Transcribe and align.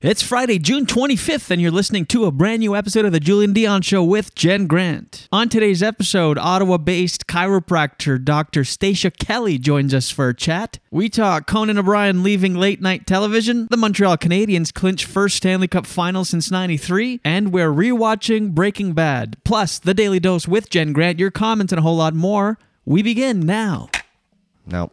It's 0.00 0.22
Friday, 0.22 0.60
June 0.60 0.86
25th, 0.86 1.50
and 1.50 1.60
you're 1.60 1.72
listening 1.72 2.06
to 2.06 2.26
a 2.26 2.30
brand 2.30 2.60
new 2.60 2.76
episode 2.76 3.04
of 3.04 3.10
The 3.10 3.18
Julien 3.18 3.52
Dionne 3.52 3.82
Show 3.82 4.04
with 4.04 4.32
Jen 4.36 4.68
Grant. 4.68 5.26
On 5.32 5.48
today's 5.48 5.82
episode, 5.82 6.38
Ottawa 6.38 6.76
based 6.76 7.26
chiropractor 7.26 8.24
Dr. 8.24 8.62
Stacia 8.62 9.10
Kelly 9.10 9.58
joins 9.58 9.92
us 9.92 10.08
for 10.08 10.28
a 10.28 10.36
chat. 10.36 10.78
We 10.92 11.08
talk 11.08 11.48
Conan 11.48 11.78
O'Brien 11.78 12.22
leaving 12.22 12.54
late 12.54 12.80
night 12.80 13.08
television, 13.08 13.66
the 13.72 13.76
Montreal 13.76 14.16
Canadiens 14.18 14.72
clinch 14.72 15.04
first 15.04 15.38
Stanley 15.38 15.66
Cup 15.66 15.84
final 15.84 16.24
since 16.24 16.48
93, 16.48 17.20
and 17.24 17.52
we're 17.52 17.72
rewatching 17.72 18.52
Breaking 18.52 18.92
Bad. 18.92 19.36
Plus, 19.42 19.80
The 19.80 19.94
Daily 19.94 20.20
Dose 20.20 20.46
with 20.46 20.70
Jen 20.70 20.92
Grant, 20.92 21.18
your 21.18 21.32
comments, 21.32 21.72
and 21.72 21.80
a 21.80 21.82
whole 21.82 21.96
lot 21.96 22.14
more. 22.14 22.56
We 22.84 23.02
begin 23.02 23.40
now. 23.40 23.88
No. 24.64 24.92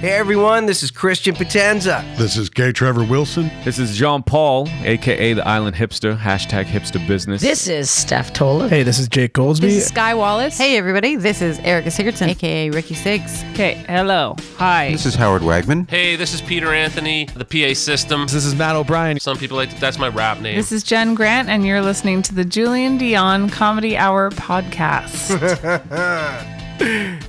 Hey 0.00 0.10
everyone, 0.10 0.66
this 0.66 0.82
is 0.82 0.90
Christian 0.90 1.34
Potenza. 1.34 2.04
This 2.18 2.36
is 2.36 2.50
Gay 2.50 2.70
Trevor 2.70 3.02
Wilson. 3.02 3.50
This 3.64 3.78
is 3.78 3.96
Jean 3.96 4.22
Paul, 4.22 4.68
aka 4.82 5.32
the 5.32 5.48
Island 5.48 5.74
Hipster, 5.74 6.18
hashtag 6.18 6.66
hipster 6.66 7.04
business. 7.08 7.40
This 7.40 7.66
is 7.66 7.88
Steph 7.88 8.34
Tola. 8.34 8.68
Hey, 8.68 8.82
this 8.82 8.98
is 8.98 9.08
Jake 9.08 9.32
Goldsby. 9.32 9.60
This 9.62 9.76
is 9.76 9.86
Sky 9.86 10.12
Wallace. 10.12 10.58
Hey 10.58 10.76
everybody, 10.76 11.16
this 11.16 11.40
is 11.40 11.58
Erica 11.60 11.88
Sigurdsson, 11.88 12.28
aka 12.28 12.68
Ricky 12.68 12.94
Sigs. 12.94 13.50
Okay, 13.52 13.82
hello. 13.88 14.36
Hi. 14.58 14.92
this 14.92 15.06
is 15.06 15.14
Howard 15.14 15.40
Wagman. 15.40 15.88
Hey, 15.88 16.14
this 16.14 16.34
is 16.34 16.42
Peter 16.42 16.74
Anthony, 16.74 17.24
the 17.34 17.46
PA 17.46 17.72
system. 17.72 18.24
This 18.24 18.44
is 18.44 18.54
Matt 18.54 18.76
O'Brien. 18.76 19.18
Some 19.18 19.38
people 19.38 19.56
like 19.56 19.80
that's 19.80 19.98
my 19.98 20.08
rap 20.08 20.42
name. 20.42 20.56
This 20.56 20.72
is 20.72 20.82
Jen 20.82 21.14
Grant, 21.14 21.48
and 21.48 21.64
you're 21.64 21.80
listening 21.80 22.20
to 22.20 22.34
the 22.34 22.44
Julien 22.44 22.98
Dionne 22.98 23.50
Comedy 23.50 23.96
Hour 23.96 24.30
podcast. 24.32 25.32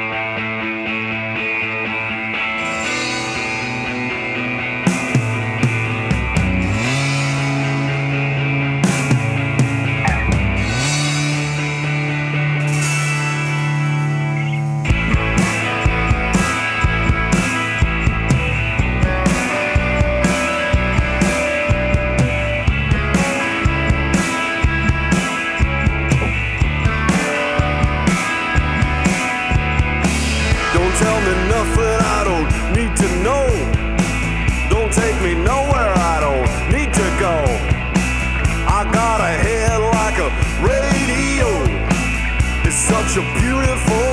It's 42.73 42.79
such 42.79 43.17
a 43.17 43.21
beautiful 43.33 44.11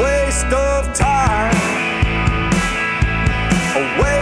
waste 0.00 0.52
of 0.54 0.94
time. 0.94 1.52
A 3.74 3.82
waste 4.00 4.13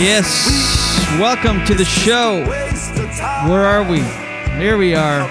Yes, 0.00 0.48
welcome 1.18 1.62
to 1.66 1.74
the 1.74 1.84
show. 1.84 2.42
Where 3.46 3.64
are 3.64 3.82
we? 3.82 4.00
Here 4.58 4.78
we 4.78 4.94
are. 4.94 5.28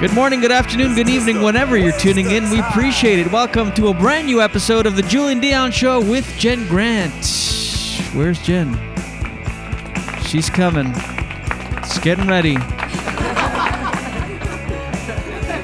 Good 0.00 0.12
morning, 0.12 0.40
good 0.40 0.52
afternoon, 0.52 0.94
good 0.94 1.08
evening, 1.08 1.40
whenever 1.40 1.78
you're 1.78 1.98
tuning 1.98 2.30
in. 2.30 2.50
We 2.50 2.60
appreciate 2.60 3.18
it. 3.18 3.32
Welcome 3.32 3.72
to 3.74 3.88
a 3.88 3.94
brand 3.94 4.26
new 4.26 4.42
episode 4.42 4.84
of 4.84 4.96
the 4.96 5.02
Julien 5.02 5.40
Dionne 5.40 5.72
Show 5.72 6.02
with 6.02 6.30
Jen 6.36 6.68
Grant. 6.68 7.14
Where's 8.14 8.38
Jen? 8.42 8.78
She's 10.26 10.50
coming. 10.50 10.92
It's 11.78 11.98
getting 12.00 12.26
ready. 12.26 12.58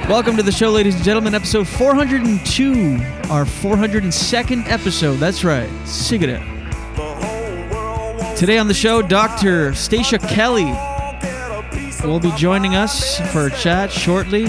Welcome 0.08 0.36
to 0.38 0.42
the 0.42 0.52
show, 0.52 0.70
ladies 0.70 0.94
and 0.94 1.04
gentlemen. 1.04 1.34
Episode 1.34 1.68
402, 1.68 2.96
our 3.30 3.44
402nd 3.44 4.68
episode. 4.68 5.16
That's 5.16 5.44
right. 5.44 5.70
Sigurd. 5.86 6.40
Today 8.36 8.58
on 8.58 8.68
the 8.68 8.74
show, 8.74 9.02
Dr. 9.02 9.74
Stacia 9.74 10.18
Kelly 10.18 10.72
will 12.04 12.20
be 12.20 12.32
joining 12.32 12.74
us 12.74 13.20
for 13.32 13.46
a 13.46 13.50
chat 13.50 13.90
shortly. 13.90 14.46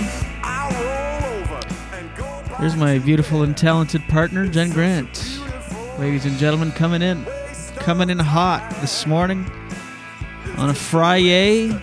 There's 2.59 2.75
my 2.75 2.99
beautiful 2.99 3.43
and 3.43 3.55
talented 3.55 4.01
partner, 4.07 4.47
Jen 4.47 4.71
Grant. 4.71 5.39
Ladies 5.99 6.25
and 6.25 6.37
gentlemen, 6.37 6.71
coming 6.71 7.01
in. 7.01 7.25
Coming 7.75 8.09
in 8.09 8.19
hot 8.19 8.67
this 8.81 9.05
morning 9.05 9.45
on 10.57 10.69
a 10.69 10.73
Friday. 10.73 11.77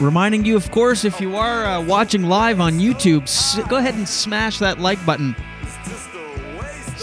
Reminding 0.00 0.44
you, 0.44 0.56
of 0.56 0.70
course, 0.70 1.04
if 1.04 1.20
you 1.20 1.36
are 1.36 1.64
uh, 1.64 1.80
watching 1.80 2.24
live 2.24 2.60
on 2.60 2.80
YouTube, 2.80 3.68
go 3.68 3.76
ahead 3.76 3.94
and 3.94 4.08
smash 4.08 4.58
that 4.58 4.80
like 4.80 5.04
button. 5.06 5.36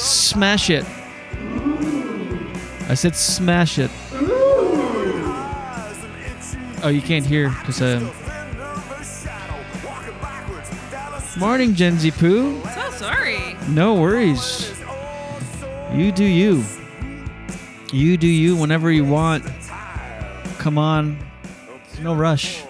Smash 0.01 0.71
it. 0.71 0.83
I 2.89 2.95
said 2.95 3.15
smash 3.15 3.77
it. 3.77 3.91
Oh, 6.83 6.89
you 6.91 7.01
can't 7.03 7.23
hear 7.23 7.49
because 7.49 7.83
uh. 7.83 7.99
Morning, 11.37 11.75
Gen 11.75 11.99
Z 11.99 12.09
Poo. 12.11 12.59
So 12.73 12.91
sorry. 12.91 13.55
No 13.69 13.93
worries. 13.93 14.73
You 15.93 16.11
do 16.11 16.25
you. 16.25 16.63
You 17.93 18.17
do 18.17 18.27
you 18.27 18.55
whenever 18.55 18.91
you 18.91 19.05
want. 19.05 19.45
Come 20.57 20.79
on. 20.79 21.19
No 22.01 22.15
rush. 22.15 22.63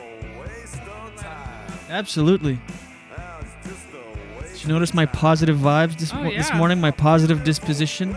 Absolutely. 1.89 2.60
You 4.62 4.68
notice 4.68 4.94
my 4.94 5.06
positive 5.08 5.58
vibes 5.58 5.98
this, 5.98 6.13
Oh, 6.13 6.18
mo- 6.24 6.30
this 6.30 6.54
morning? 6.54 6.80
My 6.80 6.92
positive 6.92 7.44
disposition? 7.44 8.16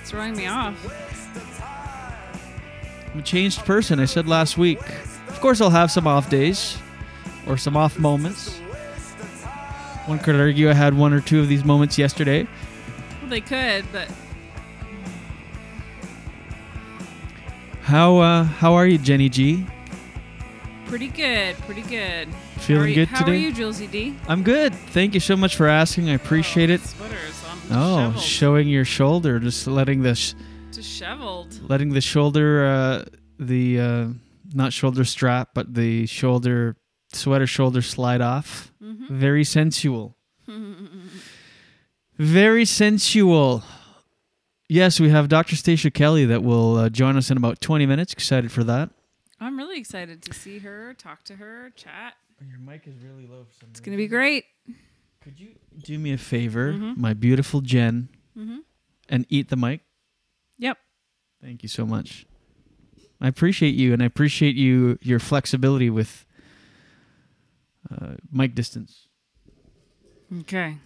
It's 0.00 0.10
throwing 0.10 0.36
me 0.36 0.46
off. 0.46 0.74
I'm 3.12 3.18
a 3.18 3.22
changed 3.22 3.64
person. 3.64 3.98
I 4.00 4.04
said 4.04 4.28
last 4.28 4.56
week. 4.56 4.80
Of 5.28 5.40
course, 5.40 5.60
I'll 5.60 5.70
have 5.70 5.90
some 5.90 6.06
off 6.06 6.30
days 6.30 6.78
or 7.46 7.56
some 7.56 7.76
off 7.76 7.98
moments. 7.98 8.58
One 10.06 10.18
could 10.18 10.36
argue 10.36 10.70
I 10.70 10.74
had 10.74 10.94
one 10.94 11.12
or 11.12 11.20
two 11.20 11.40
of 11.40 11.48
these 11.48 11.64
moments 11.64 11.98
yesterday. 11.98 12.46
Well, 13.20 13.30
they 13.30 13.40
could, 13.40 13.84
but 13.92 14.08
How 17.82 18.18
uh, 18.18 18.44
how 18.44 18.74
are 18.74 18.86
you, 18.86 18.98
Jenny 18.98 19.28
G? 19.28 19.66
pretty 20.86 21.08
good. 21.08 21.56
Pretty 21.60 21.82
good. 21.82 22.28
Feeling 22.62 22.82
how 22.82 22.88
you, 22.88 22.94
good 22.94 23.08
how 23.08 23.24
today? 23.24 23.32
are 23.32 23.40
you, 23.40 23.52
Julesy 23.52 23.90
D? 23.90 24.16
I'm 24.28 24.44
good. 24.44 24.72
Thank 24.72 25.14
you 25.14 25.20
so 25.20 25.36
much 25.36 25.56
for 25.56 25.66
asking. 25.66 26.08
I 26.08 26.12
appreciate 26.14 26.70
it. 26.70 26.80
Sweaters 26.80 27.44
on. 27.70 28.12
Oh, 28.14 28.18
showing 28.20 28.68
your 28.68 28.84
shoulder, 28.84 29.40
just 29.40 29.66
letting 29.66 30.02
this, 30.02 30.36
disheveled. 30.70 31.68
letting 31.68 31.90
the 31.90 32.00
shoulder, 32.00 32.64
uh, 32.66 33.04
the 33.38 33.80
uh, 33.80 34.06
not 34.54 34.72
shoulder 34.72 35.04
strap, 35.04 35.50
but 35.54 35.74
the 35.74 36.06
shoulder 36.06 36.76
sweater 37.12 37.48
shoulder 37.48 37.82
slide 37.82 38.20
off. 38.20 38.72
Mm-hmm. 38.80 39.18
Very 39.18 39.44
sensual. 39.44 40.16
Very 42.18 42.64
sensual. 42.64 43.64
Yes, 44.68 45.00
we 45.00 45.10
have 45.10 45.28
Dr. 45.28 45.56
Stacia 45.56 45.90
Kelly 45.90 46.24
that 46.26 46.42
will 46.44 46.76
uh, 46.76 46.88
join 46.88 47.16
us 47.16 47.30
in 47.30 47.36
about 47.36 47.60
20 47.60 47.86
minutes. 47.86 48.12
Excited 48.12 48.52
for 48.52 48.62
that. 48.64 48.90
I'm 49.40 49.56
really 49.58 49.78
excited 49.78 50.22
to 50.22 50.32
see 50.32 50.60
her, 50.60 50.94
talk 50.94 51.24
to 51.24 51.34
her, 51.36 51.72
chat. 51.74 52.14
Your 52.48 52.58
mic 52.58 52.86
is 52.86 52.94
really 53.02 53.26
low 53.26 53.44
for 53.44 53.52
some 53.60 53.68
It's 53.70 53.80
gonna 53.80 53.96
be 53.96 54.08
great. 54.08 54.44
Could 55.20 55.38
you 55.38 55.50
do 55.84 55.98
me 55.98 56.12
a 56.12 56.18
favor, 56.18 56.72
Mhm. 56.72 56.96
my 56.96 57.14
beautiful 57.14 57.60
Jen, 57.60 58.08
Mhm. 58.36 58.60
and 59.08 59.26
eat 59.28 59.48
the 59.48 59.56
mic? 59.56 59.82
Yep. 60.58 60.78
Thank 61.40 61.62
you 61.62 61.68
so 61.68 61.86
much. 61.86 62.26
I 63.20 63.28
appreciate 63.28 63.74
you, 63.76 63.92
and 63.92 64.02
I 64.02 64.06
appreciate 64.06 64.56
you 64.56 64.98
your 65.02 65.18
flexibility 65.20 65.90
with 65.90 66.26
uh, 67.90 68.14
mic 68.32 68.54
distance. 68.54 69.06
Okay. 70.40 70.78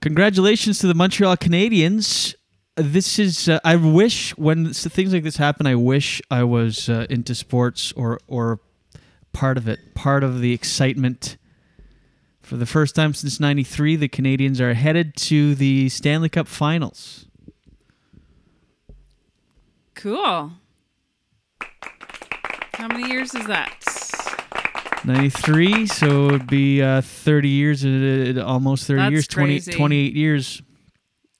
Congratulations 0.00 0.78
to 0.80 0.86
the 0.86 0.94
Montreal 0.94 1.36
Canadiens. 1.36 2.34
This 2.76 3.18
is 3.18 3.48
uh, 3.48 3.58
I 3.64 3.76
wish 3.76 4.36
when 4.36 4.72
things 4.72 5.12
like 5.12 5.24
this 5.24 5.36
happen, 5.36 5.66
I 5.66 5.74
wish 5.74 6.22
I 6.30 6.44
was 6.44 6.88
uh, 6.88 7.06
into 7.10 7.34
sports 7.34 7.92
or 7.92 8.20
or 8.28 8.60
part 9.38 9.56
of 9.56 9.68
it, 9.68 9.94
part 9.94 10.24
of 10.24 10.40
the 10.40 10.52
excitement. 10.52 11.36
For 12.42 12.56
the 12.56 12.66
first 12.66 12.96
time 12.96 13.14
since 13.14 13.38
'93, 13.38 13.94
the 13.94 14.08
Canadiens 14.08 14.58
are 14.58 14.74
headed 14.74 15.14
to 15.28 15.54
the 15.54 15.88
Stanley 15.90 16.28
Cup 16.28 16.48
Finals. 16.48 17.26
Cool. 19.94 20.52
How 22.72 22.88
many 22.88 23.08
years 23.08 23.32
is 23.34 23.46
that? 23.46 23.74
93, 25.04 25.86
so 25.86 26.26
it'd 26.28 26.46
be 26.48 26.82
uh, 26.82 27.00
30 27.00 27.48
years, 27.48 27.84
uh, 27.84 28.42
almost 28.44 28.86
30 28.86 29.00
That's 29.00 29.12
years, 29.12 29.28
20, 29.28 29.52
crazy. 29.54 29.72
28 29.72 30.14
years. 30.14 30.62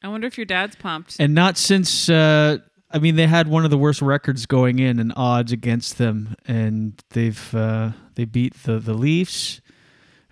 I 0.02 0.08
wonder 0.08 0.28
if 0.28 0.38
your 0.38 0.44
dad's 0.44 0.76
pumped. 0.76 1.16
And 1.18 1.34
not 1.34 1.58
since, 1.58 2.08
uh, 2.08 2.58
I 2.90 2.98
mean, 2.98 3.16
they 3.16 3.26
had 3.26 3.48
one 3.48 3.64
of 3.64 3.70
the 3.70 3.78
worst 3.78 4.00
records 4.00 4.46
going 4.46 4.78
in 4.78 4.98
and 4.98 5.12
odds 5.16 5.52
against 5.52 5.98
them. 5.98 6.34
And 6.46 7.02
they've, 7.10 7.54
uh, 7.54 7.90
they 8.14 8.24
beat 8.24 8.54
the, 8.62 8.78
the 8.78 8.94
Leafs 8.94 9.60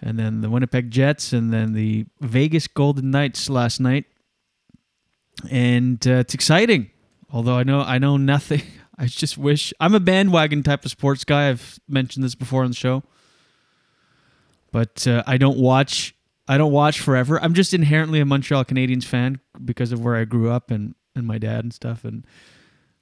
and 0.01 0.19
then 0.19 0.41
the 0.41 0.49
Winnipeg 0.49 0.91
Jets 0.91 1.33
and 1.33 1.53
then 1.53 1.73
the 1.75 2.07
Vegas 2.21 2.67
Golden 2.67 3.11
Knights 3.11 3.51
last 3.51 3.79
night. 3.79 4.07
And 5.51 6.07
uh, 6.07 6.13
it's 6.13 6.35
exciting. 6.35 6.91
Although 7.31 7.57
I 7.57 7.63
know, 7.63 7.81
I 7.81 7.99
know 7.99 8.17
nothing. 8.17 8.63
I 8.99 9.07
just 9.07 9.37
wish 9.37 9.75
I'm 9.79 9.95
a 9.95 10.01
bandwagon 10.01 10.63
type 10.63 10.87
of 10.87 10.91
sports 10.91 11.25
guy. 11.25 11.51
I've 11.51 11.79
mentioned 11.87 12.25
this 12.25 12.35
before 12.35 12.63
on 12.63 12.71
the 12.71 12.77
show 12.77 13.03
but 14.77 15.07
uh, 15.07 15.23
I 15.27 15.39
don't 15.39 15.57
watch. 15.57 16.15
I 16.47 16.59
don't 16.59 16.71
watch 16.71 17.01
forever. 17.01 17.43
I'm 17.43 17.55
just 17.55 17.73
inherently 17.73 18.21
a 18.21 18.27
Montreal 18.27 18.63
Canadiens 18.67 19.05
fan 19.05 19.41
because 19.65 19.91
of 19.91 20.05
where 20.05 20.17
I 20.17 20.27
grew 20.27 20.51
up 20.51 20.71
and, 20.71 20.95
and 21.17 21.27
my 21.27 21.39
dad 21.39 21.65
and 21.65 21.73
stuff. 21.75 22.05
And 22.05 22.25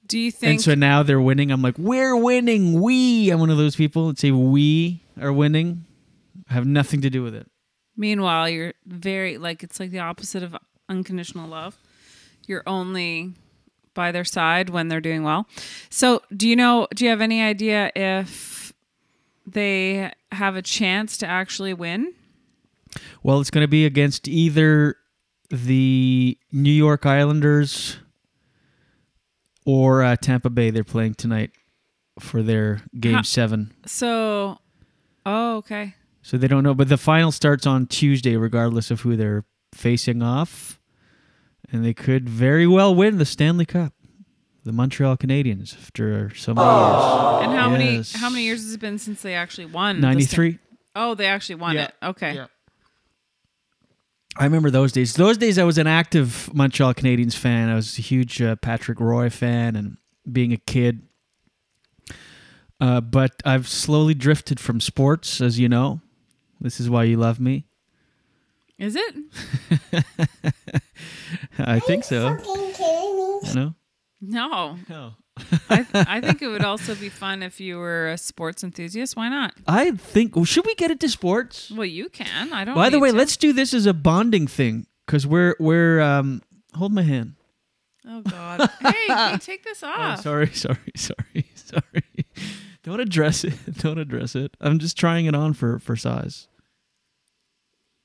Do 0.07 0.17
you 0.17 0.31
think 0.31 0.53
and 0.53 0.61
so 0.61 0.75
now 0.75 1.03
they're 1.03 1.21
winning. 1.21 1.51
I'm 1.51 1.61
like, 1.61 1.77
we're 1.77 2.15
winning. 2.15 2.81
We. 2.81 3.29
I'm 3.29 3.39
one 3.39 3.49
of 3.49 3.57
those 3.57 3.75
people 3.75 4.07
that 4.07 4.19
say 4.19 4.31
we 4.31 5.03
are 5.21 5.33
winning. 5.33 5.85
I 6.49 6.53
have 6.53 6.65
nothing 6.65 7.01
to 7.01 7.09
do 7.09 7.21
with 7.23 7.35
it. 7.35 7.49
Meanwhile, 7.97 8.49
you're 8.49 8.73
very 8.85 9.37
like 9.37 9.63
it's 9.63 9.79
like 9.79 9.91
the 9.91 9.99
opposite 9.99 10.43
of 10.43 10.55
unconditional 10.89 11.47
love. 11.47 11.77
You're 12.47 12.63
only 12.67 13.33
by 13.93 14.11
their 14.11 14.25
side 14.25 14.69
when 14.69 14.89
they're 14.89 15.01
doing 15.01 15.23
well. 15.23 15.47
So, 15.89 16.21
do 16.35 16.47
you 16.47 16.55
know? 16.55 16.87
Do 16.93 17.05
you 17.05 17.09
have 17.09 17.21
any 17.21 17.41
idea 17.41 17.91
if 17.95 18.73
they 19.47 20.11
have 20.31 20.55
a 20.55 20.61
chance 20.61 21.17
to 21.19 21.27
actually 21.27 21.73
win? 21.73 22.13
Well, 23.23 23.39
it's 23.39 23.49
going 23.49 23.63
to 23.63 23.69
be 23.69 23.85
against 23.85 24.27
either 24.27 24.97
the 25.49 26.37
New 26.51 26.71
York 26.71 27.05
Islanders 27.05 27.97
or 29.65 30.03
uh, 30.03 30.15
Tampa 30.15 30.49
Bay. 30.49 30.69
They're 30.69 30.83
playing 30.83 31.15
tonight 31.15 31.51
for 32.19 32.41
their 32.41 32.81
game 32.99 33.15
Ha- 33.15 33.21
seven. 33.23 33.73
So, 33.85 34.59
oh, 35.25 35.57
okay. 35.57 35.95
So 36.21 36.37
they 36.37 36.47
don't 36.47 36.63
know, 36.63 36.73
but 36.73 36.89
the 36.89 36.97
final 36.97 37.31
starts 37.31 37.67
on 37.67 37.85
Tuesday, 37.87 38.35
regardless 38.35 38.89
of 38.89 39.01
who 39.01 39.15
they're 39.15 39.43
facing 39.73 40.21
off, 40.23 40.79
and 41.71 41.83
they 41.85 41.93
could 41.93 42.27
very 42.29 42.65
well 42.65 42.95
win 42.95 43.17
the 43.17 43.25
Stanley 43.25 43.65
Cup. 43.65 43.93
The 44.63 44.71
Montreal 44.71 45.15
Canadiens 45.17 45.77
after 45.77 46.33
so 46.33 46.55
many 46.55 46.67
years. 46.67 47.43
And 47.43 47.53
how 47.55 47.69
many 47.69 47.95
Yes. 47.97 48.13
how 48.15 48.31
many 48.31 48.45
years 48.45 48.63
has 48.63 48.73
it 48.73 48.79
been 48.79 48.97
since 48.97 49.21
they 49.21 49.35
actually 49.35 49.67
won? 49.67 49.97
the 49.97 50.07
Stan- 50.07 50.13
93. 50.13 50.59
Oh, 50.95 51.13
they 51.13 51.27
actually 51.27 51.55
won 51.55 51.75
Yeah. 51.75 51.83
it. 51.83 51.93
Okay. 52.01 52.45
I 54.37 54.43
remember 54.43 54.69
those 54.69 54.91
days. 54.91 55.13
Those 55.13 55.37
days, 55.37 55.57
I 55.57 55.63
was 55.63 55.77
an 55.77 55.87
active 55.87 56.53
Montreal 56.53 56.93
Canadiens 56.93 57.35
fan. 57.35 57.69
I 57.69 57.75
was 57.75 57.97
a 57.97 58.01
huge 58.01 58.41
uh, 58.41 58.57
Patrick 58.57 58.99
Roy 58.99 59.29
fan, 59.29 59.75
and 59.75 59.97
being 60.29 60.51
a 60.51 60.57
kid. 60.57 61.03
Uh, 62.81 62.99
but 62.99 63.31
I've 63.45 63.67
slowly 63.67 64.13
drifted 64.13 64.59
from 64.59 64.81
sports, 64.81 65.39
as 65.39 65.57
you 65.57 65.69
know. 65.69 66.01
This 66.59 66.79
is 66.79 66.89
why 66.89 67.03
you 67.05 67.15
love 67.17 67.39
me. 67.39 67.65
Is 68.77 68.97
it? 68.97 69.15
I 71.57 71.79
think 71.79 72.03
so. 72.03 72.35
No. 73.53 73.73
No. 74.19 74.77
No. 74.89 75.13
I, 75.69 75.85
I 75.93 76.21
think 76.21 76.41
it 76.41 76.47
would 76.47 76.63
also 76.63 76.95
be 76.95 77.09
fun 77.09 77.43
if 77.43 77.59
you 77.59 77.77
were 77.77 78.09
a 78.09 78.17
sports 78.17 78.63
enthusiast. 78.63 79.15
Why 79.15 79.29
not? 79.29 79.53
I 79.67 79.91
think. 79.91 80.35
well, 80.35 80.45
Should 80.45 80.65
we 80.65 80.75
get 80.75 80.91
into 80.91 81.09
sports? 81.09 81.71
Well, 81.71 81.85
you 81.85 82.09
can. 82.09 82.51
I 82.53 82.65
don't. 82.65 82.75
Know. 82.75 82.81
By 82.81 82.89
the 82.89 82.99
way, 82.99 83.11
to. 83.11 83.17
let's 83.17 83.37
do 83.37 83.53
this 83.53 83.73
as 83.73 83.85
a 83.85 83.93
bonding 83.93 84.47
thing 84.47 84.87
because 85.05 85.25
we're 85.27 85.55
we're 85.59 86.01
um. 86.01 86.41
Hold 86.75 86.93
my 86.93 87.03
hand. 87.03 87.35
Oh 88.07 88.21
God! 88.21 88.69
hey, 88.81 89.37
take 89.39 89.63
this 89.63 89.81
Oh, 89.81 89.87
off. 89.87 90.21
sorry, 90.21 90.51
sorry, 90.53 90.77
sorry, 90.95 91.45
sorry. 91.55 92.25
Don't 92.83 92.99
address 92.99 93.43
it. 93.43 93.53
Don't 93.79 93.97
address 93.97 94.35
it. 94.35 94.55
I'm 94.61 94.77
just 94.77 94.95
trying 94.97 95.25
it 95.25 95.33
on 95.33 95.53
for 95.53 95.79
for 95.79 95.95
size. 95.95 96.47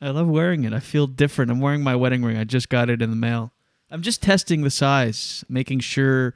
I 0.01 0.09
love 0.11 0.29
wearing 0.29 0.65
it. 0.65 0.73
I 0.73 0.81
feel 0.81 1.07
different. 1.07 1.51
I'm 1.51 1.61
wearing 1.61 1.83
my 1.83 1.95
wedding 1.95 2.25
ring. 2.25 2.39
I 2.39 2.45
just 2.45 2.71
got 2.71 2.89
it 2.89 3.03
in 3.03 3.11
the 3.11 3.17
mail. 3.17 3.53
I'm 3.91 4.01
just 4.03 4.23
testing 4.23 4.63
the 4.63 4.71
size, 4.71 5.45
making 5.49 5.81
sure 5.81 6.35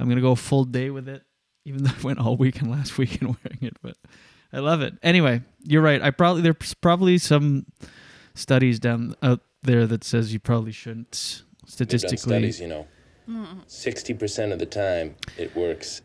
I'm 0.00 0.08
gonna 0.08 0.20
go 0.20 0.32
a 0.32 0.36
full 0.36 0.64
day 0.64 0.90
with 0.90 1.08
it. 1.08 1.22
Even 1.64 1.84
though 1.84 1.90
I 1.98 2.02
went 2.02 2.18
all 2.18 2.36
weekend 2.36 2.70
last 2.70 2.98
weekend 2.98 3.36
wearing 3.44 3.58
it, 3.62 3.76
but 3.82 3.96
I 4.52 4.58
love 4.58 4.80
it. 4.82 4.94
Anyway, 5.02 5.42
you're 5.62 5.82
right. 5.82 6.02
I 6.02 6.10
probably 6.10 6.42
there's 6.42 6.74
probably 6.74 7.18
some 7.18 7.66
studies 8.34 8.78
down 8.80 9.14
out 9.22 9.40
there 9.62 9.86
that 9.86 10.02
says 10.04 10.32
you 10.32 10.40
probably 10.40 10.72
shouldn't 10.72 11.42
statistically 11.66 12.16
studies, 12.16 12.60
you 12.60 12.68
know. 12.68 12.86
60% 13.28 14.52
of 14.52 14.58
the 14.58 14.66
time, 14.66 15.14
it 15.38 15.54
works 15.54 16.02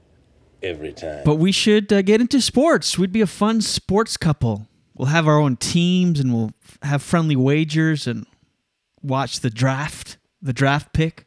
every 0.61 0.93
time. 0.93 1.23
But 1.25 1.35
we 1.35 1.51
should 1.51 1.91
uh, 1.91 2.03
get 2.03 2.21
into 2.21 2.39
sports. 2.39 2.99
We'd 2.99 3.11
be 3.11 3.21
a 3.21 3.27
fun 3.27 3.61
sports 3.61 4.15
couple. 4.15 4.67
We'll 4.93 5.07
have 5.07 5.27
our 5.27 5.39
own 5.39 5.57
teams 5.57 6.19
and 6.19 6.33
we'll 6.33 6.51
f- 6.63 6.77
have 6.83 7.01
friendly 7.01 7.35
wagers 7.35 8.05
and 8.05 8.27
watch 9.01 9.39
the 9.39 9.49
draft, 9.49 10.17
the 10.41 10.53
draft 10.53 10.93
pick. 10.93 11.25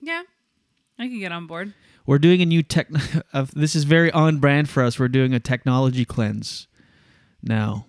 Yeah, 0.00 0.22
I 0.98 1.08
can 1.08 1.18
get 1.18 1.32
on 1.32 1.46
board. 1.46 1.74
We're 2.06 2.18
doing 2.18 2.42
a 2.42 2.46
new 2.46 2.62
tech. 2.62 2.88
Of 3.32 3.52
this 3.54 3.74
is 3.74 3.84
very 3.84 4.10
on 4.12 4.38
brand 4.38 4.68
for 4.68 4.82
us. 4.82 4.98
We're 4.98 5.08
doing 5.08 5.34
a 5.34 5.40
technology 5.40 6.04
cleanse 6.04 6.68
now. 7.42 7.86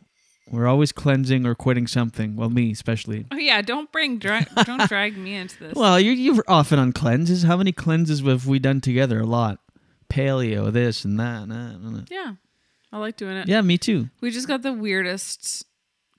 We're 0.50 0.67
always 0.67 0.91
cleansing 0.91 1.45
or 1.45 1.55
quitting 1.55 1.88
something. 1.88 2.35
Well, 2.35 2.50
me 2.50 2.71
especially. 2.71 3.25
Oh 3.31 3.38
yeah, 3.38 3.62
don't 3.62 3.91
bring 3.91 4.19
dra- 4.19 4.45
don't 4.63 4.88
drag 4.88 5.17
me 5.17 5.35
into 5.35 5.57
this. 5.59 5.74
Well, 5.75 6.00
you're, 6.00 6.13
you're 6.13 6.43
often 6.47 6.77
on 6.79 6.93
cleanses. 6.93 7.43
How 7.43 7.57
many 7.57 7.71
cleanses 7.71 8.21
have 8.21 8.45
we 8.47 8.59
done 8.59 8.81
together? 8.81 9.19
A 9.19 9.25
lot. 9.25 9.59
Paleo, 10.09 10.71
this 10.71 11.03
and 11.03 11.19
that. 11.19 11.50
that, 11.50 11.79
that. 11.81 12.07
yeah, 12.12 12.35
I 12.91 13.00
like 13.00 13.17
doing 13.17 13.38
it. 13.38 13.47
Yeah, 13.47 13.62
me 13.62 13.77
too. 13.77 14.09
We 14.21 14.29
just 14.29 14.47
got 14.47 14.62
the 14.62 14.71
weirdest 14.74 15.65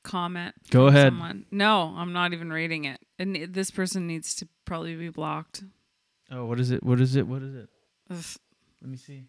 comment. 0.02 0.54
Go 0.70 0.86
from 0.86 0.96
ahead. 0.96 1.08
Someone. 1.08 1.46
No, 1.50 1.94
I'm 1.96 2.12
not 2.12 2.32
even 2.32 2.52
reading 2.52 2.84
it. 2.84 3.00
And 3.18 3.36
this 3.54 3.70
person 3.70 4.06
needs 4.06 4.34
to 4.36 4.48
probably 4.64 4.96
be 4.96 5.08
blocked. 5.08 5.62
Oh, 6.30 6.44
what 6.46 6.58
is 6.58 6.70
it? 6.70 6.82
What 6.82 7.00
is 7.00 7.16
it? 7.16 7.26
What 7.26 7.42
is 7.42 7.54
it? 7.54 7.68
Ugh. 8.10 8.24
Let 8.82 8.90
me 8.90 8.96
see. 8.96 9.24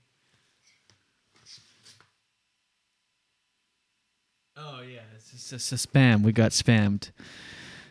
Oh 4.56 4.82
yeah, 4.82 5.02
it's 5.16 5.32
just 5.32 5.54
it's 5.54 5.72
a 5.72 5.76
spam. 5.76 6.24
We 6.24 6.32
got 6.32 6.52
spammed. 6.52 7.12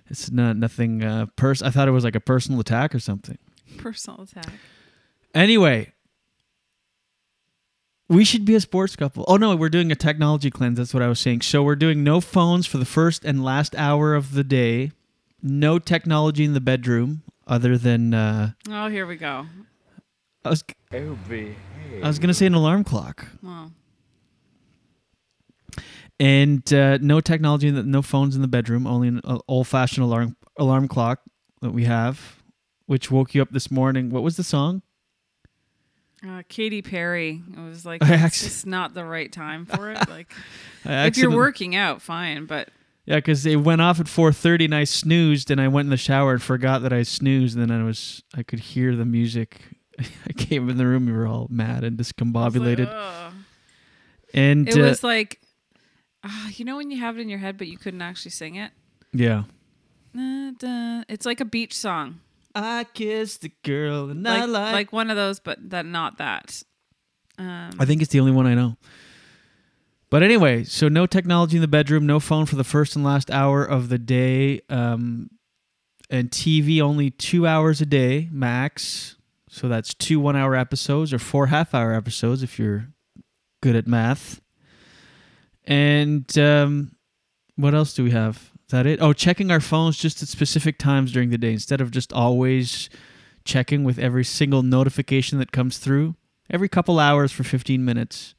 It's 0.08 0.30
not 0.30 0.56
nothing. 0.56 1.02
Uh, 1.02 1.26
pers- 1.36 1.62
I 1.62 1.70
thought 1.70 1.88
it 1.88 1.92
was 1.92 2.04
like 2.04 2.16
a 2.16 2.20
personal 2.20 2.60
attack 2.60 2.94
or 2.94 2.98
something. 2.98 3.38
Personal 3.78 4.22
attack. 4.22 4.52
Anyway, 5.34 5.92
we 8.08 8.24
should 8.24 8.44
be 8.44 8.54
a 8.56 8.60
sports 8.60 8.96
couple. 8.96 9.24
Oh 9.28 9.36
no, 9.36 9.54
we're 9.54 9.68
doing 9.68 9.92
a 9.92 9.96
technology 9.96 10.50
cleanse. 10.50 10.78
That's 10.78 10.94
what 10.94 11.02
I 11.02 11.08
was 11.08 11.20
saying. 11.20 11.42
So 11.42 11.62
we're 11.62 11.76
doing 11.76 12.02
no 12.02 12.20
phones 12.20 12.66
for 12.66 12.78
the 12.78 12.84
first 12.84 13.24
and 13.24 13.44
last 13.44 13.74
hour 13.76 14.14
of 14.14 14.32
the 14.32 14.44
day. 14.44 14.90
No 15.42 15.78
technology 15.78 16.44
in 16.44 16.54
the 16.54 16.60
bedroom 16.60 17.22
other 17.46 17.76
than 17.78 18.14
uh, 18.14 18.52
Oh, 18.68 18.88
here 18.88 19.06
we 19.06 19.16
go. 19.16 19.46
I 20.44 20.50
was 20.50 20.64
I 20.92 21.14
was 22.02 22.18
gonna 22.18 22.34
say 22.34 22.46
an 22.46 22.54
alarm 22.54 22.84
clock. 22.84 23.26
Well, 23.42 23.72
and 26.18 26.72
uh, 26.72 26.98
no 26.98 27.20
technology, 27.20 27.70
no 27.70 28.02
phones 28.02 28.36
in 28.36 28.42
the 28.42 28.48
bedroom. 28.48 28.86
Only 28.86 29.08
an 29.08 29.20
uh, 29.24 29.38
old-fashioned 29.48 30.04
alarm 30.04 30.36
alarm 30.56 30.88
clock 30.88 31.20
that 31.62 31.70
we 31.72 31.84
have, 31.84 32.42
which 32.86 33.10
woke 33.10 33.34
you 33.34 33.42
up 33.42 33.50
this 33.50 33.70
morning. 33.70 34.10
What 34.10 34.22
was 34.22 34.36
the 34.36 34.44
song? 34.44 34.82
uh, 36.26 36.42
Katy 36.48 36.82
Perry. 36.82 37.42
It 37.56 37.60
was 37.60 37.84
like 37.84 38.02
I 38.04 38.26
it's 38.26 38.42
just 38.42 38.66
not 38.66 38.94
the 38.94 39.04
right 39.04 39.30
time 39.30 39.66
for 39.66 39.90
it. 39.90 40.08
Like, 40.08 40.32
if 40.84 41.16
you're 41.16 41.30
working 41.30 41.74
out, 41.74 42.02
fine, 42.02 42.46
but 42.46 42.68
Yeah, 43.06 43.16
because 43.16 43.46
it 43.46 43.56
went 43.56 43.80
off 43.80 44.00
at 44.00 44.08
four 44.08 44.32
thirty, 44.32 44.64
and 44.64 44.74
I 44.74 44.84
snoozed, 44.84 45.50
and 45.50 45.60
I 45.60 45.68
went 45.68 45.86
in 45.86 45.90
the 45.90 45.96
shower 45.96 46.32
and 46.32 46.42
forgot 46.42 46.82
that 46.82 46.92
I 46.92 47.04
snoozed, 47.04 47.56
and 47.56 47.70
then 47.70 47.80
I 47.80 47.84
was 47.84 48.22
I 48.34 48.42
could 48.42 48.58
hear 48.58 48.96
the 48.96 49.04
music. 49.04 49.60
I 49.98 50.32
came 50.32 50.68
in 50.68 50.76
the 50.76 50.86
room, 50.86 51.06
we 51.06 51.12
were 51.12 51.26
all 51.26 51.46
mad 51.48 51.84
and 51.84 51.96
discombobulated, 51.96 52.88
ugh. 52.92 53.32
and 54.34 54.68
it 54.68 54.76
uh, 54.76 54.82
was 54.82 55.04
like, 55.04 55.40
ah, 56.24 56.48
you 56.50 56.64
know, 56.64 56.76
when 56.76 56.90
you 56.90 56.98
have 56.98 57.16
it 57.16 57.20
in 57.20 57.28
your 57.28 57.38
head, 57.38 57.56
but 57.56 57.68
you 57.68 57.78
couldn't 57.78 58.02
actually 58.02 58.32
sing 58.32 58.56
it. 58.56 58.72
yeah. 59.12 59.44
Da, 60.14 60.50
da. 60.58 61.02
It's 61.08 61.26
like 61.26 61.40
a 61.40 61.44
beach 61.44 61.76
song. 61.76 62.20
I 62.54 62.84
kissed 62.92 63.42
the 63.42 63.52
girl, 63.62 64.10
and 64.10 64.22
like, 64.22 64.42
I 64.42 64.44
like. 64.46 64.72
like 64.72 64.92
one 64.92 65.10
of 65.10 65.16
those, 65.16 65.40
but 65.40 65.70
that 65.70 65.86
not 65.86 66.18
that. 66.18 66.62
Um, 67.38 67.70
I 67.78 67.84
think 67.84 68.02
it's 68.02 68.10
the 68.10 68.20
only 68.20 68.32
one 68.32 68.46
I 68.46 68.54
know. 68.54 68.76
But 70.08 70.22
anyway, 70.22 70.64
so 70.64 70.88
no 70.88 71.06
technology 71.06 71.56
in 71.56 71.62
the 71.62 71.68
bedroom, 71.68 72.06
no 72.06 72.20
phone 72.20 72.46
for 72.46 72.56
the 72.56 72.64
first 72.64 72.94
and 72.94 73.04
last 73.04 73.30
hour 73.30 73.64
of 73.64 73.88
the 73.88 73.98
day, 73.98 74.60
um, 74.68 75.30
and 76.08 76.30
TV 76.30 76.80
only 76.80 77.10
two 77.10 77.46
hours 77.46 77.80
a 77.80 77.86
day 77.86 78.28
max. 78.30 79.16
So 79.48 79.68
that's 79.68 79.94
two 79.94 80.20
one 80.20 80.36
hour 80.36 80.54
episodes 80.54 81.12
or 81.12 81.18
four 81.18 81.46
half 81.46 81.74
hour 81.74 81.92
episodes 81.92 82.42
if 82.42 82.58
you're 82.58 82.88
good 83.62 83.74
at 83.74 83.86
math. 83.86 84.40
And 85.64 86.38
um, 86.38 86.92
what 87.56 87.74
else 87.74 87.92
do 87.92 88.04
we 88.04 88.12
have? 88.12 88.52
Is 88.66 88.72
that 88.72 88.86
it? 88.86 89.00
Oh, 89.02 89.12
checking 89.12 89.50
our 89.50 89.60
phones 89.60 89.96
just 89.96 90.22
at 90.22 90.28
specific 90.28 90.78
times 90.78 91.12
during 91.12 91.30
the 91.30 91.38
day 91.38 91.52
instead 91.52 91.80
of 91.80 91.90
just 91.90 92.12
always 92.12 92.88
checking 93.44 93.82
with 93.82 93.98
every 93.98 94.24
single 94.24 94.62
notification 94.62 95.38
that 95.38 95.52
comes 95.52 95.78
through. 95.78 96.14
Every 96.48 96.68
couple 96.68 97.00
hours 97.00 97.32
for 97.32 97.42
15 97.42 97.84
minutes, 97.84 98.35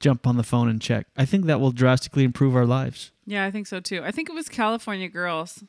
jump 0.00 0.26
on 0.26 0.36
the 0.36 0.42
phone 0.42 0.68
and 0.68 0.80
check. 0.80 1.06
I 1.16 1.24
think 1.24 1.46
that 1.46 1.60
will 1.60 1.72
drastically 1.72 2.24
improve 2.24 2.54
our 2.56 2.66
lives. 2.66 3.12
yeah, 3.26 3.44
I 3.44 3.50
think 3.50 3.66
so 3.66 3.80
too. 3.80 4.02
I 4.04 4.10
think 4.10 4.28
it 4.28 4.34
was 4.34 4.48
California 4.48 5.08
Girls. 5.08 5.62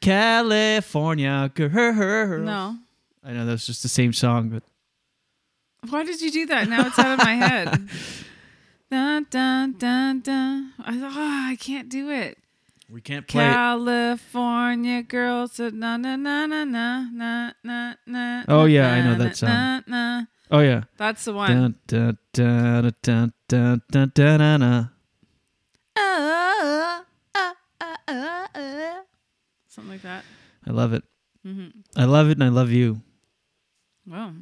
California 0.00 1.50
girls. 1.54 2.44
No. 2.46 2.76
I 3.24 3.32
know 3.32 3.44
that's 3.46 3.66
just 3.66 3.82
the 3.82 3.88
same 3.88 4.12
song, 4.12 4.48
but 4.48 4.62
Why 5.90 6.04
did 6.04 6.20
you 6.20 6.30
do 6.30 6.46
that? 6.46 6.68
Now 6.68 6.86
it's 6.86 6.98
out 6.98 7.18
of 7.18 7.24
my 7.24 7.34
head. 7.34 7.88
Dun, 8.90 9.26
dun, 9.28 9.72
dun, 9.76 10.20
dun. 10.20 10.72
I 10.78 10.98
thought, 10.98 11.12
oh, 11.14 11.46
I 11.50 11.56
can't 11.60 11.88
do 11.90 12.10
it. 12.10 12.38
we 12.90 13.00
can't 13.02 13.26
play 13.26 13.44
it. 13.46 13.52
California 13.52 15.02
girls. 15.02 15.52
said, 15.52 15.74
Na 15.74 15.96
na 15.98 16.16
na 16.16 16.46
na 16.46 16.64
na 16.64 17.04
na 17.12 17.52
na 17.62 17.94
na. 18.06 18.44
Oh, 18.48 18.64
yeah, 18.64 18.90
I 18.92 19.02
know 19.02 19.14
that 19.16 19.36
song. 19.36 19.48
Na, 19.50 19.80
na. 19.86 20.22
Oh 20.50 20.60
yeah, 20.60 20.84
that's 20.96 21.24
the 21.24 21.32
one. 21.34 21.50
Dun, 21.50 21.74
dun, 21.86 22.18
dun, 22.32 22.94
dun, 23.02 23.32
dun, 23.48 23.82
dun, 23.90 24.12
dun, 24.14 24.38
dun, 24.38 24.62
uh, 24.62 24.88
uh, 25.96 27.02
uh, 28.08 29.02
Something 29.68 29.92
like 29.92 30.02
that. 30.02 30.24
I 30.66 30.70
love 30.70 30.94
it. 30.94 31.02
Mm-hmm. 31.46 31.80
I 31.96 32.04
love 32.04 32.28
it, 32.30 32.38
and 32.38 32.44
I 32.44 32.48
love 32.48 32.70
you. 32.70 33.02
Wow. 34.06 34.32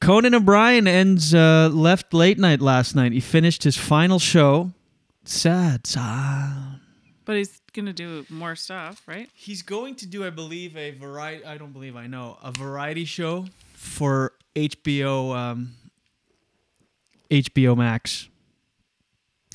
Conan 0.00 0.34
O'Brien 0.34 0.88
ends 0.88 1.32
left 1.32 2.12
late 2.12 2.38
night 2.38 2.60
last 2.60 2.96
night. 2.96 3.12
He 3.12 3.20
finished 3.20 3.62
his 3.62 3.76
final 3.76 4.18
show. 4.18 4.72
Sad, 5.24 5.86
sad. 5.86 6.80
But 7.24 7.36
he's 7.36 7.60
gonna 7.72 7.92
do 7.92 8.26
more 8.28 8.56
stuff, 8.56 9.02
right? 9.06 9.30
He's 9.32 9.62
going 9.62 9.94
to 9.96 10.06
do, 10.06 10.26
I 10.26 10.30
believe, 10.30 10.76
a 10.76 10.90
variety. 10.90 11.44
I 11.44 11.56
don't 11.56 11.72
believe 11.72 11.94
I 11.94 12.08
know 12.08 12.36
a 12.42 12.50
variety 12.50 13.04
show 13.04 13.46
for 13.82 14.32
HBO. 14.54 15.36
Um, 15.36 15.74
HBO 17.30 17.76
Max. 17.76 18.28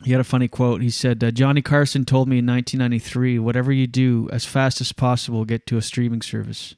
He 0.04 0.12
had 0.12 0.22
a 0.22 0.26
funny 0.26 0.48
quote. 0.48 0.82
He 0.82 0.90
said, 0.90 1.24
uh, 1.24 1.32
"Johnny 1.32 1.62
Carson 1.62 2.06
told 2.06 2.28
me 2.28 2.40
in 2.40 2.46
1993, 2.46 3.40
whatever 3.40 3.72
you 3.72 3.88
do, 3.88 4.30
as 4.32 4.46
fast 4.46 4.80
as 4.80 4.92
possible, 4.92 5.46
get 5.46 5.66
to 5.68 5.78
a 5.78 5.82
streaming 5.82 6.22
service." 6.22 6.76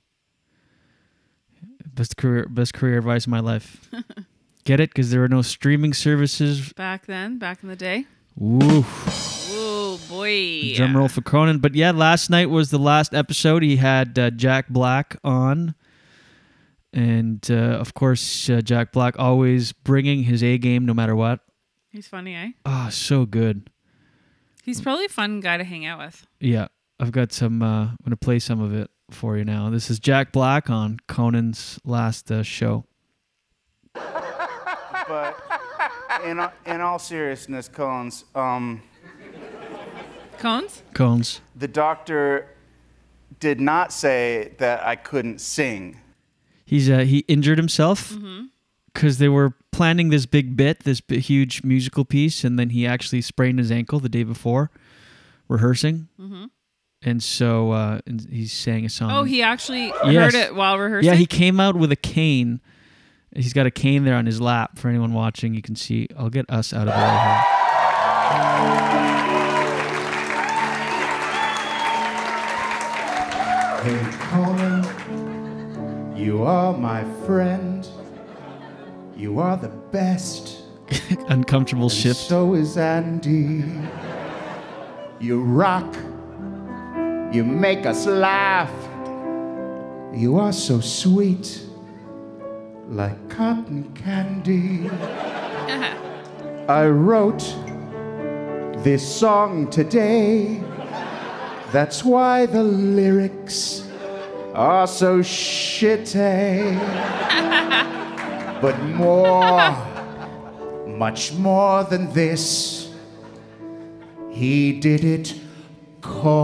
Best 1.94 2.16
career, 2.16 2.48
best 2.50 2.74
career 2.74 2.98
advice 3.00 3.26
of 3.26 3.32
my 3.32 3.42
life. 3.42 3.90
Get 4.64 4.80
it? 4.80 4.92
Because 4.92 5.10
there 5.10 5.22
were 5.22 5.28
no 5.28 5.42
streaming 5.42 5.94
services. 5.94 6.72
Back 6.74 7.08
then, 7.08 7.40
back 7.40 7.64
in 7.64 7.70
the 7.70 7.76
day. 7.76 8.06
Woo. 8.36 8.86
Oh 9.52 10.00
boy. 10.08 10.76
Drum 10.76 10.96
roll 10.96 11.08
for 11.08 11.22
Conan. 11.22 11.60
But 11.60 11.76
yeah, 11.76 11.92
last 11.92 12.30
night 12.30 12.50
was 12.50 12.70
the 12.70 12.78
last 12.78 13.14
episode. 13.14 13.64
He 13.64 13.78
had 13.78 14.18
uh, 14.20 14.30
Jack 14.30 14.70
Black 14.70 15.18
on. 15.24 15.76
And 16.92 17.46
uh, 17.52 17.54
of 17.54 17.94
course, 17.94 18.50
uh, 18.50 18.62
Jack 18.62 18.92
Black 18.92 19.18
always 19.20 19.74
bringing 19.74 20.24
his 20.24 20.44
A 20.44 20.58
game 20.58 20.86
no 20.86 20.94
matter 20.94 21.16
what. 21.16 21.42
He's 21.90 22.08
funny, 22.08 22.36
eh? 22.36 22.52
Ah, 22.66 22.90
so 22.92 23.26
good. 23.26 23.70
He's 24.64 24.82
probably 24.82 25.06
a 25.06 25.10
fun 25.10 25.40
guy 25.40 25.58
to 25.58 25.64
hang 25.64 25.86
out 25.86 26.00
with. 26.00 26.26
Yeah, 26.40 26.68
I've 27.00 27.12
got 27.12 27.32
some. 27.32 27.62
Uh, 27.62 27.86
I'm 27.86 27.98
going 28.04 28.12
to 28.12 28.18
play 28.18 28.40
some 28.40 28.60
of 28.62 28.74
it 28.74 28.90
for 29.12 29.38
you 29.38 29.46
now. 29.46 29.70
This 29.70 29.90
is 29.90 30.00
Jack 30.00 30.32
Black 30.32 30.70
on 30.70 31.00
Conan's 31.08 31.80
last 31.84 32.32
uh, 32.32 32.44
show. 32.44 32.86
but 33.94 35.36
in 36.24 36.40
in 36.66 36.82
all 36.82 37.00
seriousness, 37.00 37.68
Cones, 37.68 38.26
um, 38.36 38.82
Cones? 40.38 40.84
Cones. 40.94 41.42
the 41.56 41.68
doctor 41.68 42.56
did 43.40 43.60
not 43.60 43.92
say 43.92 44.54
that 44.58 44.86
I 44.86 44.96
couldn't 44.96 45.40
sing. 45.40 46.00
He's 46.70 46.88
uh, 46.90 47.00
he 47.00 47.20
injured 47.28 47.58
himself 47.58 48.12
Mm-hmm. 48.14 48.46
because 48.94 49.18
they 49.18 49.28
were 49.30 49.54
planning 49.72 50.10
this 50.10 50.26
big 50.28 50.56
bit, 50.56 50.82
this 50.84 51.02
bi- 51.02 51.16
huge 51.16 51.64
musical 51.64 52.06
piece, 52.06 52.44
and 52.44 52.60
then 52.60 52.70
he 52.70 52.86
actually 52.86 53.22
sprained 53.22 53.58
his 53.58 53.72
ankle 53.72 54.00
the 54.00 54.10
day 54.10 54.24
before 54.24 54.70
rehearsing. 55.48 56.08
Mhm. 56.22 56.50
And 57.02 57.24
so 57.24 57.72
uh, 57.72 58.02
and 58.06 58.28
he 58.30 58.46
sang 58.46 58.86
a 58.86 58.90
song. 58.90 59.10
Oh, 59.12 59.24
he 59.24 59.42
actually 59.42 59.88
Yes. 60.06 60.14
heard 60.16 60.36
it 60.36 60.54
while 60.54 60.78
rehearsing. 60.78 61.10
Yeah, 61.10 61.16
he 61.16 61.26
came 61.26 61.60
out 61.60 61.76
with 61.76 61.92
a 61.92 61.96
cane. 61.96 62.60
He's 63.36 63.54
got 63.54 63.66
a 63.66 63.72
cane 63.72 64.04
there 64.06 64.16
on 64.16 64.26
his 64.28 64.40
lap. 64.42 64.78
For 64.78 64.90
anyone 64.90 65.14
watching, 65.14 65.54
you 65.56 65.62
can 65.64 65.76
see. 65.76 66.08
I'll 66.18 66.30
get 66.30 66.46
us 66.50 66.74
out 66.74 66.88
of 66.88 66.94
the 66.94 67.00
way 67.00 67.20
here. 67.24 68.50
Hey, 73.82 73.98
Conan, 74.30 74.49
You 76.20 76.44
are 76.44 76.78
my 76.78 77.06
friend. 77.26 77.88
You 79.16 79.40
are 79.40 79.56
the 79.56 79.70
best. 79.70 80.64
Uncomfortable 81.30 81.88
shift. 81.88 82.20
So 82.20 82.56
is 82.56 82.76
Andy. 82.78 83.64
You 85.22 85.42
rock. 85.42 85.96
You 87.34 87.46
make 87.46 87.86
us 87.86 88.06
laugh. 88.06 88.70
You 90.14 90.38
are 90.40 90.52
so 90.52 90.82
sweet, 90.82 91.62
like 92.90 93.30
cotton 93.30 93.90
candy. 93.94 94.90
I 96.68 96.86
wrote 96.88 97.46
this 98.84 99.08
song 99.08 99.70
today. 99.70 100.62
That's 101.72 102.04
why 102.04 102.46
the 102.46 102.64
lyrics 102.64 103.89
are 104.60 104.88
so 104.88 105.20
shitty. 105.20 106.78
but 108.62 108.78
more, 108.84 109.72
much 110.86 111.32
more 111.32 111.86
than 111.86 112.12
this, 112.12 112.92
he 114.30 114.78
did 114.78 115.06
it 115.06 115.34
Cone's 116.02 116.44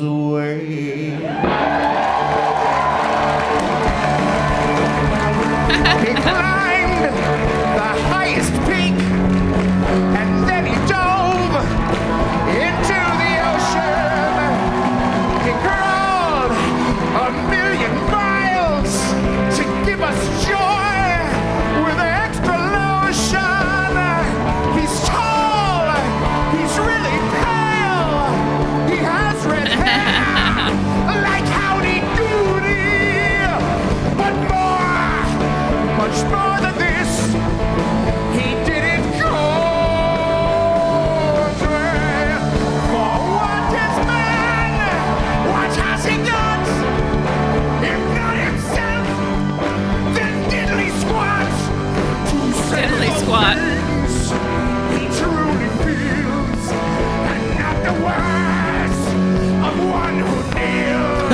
way. 0.00 1.10
he 6.06 6.55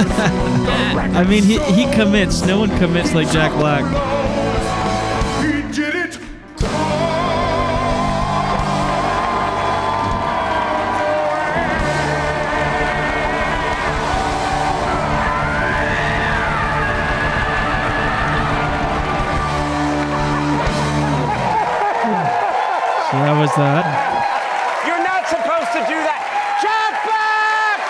I 1.15 1.25
mean, 1.29 1.43
he, 1.43 1.59
he 1.73 1.91
commits. 1.93 2.43
No 2.43 2.59
one 2.59 2.71
commits 2.79 3.13
like 3.15 3.31
Jack 3.31 3.53
Black. 3.53 3.85
So 23.13 23.19
that 23.19 23.39
was 23.39 23.55
that. 23.57 23.85
You're 24.87 25.05
not 25.05 25.29
supposed 25.29 25.71
to 25.77 25.81
do 25.85 26.01
that. 26.01 26.21
Jack 26.65 27.05
back! 27.05 27.81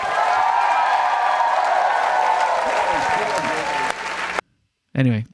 Anyway. 4.97 5.25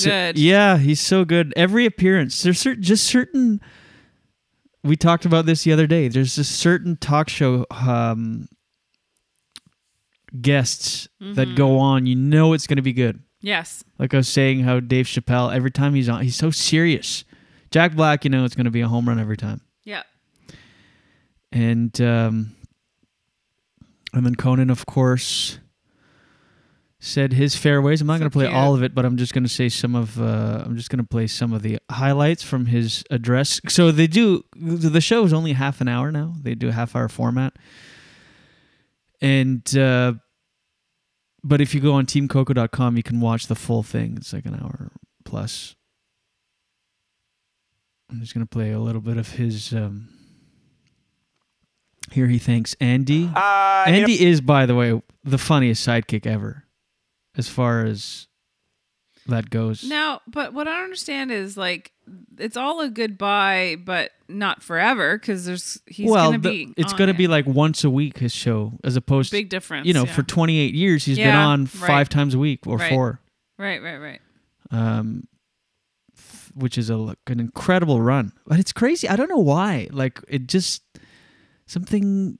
So 0.00 0.10
good. 0.10 0.38
yeah, 0.38 0.78
he's 0.78 1.00
so 1.00 1.24
good. 1.24 1.52
Every 1.56 1.86
appearance, 1.86 2.42
there's 2.42 2.58
certain, 2.58 2.82
just 2.82 3.04
certain. 3.04 3.60
We 4.82 4.96
talked 4.96 5.24
about 5.24 5.46
this 5.46 5.64
the 5.64 5.72
other 5.72 5.86
day. 5.86 6.08
There's 6.08 6.34
just 6.36 6.52
certain 6.56 6.96
talk 6.96 7.28
show 7.28 7.64
um, 7.70 8.48
guests 10.40 11.08
that 11.20 11.48
Mhm. 11.48 11.56
go 11.56 11.78
on. 11.78 12.06
You 12.06 12.16
know 12.16 12.52
it's 12.52 12.66
going 12.66 12.76
to 12.76 12.82
be 12.82 12.92
good. 12.92 13.20
Yes. 13.40 13.84
Like 13.98 14.14
I 14.14 14.18
was 14.18 14.28
saying, 14.28 14.60
how 14.60 14.80
Dave 14.80 15.06
Chappelle 15.06 15.54
every 15.54 15.70
time 15.70 15.94
he's 15.94 16.08
on, 16.08 16.22
he's 16.22 16.36
so 16.36 16.50
serious. 16.50 17.24
Jack 17.70 17.94
Black, 17.94 18.24
you 18.24 18.30
know, 18.30 18.44
it's 18.44 18.54
going 18.54 18.64
to 18.64 18.70
be 18.70 18.80
a 18.80 18.88
home 18.88 19.08
run 19.08 19.18
every 19.18 19.36
time. 19.36 19.60
Yeah. 19.84 20.02
and 21.52 21.98
um, 22.00 22.54
and 24.12 24.24
then 24.26 24.34
Conan, 24.34 24.70
of 24.70 24.86
course, 24.86 25.58
said 27.04 27.34
his 27.34 27.54
fairways. 27.54 28.00
I'm 28.00 28.06
not 28.06 28.18
going 28.18 28.30
to 28.30 28.34
play 28.34 28.46
cute. 28.46 28.56
all 28.56 28.74
of 28.74 28.82
it, 28.82 28.94
but 28.94 29.04
I'm 29.04 29.16
just 29.16 29.34
going 29.34 29.44
to 29.44 29.48
say 29.48 29.68
some 29.68 29.94
of. 29.94 30.20
Uh, 30.20 30.62
I'm 30.64 30.76
just 30.76 30.90
going 30.90 31.02
to 31.02 31.08
play 31.08 31.26
some 31.26 31.52
of 31.52 31.62
the 31.62 31.78
highlights 31.90 32.42
from 32.42 32.66
his 32.66 33.04
address. 33.10 33.60
So 33.68 33.90
they 33.90 34.06
do. 34.06 34.44
The 34.56 35.00
show 35.00 35.24
is 35.24 35.32
only 35.32 35.52
half 35.52 35.80
an 35.80 35.88
hour 35.88 36.10
now. 36.10 36.34
They 36.40 36.54
do 36.54 36.68
a 36.68 36.72
half 36.72 36.96
hour 36.96 37.08
format, 37.08 37.54
and 39.20 39.76
uh, 39.76 40.14
but 41.44 41.60
if 41.60 41.74
you 41.74 41.80
go 41.80 41.92
on 41.92 42.06
TeamCoco.com, 42.06 42.96
you 42.96 43.02
can 43.02 43.20
watch 43.20 43.46
the 43.48 43.54
full 43.54 43.82
thing. 43.82 44.16
It's 44.16 44.32
like 44.32 44.46
an 44.46 44.54
hour 44.54 44.90
plus. 45.24 45.76
I'm 48.10 48.20
just 48.20 48.34
going 48.34 48.46
to 48.46 48.50
play 48.50 48.70
a 48.72 48.80
little 48.80 49.00
bit 49.00 49.18
of 49.18 49.32
his. 49.32 49.72
Um, 49.74 50.08
here 52.12 52.28
he 52.28 52.38
thanks 52.38 52.74
Andy. 52.80 53.30
Uh, 53.34 53.84
Andy 53.86 54.24
is, 54.24 54.40
by 54.40 54.66
the 54.66 54.74
way, 54.74 55.00
the 55.22 55.38
funniest 55.38 55.86
sidekick 55.86 56.26
ever, 56.26 56.63
as 57.36 57.48
far 57.48 57.84
as 57.84 58.26
that 59.26 59.48
goes. 59.50 59.84
Now, 59.84 60.20
but 60.26 60.52
what 60.52 60.68
I 60.68 60.74
don't 60.74 60.84
understand 60.84 61.30
is 61.30 61.56
like 61.56 61.92
it's 62.38 62.56
all 62.56 62.80
a 62.82 62.88
goodbye, 62.90 63.76
but 63.82 64.10
not 64.28 64.62
forever 64.62 65.16
because 65.18 65.46
there's 65.46 65.80
he's 65.86 66.10
well, 66.10 66.26
gonna 66.32 66.38
the- 66.42 66.66
be. 66.66 66.74
it's 66.76 66.92
on 66.92 66.98
going 66.98 67.08
to 67.08 67.14
it. 67.14 67.18
be 67.18 67.26
like 67.26 67.46
once 67.46 67.84
a 67.84 67.90
week 67.90 68.18
his 68.18 68.32
show, 68.34 68.72
as 68.84 68.96
opposed 68.96 69.30
to 69.30 69.36
Big 69.38 69.48
difference, 69.48 69.86
You 69.86 69.94
know, 69.94 70.04
yeah. 70.04 70.12
for 70.12 70.22
28 70.22 70.74
years 70.74 71.04
he's 71.06 71.16
been 71.16 71.28
Yeah, 71.28 71.46
on 71.46 71.62
right. 71.62 71.68
five 71.70 72.08
times 72.10 72.34
a 72.34 72.38
week 72.38 72.66
or 72.66 72.76
Right. 72.76 72.90
four, 72.90 73.20
Right, 73.58 73.82
right, 73.82 73.96
right. 73.98 74.20
um, 74.70 75.26
f- 76.16 76.52
which 76.54 76.76
is 76.76 76.90
a 76.90 77.16
an 77.26 77.40
incredible 77.40 78.02
run. 78.02 78.32
But 78.46 78.58
it's 78.58 78.72
crazy. 78.72 79.08
I 79.08 79.16
don't 79.16 79.30
know 79.30 79.38
why. 79.38 79.88
Like 79.90 80.20
it 80.28 80.46
just 80.46 80.82
something. 81.66 82.38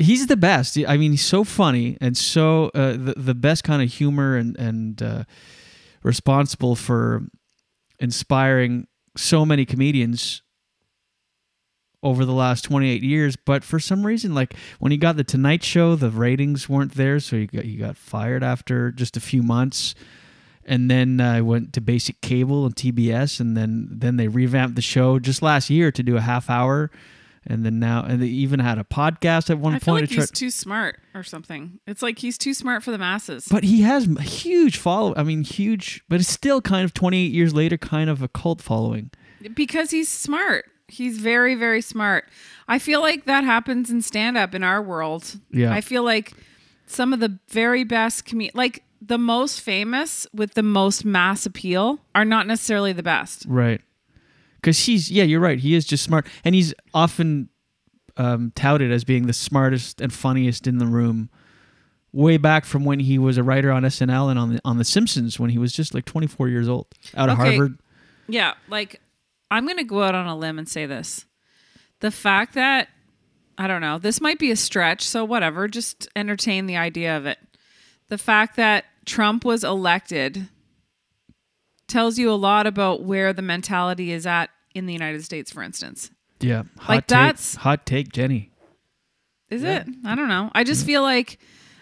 He's 0.00 0.26
the 0.28 0.36
best. 0.36 0.78
I 0.88 0.96
mean, 0.96 1.10
he's 1.10 1.24
so 1.24 1.44
funny 1.44 1.98
and 2.00 2.16
so 2.16 2.70
uh, 2.74 2.92
the 2.92 3.14
the 3.18 3.34
best 3.34 3.64
kind 3.64 3.82
of 3.82 3.92
humor 3.92 4.34
and 4.34 4.56
and 4.56 5.02
uh, 5.02 5.24
responsible 6.02 6.74
for 6.74 7.26
inspiring 7.98 8.86
so 9.16 9.44
many 9.44 9.66
comedians 9.66 10.40
over 12.02 12.24
the 12.24 12.32
last 12.32 12.62
28 12.62 13.02
years. 13.02 13.36
But 13.36 13.62
for 13.62 13.78
some 13.78 14.06
reason 14.06 14.34
like 14.34 14.54
when 14.78 14.90
he 14.90 14.96
got 14.96 15.18
the 15.18 15.24
tonight 15.24 15.62
show 15.62 15.96
the 15.96 16.10
ratings 16.10 16.66
weren't 16.66 16.94
there 16.94 17.20
so 17.20 17.36
he 17.36 17.46
got 17.46 17.64
he 17.64 17.76
got 17.76 17.98
fired 17.98 18.42
after 18.42 18.90
just 18.90 19.18
a 19.18 19.20
few 19.20 19.42
months. 19.42 19.94
And 20.64 20.90
then 20.90 21.20
I 21.20 21.42
went 21.42 21.74
to 21.74 21.82
basic 21.82 22.22
cable 22.22 22.64
and 22.64 22.74
TBS 22.74 23.38
and 23.38 23.54
then 23.54 23.88
then 23.90 24.16
they 24.16 24.28
revamped 24.28 24.76
the 24.76 24.82
show 24.82 25.18
just 25.18 25.42
last 25.42 25.68
year 25.68 25.92
to 25.92 26.02
do 26.02 26.16
a 26.16 26.22
half 26.22 26.48
hour 26.48 26.90
and 27.46 27.64
then 27.64 27.78
now 27.78 28.02
and 28.02 28.22
they 28.22 28.26
even 28.26 28.60
had 28.60 28.78
a 28.78 28.84
podcast 28.84 29.50
at 29.50 29.58
one 29.58 29.74
I 29.74 29.78
feel 29.78 29.94
point 29.94 30.02
like 30.02 30.08
to 30.10 30.14
try- 30.16 30.22
he's 30.22 30.30
too 30.30 30.50
smart 30.50 31.00
or 31.14 31.22
something. 31.22 31.80
It's 31.86 32.02
like 32.02 32.18
he's 32.18 32.36
too 32.38 32.54
smart 32.54 32.82
for 32.82 32.90
the 32.90 32.98
masses. 32.98 33.46
but 33.50 33.64
he 33.64 33.82
has 33.82 34.06
a 34.08 34.22
huge 34.22 34.76
follow 34.76 35.14
I 35.16 35.22
mean 35.22 35.42
huge 35.42 36.02
but 36.08 36.20
it's 36.20 36.28
still 36.28 36.60
kind 36.60 36.84
of 36.84 36.92
28 36.94 37.32
years 37.32 37.54
later 37.54 37.76
kind 37.78 38.10
of 38.10 38.22
a 38.22 38.28
cult 38.28 38.60
following 38.60 39.10
because 39.54 39.90
he's 39.90 40.08
smart. 40.10 40.66
He's 40.88 41.18
very, 41.18 41.54
very 41.54 41.80
smart. 41.80 42.24
I 42.68 42.78
feel 42.80 43.00
like 43.00 43.24
that 43.26 43.44
happens 43.44 43.90
in 43.90 44.02
stand 44.02 44.36
up 44.36 44.54
in 44.54 44.64
our 44.64 44.82
world. 44.82 45.38
Yeah. 45.52 45.72
I 45.72 45.80
feel 45.80 46.02
like 46.02 46.32
some 46.86 47.12
of 47.12 47.20
the 47.20 47.38
very 47.48 47.84
best 47.84 48.26
com- 48.26 48.50
like 48.54 48.82
the 49.00 49.16
most 49.16 49.60
famous 49.60 50.26
with 50.34 50.54
the 50.54 50.62
most 50.64 51.04
mass 51.04 51.46
appeal 51.46 52.00
are 52.14 52.24
not 52.24 52.46
necessarily 52.46 52.92
the 52.92 53.02
best. 53.04 53.46
Right. 53.48 53.80
Because 54.60 54.78
he's, 54.86 55.10
yeah, 55.10 55.24
you're 55.24 55.40
right. 55.40 55.58
He 55.58 55.74
is 55.74 55.84
just 55.84 56.04
smart. 56.04 56.26
And 56.44 56.54
he's 56.54 56.74
often 56.94 57.48
um, 58.16 58.52
touted 58.54 58.92
as 58.92 59.04
being 59.04 59.26
the 59.26 59.32
smartest 59.32 60.00
and 60.00 60.12
funniest 60.12 60.66
in 60.66 60.78
the 60.78 60.86
room 60.86 61.30
way 62.12 62.36
back 62.36 62.64
from 62.64 62.84
when 62.84 62.98
he 63.00 63.18
was 63.18 63.38
a 63.38 63.42
writer 63.42 63.70
on 63.70 63.82
SNL 63.84 64.30
and 64.30 64.38
on 64.38 64.54
the, 64.54 64.60
on 64.64 64.78
The 64.78 64.84
Simpsons 64.84 65.38
when 65.38 65.50
he 65.50 65.58
was 65.58 65.72
just 65.72 65.94
like 65.94 66.04
24 66.04 66.48
years 66.48 66.68
old 66.68 66.86
out 67.16 67.28
of 67.28 67.38
Okay. 67.38 67.56
Harvard. 67.56 67.78
Yeah, 68.28 68.54
like 68.68 69.00
I'm 69.50 69.64
going 69.64 69.78
to 69.78 69.84
go 69.84 70.02
out 70.02 70.14
on 70.14 70.26
a 70.26 70.36
limb 70.36 70.58
and 70.58 70.68
say 70.68 70.86
this. 70.86 71.24
The 72.00 72.10
fact 72.10 72.54
that 72.54 72.88
I 73.58 73.66
don't 73.66 73.80
know, 73.80 73.98
this 73.98 74.20
might 74.20 74.38
be 74.38 74.50
a 74.50 74.56
stretch, 74.56 75.06
so 75.06 75.24
whatever, 75.24 75.68
just 75.68 76.08
entertain 76.16 76.66
the 76.66 76.76
idea 76.76 77.16
of 77.16 77.26
it. 77.26 77.38
the 78.08 78.18
fact 78.18 78.56
that 78.56 78.84
Trump 79.06 79.44
was 79.44 79.62
elected 79.64 80.48
tells 81.90 82.18
you 82.18 82.30
a 82.30 82.34
lot 82.34 82.66
about 82.66 83.02
where 83.02 83.32
the 83.34 83.42
mentality 83.42 84.12
is 84.12 84.26
at 84.26 84.48
in 84.74 84.86
the 84.86 84.92
United 84.94 85.22
States, 85.24 85.50
for 85.50 85.62
instance. 85.62 86.10
Yeah. 86.40 86.62
Hot 86.78 86.88
Like, 86.88 87.06
take, 87.06 87.18
that's- 87.18 87.54
hot 87.56 87.84
take, 87.84 88.12
Jenny. 88.12 88.50
Is 89.50 89.64
it? 89.64 89.84
I 90.06 90.14
don't 90.14 90.28
know. 90.28 90.48
I 90.54 90.62
just 90.62 90.86
feel 90.86 91.02
like 91.02 91.38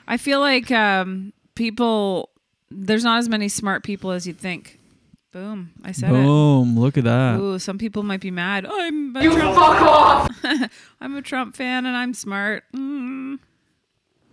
I 0.09 0.17
feel 0.17 0.41
like 0.41 0.71
um, 0.71 1.35
people 1.55 2.31
there's 2.71 3.05
not 3.05 3.19
as 3.19 3.29
many 3.29 3.49
smart 3.51 3.85
people 3.85 4.11
as 4.11 4.27
you'd 4.27 4.39
think. 4.39 4.79
Boom. 5.33 5.73
I 5.85 5.93
said 5.93 6.09
Boom. 6.09 6.79
Look 6.81 6.97
at 6.97 7.05
that. 7.05 7.39
Ooh, 7.39 7.59
some 7.59 7.77
people 7.77 8.03
might 8.03 8.21
be 8.23 8.31
mad. 8.31 8.65
I'm 8.67 9.15
a 9.15 9.23
You 9.23 9.33
Trump 9.35 9.55
fuck 9.55 9.83
off! 9.83 10.71
I'm 11.03 11.15
a 11.15 11.21
Trump 11.21 11.55
fan 11.57 11.85
and 11.85 11.95
I'm 11.95 12.15
smart. 12.15 12.65
Mm. 12.75 13.39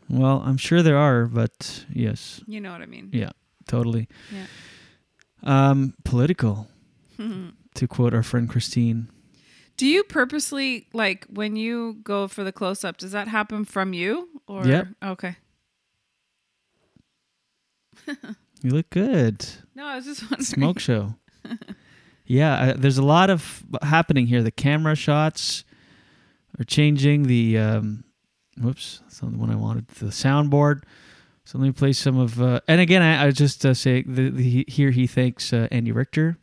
Well, 0.09 0.41
I'm 0.45 0.55
sure 0.57 0.81
there 0.81 0.97
are, 0.97 1.25
but 1.25 1.83
yes. 1.93 2.41
You 2.47 2.61
know 2.61 2.71
what 2.71 2.81
I 2.81 2.85
mean. 2.85 3.09
Yeah, 3.11 3.31
totally. 3.67 4.07
Yeah. 4.31 4.45
Um, 5.45 5.93
political, 6.03 6.67
to 7.75 7.87
quote 7.87 8.13
our 8.13 8.23
friend 8.23 8.49
Christine. 8.49 9.09
Do 9.77 9.85
you 9.85 10.03
purposely 10.03 10.87
like 10.93 11.25
when 11.29 11.55
you 11.55 11.97
go 12.03 12.27
for 12.27 12.43
the 12.43 12.51
close 12.51 12.83
up? 12.83 12.97
Does 12.97 13.11
that 13.11 13.27
happen 13.27 13.65
from 13.65 13.93
you 13.93 14.29
or 14.47 14.65
Yep. 14.65 14.87
Okay. 15.03 15.35
You 18.61 18.71
look 18.71 18.89
good. 18.89 19.45
No, 19.75 19.85
I 19.85 19.97
was 19.97 20.05
just 20.05 20.21
wondering. 20.31 20.41
Smoke 20.43 20.79
show. 20.79 21.15
yeah, 22.25 22.53
uh, 22.55 22.73
there's 22.75 22.97
a 22.97 23.03
lot 23.03 23.29
of 23.29 23.63
happening 23.83 24.25
here. 24.25 24.41
The 24.41 24.49
camera 24.49 24.95
shots 24.95 25.63
are 26.59 26.63
changing. 26.63 27.23
The 27.23 27.59
um, 27.59 28.05
whoops, 28.59 29.01
that's 29.03 29.21
not 29.21 29.33
the 29.33 29.37
one 29.37 29.51
I 29.51 29.55
wanted. 29.55 29.87
The 29.89 30.07
soundboard. 30.07 30.81
So 31.45 31.59
let 31.59 31.65
me 31.65 31.71
play 31.71 31.93
some 31.93 32.17
of. 32.17 32.41
Uh, 32.41 32.59
and 32.67 32.81
again, 32.81 33.03
I, 33.03 33.27
I 33.27 33.31
just 33.31 33.63
uh, 33.65 33.75
say 33.75 34.01
the, 34.01 34.29
the, 34.31 34.65
here 34.67 34.89
he 34.89 35.05
thanks 35.05 35.53
uh, 35.53 35.67
Andy 35.71 35.91
Richter. 35.91 36.39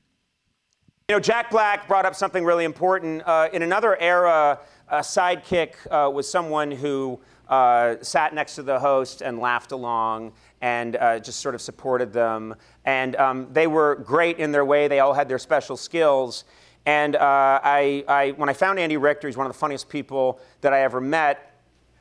You 1.08 1.16
know, 1.16 1.20
Jack 1.20 1.50
Black 1.50 1.88
brought 1.88 2.06
up 2.06 2.14
something 2.14 2.44
really 2.44 2.64
important. 2.64 3.22
Uh, 3.26 3.48
in 3.52 3.62
another 3.62 3.98
era, 4.00 4.60
a 4.88 4.98
sidekick 4.98 5.74
uh, 5.90 6.08
was 6.08 6.30
someone 6.30 6.70
who 6.70 7.20
uh, 7.48 7.96
sat 8.00 8.32
next 8.32 8.54
to 8.54 8.62
the 8.62 8.78
host 8.78 9.22
and 9.22 9.40
laughed 9.40 9.72
along 9.72 10.32
and 10.60 10.96
just 11.24 11.40
sort 11.40 11.56
of 11.56 11.60
supported 11.60 12.12
them. 12.12 12.54
And 12.84 13.16
um, 13.16 13.48
they 13.52 13.66
were 13.66 13.96
great 13.96 14.38
in 14.38 14.52
their 14.52 14.64
way. 14.64 14.86
They 14.86 15.00
all 15.00 15.12
had 15.12 15.28
their 15.28 15.40
special 15.40 15.76
skills. 15.76 16.44
And 16.86 17.16
I, 17.16 18.04
I, 18.06 18.30
when 18.36 18.48
I 18.48 18.52
found 18.52 18.78
Andy 18.78 18.96
Richter, 18.96 19.26
he's 19.26 19.36
one 19.36 19.46
of 19.46 19.52
the 19.52 19.58
funniest 19.58 19.88
people 19.88 20.38
that 20.60 20.72
I 20.72 20.82
ever 20.82 21.00
met. 21.00 21.51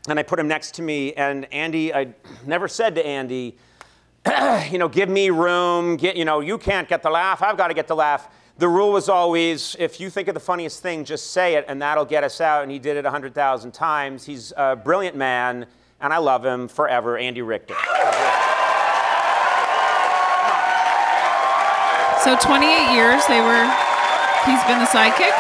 And 0.08 0.20
I 0.20 0.24
put 0.24 0.40
him 0.40 0.48
next 0.48 0.76
to 0.76 0.82
me. 0.82 1.14
And 1.14 1.52
Andy, 1.54 1.94
I 1.94 2.14
never 2.46 2.68
said 2.68 2.96
to 2.96 3.06
Andy, 3.06 3.56
you 4.72 4.78
know, 4.78 4.88
give 4.90 5.10
me 5.10 5.30
room. 5.30 5.96
Get, 5.98 6.16
you 6.16 6.26
know, 6.26 6.40
you 6.40 6.58
can't 6.58 6.88
get 6.90 7.04
the 7.04 7.10
laugh. 7.10 7.42
I've 7.42 7.58
got 7.58 7.68
to 7.68 7.74
get 7.74 7.88
the 7.88 7.96
laugh. 7.96 8.30
The 8.58 8.68
rule 8.68 8.92
was 8.92 9.10
always, 9.10 9.76
if 9.80 10.00
you 10.00 10.10
think 10.10 10.28
of 10.28 10.34
the 10.34 10.40
funniest 10.40 10.82
thing, 10.82 11.04
just 11.06 11.32
say 11.32 11.56
it, 11.56 11.66
and 11.68 11.82
that'll 11.82 12.06
get 12.06 12.24
us 12.24 12.42
out. 12.42 12.64
And 12.64 12.72
he 12.72 12.80
did 12.80 12.98
it 12.98 13.04
100,000 13.04 13.72
times. 13.72 14.26
He's 14.26 14.54
a 14.58 14.76
brilliant 14.76 15.16
man, 15.16 15.66
and 16.00 16.14
I 16.14 16.18
love 16.18 16.46
him 16.46 16.68
forever, 16.68 17.18
Andy 17.18 17.42
Richter. 17.42 17.76
So 22.22 22.38
28 22.38 22.94
years 22.94 23.26
they 23.26 23.42
were 23.42 23.66
he's 24.46 24.64
been 24.66 24.78
the 24.78 24.86
sidekick? 24.86 25.34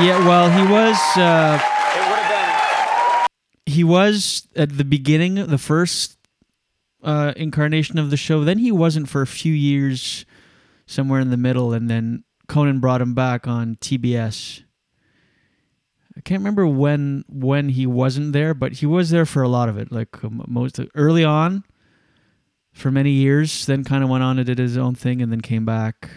Yeah, 0.00 0.16
well, 0.26 0.48
he 0.48 0.62
was. 0.72 0.96
Uh, 1.18 1.60
It 1.60 2.00
would 2.08 2.18
have 2.18 2.30
been. 2.32 3.28
He 3.66 3.84
was 3.84 4.46
at 4.56 4.76
the 4.76 4.84
beginning, 4.84 5.34
the 5.34 5.58
first 5.58 6.18
uh, 7.02 7.32
incarnation 7.36 7.98
of 7.98 8.10
the 8.10 8.16
show. 8.16 8.44
Then 8.44 8.58
he 8.58 8.72
wasn't 8.72 9.08
for 9.08 9.22
a 9.22 9.26
few 9.26 9.52
years, 9.52 10.26
somewhere 10.86 11.20
in 11.20 11.30
the 11.30 11.36
middle, 11.36 11.72
and 11.72 11.88
then 11.88 12.24
Conan 12.48 12.80
brought 12.80 13.00
him 13.00 13.14
back 13.14 13.46
on 13.46 13.76
TBS. 13.76 14.62
I 16.16 16.20
can't 16.20 16.40
remember 16.40 16.66
when 16.66 17.24
when 17.28 17.70
he 17.70 17.86
wasn't 17.86 18.32
there, 18.32 18.54
but 18.54 18.74
he 18.74 18.86
was 18.86 19.10
there 19.10 19.26
for 19.26 19.42
a 19.42 19.48
lot 19.48 19.68
of 19.68 19.76
it, 19.78 19.90
like 19.90 20.22
um, 20.22 20.44
most 20.46 20.78
early 20.94 21.24
on, 21.24 21.64
for 22.72 22.90
many 22.90 23.10
years. 23.10 23.66
Then 23.66 23.82
kind 23.82 24.04
of 24.04 24.10
went 24.10 24.22
on 24.22 24.38
and 24.38 24.46
did 24.46 24.58
his 24.58 24.76
own 24.76 24.94
thing, 24.94 25.20
and 25.20 25.32
then 25.32 25.40
came 25.40 25.64
back. 25.64 26.10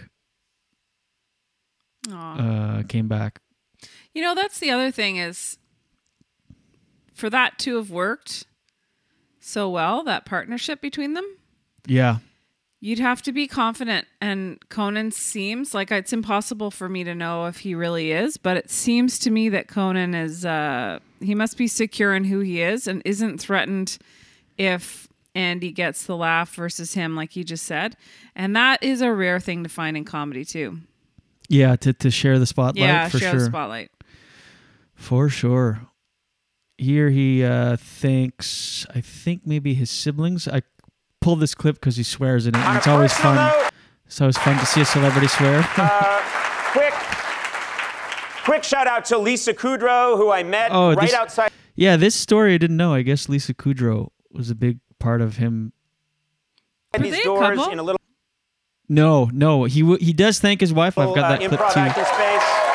Aw. 2.11 2.79
Uh, 2.79 2.83
came 2.83 3.07
back. 3.07 3.39
You 4.13 4.21
know, 4.21 4.35
that's 4.35 4.59
the 4.59 4.69
other 4.69 4.91
thing 4.91 5.17
is 5.17 5.57
for 7.17 7.29
that 7.29 7.57
to 7.59 7.75
have 7.77 7.89
worked 7.89 8.45
so 9.39 9.69
well, 9.69 10.03
that 10.03 10.25
partnership 10.25 10.81
between 10.81 11.13
them, 11.13 11.25
Yeah, 11.87 12.17
you'd 12.79 12.99
have 12.99 13.21
to 13.23 13.31
be 13.31 13.47
confident. 13.47 14.05
And 14.21 14.59
Conan 14.69 15.11
seems 15.11 15.73
like 15.73 15.91
it's 15.91 16.13
impossible 16.13 16.69
for 16.69 16.87
me 16.89 17.03
to 17.03 17.15
know 17.15 17.45
if 17.45 17.59
he 17.59 17.73
really 17.73 18.11
is, 18.11 18.37
but 18.37 18.55
it 18.57 18.69
seems 18.69 19.17
to 19.19 19.31
me 19.31 19.49
that 19.49 19.67
Conan 19.67 20.13
is, 20.13 20.45
uh, 20.45 20.99
he 21.19 21.33
must 21.33 21.57
be 21.57 21.67
secure 21.67 22.13
in 22.15 22.25
who 22.25 22.39
he 22.41 22.61
is 22.61 22.87
and 22.87 23.01
isn't 23.05 23.39
threatened 23.39 23.97
if 24.57 25.07
Andy 25.33 25.71
gets 25.71 26.05
the 26.05 26.15
laugh 26.17 26.53
versus 26.55 26.93
him, 26.93 27.15
like 27.15 27.35
you 27.35 27.43
just 27.43 27.65
said. 27.65 27.95
And 28.35 28.55
that 28.55 28.83
is 28.83 29.01
a 29.01 29.11
rare 29.13 29.39
thing 29.39 29.63
to 29.63 29.69
find 29.69 29.95
in 29.95 30.03
comedy, 30.05 30.43
too. 30.45 30.79
yeah. 31.47 31.75
To 31.77 31.93
to 31.93 32.11
share 32.11 32.37
the 32.37 32.45
spotlight 32.45 32.83
yeah, 32.83 33.07
for 33.09 33.17
share 33.19 33.31
sure. 33.31 33.39
the 33.39 33.45
spotlight. 33.45 33.91
For 34.95 35.29
sure. 35.29 35.81
Here 36.77 37.09
he 37.09 37.43
uh, 37.43 37.75
thanks, 37.77 38.85
I 38.93 39.01
think 39.01 39.41
maybe 39.45 39.73
his 39.73 39.89
siblings. 39.89 40.47
I 40.47 40.61
pulled 41.21 41.39
this 41.39 41.55
clip 41.55 41.75
because 41.75 41.95
he 41.97 42.03
swears 42.03 42.45
in 42.45 42.53
it, 42.55 42.59
and 42.59 42.77
it's 42.77 42.87
always 42.87 43.13
fun. 43.13 43.35
note- 43.35 43.71
It's 44.05 44.21
always 44.21 44.37
fun 44.37 44.57
to 44.59 44.65
see 44.65 44.81
a 44.81 44.85
celebrity 44.85 45.27
swear. 45.27 45.67
Uh, 45.75 46.21
quick, 46.71 46.93
quick 48.45 48.63
shout 48.63 48.85
out 48.87 49.05
to 49.05 49.17
Lisa 49.17 49.53
Kudrow, 49.53 50.15
who 50.17 50.31
I 50.31 50.43
met 50.43 50.69
Oh, 50.71 50.89
right 50.93 51.01
this- 51.01 51.13
outside. 51.13 51.51
yeah, 51.75 51.95
this 51.97 52.13
story 52.15 52.53
I 52.53 52.57
didn't 52.57 52.77
know. 52.77 52.93
I 52.93 53.01
guess 53.01 53.27
Lisa 53.27 53.53
Kudrow 53.53 54.09
was 54.31 54.49
a 54.51 54.55
big 54.55 54.79
part 54.99 55.21
of 55.21 55.37
him. 55.37 55.73
these 56.99 57.11
they 57.11 57.23
doors 57.23 57.57
couple? 57.57 57.71
in 57.73 57.79
a 57.79 57.83
little 57.83 57.99
No, 58.87 59.29
no, 59.33 59.65
he 59.65 59.81
w- 59.81 59.99
he 60.03 60.13
does 60.13 60.39
thank 60.39 60.61
his 60.61 60.71
wife. 60.73 60.97
I've 60.97 61.13
got 61.15 61.25
uh, 61.25 61.37
that 61.37 61.49
clip 61.49 61.59
too. 61.73 62.66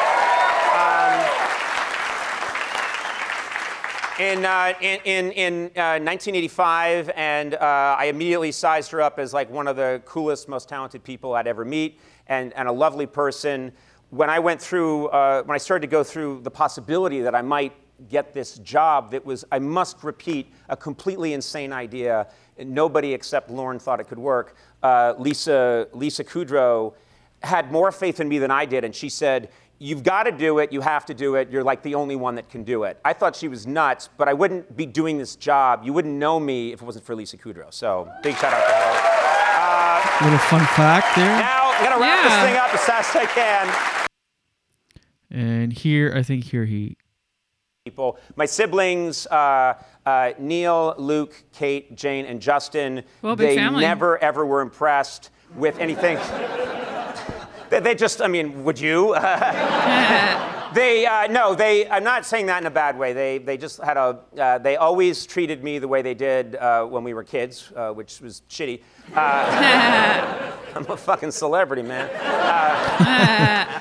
In, 4.22 4.44
uh, 4.44 4.72
in, 4.80 5.00
in, 5.04 5.32
in 5.32 5.54
uh, 5.76 5.98
1985, 5.98 7.10
and 7.16 7.54
uh, 7.54 7.96
I 7.98 8.04
immediately 8.04 8.52
sized 8.52 8.92
her 8.92 9.02
up 9.02 9.18
as 9.18 9.34
like 9.34 9.50
one 9.50 9.66
of 9.66 9.74
the 9.74 10.00
coolest, 10.04 10.48
most 10.48 10.68
talented 10.68 11.02
people 11.02 11.34
I'd 11.34 11.48
ever 11.48 11.64
meet, 11.64 11.98
and, 12.28 12.52
and 12.52 12.68
a 12.68 12.72
lovely 12.72 13.06
person. 13.06 13.72
When 14.10 14.30
I 14.30 14.38
went 14.38 14.62
through, 14.62 15.08
uh, 15.08 15.42
when 15.42 15.56
I 15.56 15.58
started 15.58 15.88
to 15.88 15.90
go 15.90 16.04
through 16.04 16.42
the 16.44 16.52
possibility 16.52 17.20
that 17.22 17.34
I 17.34 17.42
might 17.42 17.72
get 18.08 18.32
this 18.32 18.58
job, 18.58 19.10
that 19.10 19.26
was, 19.26 19.44
I 19.50 19.58
must 19.58 20.04
repeat, 20.04 20.52
a 20.68 20.76
completely 20.76 21.32
insane 21.32 21.72
idea. 21.72 22.28
Nobody 22.58 23.14
except 23.14 23.50
Lauren 23.50 23.80
thought 23.80 23.98
it 23.98 24.06
could 24.06 24.20
work. 24.20 24.54
Uh, 24.84 25.14
Lisa, 25.18 25.88
Lisa 25.92 26.22
Kudrow 26.22 26.94
had 27.42 27.72
more 27.72 27.90
faith 27.90 28.20
in 28.20 28.28
me 28.28 28.38
than 28.38 28.52
I 28.52 28.66
did, 28.66 28.84
and 28.84 28.94
she 28.94 29.08
said, 29.08 29.50
You've 29.82 30.04
got 30.04 30.22
to 30.24 30.32
do 30.32 30.60
it. 30.60 30.72
You 30.72 30.80
have 30.80 31.04
to 31.06 31.14
do 31.14 31.34
it. 31.34 31.50
You're 31.50 31.64
like 31.64 31.82
the 31.82 31.96
only 31.96 32.14
one 32.14 32.36
that 32.36 32.48
can 32.48 32.62
do 32.62 32.84
it. 32.84 33.00
I 33.04 33.12
thought 33.12 33.34
she 33.34 33.48
was 33.48 33.66
nuts, 33.66 34.08
but 34.16 34.28
I 34.28 34.32
wouldn't 34.32 34.76
be 34.76 34.86
doing 34.86 35.18
this 35.18 35.34
job. 35.34 35.80
You 35.82 35.92
wouldn't 35.92 36.14
know 36.14 36.38
me 36.38 36.72
if 36.72 36.80
it 36.80 36.84
wasn't 36.84 37.04
for 37.04 37.16
Lisa 37.16 37.36
Kudrow. 37.36 37.74
So 37.74 38.08
big 38.22 38.36
shout 38.36 38.52
out 38.54 38.64
to 38.64 38.72
her. 40.20 40.24
Little 40.24 40.38
fun 40.38 40.60
fact 40.76 41.16
there. 41.16 41.26
Now 41.36 41.72
I'm 41.74 41.82
gonna 41.84 42.00
wrap 42.00 42.22
Yeah. 42.24 42.28
this 42.28 42.50
thing 42.50 42.56
up 42.60 42.72
as 42.74 42.84
fast 42.84 43.16
as 43.16 43.22
I 43.22 43.26
can. 43.26 44.08
And 45.32 45.72
here, 45.72 46.12
I 46.14 46.22
think 46.22 46.44
here 46.44 46.64
he. 46.64 46.96
people. 47.84 48.16
My 48.36 48.46
siblings, 48.46 49.26
uh, 49.26 49.74
uh, 50.06 50.30
Neil, 50.38 50.94
Luke, 50.98 51.34
Kate, 51.52 51.96
Jane, 51.96 52.24
and 52.26 52.40
Justin, 52.40 53.02
Well, 53.22 53.34
big 53.34 53.48
they 53.48 53.56
family. 53.56 53.80
never 53.80 54.16
ever 54.22 54.46
were 54.46 54.60
impressed 54.60 55.30
with 55.56 55.76
anything. 55.80 56.18
They, 57.72 57.80
they 57.80 57.94
just, 57.94 58.20
I 58.20 58.28
mean, 58.28 58.64
would 58.64 58.78
you? 58.78 59.14
they, 60.74 61.06
uh, 61.06 61.26
no, 61.28 61.54
they, 61.54 61.88
I'm 61.88 62.04
not 62.04 62.26
saying 62.26 62.44
that 62.46 62.60
in 62.60 62.66
a 62.66 62.70
bad 62.70 62.98
way. 62.98 63.14
They, 63.14 63.38
they 63.38 63.56
just 63.56 63.80
had 63.80 63.96
a, 63.96 64.20
uh, 64.38 64.58
they 64.58 64.76
always 64.76 65.24
treated 65.24 65.64
me 65.64 65.78
the 65.78 65.88
way 65.88 66.02
they 66.02 66.12
did 66.12 66.56
uh, 66.56 66.84
when 66.84 67.02
we 67.02 67.14
were 67.14 67.24
kids, 67.24 67.72
uh, 67.74 67.90
which 67.92 68.20
was 68.20 68.42
shitty. 68.50 68.82
Uh, 69.14 70.52
I'm 70.74 70.86
a 70.90 70.96
fucking 70.98 71.30
celebrity, 71.30 71.82
man. 71.82 72.10
Uh, 72.14 73.80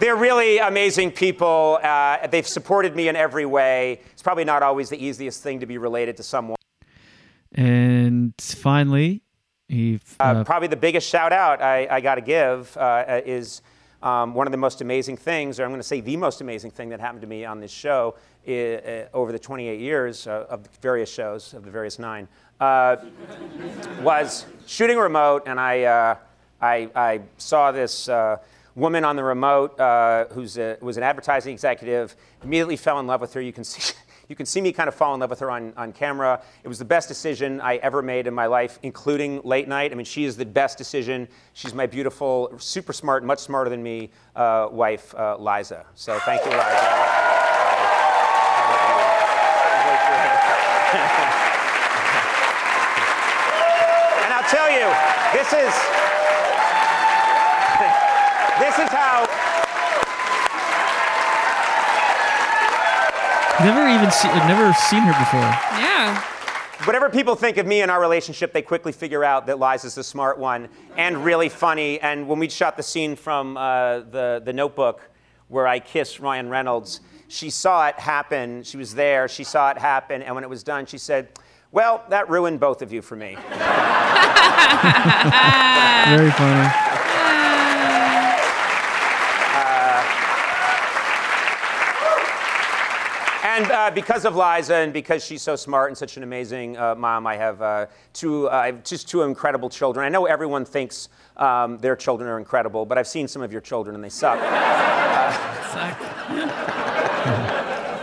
they're 0.00 0.16
really 0.16 0.58
amazing 0.58 1.12
people. 1.12 1.78
They've 2.30 2.46
supported 2.46 2.96
me 2.96 3.06
in 3.06 3.14
every 3.14 3.46
way. 3.46 4.00
It's 4.12 4.22
probably 4.22 4.44
not 4.44 4.64
always 4.64 4.88
the 4.88 5.02
easiest 5.02 5.40
thing 5.40 5.60
to 5.60 5.66
be 5.66 5.78
related 5.78 6.16
to 6.16 6.24
someone. 6.24 6.56
And 7.54 8.34
finally, 8.40 9.22
he. 9.70 10.00
Uh, 10.18 10.22
Uh, 10.24 10.44
probably 10.44 10.68
the 10.68 10.76
biggest 10.76 11.08
shout 11.08 11.32
out 11.32 11.62
I, 11.62 11.86
I 11.90 12.00
got 12.00 12.16
to 12.16 12.20
give 12.20 12.76
uh, 12.76 13.20
is 13.24 13.62
um, 14.02 14.34
one 14.34 14.46
of 14.46 14.50
the 14.50 14.56
most 14.58 14.80
amazing 14.80 15.16
things, 15.16 15.60
or 15.60 15.64
I'm 15.64 15.70
going 15.70 15.80
to 15.80 15.86
say 15.86 16.00
the 16.00 16.16
most 16.16 16.40
amazing 16.40 16.70
thing 16.72 16.88
that 16.90 17.00
happened 17.00 17.20
to 17.20 17.26
me 17.26 17.44
on 17.44 17.60
this 17.60 17.70
show 17.70 18.14
i- 18.48 18.50
uh, 18.52 19.08
over 19.12 19.30
the 19.32 19.38
28 19.38 19.78
years 19.78 20.26
uh, 20.26 20.46
of 20.48 20.62
the 20.64 20.70
various 20.80 21.12
shows, 21.12 21.54
of 21.54 21.64
the 21.64 21.70
various 21.70 21.98
nine. 21.98 22.26
uh, 22.60 22.96
was 24.02 24.46
shooting 24.66 24.96
a 24.96 25.00
remote, 25.02 25.42
and 25.46 25.58
I, 25.60 25.82
uh, 25.84 26.14
I, 26.60 26.88
I 26.94 27.20
saw 27.38 27.72
this 27.72 28.08
uh, 28.08 28.36
woman 28.74 29.04
on 29.04 29.16
the 29.16 29.24
remote 29.24 29.78
uh, 29.78 30.26
who's 30.32 30.58
a, 30.58 30.76
was 30.80 30.96
an 30.96 31.02
advertising 31.02 31.52
executive. 31.52 32.16
Immediately 32.42 32.76
fell 32.76 32.98
in 33.00 33.06
love 33.06 33.20
with 33.20 33.32
her. 33.34 33.40
You 33.40 33.52
can 33.52 33.64
see. 33.64 33.94
You 34.30 34.36
can 34.36 34.46
see 34.46 34.60
me 34.60 34.70
kind 34.70 34.86
of 34.86 34.94
fall 34.94 35.12
in 35.14 35.18
love 35.18 35.30
with 35.30 35.40
her 35.40 35.50
on, 35.50 35.72
on 35.76 35.92
camera. 35.92 36.40
It 36.62 36.68
was 36.68 36.78
the 36.78 36.84
best 36.84 37.08
decision 37.08 37.60
I 37.60 37.78
ever 37.78 38.00
made 38.00 38.28
in 38.28 38.32
my 38.32 38.46
life, 38.46 38.78
including 38.84 39.40
late 39.42 39.66
night. 39.66 39.90
I 39.90 39.96
mean, 39.96 40.04
she 40.04 40.24
is 40.24 40.36
the 40.36 40.46
best 40.46 40.78
decision. 40.78 41.26
She's 41.52 41.74
my 41.74 41.84
beautiful, 41.84 42.52
super 42.56 42.92
smart, 42.92 43.24
much 43.24 43.40
smarter 43.40 43.68
than 43.68 43.82
me 43.82 44.10
uh, 44.36 44.68
wife, 44.70 45.12
uh, 45.16 45.36
Liza. 45.36 45.84
So 45.96 46.16
thank 46.20 46.44
you, 46.44 46.52
Liza. 46.52 46.60
And 54.22 54.32
I'll 54.32 54.48
tell 54.48 54.70
you, 54.70 54.86
this 55.34 55.52
is 55.52 55.74
this 58.60 58.78
is 58.78 58.88
how 58.92 59.26
Never 63.64 63.88
even 63.88 64.10
see, 64.10 64.28
I've 64.28 64.48
never 64.48 64.72
seen 64.72 65.02
her 65.02 65.12
before. 65.18 65.40
Yeah. 65.40 66.24
Whatever 66.84 67.10
people 67.10 67.34
think 67.36 67.58
of 67.58 67.66
me 67.66 67.82
and 67.82 67.90
our 67.90 68.00
relationship, 68.00 68.54
they 68.54 68.62
quickly 68.62 68.90
figure 68.90 69.22
out 69.22 69.46
that 69.48 69.58
Liza's 69.58 69.94
the 69.94 70.02
smart 70.02 70.38
one 70.38 70.70
and 70.96 71.22
really 71.22 71.50
funny. 71.50 72.00
And 72.00 72.26
when 72.26 72.38
we 72.38 72.48
shot 72.48 72.78
the 72.78 72.82
scene 72.82 73.16
from 73.16 73.58
uh, 73.58 74.00
the, 74.00 74.40
the 74.42 74.52
notebook 74.54 75.02
where 75.48 75.66
I 75.66 75.78
kiss 75.78 76.20
Ryan 76.20 76.48
Reynolds, 76.48 77.00
she 77.28 77.50
saw 77.50 77.86
it 77.88 77.96
happen. 77.96 78.62
She 78.62 78.78
was 78.78 78.94
there. 78.94 79.28
She 79.28 79.44
saw 79.44 79.70
it 79.70 79.76
happen. 79.76 80.22
And 80.22 80.34
when 80.34 80.42
it 80.42 80.48
was 80.48 80.62
done, 80.62 80.86
she 80.86 80.96
said, 80.96 81.28
Well, 81.70 82.02
that 82.08 82.30
ruined 82.30 82.60
both 82.60 82.80
of 82.80 82.94
you 82.94 83.02
for 83.02 83.14
me. 83.14 83.36
Very 86.08 86.30
funny. 86.30 86.89
And 93.60 93.70
uh, 93.70 93.90
because 93.90 94.24
of 94.24 94.36
Liza 94.36 94.74
and 94.74 94.90
because 94.90 95.22
she's 95.22 95.42
so 95.42 95.54
smart 95.54 95.90
and 95.90 95.98
such 95.98 96.16
an 96.16 96.22
amazing 96.22 96.78
uh, 96.78 96.94
mom, 96.94 97.26
I 97.26 97.36
have 97.36 97.60
uh, 97.60 97.86
two, 98.14 98.48
uh, 98.48 98.52
I 98.52 98.66
have 98.66 98.84
just 98.84 99.06
two 99.06 99.20
incredible 99.20 99.68
children. 99.68 100.06
I 100.06 100.08
know 100.08 100.24
everyone 100.24 100.64
thinks 100.64 101.10
um, 101.36 101.76
their 101.76 101.94
children 101.94 102.30
are 102.30 102.38
incredible, 102.38 102.86
but 102.86 102.96
I've 102.96 103.06
seen 103.06 103.28
some 103.28 103.42
of 103.42 103.52
your 103.52 103.60
children 103.60 103.94
and 103.94 104.02
they 104.02 104.08
suck. 104.08 104.38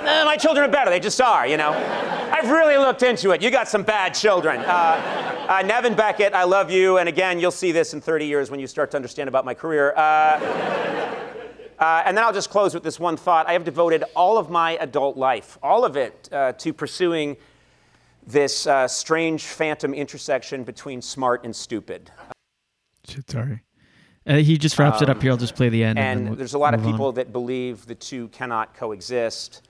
Uh, 0.08 0.24
my 0.26 0.38
children 0.38 0.70
are 0.70 0.72
better. 0.72 0.89
They 0.89 1.02
just 1.02 1.20
are, 1.20 1.46
you 1.46 1.58
know. 1.58 1.72
I've 2.32 2.50
really 2.50 2.78
looked 2.78 3.04
into 3.04 3.32
it. 3.32 3.41
You 3.41 3.52
got 3.52 3.67
some 3.67 3.84
bad 3.84 4.13
children. 4.13 4.62
Uh, 4.62 5.46
uh, 5.50 5.62
Nevin 5.63 5.96
Beckett, 5.96 6.34
I 6.34 6.46
love 6.46 6.72
you. 6.72 6.98
And 6.98 7.10
again, 7.10 7.41
you'll 7.41 7.52
see 7.52 7.74
this 7.74 7.93
in 7.93 8.00
30 8.00 8.26
years 8.26 8.50
when 8.50 8.62
you 8.62 8.67
start 8.67 8.89
to 8.91 8.98
understand 8.98 9.28
about 9.28 9.43
my 9.43 9.54
career. 9.54 9.93
Uh, 9.98 11.27
uh, 11.80 12.04
and 12.06 12.18
then 12.18 12.24
I'll 12.24 12.34
just 12.34 12.50
close 12.50 12.74
with 12.74 12.84
this 12.84 13.00
one 13.00 13.18
thought. 13.18 13.48
I 13.48 13.54
have 13.54 13.63
devoted 13.63 14.04
all 14.16 14.38
of 14.38 14.50
my 14.50 14.78
adult 14.78 15.18
life, 15.18 15.58
all 15.62 15.86
of 15.86 15.96
it, 15.96 16.30
uh, 16.32 16.54
to 16.54 16.74
pursuing 16.74 17.38
this 18.26 18.68
uh, 18.68 18.88
strange 18.88 19.44
phantom 19.44 19.94
intersection 19.94 20.63
between 20.63 21.02
smart 21.02 21.44
and 21.46 21.56
stupid. 21.56 22.12
Shit, 23.08 23.30
sorry. 23.30 23.63
Uh, 24.26 24.38
he 24.38 24.58
just 24.58 24.78
wraps 24.78 25.02
it 25.02 25.10
up 25.10 25.18
Um, 25.18 25.22
here. 25.22 25.32
I'll 25.32 25.38
just 25.38 25.56
play 25.56 25.70
the 25.70 25.84
end. 25.84 25.98
And, 25.98 26.28
we'll 26.30 26.36
there's 26.36 26.54
a 26.54 26.58
lot 26.58 26.74
of 26.74 26.82
move 26.82 26.88
on. 26.88 26.94
people 26.94 27.12
that 27.13 27.32
believe 27.32 27.86
the 27.86 27.96
two 27.96 28.28
cannot 28.30 28.76
coexist. 28.76 29.62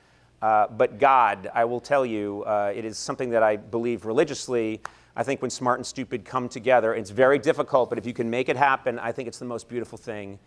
Uh, 0.41 0.67
but 0.67 0.97
God, 0.97 1.49
I 1.53 1.65
will 1.65 1.79
tell 1.79 2.05
you, 2.05 2.43
uh, 2.43 2.71
it 2.75 2.85
is 2.85 2.97
something 2.97 3.29
that 3.31 3.43
I 3.43 3.57
believe 3.57 4.05
religiously. 4.05 4.81
I 5.15 5.23
think 5.23 5.41
when 5.41 5.51
smart 5.51 5.79
and 5.79 5.85
stupid 5.85 6.25
come 6.25 6.47
together, 6.49 6.95
it's 6.95 7.09
very 7.09 7.37
difficult, 7.39 7.89
but 7.89 7.97
if 7.97 8.05
you 8.05 8.13
can 8.13 8.29
make 8.29 8.49
it 8.49 8.55
happen, 8.57 8.97
I 8.97 9.11
think 9.11 9.27
it's 9.27 9.39
the 9.39 9.45
most 9.45 9.67
beautiful 9.67 9.97
thing 9.97 10.39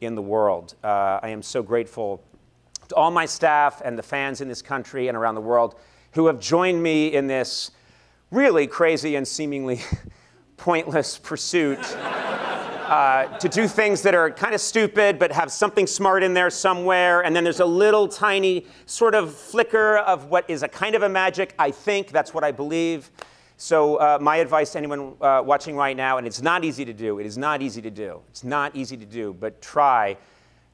in 0.00 0.14
the 0.14 0.22
world. 0.22 0.74
Uh, 0.82 1.20
I 1.22 1.28
am 1.28 1.42
so 1.42 1.62
grateful 1.62 2.22
to 2.88 2.94
all 2.94 3.10
my 3.10 3.26
staff 3.26 3.82
and 3.84 3.98
the 3.98 4.02
fans 4.02 4.40
in 4.40 4.48
this 4.48 4.62
country 4.62 5.08
and 5.08 5.16
around 5.16 5.34
the 5.34 5.40
world 5.40 5.76
who 6.12 6.26
have 6.26 6.40
joined 6.40 6.82
me 6.82 7.12
in 7.14 7.26
this 7.26 7.70
really 8.30 8.66
crazy 8.66 9.16
and 9.16 9.26
seemingly 9.26 9.80
pointless 10.56 11.18
pursuit 11.18 11.78
uh, 11.98 13.26
to 13.38 13.48
do 13.48 13.66
things 13.66 14.02
that 14.02 14.14
are 14.14 14.30
kind 14.30 14.54
of 14.54 14.60
stupid 14.60 15.18
but 15.18 15.32
have 15.32 15.50
something 15.50 15.86
smart 15.86 16.22
in 16.22 16.34
there 16.34 16.50
somewhere. 16.50 17.22
And 17.24 17.34
then 17.34 17.44
there's 17.44 17.60
a 17.60 17.66
little 17.66 18.06
tiny 18.06 18.66
sort 18.86 19.14
of 19.14 19.34
flicker 19.34 19.98
of 19.98 20.26
what 20.26 20.48
is 20.48 20.62
a 20.62 20.68
kind 20.68 20.94
of 20.94 21.02
a 21.02 21.08
magic. 21.08 21.54
I 21.58 21.70
think 21.70 22.10
that's 22.10 22.34
what 22.34 22.44
I 22.44 22.52
believe. 22.52 23.10
So, 23.64 23.96
uh, 23.96 24.18
my 24.20 24.36
advice 24.36 24.72
to 24.72 24.78
anyone 24.78 25.14
uh, 25.22 25.40
watching 25.42 25.74
right 25.74 25.96
now, 25.96 26.18
and 26.18 26.26
it's 26.26 26.42
not 26.42 26.64
easy 26.66 26.84
to 26.84 26.92
do, 26.92 27.18
it 27.18 27.24
is 27.24 27.38
not 27.38 27.62
easy 27.62 27.80
to 27.80 27.90
do. 27.90 28.20
It's 28.28 28.44
not 28.44 28.76
easy 28.76 28.94
to 28.94 29.06
do, 29.06 29.32
but 29.32 29.62
try. 29.62 30.18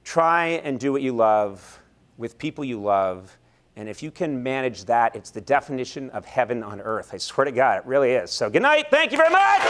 Try 0.03 0.61
and 0.65 0.81
do 0.81 0.91
what 0.91 1.01
you 1.01 1.13
love 1.13 1.81
with 2.17 2.37
people 2.37 2.65
you 2.65 2.83
love. 2.83 3.39
And 3.77 3.89
if 3.89 4.03
you 4.03 4.11
can 4.11 4.43
manage 4.43 4.87
that, 4.87 5.15
it's 5.15 5.31
the 5.31 5.41
definition 5.41 6.11
of 6.11 6.25
heaven 6.25 6.65
on 6.65 6.81
earth. 6.81 7.11
I 7.15 7.19
swear 7.19 7.45
to 7.45 7.53
God, 7.53 7.79
it 7.79 7.87
really 7.87 8.11
is. 8.11 8.33
So, 8.33 8.51
good 8.51 8.63
night. 8.63 8.87
Thank 8.91 9.13
you 9.13 9.19
very 9.19 9.31
much. 9.31 9.63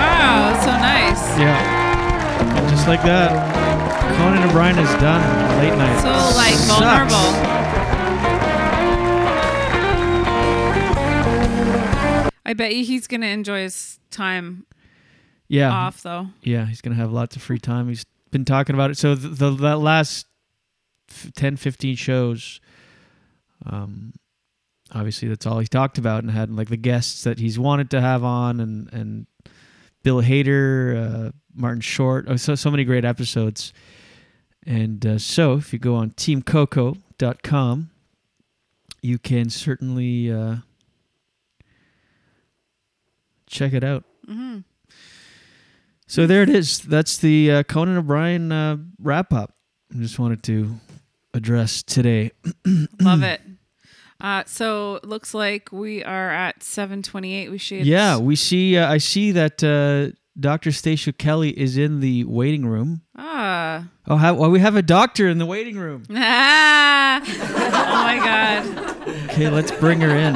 Wow, 0.00 0.52
that's 0.54 0.64
so 0.64 0.70
nice. 0.70 1.38
Yeah. 1.38 2.56
And 2.56 2.68
just 2.70 2.88
like 2.88 3.02
that, 3.02 4.16
Conan 4.16 4.48
O'Brien 4.48 4.78
is 4.78 4.88
done. 4.94 5.20
Late 5.58 5.76
night. 5.76 6.00
So 6.00 6.08
like 6.38 6.54
Sucks. 6.54 7.49
I 12.50 12.54
bet 12.54 12.74
you 12.74 12.84
he's 12.84 13.06
gonna 13.06 13.26
enjoy 13.26 13.62
his 13.62 13.98
time 14.10 14.66
Yeah. 15.48 15.70
off 15.70 16.02
though. 16.02 16.26
Yeah, 16.42 16.66
he's 16.66 16.80
going 16.80 16.94
to 16.96 17.00
have 17.00 17.12
lots 17.12 17.36
of 17.36 17.42
free 17.42 17.58
time. 17.60 17.88
He's 17.88 18.04
been 18.32 18.44
talking 18.44 18.74
about 18.74 18.90
it. 18.90 18.98
So 18.98 19.14
the, 19.14 19.28
the 19.28 19.50
that 19.62 19.78
last 19.78 20.26
f- 21.10 21.30
10, 21.36 21.56
15 21.56 21.94
shows, 21.96 22.60
um, 23.66 24.12
obviously 24.92 25.28
that's 25.28 25.46
all 25.46 25.58
he 25.60 25.66
talked 25.68 25.96
about 25.98 26.22
and 26.24 26.30
had 26.32 26.50
like 26.50 26.68
the 26.70 26.76
guests 26.76 27.22
that 27.24 27.38
he's 27.38 27.58
wanted 27.58 27.90
to 27.90 28.00
have 28.00 28.24
on 28.24 28.58
and, 28.60 28.92
and 28.92 29.26
Bill 30.02 30.22
Hader, 30.22 31.28
uh, 31.28 31.30
Martin 31.54 31.80
Short. 31.82 32.24
Oh, 32.28 32.36
so, 32.36 32.54
so 32.56 32.70
many 32.70 32.84
great 32.84 33.04
episodes. 33.04 33.72
And 34.66 35.04
uh, 35.06 35.18
so 35.18 35.54
if 35.54 35.72
you 35.72 35.78
go 35.78 35.94
on 35.94 36.10
teamcoco.com, 36.10 37.90
you 39.02 39.18
can 39.18 39.50
certainly 39.50 40.30
uh, 40.32 40.56
check 43.50 43.72
it 43.72 43.84
out. 43.84 44.04
hmm 44.26 44.58
So 46.06 46.26
there 46.26 46.42
it 46.42 46.48
is. 46.48 46.78
That's 46.80 47.18
the 47.18 47.50
uh, 47.50 47.62
Conan 47.64 47.98
O'Brien 47.98 48.50
uh, 48.52 48.76
wrap 48.98 49.32
up. 49.32 49.54
I 49.92 49.98
just 49.98 50.18
wanted 50.18 50.42
to 50.44 50.76
address 51.34 51.82
today. 51.82 52.30
Love 53.00 53.22
it. 53.22 53.40
Uh, 54.20 54.44
so 54.46 54.96
it 54.96 55.04
looks 55.04 55.32
like 55.34 55.72
we 55.72 56.04
are 56.04 56.30
at 56.30 56.62
728. 56.62 57.50
We 57.50 57.58
should. 57.58 57.86
Yeah, 57.86 58.18
we 58.18 58.36
see. 58.36 58.76
Uh, 58.76 58.92
I 58.92 58.98
see 58.98 59.32
that 59.32 59.64
uh, 59.64 60.14
Dr. 60.38 60.72
Stacia 60.72 61.12
Kelly 61.12 61.58
is 61.58 61.76
in 61.78 62.00
the 62.00 62.24
waiting 62.24 62.66
room. 62.66 63.02
Ah. 63.16 63.88
Oh, 64.06 64.16
how, 64.16 64.34
well, 64.34 64.50
we 64.50 64.60
have 64.60 64.76
a 64.76 64.82
doctor 64.82 65.26
in 65.28 65.38
the 65.38 65.46
waiting 65.46 65.78
room. 65.78 66.04
Ah. 66.14 67.22
oh 67.24 68.02
my 68.04 68.16
God. 68.18 69.30
Okay, 69.30 69.48
let's 69.48 69.72
bring 69.72 70.00
her 70.00 70.14
in. 70.14 70.34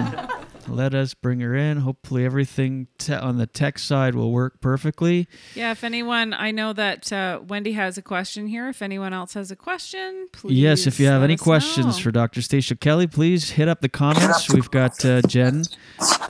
Let 0.69 0.95
us 0.95 1.15
bring 1.15 1.41
her 1.41 1.55
in. 1.55 1.79
Hopefully, 1.79 2.25
everything 2.25 2.89
te- 2.99 3.15
on 3.15 3.39
the 3.39 3.47
tech 3.47 3.79
side 3.79 4.15
will 4.15 4.33
work 4.33 4.61
perfectly. 4.61 5.29
Yeah, 5.55 5.73
if 5.73 5.85
anyone, 5.85 6.33
I 6.33 6.51
know 6.51 6.73
that 6.73 7.13
uh, 7.13 7.41
Wendy 7.47 7.73
has 7.73 7.99
a 7.99 8.03
question 8.03 8.47
here. 8.47 8.69
If 8.69 8.83
anyone 8.83 9.13
else 9.13 9.35
has 9.35 9.51
a 9.51 9.57
question, 9.57 10.29
please. 10.33 10.59
yes, 10.59 10.87
if 10.87 10.99
you 10.99 11.07
have 11.07 11.23
any 11.23 11.37
questions 11.37 11.99
know. 11.99 12.03
for 12.03 12.11
Dr. 12.11 12.43
Stacia 12.43 12.77
Kelly, 12.77 13.07
please 13.07 13.51
hit 13.51 13.69
up 13.69 13.81
the 13.81 13.89
comments. 13.89 14.53
We've 14.53 14.71
got 14.71 15.05
uh, 15.05 15.23
Jen 15.23 15.65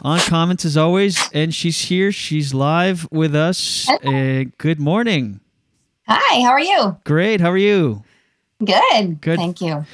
on 0.03 0.18
comments 0.20 0.64
as 0.64 0.77
always, 0.77 1.18
and 1.33 1.55
she's 1.55 1.81
here. 1.83 2.12
She's 2.12 2.53
live 2.53 3.09
with 3.11 3.35
us. 3.35 3.88
Uh, 3.88 4.44
good 4.59 4.81
morning. 4.81 5.40
Hi, 6.09 6.42
how 6.42 6.51
are 6.51 6.61
you? 6.61 6.99
Great. 7.05 7.40
How 7.40 7.51
are 7.51 7.57
you? 7.57 8.03
Good. 8.62 9.20
Good. 9.20 9.38
Thank 9.38 9.61
you. 9.61 9.85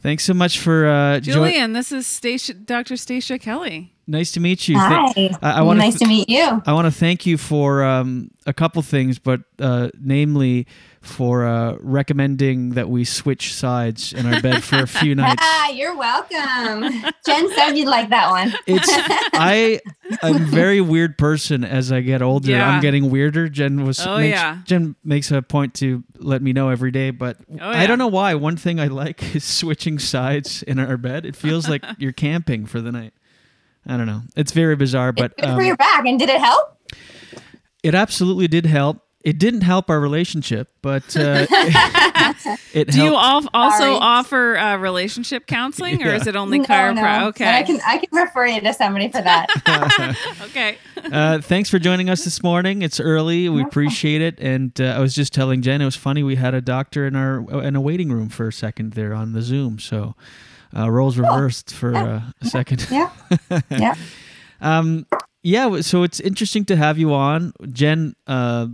Thanks 0.00 0.24
so 0.24 0.32
much 0.34 0.58
for 0.60 0.86
uh, 0.86 1.20
join- 1.20 1.34
Julien, 1.34 1.72
this 1.72 1.90
is 1.92 2.06
Stacia, 2.06 2.54
Dr. 2.54 2.96
Stacia 2.96 3.38
Kelly. 3.38 3.92
Nice 4.06 4.32
to 4.32 4.40
meet 4.40 4.68
you. 4.68 4.78
Hi. 4.78 5.36
I, 5.42 5.50
I 5.58 5.62
wanna 5.62 5.80
Nice 5.80 5.98
to 5.98 6.06
meet 6.06 6.30
you. 6.30 6.62
I 6.64 6.72
want 6.72 6.86
to 6.86 6.90
thank 6.90 7.26
you 7.26 7.36
for 7.36 7.82
um, 7.84 8.30
a 8.46 8.54
couple 8.54 8.80
things, 8.82 9.18
but 9.18 9.40
uh, 9.58 9.90
namely 10.00 10.66
for 11.00 11.46
uh, 11.46 11.76
recommending 11.80 12.70
that 12.70 12.88
we 12.88 13.04
switch 13.04 13.54
sides 13.54 14.12
in 14.12 14.26
our 14.26 14.40
bed 14.40 14.62
for 14.64 14.76
a 14.78 14.86
few 14.86 15.14
nights. 15.16 15.40
Ah, 15.44 15.68
you're 15.70 15.96
welcome. 15.96 16.82
Jen 17.24 17.50
said 17.54 17.72
you'd 17.72 17.88
like 17.88 18.10
that 18.10 18.30
one. 18.30 18.52
It's 18.66 18.88
I 19.34 19.80
I'm 20.22 20.36
a 20.36 20.38
very 20.38 20.80
weird 20.80 21.16
person 21.18 21.64
as 21.64 21.92
I 21.92 22.00
get 22.00 22.20
older. 22.22 22.50
Yeah. 22.50 22.68
I'm 22.68 22.80
getting 22.82 23.10
weirder. 23.10 23.48
Jen 23.48 23.84
was 23.84 24.04
Oh, 24.06 24.18
makes, 24.18 24.34
yeah. 24.36 24.58
Jen 24.64 24.96
makes 25.04 25.30
a 25.30 25.40
point 25.42 25.74
to 25.74 26.02
let 26.16 26.42
me 26.42 26.52
know 26.52 26.68
every 26.70 26.90
day, 26.90 27.10
but 27.10 27.36
Oh, 27.60 27.68
I 27.68 27.86
don't 27.86 27.98
know 27.98 28.08
why. 28.08 28.34
One 28.34 28.56
thing 28.56 28.80
I 28.80 28.86
like 28.88 29.34
is 29.36 29.44
switching 29.44 29.98
sides 29.98 30.62
in 30.64 30.78
our 30.78 30.96
bed. 30.96 31.24
It 31.26 31.36
feels 31.36 31.68
like 31.68 31.84
you're 31.98 32.12
camping 32.12 32.66
for 32.66 32.80
the 32.80 32.92
night. 32.92 33.12
I 33.86 33.96
don't 33.96 34.06
know. 34.06 34.22
It's 34.36 34.52
very 34.52 34.76
bizarre, 34.76 35.12
but 35.12 35.36
Good 35.36 35.46
um, 35.46 35.56
for 35.56 35.62
your 35.62 35.76
back. 35.76 36.04
And 36.04 36.18
did 36.18 36.28
it 36.28 36.40
help? 36.40 36.76
it 37.82 37.94
absolutely 37.94 38.48
did 38.48 38.66
help. 38.66 39.02
It 39.24 39.38
didn't 39.38 39.62
help 39.62 39.90
our 39.90 39.98
relationship, 40.00 40.68
but 40.80 41.16
uh, 41.16 41.44
it 42.72 42.88
Do 42.88 43.02
you 43.02 43.12
helped. 43.16 43.48
al- 43.52 43.62
also 43.62 43.78
Sorry. 43.78 43.94
offer 44.00 44.56
uh, 44.56 44.76
relationship 44.76 45.46
counseling, 45.46 46.02
or 46.02 46.06
Yeah. 46.10 46.16
is 46.16 46.26
it 46.26 46.36
only 46.36 46.58
No, 46.60 46.64
chiropractic? 46.64 47.20
no. 47.20 47.28
Okay. 47.28 47.44
But 47.44 47.54
I 47.54 47.62
can 47.64 47.80
I 47.84 47.98
can 47.98 48.08
refer 48.18 48.46
you 48.46 48.60
to 48.60 48.72
somebody 48.72 49.08
for 49.10 49.20
that. 49.20 49.48
okay. 50.44 50.78
uh, 51.12 51.40
thanks 51.40 51.68
for 51.68 51.78
joining 51.78 52.08
us 52.08 52.24
this 52.24 52.42
morning. 52.42 52.82
It's 52.82 53.00
early. 53.00 53.48
We 53.48 53.62
appreciate 53.62 54.22
it. 54.22 54.38
And 54.40 54.78
uh, 54.80 54.84
I 54.96 55.00
was 55.00 55.14
just 55.14 55.32
telling 55.34 55.62
Jen, 55.62 55.82
it 55.82 55.84
was 55.84 55.96
funny. 55.96 56.22
We 56.22 56.36
had 56.36 56.54
a 56.54 56.60
doctor 56.60 57.06
in 57.06 57.16
our 57.16 57.40
in 57.64 57.74
a 57.76 57.80
waiting 57.80 58.10
room 58.12 58.28
for 58.28 58.48
a 58.48 58.52
second 58.52 58.92
there 58.92 59.14
on 59.14 59.32
the 59.32 59.42
Zoom. 59.42 59.78
So 59.80 60.14
uh, 60.76 60.88
roles 60.90 61.18
reversed 61.18 61.72
for 61.74 61.94
uh, 61.96 62.22
a 62.40 62.46
second. 62.46 62.86
Yeah. 62.90 63.10
Yeah. 63.70 63.94
um, 64.60 65.06
yeah. 65.42 65.80
So 65.80 66.02
it's 66.04 66.20
interesting 66.20 66.64
to 66.66 66.76
have 66.76 66.98
you 66.98 67.12
on. 67.12 67.52
Jen 67.72 68.14
uh, 68.26 68.68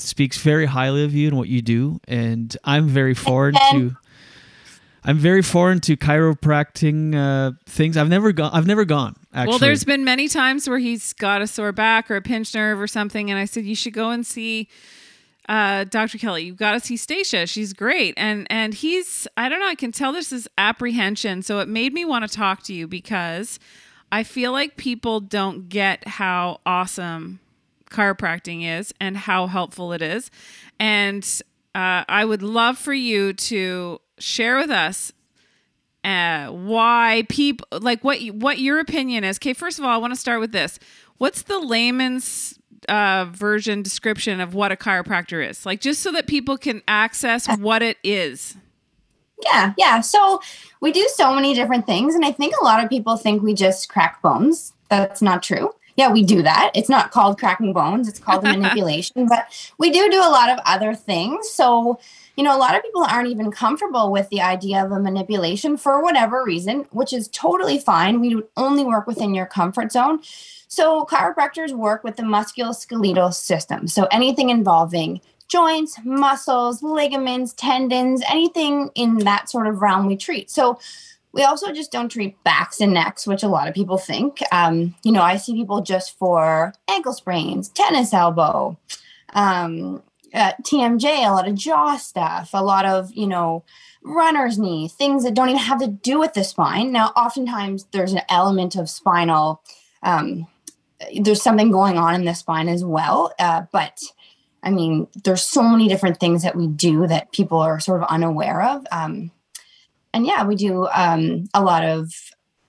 speaks 0.00 0.38
very 0.38 0.66
highly 0.66 1.04
of 1.04 1.14
you 1.14 1.28
and 1.28 1.36
what 1.36 1.48
you 1.48 1.62
do, 1.62 2.00
and 2.08 2.56
I'm 2.64 2.88
very 2.88 3.14
foreign 3.14 3.54
to. 3.70 3.96
I'm 5.04 5.16
very 5.16 5.42
foreign 5.42 5.80
to 5.80 5.96
chiropractic 5.96 7.14
uh, 7.14 7.52
things. 7.66 7.96
I've 7.96 8.08
never 8.08 8.32
gone. 8.32 8.50
I've 8.52 8.66
never 8.66 8.84
gone. 8.84 9.16
Actually, 9.32 9.50
Well, 9.50 9.58
there's 9.58 9.84
been 9.84 10.04
many 10.04 10.28
times 10.28 10.68
where 10.68 10.78
he's 10.78 11.12
got 11.14 11.40
a 11.40 11.46
sore 11.46 11.72
back 11.72 12.10
or 12.10 12.16
a 12.16 12.22
pinched 12.22 12.54
nerve 12.54 12.80
or 12.80 12.86
something, 12.86 13.30
and 13.30 13.38
I 13.38 13.44
said 13.44 13.64
you 13.64 13.76
should 13.76 13.94
go 13.94 14.10
and 14.10 14.26
see 14.26 14.68
uh, 15.48 15.84
Dr. 15.84 16.18
Kelly. 16.18 16.42
You've 16.44 16.56
got 16.56 16.72
to 16.72 16.80
see 16.80 16.96
Stacia. 16.96 17.46
She's 17.46 17.72
great, 17.72 18.14
and 18.16 18.46
and 18.50 18.74
he's 18.74 19.26
I 19.36 19.48
don't 19.48 19.60
know. 19.60 19.68
I 19.68 19.76
can 19.76 19.92
tell 19.92 20.12
this 20.12 20.32
is 20.32 20.48
apprehension, 20.58 21.42
so 21.42 21.60
it 21.60 21.68
made 21.68 21.94
me 21.94 22.04
want 22.04 22.28
to 22.28 22.36
talk 22.36 22.62
to 22.64 22.74
you 22.74 22.86
because 22.86 23.58
I 24.12 24.24
feel 24.24 24.52
like 24.52 24.76
people 24.76 25.20
don't 25.20 25.68
get 25.68 26.06
how 26.06 26.60
awesome 26.66 27.40
chiropractic 27.90 28.64
is 28.78 28.92
and 29.00 29.16
how 29.16 29.46
helpful 29.46 29.92
it 29.92 30.02
is, 30.02 30.30
and 30.78 31.24
uh, 31.74 32.04
I 32.08 32.24
would 32.24 32.42
love 32.42 32.78
for 32.78 32.94
you 32.94 33.32
to 33.32 34.00
share 34.18 34.56
with 34.56 34.70
us 34.70 35.12
uh, 36.04 36.46
why 36.48 37.24
people 37.28 37.66
like 37.80 38.02
what 38.02 38.20
you- 38.20 38.32
what 38.32 38.58
your 38.58 38.78
opinion 38.78 39.24
is. 39.24 39.36
Okay, 39.38 39.52
first 39.52 39.78
of 39.78 39.84
all, 39.84 39.90
I 39.90 39.96
want 39.96 40.12
to 40.12 40.18
start 40.20 40.40
with 40.40 40.52
this. 40.52 40.78
What's 41.18 41.42
the 41.42 41.58
layman's 41.58 42.58
uh, 42.88 43.26
version 43.30 43.82
description 43.82 44.40
of 44.40 44.54
what 44.54 44.70
a 44.72 44.76
chiropractor 44.76 45.46
is? 45.46 45.66
Like, 45.66 45.80
just 45.80 46.00
so 46.00 46.12
that 46.12 46.26
people 46.26 46.56
can 46.56 46.82
access 46.86 47.48
what 47.58 47.82
it 47.82 47.98
is. 48.04 48.56
Yeah, 49.44 49.72
yeah. 49.76 50.00
So 50.00 50.40
we 50.80 50.90
do 50.92 51.06
so 51.14 51.32
many 51.34 51.54
different 51.54 51.86
things, 51.86 52.14
and 52.14 52.24
I 52.24 52.32
think 52.32 52.54
a 52.60 52.64
lot 52.64 52.82
of 52.82 52.88
people 52.88 53.16
think 53.16 53.42
we 53.42 53.54
just 53.54 53.88
crack 53.88 54.22
bones. 54.22 54.72
That's 54.88 55.20
not 55.20 55.42
true. 55.42 55.70
Yeah, 55.98 56.12
we 56.12 56.22
do 56.22 56.42
that. 56.42 56.70
It's 56.76 56.88
not 56.88 57.10
called 57.10 57.40
cracking 57.40 57.72
bones, 57.72 58.06
it's 58.06 58.20
called 58.20 58.44
manipulation, 58.44 59.26
but 59.26 59.48
we 59.78 59.90
do 59.90 60.08
do 60.08 60.20
a 60.20 60.30
lot 60.30 60.48
of 60.48 60.60
other 60.64 60.94
things. 60.94 61.50
So, 61.50 61.98
you 62.36 62.44
know, 62.44 62.56
a 62.56 62.60
lot 62.60 62.76
of 62.76 62.84
people 62.84 63.02
aren't 63.02 63.28
even 63.28 63.50
comfortable 63.50 64.12
with 64.12 64.28
the 64.28 64.40
idea 64.40 64.84
of 64.84 64.92
a 64.92 65.00
manipulation 65.00 65.76
for 65.76 66.00
whatever 66.00 66.44
reason, 66.44 66.86
which 66.92 67.12
is 67.12 67.26
totally 67.32 67.80
fine. 67.80 68.20
We 68.20 68.40
only 68.56 68.84
work 68.84 69.08
within 69.08 69.34
your 69.34 69.46
comfort 69.46 69.90
zone. 69.90 70.20
So, 70.68 71.04
chiropractors 71.04 71.72
work 71.72 72.04
with 72.04 72.14
the 72.14 72.22
musculoskeletal 72.22 73.34
system. 73.34 73.88
So, 73.88 74.06
anything 74.12 74.50
involving 74.50 75.20
joints, 75.48 75.98
muscles, 76.04 76.80
ligaments, 76.80 77.54
tendons, 77.54 78.22
anything 78.30 78.90
in 78.94 79.18
that 79.20 79.50
sort 79.50 79.66
of 79.66 79.82
realm 79.82 80.06
we 80.06 80.16
treat. 80.16 80.48
So, 80.48 80.78
we 81.32 81.42
also 81.42 81.72
just 81.72 81.92
don't 81.92 82.08
treat 82.08 82.42
backs 82.44 82.80
and 82.80 82.94
necks, 82.94 83.26
which 83.26 83.42
a 83.42 83.48
lot 83.48 83.68
of 83.68 83.74
people 83.74 83.98
think. 83.98 84.40
Um, 84.50 84.94
you 85.04 85.12
know, 85.12 85.22
I 85.22 85.36
see 85.36 85.54
people 85.54 85.82
just 85.82 86.18
for 86.18 86.72
ankle 86.88 87.12
sprains, 87.12 87.68
tennis 87.68 88.14
elbow, 88.14 88.78
um, 89.34 90.02
uh, 90.34 90.52
TMJ, 90.62 91.26
a 91.26 91.30
lot 91.30 91.48
of 91.48 91.54
jaw 91.54 91.96
stuff, 91.96 92.50
a 92.52 92.62
lot 92.62 92.84
of, 92.84 93.10
you 93.12 93.26
know, 93.26 93.64
runner's 94.02 94.58
knee, 94.58 94.88
things 94.88 95.24
that 95.24 95.34
don't 95.34 95.48
even 95.48 95.60
have 95.60 95.80
to 95.80 95.88
do 95.88 96.18
with 96.18 96.34
the 96.34 96.44
spine. 96.44 96.92
Now, 96.92 97.08
oftentimes 97.08 97.86
there's 97.92 98.12
an 98.12 98.22
element 98.28 98.76
of 98.76 98.90
spinal, 98.90 99.62
um, 100.02 100.46
there's 101.20 101.42
something 101.42 101.70
going 101.70 101.96
on 101.96 102.14
in 102.14 102.24
the 102.24 102.34
spine 102.34 102.68
as 102.68 102.84
well. 102.84 103.32
Uh, 103.38 103.62
but 103.72 104.00
I 104.62 104.70
mean, 104.70 105.06
there's 105.24 105.44
so 105.44 105.62
many 105.62 105.88
different 105.88 106.18
things 106.18 106.42
that 106.42 106.56
we 106.56 106.66
do 106.66 107.06
that 107.06 107.32
people 107.32 107.58
are 107.58 107.80
sort 107.80 108.02
of 108.02 108.08
unaware 108.08 108.62
of. 108.62 108.86
Um, 108.90 109.30
and 110.14 110.26
yeah, 110.26 110.44
we 110.44 110.54
do 110.56 110.86
um, 110.88 111.44
a 111.54 111.62
lot 111.62 111.84
of 111.84 112.10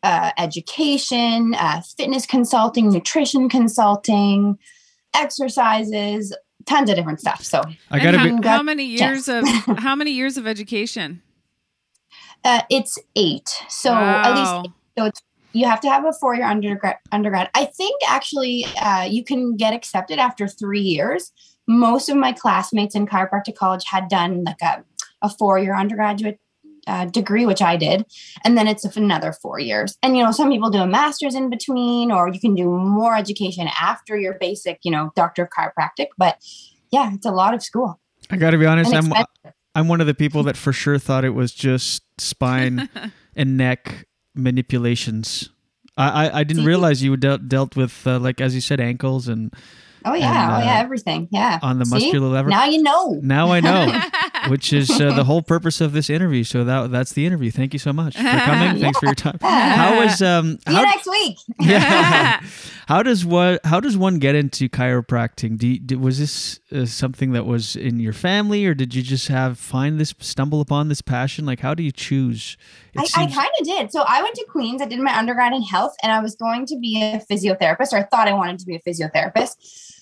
uh, 0.04 0.32
education, 0.38 1.56
uh, 1.56 1.82
fitness 1.98 2.26
consulting, 2.26 2.90
nutrition 2.92 3.50
consulting, 3.50 4.58
exercises, 5.16 6.36
tons 6.66 6.90
of 6.90 6.96
different 6.96 7.20
stuff. 7.20 7.44
So 7.44 7.62
I 7.92 8.00
gotta 8.00 8.20
And 8.20 8.42
be- 8.42 8.48
how, 8.48 8.58
how 8.58 8.64
many 8.64 8.86
Yeah. 8.86 9.08
years 9.10 9.28
of 9.28 9.46
how 9.80 9.96
many 9.96 10.12
years 10.12 10.38
of 10.38 10.48
education? 10.48 11.22
Uh, 12.44 12.62
it's 12.70 12.98
eight. 13.16 13.50
So 13.70 13.92
at 13.94 14.32
Wow. 14.32 14.36
least 14.62 14.76
so 14.98 15.06
it's 15.06 15.22
you 15.54 15.66
have 15.66 15.82
to 15.82 15.90
have 15.90 16.06
a 16.06 16.14
four 16.14 16.36
year 16.36 16.46
undergrad. 16.46 16.98
Undergrad. 17.12 17.50
I 17.56 17.66
think 17.66 18.00
actually 18.08 18.66
uh, 18.82 19.08
you 19.10 19.24
can 19.24 19.56
get 19.56 19.74
accepted 19.74 20.20
after 20.20 20.48
three 20.48 20.82
years. 20.82 21.32
Most 21.68 22.08
of 22.10 22.16
my 22.18 22.32
classmates 22.34 22.96
in 22.96 23.08
chiropractic 23.08 23.56
college 23.56 23.84
had 23.86 24.08
done 24.10 24.44
like 24.44 24.62
a, 24.62 24.84
a 25.22 25.30
four 25.30 25.58
year 25.60 25.76
undergraduate 25.76 26.40
uh, 26.90 27.06
degree, 27.06 27.46
which 27.46 27.62
I 27.62 27.78
did, 27.78 28.06
and 28.44 28.58
then 28.58 28.68
it's 28.68 28.84
another 28.98 29.32
four 29.32 29.60
years. 29.60 29.98
And 30.02 30.18
you 30.18 30.24
know, 30.24 30.32
some 30.32 30.50
people 30.50 30.70
do 30.70 30.80
a 30.80 30.88
master's 30.88 31.36
in 31.36 31.50
between, 31.50 32.12
or 32.12 32.30
you 32.30 32.40
can 32.40 32.56
do 32.56 32.68
more 32.68 33.16
education 33.16 33.70
after 33.80 34.18
your 34.18 34.34
basic, 34.40 34.80
you 34.84 34.92
know, 34.92 35.12
doctor 35.16 35.44
of 35.44 35.50
chiropractic. 35.50 36.08
But 36.18 36.44
yeah, 36.92 37.14
it's 37.14 37.26
a 37.26 37.32
lot 37.32 37.54
of 37.54 37.62
school. 37.64 38.00
I 38.30 38.38
got 38.38 38.52
to 38.52 38.58
be 38.58 38.66
honest. 38.66 38.94
I'm. 38.94 39.14
I'm 39.76 39.88
one 39.88 40.02
of 40.02 40.08
the 40.08 40.16
people 40.16 40.44
that 40.44 40.58
for 40.58 40.74
sure 40.74 40.98
thought 40.98 41.24
it 41.24 41.30
was 41.30 41.54
just 41.54 42.02
spine 42.20 42.90
and 43.36 43.56
neck 43.56 44.08
manipulations. 44.34 45.50
I 45.96 46.28
I, 46.28 46.40
I 46.40 46.44
didn't 46.44 46.64
See? 46.64 46.68
realize 46.68 47.04
you 47.04 47.16
dealt 47.16 47.48
dealt 47.48 47.76
with 47.76 48.06
uh, 48.08 48.20
like 48.20 48.42
as 48.42 48.56
you 48.56 48.62
said 48.62 48.80
ankles 48.80 49.28
and 49.28 49.54
Oh 50.06 50.14
yeah, 50.14 50.56
And, 50.56 50.64
oh 50.64 50.66
yeah, 50.66 50.80
uh, 50.80 50.82
everything. 50.82 51.28
Yeah. 51.32 51.60
on 51.62 51.80
the 51.80 51.86
See? 51.86 51.96
muscular 51.96 52.30
level. 52.30 52.50
Now 52.50 52.66
you 52.66 52.82
know. 52.82 53.20
Now 53.22 53.52
I 53.52 53.60
know, 53.60 53.86
which 54.48 54.74
is 54.74 54.90
uh, 54.90 55.14
the 55.14 55.24
whole 55.24 55.42
purpose 55.42 55.82
of 55.82 55.92
this 55.92 56.10
interview. 56.10 56.44
So 56.44 56.64
that 56.64 56.92
that's 56.92 57.14
the 57.14 57.26
interview. 57.26 57.52
Thank 57.52 57.74
you 57.74 57.80
so 57.80 57.94
much 57.94 58.16
for 58.16 58.24
coming. 58.24 58.82
Thanks 58.82 59.00
for 59.00 59.06
your 59.06 59.16
time. 59.16 59.38
How 59.42 60.00
was 60.00 60.22
um 60.22 60.60
See 60.68 60.72
you 60.72 60.76
how, 60.76 60.84
next 60.84 61.08
week. 61.08 61.38
yeah. 61.60 62.42
how 62.88 63.04
does 63.04 63.26
what 63.26 63.66
how 63.66 63.80
does 63.80 63.98
one 63.98 64.20
get 64.20 64.36
into 64.36 64.70
chiropractic? 64.70 65.58
Do 65.58 65.68
you, 65.68 65.80
did, 65.80 66.02
was 66.02 66.20
this 66.20 66.60
uh, 66.72 66.86
something 66.86 67.32
that 67.34 67.46
was 67.46 67.76
in 67.76 68.00
your 68.00 68.14
family, 68.14 68.66
or 68.66 68.74
did 68.74 68.96
you 68.96 69.02
just 69.02 69.28
have 69.28 69.58
find 69.58 70.00
this 70.00 70.14
stumble 70.20 70.62
upon 70.62 70.90
this 70.90 71.02
passion? 71.02 71.46
Like, 71.46 71.60
how 71.60 71.74
do 71.74 71.84
you 71.84 71.92
choose? 71.92 72.58
It 72.94 73.12
I, 73.16 73.24
I 73.24 73.28
kind 73.28 73.50
of 73.60 73.66
did. 73.66 73.92
So 73.92 74.04
I 74.08 74.22
went 74.22 74.36
to 74.36 74.46
Queens. 74.46 74.82
I 74.82 74.86
did 74.86 75.00
my 75.00 75.18
undergrad 75.18 75.54
in 75.54 75.62
health, 75.62 75.96
and 76.04 76.12
I 76.12 76.20
was 76.20 76.36
going 76.36 76.66
to 76.68 76.78
be 76.78 77.02
a 77.02 77.22
physiotherapist, 77.30 77.94
or 77.94 77.98
I 77.98 78.04
thought 78.04 78.28
I 78.28 78.34
wanted 78.34 78.60
to 78.60 78.66
be 78.66 78.76
a 78.76 78.82
physiotherapist. 78.82 79.99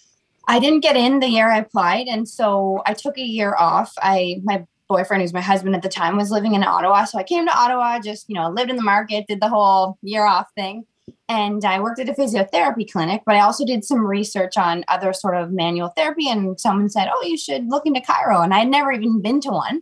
I 0.47 0.59
didn't 0.59 0.79
get 0.79 0.95
in 0.95 1.19
the 1.19 1.27
year 1.27 1.51
I 1.51 1.57
applied, 1.59 2.07
and 2.07 2.27
so 2.27 2.81
I 2.85 2.93
took 2.93 3.17
a 3.17 3.21
year 3.21 3.55
off. 3.57 3.93
I 4.01 4.41
my 4.43 4.65
boyfriend, 4.87 5.21
who's 5.21 5.33
my 5.33 5.41
husband 5.41 5.75
at 5.75 5.81
the 5.81 5.89
time, 5.89 6.15
was 6.15 6.31
living 6.31 6.55
in 6.55 6.63
Ottawa, 6.63 7.03
so 7.03 7.19
I 7.19 7.23
came 7.23 7.45
to 7.45 7.57
Ottawa. 7.57 7.99
Just 7.99 8.29
you 8.29 8.35
know, 8.35 8.49
lived 8.49 8.69
in 8.69 8.77
the 8.77 8.83
market, 8.83 9.27
did 9.27 9.41
the 9.41 9.49
whole 9.49 9.97
year 10.01 10.25
off 10.25 10.47
thing, 10.55 10.85
and 11.27 11.63
I 11.65 11.81
worked 11.81 11.99
at 11.99 12.07
a 12.07 12.13
physiotherapy 12.13 12.89
clinic. 12.89 13.23
But 13.25 13.35
I 13.35 13.41
also 13.41 13.65
did 13.65 13.83
some 13.83 14.05
research 14.05 14.57
on 14.57 14.85
other 14.87 15.11
sort 15.11 15.35
of 15.35 15.51
manual 15.51 15.89
therapy, 15.89 16.29
and 16.29 16.59
someone 16.59 16.89
said, 16.89 17.09
"Oh, 17.13 17.23
you 17.25 17.37
should 17.37 17.67
look 17.69 17.85
into 17.85 17.99
chiro," 17.99 18.41
and 18.43 18.53
I 18.53 18.59
had 18.59 18.69
never 18.69 18.93
even 18.93 19.21
been 19.21 19.41
to 19.41 19.49
one. 19.49 19.81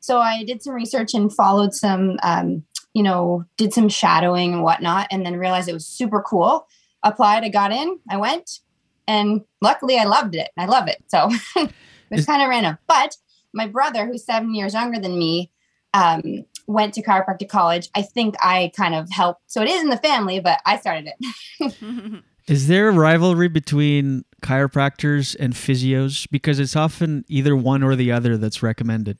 So 0.00 0.20
I 0.20 0.42
did 0.44 0.62
some 0.62 0.74
research 0.74 1.12
and 1.12 1.30
followed 1.30 1.74
some, 1.74 2.18
um, 2.22 2.64
you 2.94 3.02
know, 3.02 3.44
did 3.58 3.74
some 3.74 3.90
shadowing 3.90 4.54
and 4.54 4.62
whatnot, 4.62 5.08
and 5.10 5.26
then 5.26 5.36
realized 5.36 5.68
it 5.68 5.74
was 5.74 5.86
super 5.86 6.22
cool. 6.22 6.66
Applied, 7.02 7.44
I 7.44 7.50
got 7.50 7.72
in, 7.72 7.98
I 8.10 8.16
went, 8.16 8.60
and 9.08 9.40
luckily 9.60 9.98
I 9.98 10.04
loved 10.04 10.36
it. 10.36 10.50
I 10.56 10.66
love 10.66 10.86
it. 10.86 11.02
So 11.08 11.28
it 11.56 11.72
was 12.10 12.26
kind 12.26 12.42
of 12.42 12.48
random. 12.48 12.78
But 12.86 13.16
my 13.52 13.66
brother, 13.66 14.06
who's 14.06 14.24
seven 14.24 14.54
years 14.54 14.74
younger 14.74 15.00
than 15.00 15.18
me, 15.18 15.50
um, 15.94 16.44
went 16.68 16.94
to 16.94 17.02
chiropractic 17.02 17.48
college. 17.48 17.88
I 17.96 18.02
think 18.02 18.36
I 18.40 18.70
kind 18.76 18.94
of 18.94 19.10
helped. 19.10 19.50
So 19.50 19.62
it 19.62 19.68
is 19.68 19.82
in 19.82 19.88
the 19.88 19.96
family, 19.96 20.38
but 20.38 20.60
I 20.66 20.78
started 20.78 21.08
it. 21.18 21.74
Is 22.46 22.66
there 22.68 22.88
a 22.88 22.92
rivalry 22.92 23.48
between 23.48 24.24
chiropractors 24.42 25.36
and 25.38 25.52
physios? 25.54 26.26
Because 26.30 26.58
it's 26.58 26.76
often 26.76 27.24
either 27.28 27.56
one 27.56 27.82
or 27.82 27.96
the 27.96 28.12
other 28.12 28.36
that's 28.36 28.62
recommended. 28.62 29.18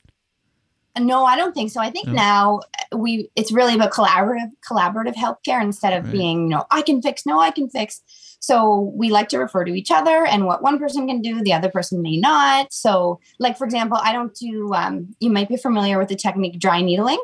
No, 0.98 1.24
I 1.24 1.36
don't 1.36 1.54
think 1.54 1.70
so. 1.70 1.80
I 1.80 1.90
think 1.90 2.08
No. 2.08 2.12
now 2.14 2.60
uh, 2.92 2.96
we 2.96 3.30
it's 3.36 3.52
really 3.52 3.74
about 3.74 3.92
collaborative 3.92 4.50
collaborative 4.68 5.14
healthcare 5.14 5.62
instead 5.62 5.92
of 5.92 6.04
Right. 6.04 6.12
being, 6.12 6.44
you 6.44 6.48
know, 6.56 6.64
I 6.70 6.82
can 6.82 7.00
fix, 7.02 7.24
no, 7.24 7.38
I 7.38 7.50
can 7.50 7.68
fix. 7.68 8.02
So 8.40 8.92
we 8.94 9.10
like 9.10 9.28
to 9.30 9.38
refer 9.38 9.64
to 9.64 9.74
each 9.74 9.90
other 9.90 10.24
and 10.24 10.46
what 10.46 10.62
one 10.62 10.78
person 10.78 11.06
can 11.06 11.20
do, 11.20 11.42
the 11.42 11.52
other 11.52 11.68
person 11.68 12.02
may 12.02 12.16
not. 12.16 12.72
So, 12.72 13.20
like 13.38 13.58
for 13.58 13.64
example, 13.64 13.98
I 14.00 14.12
don't 14.12 14.34
do 14.34 14.72
um, 14.74 15.14
you 15.20 15.30
might 15.30 15.48
be 15.48 15.56
familiar 15.56 15.98
with 15.98 16.08
the 16.08 16.16
technique 16.16 16.58
dry 16.58 16.80
needling. 16.80 17.22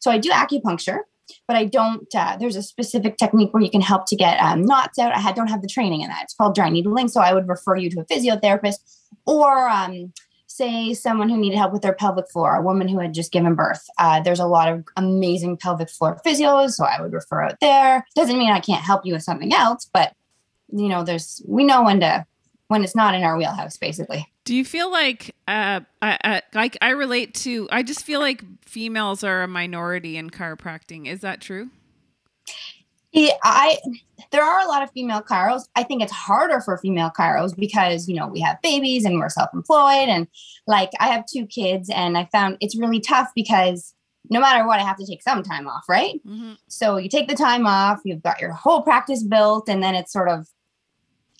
So 0.00 0.10
I 0.10 0.18
do 0.18 0.30
acupuncture 0.30 1.00
but 1.46 1.56
I 1.56 1.64
don't. 1.64 2.06
Uh, 2.14 2.36
there's 2.38 2.56
a 2.56 2.62
specific 2.62 3.16
technique 3.16 3.52
where 3.52 3.62
you 3.62 3.70
can 3.70 3.80
help 3.80 4.06
to 4.06 4.16
get 4.16 4.38
um, 4.40 4.62
knots 4.62 4.98
out. 4.98 5.16
I 5.16 5.32
don't 5.32 5.48
have 5.48 5.62
the 5.62 5.68
training 5.68 6.00
in 6.02 6.08
that. 6.08 6.24
It's 6.24 6.34
called 6.34 6.54
dry 6.54 6.68
needling. 6.68 7.08
So 7.08 7.20
I 7.20 7.34
would 7.34 7.48
refer 7.48 7.76
you 7.76 7.90
to 7.90 8.00
a 8.00 8.04
physiotherapist 8.04 8.76
or 9.26 9.68
um, 9.68 10.12
say 10.46 10.94
someone 10.94 11.28
who 11.28 11.36
needed 11.36 11.56
help 11.56 11.72
with 11.72 11.82
their 11.82 11.94
pelvic 11.94 12.30
floor, 12.30 12.54
a 12.54 12.62
woman 12.62 12.88
who 12.88 12.98
had 12.98 13.14
just 13.14 13.32
given 13.32 13.54
birth. 13.54 13.84
Uh, 13.98 14.20
there's 14.20 14.40
a 14.40 14.46
lot 14.46 14.72
of 14.72 14.84
amazing 14.96 15.56
pelvic 15.56 15.90
floor 15.90 16.20
physios, 16.24 16.70
so 16.70 16.84
I 16.84 17.00
would 17.00 17.12
refer 17.12 17.42
out 17.42 17.58
there. 17.60 18.04
Doesn't 18.14 18.38
mean 18.38 18.52
I 18.52 18.60
can't 18.60 18.84
help 18.84 19.04
you 19.04 19.14
with 19.14 19.22
something 19.22 19.52
else, 19.52 19.88
but 19.92 20.14
you 20.74 20.88
know, 20.88 21.04
there's 21.04 21.40
we 21.46 21.64
know 21.64 21.84
when 21.84 22.00
to 22.00 22.26
when 22.68 22.82
it's 22.82 22.96
not 22.96 23.14
in 23.14 23.22
our 23.22 23.36
wheelhouse, 23.36 23.76
basically. 23.76 24.26
Do 24.44 24.54
you 24.54 24.64
feel 24.64 24.90
like 24.90 25.34
uh, 25.46 25.80
I, 26.02 26.18
I 26.24 26.42
like 26.52 26.76
I 26.82 26.90
relate 26.90 27.34
to? 27.36 27.68
I 27.70 27.82
just 27.82 28.04
feel 28.04 28.20
like 28.20 28.42
females 28.64 29.22
are 29.22 29.42
a 29.42 29.48
minority 29.48 30.16
in 30.16 30.30
chiropractic. 30.30 31.06
Is 31.06 31.20
that 31.20 31.40
true? 31.40 31.70
Yeah, 33.12 33.34
I 33.44 33.78
there 34.32 34.42
are 34.42 34.60
a 34.60 34.66
lot 34.66 34.82
of 34.82 34.90
female 34.90 35.22
chiros. 35.22 35.62
I 35.76 35.84
think 35.84 36.02
it's 36.02 36.12
harder 36.12 36.60
for 36.60 36.76
female 36.78 37.12
chiros 37.16 37.56
because 37.56 38.08
you 38.08 38.16
know 38.16 38.26
we 38.26 38.40
have 38.40 38.60
babies 38.60 39.04
and 39.04 39.20
we're 39.20 39.28
self-employed 39.28 40.08
and 40.08 40.26
like 40.66 40.90
I 40.98 41.08
have 41.08 41.24
two 41.26 41.46
kids 41.46 41.88
and 41.88 42.18
I 42.18 42.28
found 42.32 42.56
it's 42.60 42.76
really 42.76 43.00
tough 43.00 43.30
because 43.36 43.94
no 44.30 44.40
matter 44.40 44.66
what 44.66 44.80
I 44.80 44.82
have 44.82 44.96
to 44.96 45.06
take 45.06 45.22
some 45.22 45.42
time 45.42 45.68
off, 45.68 45.84
right? 45.88 46.20
Mm-hmm. 46.26 46.54
So 46.68 46.96
you 46.96 47.08
take 47.08 47.28
the 47.28 47.36
time 47.36 47.66
off, 47.66 48.00
you've 48.04 48.22
got 48.22 48.40
your 48.40 48.52
whole 48.52 48.82
practice 48.82 49.22
built, 49.22 49.68
and 49.68 49.82
then 49.82 49.94
it's 49.94 50.12
sort 50.12 50.28
of 50.28 50.48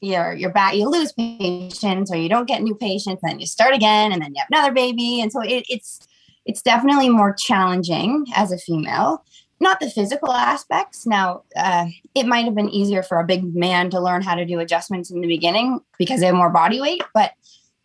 you're 0.01 0.34
you're 0.34 0.53
back, 0.53 0.74
you 0.74 0.88
lose 0.88 1.12
patients 1.12 2.11
or 2.12 2.16
you 2.16 2.28
don't 2.28 2.49
get 2.49 2.62
new 2.62 2.74
patients, 2.74 3.20
and 3.22 3.32
then 3.32 3.40
you 3.40 3.47
start 3.47 3.74
again, 3.74 4.12
and 4.12 4.22
then 4.22 4.34
you 4.34 4.40
have 4.40 4.49
another 4.51 4.72
baby, 4.72 5.20
and 5.20 5.32
so 5.32 5.40
it, 5.42 5.64
it's 5.68 6.07
it's 6.45 6.62
definitely 6.62 7.09
more 7.09 7.32
challenging 7.32 8.26
as 8.34 8.53
a 8.53 8.59
female 8.59 9.24
not 9.61 9.80
the 9.80 9.90
physical 9.90 10.32
aspects. 10.32 11.07
Now, 11.07 11.45
uh, 11.57 11.86
it 12.14 12.26
might 12.26 12.45
have 12.45 12.55
been 12.55 12.68
easier 12.68 13.03
for 13.03 13.18
a 13.18 13.24
big 13.24 13.55
man 13.55 13.88
to 13.90 14.01
learn 14.01 14.22
how 14.22 14.34
to 14.34 14.45
do 14.45 14.59
adjustments 14.61 15.11
in 15.11 15.20
the 15.20 15.26
beginning 15.26 15.80
because 15.99 16.20
they 16.20 16.26
have 16.26 16.34
more 16.34 16.51
body 16.51 16.80
weight. 16.80 17.03
But 17.14 17.32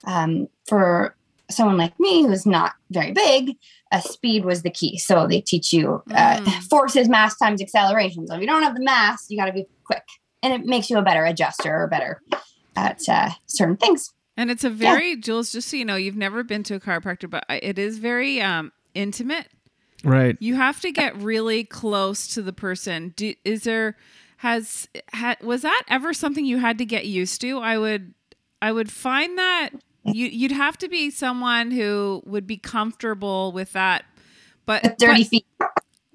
um, 0.06 0.48
for 0.68 1.16
someone 1.50 1.78
like 1.78 2.00
me 2.00 2.24
who's 2.24 2.46
not 2.46 2.74
very 2.92 3.12
big, 3.12 3.56
uh, 3.92 4.02
speed 4.02 4.46
was 4.46 4.62
the 4.62 4.70
key. 4.70 4.98
So 4.98 5.26
they 5.28 5.42
teach 5.42 5.74
you 5.74 6.04
uh, 6.12 6.38
Mm. 6.40 6.64
forces, 6.70 7.10
mass 7.10 7.38
times 7.38 7.62
acceleration. 7.62 8.28
So 8.28 8.36
if 8.36 8.42
you 8.42 8.48
don't 8.48 8.64
have 8.64 8.76
the 8.76 8.84
mass, 8.84 9.26
you 9.30 9.38
got 9.38 9.46
to 9.46 9.54
be 9.54 9.66
quick, 9.84 10.04
and 10.44 10.54
it 10.54 10.66
makes 10.66 10.90
you 10.90 10.98
a 10.98 11.02
better 11.02 11.26
adjuster 11.26 11.84
or 11.84 11.88
better 11.88 12.22
at 12.76 13.02
uh, 13.10 13.30
certain 13.46 13.78
things. 13.78 14.14
And 14.38 14.50
it's 14.50 14.64
a 14.64 14.70
very 14.70 15.18
Jules. 15.18 15.52
Just 15.52 15.70
so 15.70 15.78
you 15.78 15.84
know, 15.86 15.96
you've 15.98 16.16
never 16.16 16.44
been 16.44 16.64
to 16.64 16.76
a 16.76 16.80
chiropractor, 16.80 17.30
but 17.30 17.44
it 17.50 17.78
is 17.78 17.98
very 17.98 18.42
um, 18.42 18.72
intimate. 18.94 19.48
Right. 20.04 20.38
You 20.40 20.56
have 20.56 20.80
to 20.82 20.92
get 20.92 21.18
really 21.18 21.66
close 21.66 22.28
to 22.36 22.42
the 22.42 22.54
person. 22.54 23.14
Do, 23.18 23.34
is 23.44 23.64
there 23.64 23.98
has 24.38 24.88
had 25.12 25.42
was 25.44 25.64
that 25.64 25.84
ever 25.90 26.14
something 26.14 26.46
you 26.46 26.60
had 26.60 26.78
to 26.78 26.86
get 26.86 27.06
used 27.06 27.42
to? 27.42 27.60
I 27.60 27.78
would 27.78 28.14
I 28.62 28.72
would 28.72 28.90
find 28.90 29.38
that 29.38 29.72
you 30.06 30.28
you'd 30.28 30.54
have 30.54 30.78
to 30.78 30.88
be 30.88 31.10
someone 31.10 31.72
who 31.72 32.24
would 32.26 32.48
be 32.48 32.56
comfortable 32.56 33.52
with 33.52 33.74
that. 33.74 34.06
But 34.66 34.84
With 34.84 34.98
dirty 34.98 35.24
but- 35.24 35.30
feet. 35.30 35.46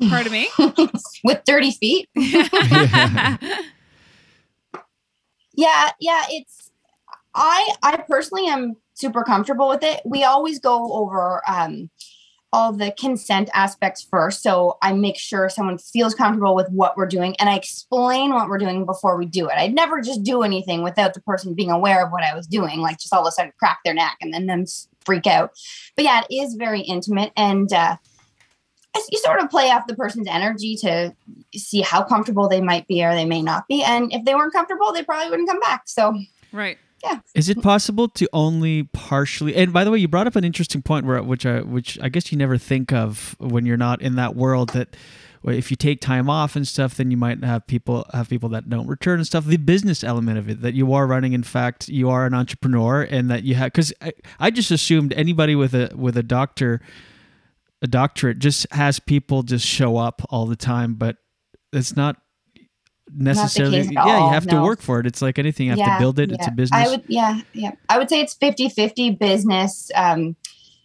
Pardon 0.09 0.33
me. 0.33 0.49
With 1.25 1.45
dirty 1.45 1.71
feet. 1.71 2.09
yeah, 2.15 3.37
yeah, 5.57 5.91
yeah, 6.01 6.25
it's 6.31 6.71
I 7.35 7.75
I 7.83 7.97
personally 8.09 8.47
am 8.47 8.77
super 8.95 9.25
comfortable 9.25 9.69
with 9.69 9.83
it. 9.83 10.01
We 10.05 10.25
always 10.25 10.59
go 10.59 10.93
over 10.93 11.43
um 11.49 11.91
all 12.55 12.73
the 12.73 12.95
consent 12.97 13.51
aspects 13.53 14.07
first. 14.09 14.41
So 14.41 14.79
I 14.81 14.93
make 14.93 15.19
sure 15.19 15.49
someone 15.49 15.77
feels 15.77 16.15
comfortable 16.15 16.55
with 16.55 16.69
what 16.71 16.97
we're 16.97 17.07
doing 17.07 17.35
and 17.41 17.51
I 17.51 17.57
explain 17.57 18.33
what 18.33 18.49
we're 18.49 18.59
doing 18.59 18.87
before 18.87 19.19
we 19.19 19.27
do 19.27 19.49
it. 19.49 19.55
I'd 19.57 19.75
never 19.75 20.01
just 20.01 20.23
do 20.23 20.43
anything 20.43 20.85
without 20.85 21.15
the 21.15 21.21
person 21.23 21.55
being 21.55 21.73
aware 21.73 22.07
of 22.07 22.13
what 22.13 22.23
I 22.23 22.33
was 22.33 22.47
doing, 22.47 22.79
like 22.79 23.01
just 23.01 23.13
all 23.13 23.23
of 23.23 23.27
a 23.27 23.33
sudden 23.33 23.53
crack 23.59 23.81
their 23.85 23.93
neck 23.93 24.19
and 24.21 24.33
then 24.33 24.47
them 24.47 24.67
freak 25.05 25.27
out. 25.27 25.51
But 25.97 26.05
yeah, 26.05 26.23
it 26.31 26.33
is 26.33 26.55
very 26.55 26.83
intimate 26.83 27.33
and 27.37 27.73
uh 27.73 27.97
you 29.11 29.19
sort 29.19 29.41
of 29.41 29.51
play 29.51 29.71
off 29.71 29.87
the 29.87 29.97
person's 29.97 30.29
energy 30.29 30.77
to 30.77 31.15
see 31.55 31.81
how 31.81 32.03
comfortable 32.03 32.49
they 32.49 32.61
might 32.61 32.87
be 32.87 33.05
or 33.05 33.15
they 33.15 33.25
may 33.25 33.43
not 33.43 33.67
be. 33.69 33.83
And 33.83 34.13
if 34.13 34.25
they 34.25 34.35
weren't 34.35 34.53
comfortable, 34.53 34.93
they 34.93 35.03
probably 35.03 35.31
wouldn't 35.31 35.49
come 35.49 35.61
back. 35.61 35.83
So 35.87 36.15
right. 36.53 36.79
Yeah. 37.03 37.21
Is 37.35 37.51
it 37.51 37.61
possible 37.61 38.09
to 38.09 38.29
only 38.33 38.85
partially? 38.85 39.55
And 39.57 39.75
by 39.75 39.85
the 39.85 39.91
way, 39.91 39.99
you 39.99 40.09
brought 40.09 40.27
up 40.27 40.37
an 40.37 40.45
interesting 40.45 40.81
point 40.81 41.05
where, 41.05 41.23
which 41.23 41.45
I, 41.45 41.61
which 41.61 41.99
I 42.01 42.09
guess 42.09 42.33
you 42.33 42.39
never 42.39 42.57
think 42.57 42.95
of 42.95 43.37
when 43.39 43.67
you're 43.67 43.77
not 43.77 44.01
in 44.01 44.17
that 44.17 44.35
world. 44.35 44.71
That 44.71 44.97
if 45.45 45.71
you 45.71 45.77
take 45.77 46.01
time 46.01 46.31
off 46.31 46.57
and 46.57 46.67
stuff, 46.67 46.95
then 46.95 47.11
you 47.11 47.19
might 47.19 47.45
have 47.45 47.67
people 47.67 48.07
have 48.15 48.31
people 48.31 48.49
that 48.51 48.71
don't 48.71 48.87
return 48.87 49.19
and 49.19 49.27
stuff. 49.27 49.45
The 49.45 49.59
business 49.59 50.03
element 50.03 50.39
of 50.39 50.49
it, 50.49 50.63
that 50.63 50.73
you 50.73 50.95
are 50.95 51.07
running. 51.07 51.35
In 51.35 51.43
fact, 51.43 51.89
you 51.89 52.09
are 52.09 52.25
an 52.25 52.33
entrepreneur, 52.33 53.03
and 53.03 53.31
that 53.31 53.45
you 53.45 53.55
have. 53.55 53.73
Because 53.73 53.93
I, 54.01 54.13
I 54.41 54.51
just 54.51 54.71
assumed 54.71 55.13
anybody 55.13 55.55
with 55.55 55.75
a 55.75 55.93
with 55.95 56.17
a 56.17 56.23
doctor, 56.23 56.81
a 57.85 57.87
doctorate, 57.87 58.41
just 58.41 58.67
has 58.73 58.99
people 58.99 59.45
just 59.45 59.65
show 59.65 59.97
up 59.97 60.23
all 60.31 60.47
the 60.47 60.57
time, 60.57 60.95
but 60.95 61.17
it's 61.73 61.97
not 61.97 62.17
necessarily 63.15 63.81
at 63.81 63.93
yeah 63.93 64.07
you 64.07 64.13
all, 64.13 64.31
have 64.31 64.47
to 64.47 64.61
work 64.63 64.81
for 64.81 64.99
it 64.99 65.07
it's 65.07 65.21
like 65.21 65.39
anything 65.39 65.67
you 65.67 65.77
have 65.77 65.99
to 65.99 66.03
build 66.03 66.19
it 66.19 66.33
it's 66.33 66.49
a 66.49 66.51
business 66.51 66.87
I 66.87 66.89
would, 66.89 67.05
yeah, 67.07 67.43
yeah. 67.53 67.73
I 67.91 67.99
would 67.99 68.09
say 68.09 68.19
it's 68.21 68.35
50 68.35 68.71
50 68.71 69.11
business, 69.11 69.91
um, 69.95 70.37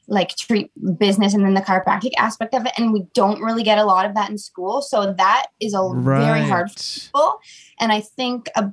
like 0.10 0.36
treat 0.36 0.72
business 0.98 1.34
and 1.34 1.46
then 1.46 1.54
the 1.54 1.62
chiropractic 1.62 2.12
aspect 2.18 2.54
of 2.54 2.66
it. 2.66 2.74
And 2.78 2.92
we 2.92 3.06
don't 3.14 3.42
really 3.42 3.64
get 3.64 3.78
a 3.78 3.86
lot 3.86 4.06
of 4.06 4.16
that 4.16 4.30
in 4.30 4.38
school. 4.38 4.82
So 4.82 5.14
that 5.14 5.48
is 5.62 5.74
a 5.74 5.92
very 5.96 6.42
hard 6.42 6.72
for 6.72 7.00
people. 7.00 7.40
And 7.80 7.92
I 7.92 8.02
think 8.02 8.50
uh, 8.56 8.70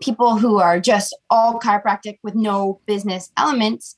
people 0.00 0.38
who 0.38 0.58
are 0.58 0.80
just 0.80 1.16
all 1.30 1.60
chiropractic 1.60 2.18
with 2.22 2.34
no 2.34 2.80
business 2.86 3.30
elements 3.36 3.96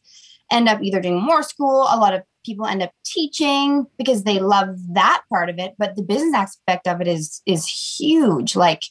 end 0.51 0.68
up 0.68 0.82
either 0.82 1.01
doing 1.01 1.22
more 1.22 1.42
school. 1.42 1.86
A 1.90 1.96
lot 1.96 2.12
of 2.12 2.22
people 2.45 2.66
end 2.66 2.82
up 2.82 2.93
teaching 3.05 3.86
because 3.97 4.24
they 4.24 4.39
love 4.39 4.76
that 4.95 5.22
part 5.28 5.49
of 5.49 5.59
it, 5.59 5.74
but 5.78 5.97
the 5.97 6.03
business 6.03 6.34
aspect 6.34 6.86
of 6.86 7.01
it 7.01 7.09
is 7.09 7.43
is 7.47 7.66
huge. 7.66 8.57
Like 8.57 8.82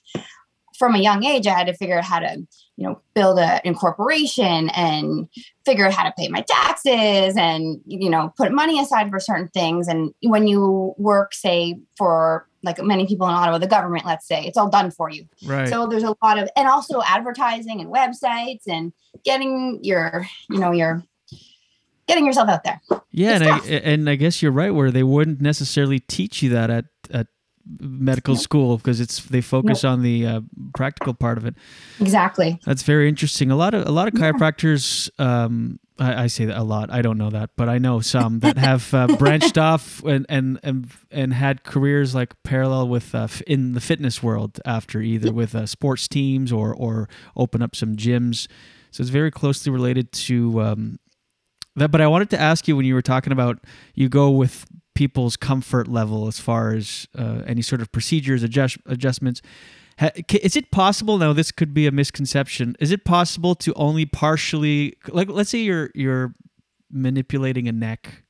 from 0.78 0.94
a 0.94 1.00
young 1.00 1.26
age, 1.26 1.48
I 1.48 1.58
had 1.58 1.68
to 1.68 1.74
figure 1.74 1.98
out 1.98 2.04
how 2.04 2.20
to, 2.20 2.38
you 2.76 2.88
know, 2.88 3.02
build 3.16 3.40
a 3.40 3.60
incorporation 3.66 4.70
and 4.70 5.28
figure 5.66 5.88
out 5.88 5.94
how 5.94 6.04
to 6.04 6.14
pay 6.16 6.28
my 6.28 6.42
taxes 6.42 7.36
and, 7.36 7.82
you 7.88 8.12
know, 8.12 8.32
put 8.38 8.52
money 8.52 8.80
aside 8.80 9.10
for 9.10 9.20
certain 9.20 9.48
things. 9.48 9.88
And 9.88 10.14
when 10.22 10.48
you 10.48 10.94
work, 10.98 11.34
say, 11.34 11.80
for 11.98 12.48
like 12.62 12.80
many 12.84 13.08
people 13.08 13.28
in 13.28 13.34
Ottawa, 13.34 13.58
the 13.58 13.66
government, 13.66 14.06
let's 14.06 14.28
say, 14.28 14.46
it's 14.46 14.58
all 14.58 14.70
done 14.70 14.92
for 14.92 15.10
you. 15.10 15.26
Right. 15.44 15.68
So 15.68 15.88
there's 15.88 16.04
a 16.04 16.16
lot 16.22 16.38
of, 16.38 16.48
and 16.56 16.68
also 16.68 17.02
advertising 17.02 17.82
and 17.82 17.92
websites 17.92 18.68
and 18.68 18.94
getting 19.24 19.80
your, 19.82 20.28
you 20.50 20.60
know, 20.60 20.72
your, 20.72 21.04
getting 22.08 22.26
yourself 22.26 22.50
out 22.50 22.64
there. 22.64 22.82
Yeah, 23.12 23.36
and 23.36 23.44
I, 23.44 23.58
and 23.60 24.10
I 24.10 24.16
guess 24.16 24.42
you're 24.42 24.52
right 24.52 24.74
where 24.74 24.92
they 24.92 25.04
wouldn't 25.04 25.42
necessarily 25.42 26.00
teach 26.00 26.42
you 26.42 26.50
that 26.52 26.70
at 26.70 26.86
at 27.12 27.28
medical 27.80 28.36
school 28.36 28.78
because 28.78 29.00
it's 29.00 29.22
they 29.26 29.42
focus 29.42 29.84
on 29.84 30.02
the 30.02 30.26
uh, 30.26 30.42
practical 30.76 31.14
part 31.14 31.38
of 31.38 31.46
it. 31.46 31.56
Exactly. 32.00 32.60
That's 32.66 32.84
very 32.84 33.10
interesting. 33.10 33.52
A 33.52 33.56
lot 33.56 33.74
of 33.74 33.88
a 33.88 33.92
lot 33.92 34.08
of 34.08 34.14
chiropractors. 34.14 35.10
Um, 35.20 35.80
I, 36.00 36.24
I 36.24 36.28
say 36.28 36.46
that 36.46 36.58
a 36.58 36.64
lot. 36.64 36.92
I 36.92 37.02
don't 37.02 37.18
know 37.18 37.30
that, 37.32 37.52
but 37.56 37.70
I 37.70 37.78
know 37.80 38.00
some 38.02 38.40
that 38.40 38.58
have 38.58 38.94
uh, 38.94 39.08
branched 39.20 39.58
off 39.58 40.04
and, 40.04 40.26
and 40.30 40.60
and 40.64 40.90
and 41.12 41.34
had 41.34 41.64
careers 41.64 42.14
like 42.16 42.42
parallel 42.44 42.88
with 42.88 43.14
uh, 43.16 43.24
f- 43.24 43.42
in 43.42 43.74
the 43.74 43.82
fitness 43.82 44.22
world 44.22 44.60
after 44.66 45.02
either 45.02 45.32
with 45.34 45.56
uh, 45.56 45.66
sports 45.66 46.08
teams 46.08 46.52
or 46.52 46.74
or 46.74 47.10
open 47.36 47.62
up 47.62 47.76
some 47.76 47.96
gyms. 47.96 48.48
So 48.92 49.02
it's 49.02 49.10
very 49.10 49.32
closely 49.32 49.72
related 49.72 50.12
to 50.14 50.62
um, 50.62 51.00
that. 51.80 51.92
But 51.92 52.02
I 52.02 52.08
wanted 52.08 52.30
to 52.32 52.40
ask 52.40 52.68
you 52.68 52.76
when 52.76 52.86
you 52.86 52.94
were 52.94 53.02
talking 53.02 53.32
about 53.34 53.60
you 53.96 54.10
go 54.10 54.30
with 54.30 54.66
people's 54.96 55.38
comfort 55.38 55.88
level 55.88 56.28
as 56.28 56.40
far 56.40 56.74
as 56.74 57.08
uh, 57.18 57.42
any 57.46 57.62
sort 57.62 57.82
of 57.82 57.92
procedures 57.92 58.42
adjust, 58.44 58.78
adjustments. 58.88 59.42
Ha- 60.00 60.10
Is 60.42 60.56
it 60.56 60.72
possible 60.72 61.18
now? 61.18 61.34
This 61.34 61.52
could 61.52 61.74
be 61.74 61.86
a 61.88 61.92
misconception. 61.92 62.76
Is 62.80 62.92
it 62.92 63.06
possible 63.06 63.56
to 63.56 63.74
only 63.76 64.06
partially, 64.06 64.96
like, 65.10 65.30
let's 65.30 65.50
say 65.50 65.60
you're 65.60 65.92
you're 65.96 66.34
manipulating 66.92 67.68
a 67.68 67.72
neck, 67.72 68.24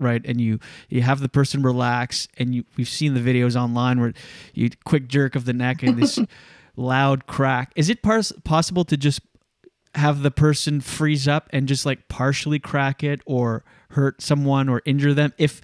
right? 0.00 0.22
And 0.24 0.40
you 0.40 0.58
you 0.88 1.02
have 1.02 1.20
the 1.20 1.28
person 1.28 1.62
relax, 1.62 2.28
and 2.38 2.54
you 2.54 2.64
we've 2.76 2.88
seen 2.88 3.14
the 3.14 3.20
videos 3.20 3.54
online 3.56 4.00
where 4.00 4.12
you 4.54 4.70
quick 4.84 5.08
jerk 5.08 5.36
of 5.36 5.44
the 5.44 5.52
neck 5.52 5.82
and 5.82 5.96
this 5.96 6.18
loud 6.76 7.26
crack. 7.26 7.72
Is 7.76 7.90
it 7.90 8.02
possible 8.02 8.84
to 8.84 8.96
just 8.96 9.20
have 9.94 10.22
the 10.22 10.30
person 10.30 10.80
freeze 10.80 11.28
up 11.28 11.48
and 11.50 11.68
just 11.68 11.84
like 11.84 12.08
partially 12.08 12.58
crack 12.58 13.02
it 13.04 13.20
or 13.26 13.62
hurt 13.90 14.22
someone 14.22 14.68
or 14.68 14.80
injure 14.86 15.12
them 15.12 15.34
if 15.36 15.60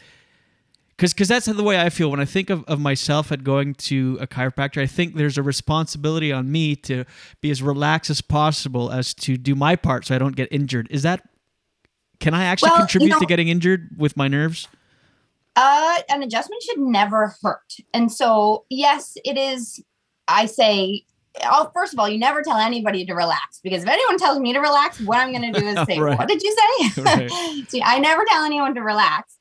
because 0.91 1.15
because 1.15 1.29
that's 1.29 1.47
the 1.47 1.63
way 1.63 1.81
I 1.81 1.89
feel 1.91 2.11
when 2.11 2.21
I 2.21 2.25
think 2.25 2.51
of, 2.51 2.65
of 2.65 2.79
myself 2.81 3.31
at 3.33 3.45
going 3.45 3.75
to 3.75 4.19
a 4.21 4.27
chiropractor. 4.27 4.83
I 4.83 4.87
think 4.87 5.15
there's 5.15 5.39
a 5.39 5.43
responsibility 5.43 6.33
on 6.33 6.51
me 6.51 6.75
to 6.77 7.05
be 7.41 7.51
as 7.51 7.63
relaxed 7.63 8.11
as 8.11 8.21
possible 8.21 8.91
as 8.91 9.15
to 9.15 9.37
do 9.37 9.55
my 9.55 9.77
part 9.77 10.07
so 10.07 10.15
I 10.15 10.19
don't 10.19 10.35
get 10.37 10.49
injured. 10.51 10.89
Is 10.91 11.03
that 11.05 11.23
can 12.21 12.35
I 12.35 12.45
actually 12.45 12.71
Well, 12.71 12.79
you 12.81 12.83
contribute 12.83 13.11
know- 13.11 13.21
to 13.21 13.27
getting 13.27 13.49
injured 13.49 13.91
with 13.97 14.17
my 14.17 14.27
nerves? 14.29 14.69
Uh, 15.57 15.99
an 16.09 16.23
adjustment 16.23 16.63
should 16.63 16.79
never 16.79 17.35
hurt. 17.43 17.77
And 17.93 18.13
so, 18.13 18.65
yes, 18.71 19.17
it 19.25 19.37
is. 19.37 19.83
I 20.29 20.47
say, 20.47 21.05
oh, 21.45 21.71
first 21.75 21.93
of 21.93 21.99
all, 21.99 22.09
you 22.09 22.19
never 22.19 22.43
tell 22.43 22.57
anybody 22.57 23.05
to 23.07 23.15
relax 23.15 23.61
because 23.63 23.83
if 23.83 23.89
anyone 23.89 24.19
tells 24.19 24.39
me 24.39 24.53
to 24.53 24.61
relax, 24.61 25.01
what 25.01 25.19
I'm 25.19 25.33
going 25.33 25.53
to 25.53 25.61
do 25.61 25.67
is 25.67 25.79
say, 25.87 25.99
Right. 25.99 26.19
"What 26.19 26.29
did 26.29 26.43
you 26.43 26.57
say?" 26.57 27.03
Right. 27.03 27.31
See, 27.69 27.83
I 27.83 27.99
never 27.99 28.25
tell 28.29 28.45
anyone 28.45 28.75
to 28.75 28.83
relax. 28.83 29.37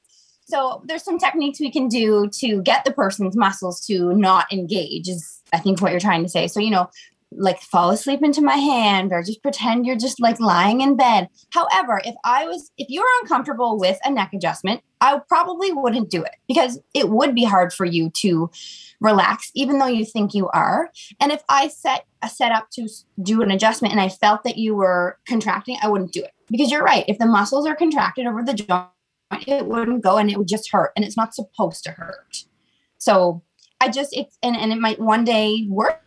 So 0.46 0.82
there's 0.86 1.04
some 1.04 1.20
techniques 1.20 1.60
we 1.60 1.72
can 1.72 1.90
do 1.90 2.30
to 2.40 2.62
get 2.62 2.86
the 2.86 2.94
person's 2.94 3.36
muscles 3.36 3.86
to 3.88 4.14
not 4.14 4.52
engage. 4.52 5.10
Is 5.10 5.42
I 5.54 5.60
think 5.60 5.82
what 5.82 5.92
you're 5.92 6.00
trying 6.00 6.24
to 6.24 6.30
say. 6.30 6.48
So 6.48 6.60
you 6.60 6.70
know, 6.70 6.90
like 7.32 7.62
fall 7.62 7.90
asleep 7.90 8.24
into 8.24 8.42
my 8.42 8.56
hand 8.56 9.12
or 9.12 9.22
just 9.22 9.44
pretend 9.44 9.86
you're 9.86 9.98
just 9.98 10.22
like 10.22 10.40
lying 10.40 10.82
in 10.82 10.96
bed. 10.96 11.28
However, 11.52 12.02
if 12.06 12.16
I 12.24 12.46
was 12.46 12.72
if 12.78 12.88
you're 12.90 13.06
uncomfortable 13.22 13.78
with 13.78 14.00
a 14.06 14.12
neck 14.12 14.32
adjustment, 14.34 14.82
I 15.02 15.20
probably 15.28 15.72
wouldn't 15.72 16.10
do 16.10 16.24
it 16.24 16.36
because 16.48 16.80
it 16.94 17.10
would 17.10 17.36
be 17.36 17.44
hard 17.44 17.74
for 17.74 17.86
you 17.86 18.10
to 18.18 18.50
relax 19.00 19.52
even 19.54 19.78
though 19.78 19.88
you 19.88 20.06
think 20.06 20.34
you 20.34 20.50
are. 20.50 20.92
And 21.20 21.32
if 21.32 21.44
I 21.50 21.68
set 21.68 22.06
a 22.24 22.30
set 22.30 22.52
up 22.52 22.70
to 22.72 22.88
do 23.22 23.42
an 23.42 23.52
adjustment 23.52 23.92
and 23.92 24.02
I 24.02 24.10
felt 24.10 24.44
that 24.44 24.58
you 24.58 24.76
were 24.76 25.20
contracting, 25.28 25.78
I 25.82 25.88
wouldn't 25.88 26.14
do 26.14 26.24
it. 26.24 26.34
Because 26.50 26.72
you're 26.72 26.84
right, 26.84 27.06
if 27.08 27.20
the 27.20 27.26
muscles 27.26 27.68
are 27.68 27.76
contracted 27.76 28.26
over 28.26 28.44
the 28.44 28.54
joint, 28.54 28.88
it 29.46 29.66
wouldn't 29.66 30.04
go 30.04 30.18
and 30.18 30.32
it 30.32 30.38
would 30.38 30.48
just 30.48 30.72
hurt 30.72 30.94
and 30.96 31.06
it's 31.06 31.18
not 31.18 31.36
supposed 31.36 31.84
to 31.84 31.92
hurt. 31.92 32.46
So 32.98 33.44
I 33.80 33.90
just 33.90 34.16
it's 34.16 34.38
and, 34.42 34.56
and 34.56 34.72
it 34.72 34.80
might 34.80 35.00
one 35.00 35.24
day 35.24 35.68
work 35.70 36.02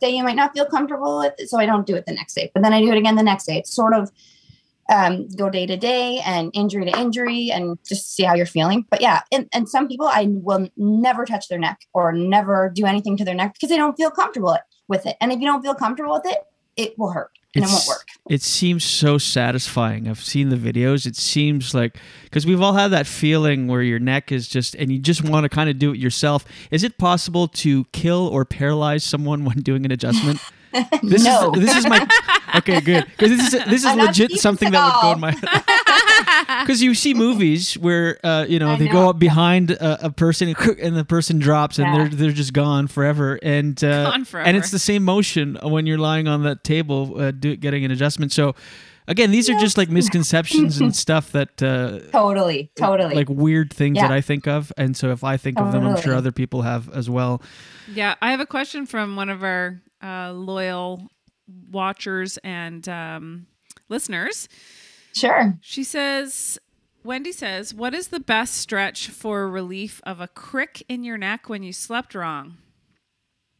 day 0.00 0.10
you 0.10 0.22
might 0.22 0.36
not 0.36 0.52
feel 0.52 0.66
comfortable 0.66 1.18
with 1.18 1.34
it, 1.38 1.48
so 1.48 1.58
I 1.58 1.66
don't 1.66 1.86
do 1.86 1.94
it 1.96 2.06
the 2.06 2.12
next 2.12 2.34
day. 2.34 2.50
But 2.54 2.62
then 2.62 2.72
I 2.72 2.80
do 2.80 2.90
it 2.90 2.98
again 2.98 3.16
the 3.16 3.22
next 3.22 3.46
day. 3.46 3.58
It's 3.58 3.74
sort 3.74 3.94
of 3.94 4.10
um, 4.92 5.28
go 5.28 5.50
day 5.50 5.66
to 5.66 5.76
day 5.76 6.20
and 6.24 6.50
injury 6.54 6.84
to 6.84 6.98
injury 6.98 7.50
and 7.50 7.78
just 7.86 8.14
see 8.14 8.22
how 8.22 8.34
you're 8.34 8.46
feeling. 8.46 8.84
But 8.90 9.00
yeah, 9.00 9.22
and, 9.32 9.48
and 9.52 9.68
some 9.68 9.88
people 9.88 10.06
I 10.06 10.28
will 10.28 10.68
never 10.76 11.24
touch 11.24 11.48
their 11.48 11.58
neck 11.58 11.80
or 11.92 12.12
never 12.12 12.70
do 12.74 12.86
anything 12.86 13.16
to 13.18 13.24
their 13.24 13.34
neck 13.34 13.54
because 13.54 13.70
they 13.70 13.76
don't 13.76 13.96
feel 13.96 14.10
comfortable 14.10 14.56
with 14.88 15.06
it. 15.06 15.16
And 15.20 15.32
if 15.32 15.40
you 15.40 15.46
don't 15.46 15.62
feel 15.62 15.74
comfortable 15.74 16.12
with 16.12 16.26
it, 16.26 16.38
it 16.76 16.98
will 16.98 17.10
hurt 17.10 17.30
and 17.56 17.64
it 17.64 17.68
won't 17.68 17.88
work. 17.88 18.06
It 18.28 18.42
seems 18.42 18.84
so 18.84 19.18
satisfying. 19.18 20.08
I've 20.08 20.22
seen 20.22 20.50
the 20.50 20.56
videos. 20.56 21.06
It 21.06 21.16
seems 21.16 21.74
like 21.74 21.96
because 22.24 22.46
we've 22.46 22.60
all 22.60 22.74
had 22.74 22.88
that 22.88 23.06
feeling 23.06 23.66
where 23.66 23.82
your 23.82 23.98
neck 23.98 24.30
is 24.30 24.48
just, 24.48 24.74
and 24.74 24.92
you 24.92 24.98
just 24.98 25.24
want 25.24 25.44
to 25.44 25.48
kind 25.48 25.70
of 25.70 25.78
do 25.78 25.92
it 25.92 25.98
yourself. 25.98 26.44
Is 26.70 26.84
it 26.84 26.98
possible 26.98 27.48
to 27.48 27.84
kill 27.92 28.28
or 28.28 28.44
paralyze 28.44 29.04
someone 29.04 29.44
when 29.46 29.58
doing 29.58 29.84
an 29.84 29.92
adjustment? 29.92 30.40
This 31.02 31.24
No. 31.24 31.52
is 31.54 31.60
this 31.60 31.76
is 31.76 31.86
my 31.88 32.06
okay, 32.56 32.80
good 32.80 33.04
because 33.06 33.30
this 33.36 33.54
is 33.54 33.64
this 33.64 33.80
is 33.80 33.84
I'm 33.86 33.98
legit 33.98 34.32
something 34.32 34.70
that 34.72 34.84
would 34.84 35.02
go 35.02 35.12
in 35.12 35.18
Seagal. 35.34 35.42
my 36.50 36.60
because 36.62 36.82
you 36.86 36.94
see 36.94 37.14
movies 37.14 37.74
where 37.78 38.18
uh, 38.24 38.44
you 38.48 38.58
know 38.58 38.70
I 38.70 38.76
they 38.76 38.86
know. 38.86 38.92
go 38.92 39.10
up 39.10 39.18
behind 39.18 39.70
a, 39.72 40.06
a 40.06 40.10
person 40.10 40.54
and 40.82 40.96
the 40.96 41.04
person 41.04 41.38
drops 41.38 41.78
and 41.78 41.86
Yeah. 41.86 41.96
they're 41.98 42.08
they're 42.08 42.30
just 42.32 42.52
gone 42.52 42.86
forever 42.88 43.38
and 43.42 43.82
uh, 43.82 44.10
Gone 44.10 44.26
and 44.46 44.56
it's 44.56 44.70
the 44.70 44.78
same 44.78 45.04
motion 45.04 45.58
when 45.62 45.86
you're 45.86 45.98
lying 45.98 46.28
on 46.28 46.42
that 46.44 46.64
table 46.64 47.18
uh, 47.20 47.30
do, 47.30 47.56
getting 47.56 47.84
an 47.84 47.90
adjustment. 47.90 48.32
So 48.32 48.54
again, 49.08 49.30
these 49.30 49.48
are 49.48 49.58
just 49.58 49.78
like 49.78 49.88
misconceptions 49.88 50.78
and 50.80 50.94
stuff 50.94 51.32
that 51.32 51.62
uh, 51.62 52.00
Totally, 52.10 52.70
totally. 52.76 53.14
like 53.14 53.28
weird 53.28 53.72
things 53.72 53.96
Yeah. 53.96 54.08
that 54.08 54.12
I 54.14 54.20
think 54.20 54.46
of, 54.46 54.72
and 54.76 54.96
so 54.96 55.10
if 55.10 55.22
I 55.24 55.36
think 55.36 55.58
of 55.60 55.72
them, 55.72 55.86
I'm 55.86 56.00
sure 56.00 56.14
other 56.14 56.32
people 56.32 56.62
have 56.62 56.90
as 56.92 57.08
well. 57.08 57.40
Yeah, 57.94 58.16
I 58.20 58.30
have 58.32 58.40
a 58.40 58.46
question 58.46 58.84
from 58.86 59.14
one 59.16 59.28
of 59.30 59.42
our 59.44 59.80
uh, 60.06 60.32
loyal 60.32 61.08
watchers 61.70 62.38
and 62.38 62.88
um, 62.88 63.46
listeners. 63.88 64.48
Sure. 65.14 65.54
She 65.60 65.82
says, 65.82 66.58
Wendy 67.04 67.32
says, 67.32 67.74
What 67.74 67.94
is 67.94 68.08
the 68.08 68.20
best 68.20 68.54
stretch 68.54 69.08
for 69.08 69.48
relief 69.48 70.00
of 70.04 70.20
a 70.20 70.28
crick 70.28 70.84
in 70.88 71.04
your 71.04 71.18
neck 71.18 71.48
when 71.48 71.62
you 71.62 71.72
slept 71.72 72.14
wrong? 72.14 72.58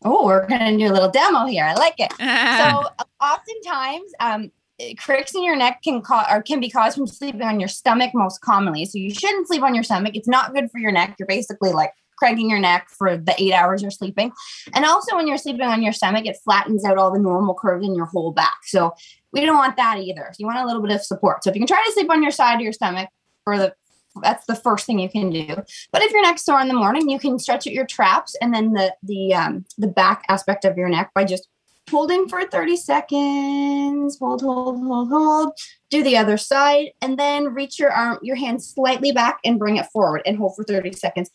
Oh, 0.05 0.27
we're 0.27 0.47
gonna 0.47 0.77
do 0.77 0.87
a 0.87 0.93
little 0.93 1.11
demo 1.11 1.47
here. 1.47 1.65
I 1.65 1.75
like 1.75 1.95
it. 1.99 2.13
so 2.13 3.05
oftentimes, 3.21 4.13
um, 4.21 4.53
cricks 4.99 5.35
in 5.35 5.43
your 5.43 5.57
neck 5.57 5.81
can 5.83 6.03
cause 6.03 6.27
or 6.31 6.43
can 6.43 6.61
be 6.61 6.69
caused 6.69 6.97
from 6.97 7.07
sleeping 7.07 7.43
on 7.43 7.59
your 7.59 7.69
stomach 7.69 8.11
most 8.15 8.41
commonly. 8.41 8.85
So 8.85 8.99
you 8.99 9.13
shouldn't 9.13 9.49
sleep 9.49 9.63
on 9.63 9.75
your 9.75 9.85
stomach. 9.85 10.15
It's 10.15 10.29
not 10.29 10.55
good 10.55 10.71
for 10.71 10.79
your 10.79 10.93
neck. 10.93 11.17
You're 11.19 11.27
basically 11.27 11.73
like 11.73 11.93
cranking 12.17 12.51
your 12.51 12.59
neck 12.59 12.89
for 12.89 13.17
the 13.17 13.35
eight 13.39 13.53
hours 13.53 13.83
you're 13.83 13.91
sleeping. 13.91 14.33
And 14.75 14.85
also 14.85 15.17
when 15.17 15.27
you're 15.27 15.39
sleeping 15.39 15.67
on 15.67 15.83
your 15.83 15.93
stomach, 15.93 16.27
it 16.27 16.39
flattens 16.45 16.85
out 16.85 16.99
all 16.99 17.13
the 17.13 17.19
normal 17.19 17.55
curves 17.55 17.87
in 17.87 17.95
your 17.95 18.07
whole 18.07 18.33
back. 18.33 18.59
So 18.65 18.95
we 19.33 19.45
don't 19.45 19.57
want 19.57 19.77
that 19.77 19.99
either. 19.99 20.29
So 20.33 20.37
you 20.39 20.47
want 20.47 20.59
a 20.59 20.67
little 20.67 20.83
bit 20.83 20.93
of 20.93 21.03
support. 21.03 21.45
So 21.45 21.51
if 21.51 21.57
you 21.57 21.61
can 21.61 21.67
try 21.67 21.83
to 21.85 21.93
sleep 21.93 22.11
on 22.11 22.23
your 22.23 22.33
side 22.33 22.55
of 22.55 22.61
your 22.63 22.73
stomach 22.73 23.09
for 23.45 23.59
the 23.59 23.75
that's 24.23 24.47
the 24.47 24.57
first 24.57 24.87
thing 24.87 24.99
you 24.99 25.11
can 25.11 25.29
do. 25.29 25.47
But 25.93 26.03
if 26.03 26.11
your 26.11 26.23
neck's 26.23 26.43
sore 26.43 26.61
in 26.61 26.69
the 26.69 26.75
morning, 26.75 27.11
you 27.11 27.19
can 27.19 27.39
stretch 27.39 27.67
out 27.67 27.75
your 27.75 27.85
traps 27.85 28.35
and 28.41 28.55
then 28.55 28.73
the 28.73 28.95
the 29.03 29.35
um, 29.35 29.67
the 29.77 29.89
back 29.89 30.25
aspect 30.29 30.65
of 30.65 30.79
your 30.79 30.89
neck 30.89 31.11
by 31.15 31.25
just 31.25 31.49
holding 31.91 32.29
for 32.29 32.45
30 32.45 32.77
seconds. 32.77 34.19
Hold, 34.19 34.43
hold, 34.43 34.85
hold, 34.85 35.09
hold. 35.09 35.53
Do 35.91 36.03
the 36.03 36.17
other 36.17 36.37
side 36.37 36.91
and 37.01 37.19
then 37.19 37.55
reach 37.55 37.79
your 37.79 37.93
arm, 37.93 38.19
your 38.23 38.37
hand 38.37 38.63
slightly 38.63 39.13
back 39.13 39.39
and 39.45 39.59
bring 39.59 39.77
it 39.77 39.87
forward 39.93 40.23
and 40.27 40.37
hold 40.37 40.57
for 40.57 40.65
30 40.65 40.93
seconds. 40.93 41.31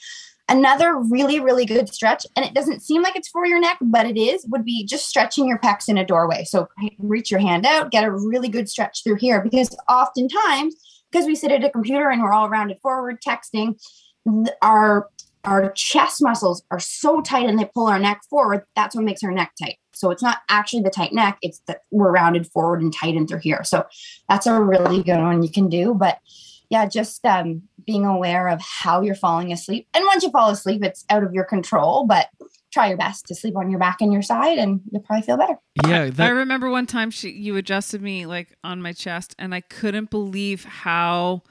Another 0.51 0.97
really, 0.97 1.39
really 1.39 1.65
good 1.65 1.87
stretch, 1.87 2.25
and 2.35 2.45
it 2.45 2.53
doesn't 2.53 2.81
seem 2.81 3.01
like 3.01 3.15
it's 3.15 3.29
for 3.29 3.45
your 3.45 3.57
neck, 3.57 3.77
but 3.79 4.05
it 4.05 4.17
is, 4.17 4.45
would 4.49 4.65
be 4.65 4.85
just 4.85 5.07
stretching 5.07 5.47
your 5.47 5.57
pecs 5.57 5.87
in 5.87 5.97
a 5.97 6.05
doorway. 6.05 6.43
So 6.43 6.67
reach 6.99 7.31
your 7.31 7.39
hand 7.39 7.65
out, 7.65 7.89
get 7.89 8.03
a 8.03 8.11
really 8.11 8.49
good 8.49 8.67
stretch 8.67 9.01
through 9.01 9.15
here 9.15 9.41
because 9.41 9.73
oftentimes, 9.89 10.75
because 11.09 11.25
we 11.25 11.35
sit 11.35 11.53
at 11.53 11.63
a 11.63 11.69
computer 11.69 12.09
and 12.09 12.21
we're 12.21 12.33
all 12.33 12.49
rounded 12.49 12.79
forward 12.81 13.19
texting, 13.25 13.79
our 14.61 15.07
our 15.45 15.71
chest 15.71 16.21
muscles 16.21 16.63
are 16.69 16.79
so 16.79 17.21
tight 17.21 17.47
and 17.47 17.57
they 17.57 17.65
pull 17.73 17.87
our 17.87 17.97
neck 17.97 18.21
forward. 18.29 18.63
That's 18.75 18.93
what 18.93 19.05
makes 19.05 19.23
our 19.23 19.31
neck 19.31 19.53
tight. 19.57 19.77
So 19.93 20.11
it's 20.11 20.21
not 20.21 20.39
actually 20.49 20.83
the 20.83 20.89
tight 20.89 21.13
neck, 21.13 21.37
it's 21.41 21.61
that 21.67 21.83
we're 21.91 22.11
rounded 22.11 22.45
forward 22.47 22.81
and 22.81 22.93
tightened 22.93 23.29
through 23.29 23.39
here. 23.39 23.63
So 23.63 23.85
that's 24.27 24.47
a 24.47 24.61
really 24.61 25.01
good 25.01 25.19
one 25.19 25.43
you 25.43 25.49
can 25.49 25.69
do. 25.69 25.93
But 25.93 26.19
yeah, 26.69 26.85
just 26.87 27.25
um, 27.25 27.63
being 27.85 28.05
aware 28.05 28.47
of 28.47 28.61
how 28.61 29.01
you're 29.01 29.15
falling 29.15 29.51
asleep. 29.51 29.87
And 29.93 30.05
once 30.05 30.23
you 30.23 30.31
fall 30.31 30.49
asleep, 30.49 30.83
it's 30.83 31.05
out 31.09 31.23
of 31.23 31.33
your 31.33 31.43
control, 31.43 32.05
but 32.05 32.29
try 32.71 32.87
your 32.87 32.97
best 32.97 33.25
to 33.27 33.35
sleep 33.35 33.55
on 33.57 33.69
your 33.69 33.79
back 33.79 34.01
and 34.01 34.13
your 34.13 34.21
side 34.21 34.57
and 34.57 34.81
you'll 34.91 35.01
probably 35.01 35.23
feel 35.23 35.37
better. 35.37 35.55
Yeah, 35.85 36.09
I 36.17 36.29
remember 36.29 36.69
one 36.69 36.87
time 36.87 37.11
she 37.11 37.31
you 37.31 37.57
adjusted 37.57 38.01
me 38.01 38.25
like 38.25 38.57
on 38.63 38.81
my 38.81 38.93
chest, 38.93 39.35
and 39.37 39.53
I 39.53 39.61
couldn't 39.61 40.09
believe 40.09 40.63
how 40.63 41.43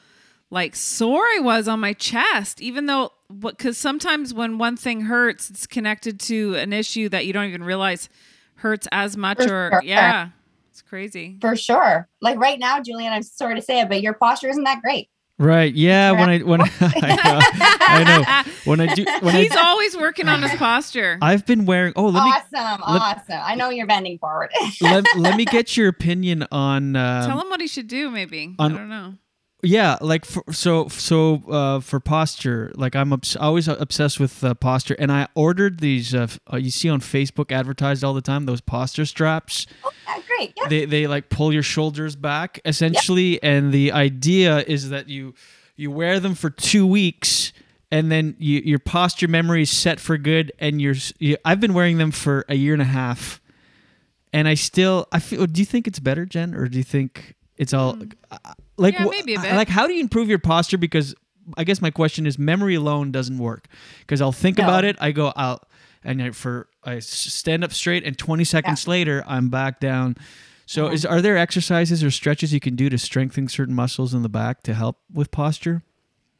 like 0.50 0.74
sore 0.74 1.22
I 1.22 1.40
was 1.40 1.68
on 1.68 1.80
my 1.80 1.92
chest, 1.92 2.60
even 2.60 2.86
though 2.86 3.12
what 3.28 3.58
because 3.58 3.78
sometimes 3.78 4.34
when 4.34 4.58
one 4.58 4.76
thing 4.76 5.02
hurts, 5.02 5.50
it's 5.50 5.66
connected 5.66 6.18
to 6.20 6.54
an 6.56 6.72
issue 6.72 7.08
that 7.10 7.26
you 7.26 7.32
don't 7.32 7.46
even 7.46 7.62
realize 7.62 8.08
hurts 8.56 8.88
as 8.92 9.16
much 9.16 9.38
For 9.38 9.44
or 9.44 9.70
sure. 9.72 9.82
yeah. 9.84 10.30
It's 10.70 10.82
crazy. 10.82 11.36
For 11.40 11.56
sure. 11.56 12.08
Like 12.20 12.38
right 12.38 12.58
now, 12.58 12.80
Julien, 12.80 13.12
I'm 13.12 13.22
sorry 13.22 13.54
to 13.56 13.62
say 13.62 13.80
it, 13.80 13.88
but 13.88 14.02
your 14.02 14.14
posture 14.14 14.48
isn't 14.48 14.64
that 14.64 14.82
great. 14.82 15.08
Right. 15.40 15.74
Yeah. 15.74 16.12
When 16.12 16.28
I 16.28 16.38
when 16.38 16.60
I, 16.80 17.16
know, 17.24 17.40
I 17.80 18.04
know 18.44 18.52
when 18.64 18.80
I 18.80 18.94
do 18.94 19.04
when 19.20 19.34
He's 19.34 19.50
I 19.56 19.62
always 19.68 19.96
working 19.96 20.28
on 20.28 20.42
his 20.42 20.52
posture. 20.56 21.18
I've 21.20 21.44
been 21.46 21.66
wearing. 21.66 21.92
Oh, 21.96 22.06
let 22.06 22.22
me 22.24 22.30
awesome. 22.30 22.80
let- 22.92 23.02
awesome. 23.02 23.40
I 23.42 23.54
know 23.56 23.70
you're 23.70 23.86
bending 23.86 24.18
forward. 24.18 24.50
let, 24.80 25.04
let 25.16 25.36
me 25.36 25.44
get 25.56 25.76
your 25.76 25.88
opinion 25.88 26.46
on. 26.52 26.94
Um, 26.96 27.26
Tell 27.28 27.40
him 27.40 27.48
what 27.48 27.60
he 27.60 27.66
should 27.66 27.88
do, 27.88 28.10
maybe. 28.10 28.54
on- 28.58 28.72
I 28.72 28.76
don't 28.78 28.88
know. 28.88 29.14
Yeah, 29.62 29.98
like 30.00 30.24
for, 30.24 30.42
so 30.52 30.88
so 30.88 31.42
uh, 31.50 31.80
for 31.80 32.00
posture, 32.00 32.72
like 32.76 32.96
I'm 32.96 33.12
obs- 33.12 33.36
always 33.36 33.68
obsessed 33.68 34.18
with 34.18 34.42
uh, 34.42 34.54
posture, 34.54 34.96
and 34.98 35.12
I 35.12 35.28
ordered 35.34 35.80
these. 35.80 36.14
Uh, 36.14 36.28
uh, 36.50 36.56
you 36.56 36.70
see 36.70 36.88
on 36.88 37.00
Facebook 37.00 37.52
advertised 37.52 38.02
all 38.02 38.14
the 38.14 38.22
time 38.22 38.46
those 38.46 38.62
posture 38.62 39.04
straps. 39.04 39.66
Yeah, 40.06 40.22
great. 40.26 40.54
Yeah. 40.56 40.68
They 40.68 40.84
they 40.86 41.06
like 41.06 41.28
pull 41.28 41.52
your 41.52 41.62
shoulders 41.62 42.16
back 42.16 42.60
essentially, 42.64 43.42
and 43.42 43.70
the 43.72 43.92
idea 43.92 44.64
is 44.66 44.88
that 44.90 45.08
you 45.10 45.34
you 45.76 45.90
wear 45.90 46.20
them 46.20 46.34
for 46.34 46.48
two 46.48 46.86
weeks, 46.86 47.52
and 47.90 48.10
then 48.10 48.36
you, 48.38 48.60
your 48.64 48.78
posture 48.78 49.28
memory 49.28 49.62
is 49.62 49.70
set 49.70 50.00
for 50.00 50.16
good. 50.16 50.52
And 50.58 50.80
you're 50.80 50.96
you, 51.18 51.36
I've 51.44 51.60
been 51.60 51.74
wearing 51.74 51.98
them 51.98 52.12
for 52.12 52.46
a 52.48 52.54
year 52.54 52.72
and 52.72 52.82
a 52.82 52.86
half, 52.86 53.42
and 54.32 54.48
I 54.48 54.54
still 54.54 55.06
I 55.12 55.18
feel. 55.18 55.46
Do 55.46 55.60
you 55.60 55.66
think 55.66 55.86
it's 55.86 56.00
better, 56.00 56.24
Jen, 56.24 56.54
or 56.54 56.66
do 56.66 56.78
you 56.78 56.84
think 56.84 57.34
it's 57.60 57.74
all 57.74 57.96
uh, 58.30 58.38
like 58.78 58.94
Yeah, 58.94 59.04
maybe 59.04 59.36
like 59.36 59.68
how 59.68 59.86
do 59.86 59.92
you 59.92 60.00
improve 60.00 60.28
your 60.30 60.38
posture? 60.38 60.78
Because 60.78 61.14
I 61.58 61.64
guess 61.64 61.82
my 61.82 61.90
question 61.90 62.26
is 62.26 62.38
memory 62.38 62.74
alone 62.74 63.12
doesn't 63.12 63.36
work 63.38 63.68
because 64.00 64.22
I'll 64.22 64.32
think 64.32 64.58
No. 64.58 64.64
about 64.64 64.84
it, 64.84 64.96
I 64.98 65.12
go 65.12 65.32
out, 65.36 65.68
and 66.02 66.22
I, 66.22 66.30
for 66.30 66.68
I 66.84 67.00
stand 67.00 67.62
up 67.62 67.72
straight, 67.72 68.04
and 68.04 68.16
20 68.16 68.44
seconds 68.44 68.88
later 68.88 69.22
I'm 69.26 69.50
back 69.50 69.78
down. 69.78 70.16
So, 70.64 70.86
Uh-huh. 70.86 70.94
is 70.94 71.04
are 71.04 71.20
there 71.20 71.36
exercises 71.36 72.02
or 72.02 72.10
stretches 72.10 72.52
you 72.54 72.60
can 72.60 72.76
do 72.76 72.88
to 72.88 72.96
strengthen 72.96 73.48
certain 73.48 73.74
muscles 73.74 74.14
in 74.14 74.22
the 74.22 74.28
back 74.30 74.62
to 74.62 74.72
help 74.72 74.98
with 75.12 75.30
posture? 75.30 75.82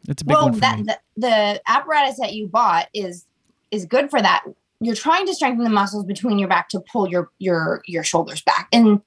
That's 0.07 0.23
a 0.23 0.25
big 0.25 0.37
well, 0.37 0.49
one 0.51 0.55
me. 0.55 0.85
the, 0.85 0.99
the 1.17 1.61
apparatus 1.67 2.19
that 2.19 2.33
you 2.33 2.49
bought 2.49 2.89
is 2.95 3.27
is 3.71 3.85
good 3.85 4.09
for 4.09 4.23
that. 4.23 4.45
You're 4.81 4.95
trying 4.97 5.27
to 5.27 5.35
strengthen 5.35 5.65
the 5.65 5.71
muscles 5.71 6.05
between 6.07 6.39
your 6.39 6.49
back 6.49 6.69
to 6.71 6.81
pull 6.81 7.09
your 7.09 7.31
your 7.39 7.83
your 7.87 8.03
shoulders 8.03 8.41
back, 8.43 8.69
and 8.73 9.01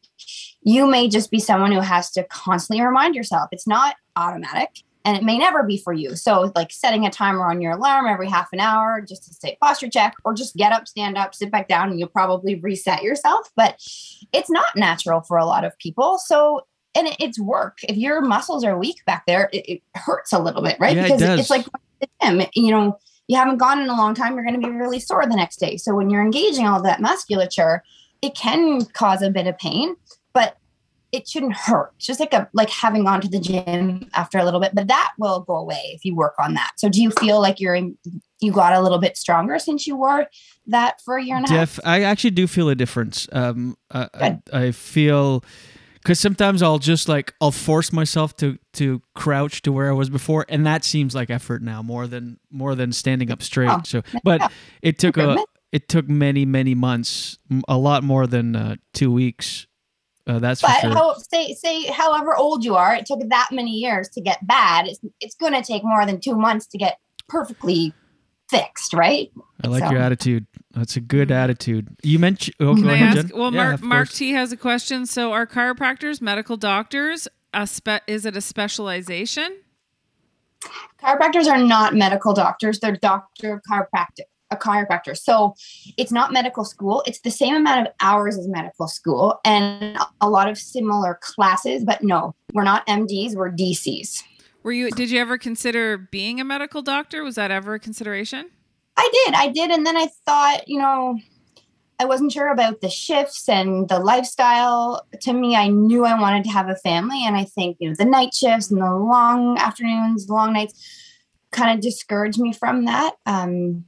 you 0.61 0.87
may 0.87 1.07
just 1.09 1.31
be 1.31 1.39
someone 1.39 1.71
who 1.71 1.81
has 1.81 2.11
to 2.11 2.23
constantly 2.25 2.85
remind 2.85 3.15
yourself. 3.15 3.49
It's 3.51 3.67
not 3.67 3.95
automatic. 4.15 4.83
and 5.05 5.17
it 5.17 5.23
may 5.23 5.37
never 5.37 5.63
be 5.63 5.77
for 5.77 5.93
you. 5.93 6.15
So, 6.15 6.51
like 6.55 6.71
setting 6.71 7.05
a 7.05 7.09
timer 7.09 7.45
on 7.45 7.61
your 7.61 7.73
alarm 7.73 8.07
every 8.07 8.29
half 8.29 8.49
an 8.53 8.59
hour 8.59 9.01
just 9.01 9.23
to 9.25 9.33
say 9.33 9.57
posture 9.61 9.89
check, 9.89 10.13
or 10.23 10.33
just 10.33 10.55
get 10.55 10.71
up, 10.71 10.87
stand 10.87 11.17
up, 11.17 11.35
sit 11.35 11.51
back 11.51 11.67
down, 11.67 11.89
and 11.89 11.99
you'll 11.99 12.07
probably 12.09 12.55
reset 12.55 13.03
yourself. 13.03 13.49
But 13.55 13.75
it's 14.31 14.49
not 14.49 14.75
natural 14.75 15.21
for 15.21 15.37
a 15.37 15.45
lot 15.45 15.65
of 15.65 15.77
people. 15.79 16.19
So, 16.19 16.61
and 16.95 17.07
it, 17.07 17.17
it's 17.19 17.39
work. 17.39 17.79
If 17.83 17.97
your 17.97 18.21
muscles 18.21 18.63
are 18.63 18.77
weak 18.77 19.03
back 19.05 19.25
there, 19.25 19.49
it, 19.51 19.65
it 19.67 19.81
hurts 19.95 20.31
a 20.31 20.39
little 20.39 20.61
bit, 20.61 20.77
right? 20.79 20.95
Yeah, 20.95 21.03
it 21.03 21.07
because 21.07 21.21
does. 21.21 21.39
it's 21.41 21.49
like 21.49 21.65
the 21.99 22.07
gym, 22.21 22.41
you 22.53 22.71
know, 22.71 22.97
you 23.27 23.37
haven't 23.37 23.57
gone 23.57 23.79
in 23.79 23.89
a 23.89 23.95
long 23.95 24.13
time, 24.13 24.35
you're 24.35 24.43
going 24.43 24.59
to 24.59 24.67
be 24.67 24.73
really 24.73 24.99
sore 24.99 25.25
the 25.25 25.35
next 25.35 25.57
day. 25.57 25.77
So, 25.77 25.95
when 25.95 26.09
you're 26.09 26.23
engaging 26.23 26.67
all 26.67 26.81
that 26.83 27.01
musculature, 27.01 27.83
it 28.21 28.35
can 28.35 28.85
cause 28.85 29.21
a 29.21 29.29
bit 29.29 29.47
of 29.47 29.57
pain, 29.57 29.95
but 30.33 30.57
it 31.13 31.27
shouldn't 31.27 31.55
hurt. 31.55 31.91
It's 31.97 32.07
just 32.07 32.19
like 32.19 32.33
a 32.33 32.49
like 32.53 32.69
having 32.69 33.03
gone 33.03 33.21
to 33.21 33.27
the 33.27 33.39
gym 33.39 34.09
after 34.15 34.39
a 34.39 34.43
little 34.43 34.59
bit, 34.59 34.73
but 34.73 34.87
that 34.87 35.13
will 35.19 35.41
go 35.41 35.55
away 35.55 35.91
if 35.93 36.03
you 36.03 36.15
work 36.15 36.33
on 36.39 36.55
that. 36.55 36.71
So 36.77 36.89
do 36.89 37.01
you 37.01 37.11
feel 37.11 37.39
like 37.39 37.59
you're 37.59 37.75
in, 37.75 37.95
you 38.41 38.51
got 38.51 38.73
a 38.73 38.81
little 38.81 38.97
bit 38.97 39.15
stronger 39.15 39.59
since 39.59 39.85
you 39.85 39.95
wore 39.95 40.27
that 40.65 40.99
for 41.01 41.17
a 41.17 41.23
year 41.23 41.37
and 41.37 41.45
a 41.45 41.49
half? 41.49 41.75
Def, 41.75 41.85
I 41.85 42.01
actually 42.01 42.31
do 42.31 42.47
feel 42.47 42.67
a 42.67 42.75
difference. 42.75 43.27
Um, 43.31 43.77
I, 43.91 44.09
I, 44.15 44.39
I 44.51 44.71
feel 44.71 45.43
because 46.03 46.19
sometimes 46.19 46.61
I'll 46.61 46.79
just 46.79 47.07
like 47.07 47.33
I'll 47.39 47.51
force 47.51 47.93
myself 47.93 48.35
to 48.37 48.57
to 48.73 49.01
crouch 49.15 49.61
to 49.63 49.71
where 49.71 49.89
I 49.89 49.93
was 49.93 50.09
before, 50.09 50.45
and 50.49 50.65
that 50.65 50.83
seems 50.83 51.15
like 51.15 51.29
effort 51.29 51.61
now 51.61 51.81
more 51.81 52.07
than 52.07 52.39
more 52.51 52.75
than 52.75 52.91
standing 52.91 53.31
up 53.31 53.41
straight. 53.41 53.69
Oh, 53.69 53.81
so, 53.85 54.01
but 54.23 54.41
yeah. 54.41 54.47
it 54.81 54.99
took 54.99 55.17
a 55.17 55.37
it 55.71 55.87
took 55.87 56.09
many 56.09 56.45
many 56.45 56.75
months, 56.75 57.37
a 57.67 57.77
lot 57.77 58.03
more 58.03 58.27
than 58.27 58.55
uh, 58.55 58.75
two 58.93 59.11
weeks. 59.11 59.67
Uh, 60.25 60.39
that's 60.39 60.61
But 60.61 60.75
for 60.75 60.81
sure. 60.81 60.89
how, 60.91 61.13
say 61.15 61.53
say 61.53 61.85
however 61.85 62.35
old 62.35 62.63
you 62.63 62.75
are, 62.75 62.95
it 62.95 63.05
took 63.05 63.19
that 63.29 63.49
many 63.51 63.71
years 63.71 64.09
to 64.09 64.21
get 64.21 64.45
bad. 64.45 64.87
It's 64.87 64.99
it's 65.19 65.35
going 65.35 65.53
to 65.53 65.61
take 65.61 65.83
more 65.83 66.05
than 66.05 66.19
two 66.19 66.35
months 66.35 66.67
to 66.67 66.77
get 66.77 66.97
perfectly 67.27 67.93
fixed, 68.57 68.93
right? 68.93 69.31
I 69.63 69.67
like 69.67 69.83
So- 69.83 69.91
your 69.91 70.01
attitude. 70.01 70.45
That's 70.71 70.95
a 70.95 71.01
good 71.01 71.29
mm-hmm. 71.29 71.37
attitude. 71.37 71.95
You 72.01 72.17
mentioned. 72.19 72.55
Oh, 72.59 72.73
go 72.73 72.81
Can 72.81 72.89
I 72.89 72.93
ahead, 72.93 73.17
ask? 73.17 73.27
Jen. 73.27 73.37
Well, 73.37 73.53
Yeah, 73.53 73.63
Mark, 73.63 73.81
Mark. 73.81 74.09
T 74.09 74.31
has 74.31 74.51
a 74.51 74.57
question. 74.57 75.05
So, 75.05 75.31
are 75.31 75.45
chiropractors 75.45 76.19
medical 76.19 76.57
doctors? 76.57 77.27
A 77.53 77.67
spe- 77.67 78.01
is 78.07 78.25
it 78.25 78.35
a 78.35 78.41
specialization? 78.41 79.57
chiropractors 81.01 81.47
are 81.47 81.57
not 81.57 81.93
medical 81.93 82.33
doctors 82.33 82.79
they're 82.79 82.95
doctor 82.95 83.53
of 83.55 83.61
chiropractic 83.69 84.21
a 84.51 84.55
chiropractor 84.55 85.17
so 85.17 85.53
it's 85.97 86.11
not 86.11 86.31
medical 86.31 86.63
school 86.63 87.03
it's 87.05 87.19
the 87.21 87.31
same 87.31 87.55
amount 87.55 87.87
of 87.87 87.93
hours 87.99 88.37
as 88.37 88.47
medical 88.47 88.87
school 88.87 89.39
and 89.43 89.97
a 90.21 90.29
lot 90.29 90.47
of 90.47 90.57
similar 90.57 91.19
classes 91.21 91.83
but 91.83 92.01
no 92.03 92.33
we're 92.53 92.63
not 92.63 92.85
mds 92.87 93.35
we're 93.35 93.51
dcs 93.51 94.23
Were 94.63 94.71
you? 94.71 94.89
Did 94.91 95.11
you 95.11 95.19
ever 95.19 95.37
consider 95.37 95.97
being 95.97 96.39
a 96.39 96.43
medical 96.43 96.81
doctor? 96.81 97.23
Was 97.23 97.35
that 97.35 97.51
ever 97.51 97.75
a 97.75 97.79
consideration? 97.79 98.49
i 98.97 99.09
did 99.25 99.35
i 99.35 99.47
did 99.47 99.71
and 99.71 99.85
then 99.85 99.97
i 99.97 100.07
thought 100.25 100.67
you 100.67 100.79
know 100.79 101.17
i 101.99 102.05
wasn't 102.05 102.31
sure 102.31 102.49
about 102.49 102.81
the 102.81 102.89
shifts 102.89 103.47
and 103.49 103.87
the 103.89 103.99
lifestyle 103.99 105.05
to 105.21 105.33
me 105.33 105.55
i 105.55 105.67
knew 105.67 106.05
i 106.05 106.19
wanted 106.19 106.43
to 106.43 106.49
have 106.49 106.69
a 106.69 106.75
family 106.77 107.25
and 107.25 107.35
i 107.35 107.43
think 107.43 107.77
you 107.79 107.89
know 107.89 107.95
the 107.97 108.05
night 108.05 108.33
shifts 108.33 108.71
and 108.71 108.81
the 108.81 108.95
long 108.95 109.57
afternoons 109.57 110.27
the 110.27 110.33
long 110.33 110.53
nights 110.53 110.73
kind 111.51 111.75
of 111.75 111.83
discouraged 111.83 112.39
me 112.39 112.51
from 112.53 112.85
that 112.85 113.15
um 113.25 113.85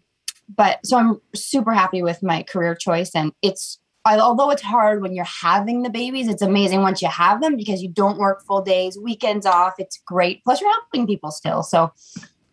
but 0.56 0.80
so 0.86 0.98
i'm 0.98 1.22
super 1.34 1.74
happy 1.74 2.02
with 2.02 2.22
my 2.24 2.44
career 2.44 2.76
choice 2.76 3.12
and 3.16 3.32
it's 3.42 3.80
I- 4.06 4.20
although 4.20 4.52
it's 4.52 4.62
hard 4.62 5.02
when 5.02 5.14
you're 5.14 5.26
having 5.26 5.82
the 5.84 5.90
babies 5.90 6.28
it's 6.28 6.42
amazing 6.42 6.82
once 6.82 7.02
you 7.02 7.08
have 7.10 7.42
them 7.42 7.56
because 7.58 7.82
you 7.82 7.90
don't 7.90 8.18
work 8.18 8.46
full 8.46 8.62
days 8.62 8.98
weekends 8.98 9.46
off 9.46 9.74
it's 9.80 10.00
great 10.06 10.44
plus 10.44 10.62
you're 10.62 10.72
helping 10.72 11.06
people 11.08 11.32
still 11.32 11.64
so 11.64 11.92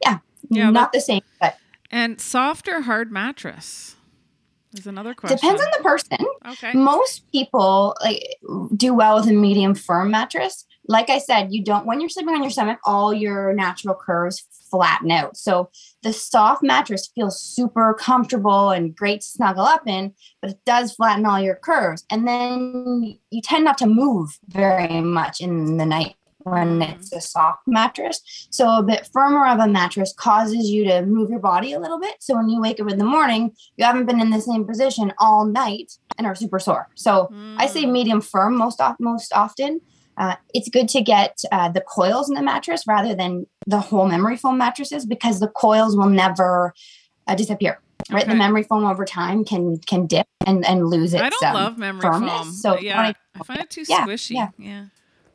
yeah, 0.05 0.18
Yeah, 0.48 0.70
not 0.70 0.92
the 0.92 1.00
same 1.00 1.22
but 1.40 1.57
And 1.90 2.20
soft 2.20 2.68
or 2.68 2.80
hard 2.82 3.12
mattress 3.12 3.96
is 4.74 4.86
another 4.86 5.12
question. 5.14 5.36
Depends 5.36 5.61
on 5.61 5.68
the 5.76 5.82
person. 5.82 6.26
Okay. 6.53 6.72
Most 6.72 7.30
people 7.30 7.94
like 8.03 8.22
do 8.74 8.94
well 8.94 9.16
with 9.16 9.28
a 9.28 9.32
medium 9.32 9.74
firm 9.74 10.11
mattress. 10.11 10.64
Like 10.89 11.11
I 11.11 11.18
said, 11.18 11.53
you 11.53 11.62
don't 11.62 11.87
when 11.87 12.01
you're 12.01 12.11
sleeping 12.11 12.35
on 12.35 12.43
your 12.43 12.51
stomach, 12.51 12.78
all 12.85 13.12
your 13.12 13.53
natural 13.53 13.95
curves 13.95 14.45
flatten 14.70 15.11
out. 15.11 15.37
So 15.37 15.70
the 16.03 16.12
soft 16.12 16.62
mattress 16.62 17.11
feels 17.14 17.41
super 17.41 17.95
comfortable 17.95 18.70
and 18.70 18.97
great 18.97 19.20
to 19.20 19.26
snuggle 19.26 19.64
up 19.64 19.87
in, 19.87 20.14
but 20.41 20.51
it 20.51 20.59
does 20.64 20.95
flatten 20.95 21.26
all 21.26 21.39
your 21.39 21.57
curves. 21.57 22.05
And 22.11 22.26
then 22.26 23.18
you 23.30 23.43
tend 23.43 23.64
not 23.64 23.78
to 23.78 23.87
move 23.87 24.39
very 24.49 25.01
much 25.03 25.41
in 25.41 25.76
the 25.76 25.87
night 25.87 26.16
when 26.45 26.83
it's 26.83 27.12
a 27.12 27.20
soft 27.20 27.61
mattress. 27.66 28.49
So 28.51 28.78
a 28.78 28.83
bit 28.83 29.09
firmer 29.12 29.47
of 29.47 29.59
a 29.59 29.68
mattress 29.68 30.12
causes 30.12 30.70
you 30.70 30.85
to 30.87 31.07
move 31.07 31.30
your 31.30 31.39
body 31.39 31.72
a 31.72 31.78
little 31.78 32.01
bit. 32.01 32.16
So 32.20 32.35
when 32.35 32.49
you 32.49 32.61
wake 32.61 32.80
up 32.80 32.91
in 32.91 32.99
the 32.99 33.05
morning, 33.05 33.53
you 33.76 33.85
haven't 33.85 34.07
been 34.07 34.20
in 34.20 34.30
the 34.30 34.41
same 34.41 34.66
position 34.66 35.12
all 35.18 35.45
night 35.45 35.93
and 36.18 36.26
are 36.26 36.35
super 36.35 36.59
sore. 36.59 36.89
So 36.95 37.28
I 37.57 37.66
say 37.66 37.85
hmm. 37.85 37.93
medium 37.93 38.20
firm 38.20 38.57
most 38.57 38.80
of, 38.80 38.97
most 38.99 39.33
often. 39.33 39.80
Uh, 40.16 40.36
it's 40.52 40.68
good 40.68 40.88
to 40.90 41.00
get 41.00 41.38
uh, 41.52 41.68
the 41.70 41.80
coils 41.80 42.28
in 42.28 42.34
the 42.34 42.42
mattress 42.42 42.84
rather 42.86 43.14
than 43.14 43.46
the 43.66 43.80
whole 43.80 44.06
memory 44.06 44.36
foam 44.36 44.58
mattresses 44.58 45.06
because 45.06 45.40
the 45.40 45.48
coils 45.48 45.96
will 45.96 46.08
never 46.08 46.74
uh, 47.26 47.34
disappear. 47.34 47.80
Right, 48.10 48.26
the 48.26 48.34
memory 48.34 48.64
foam 48.64 48.84
over 48.84 49.04
time 49.04 49.44
can 49.44 49.78
can 49.78 50.06
dip 50.06 50.26
and 50.44 50.66
and 50.66 50.88
lose 50.88 51.14
its. 51.14 51.22
I 51.22 51.30
don't 51.30 51.44
um, 51.44 51.54
love 51.54 51.78
memory 51.78 52.02
firmness. 52.02 52.32
foam. 52.32 52.52
So 52.52 52.78
yeah, 52.78 52.96
wanna- 52.96 53.14
I 53.40 53.44
find 53.44 53.60
it 53.60 53.70
too 53.70 53.84
Yeah, 53.88 54.04
squishy. 54.06 54.34
yeah. 54.34 54.48
Yeah. 54.58 54.86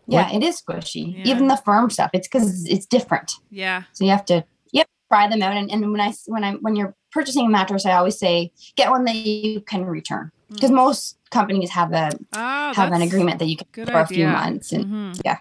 yeah, 0.05 0.35
it 0.37 0.43
is 0.43 0.61
squishy. 0.61 1.25
Even 1.25 1.47
the 1.47 1.57
firm 1.57 1.89
stuff, 1.89 2.11
it's 2.13 2.27
because 2.27 2.65
it's 2.65 2.85
different. 2.85 3.31
Yeah. 3.49 3.83
So 3.93 4.03
you 4.05 4.11
have 4.11 4.25
to 4.25 4.43
you 4.71 4.79
have 4.81 4.87
to 4.87 4.93
try 5.09 5.27
them 5.27 5.41
out. 5.41 5.53
And, 5.55 5.71
and 5.71 5.91
when 5.91 6.01
I 6.01 6.13
when 6.27 6.43
I 6.43 6.53
when 6.55 6.75
you're 6.75 6.93
purchasing 7.11 7.45
a 7.47 7.49
mattress, 7.49 7.85
I 7.85 7.93
always 7.93 8.19
say 8.19 8.51
get 8.75 8.89
one 8.91 9.05
that 9.05 9.15
you 9.15 9.61
can 9.61 9.85
return 9.85 10.31
because 10.49 10.71
most 10.71 11.16
companies 11.29 11.69
have 11.71 11.91
a 11.93 12.09
Oh, 12.33 12.73
have 12.73 12.91
an 12.91 13.01
agreement 13.01 13.39
that 13.39 13.45
you 13.45 13.57
can 13.57 13.67
good 13.71 13.87
for 13.89 13.99
a 13.99 14.07
few 14.07 14.27
months. 14.27 14.71
And 14.71 14.85
Mhm. 14.85 15.21
yeah, 15.25 15.37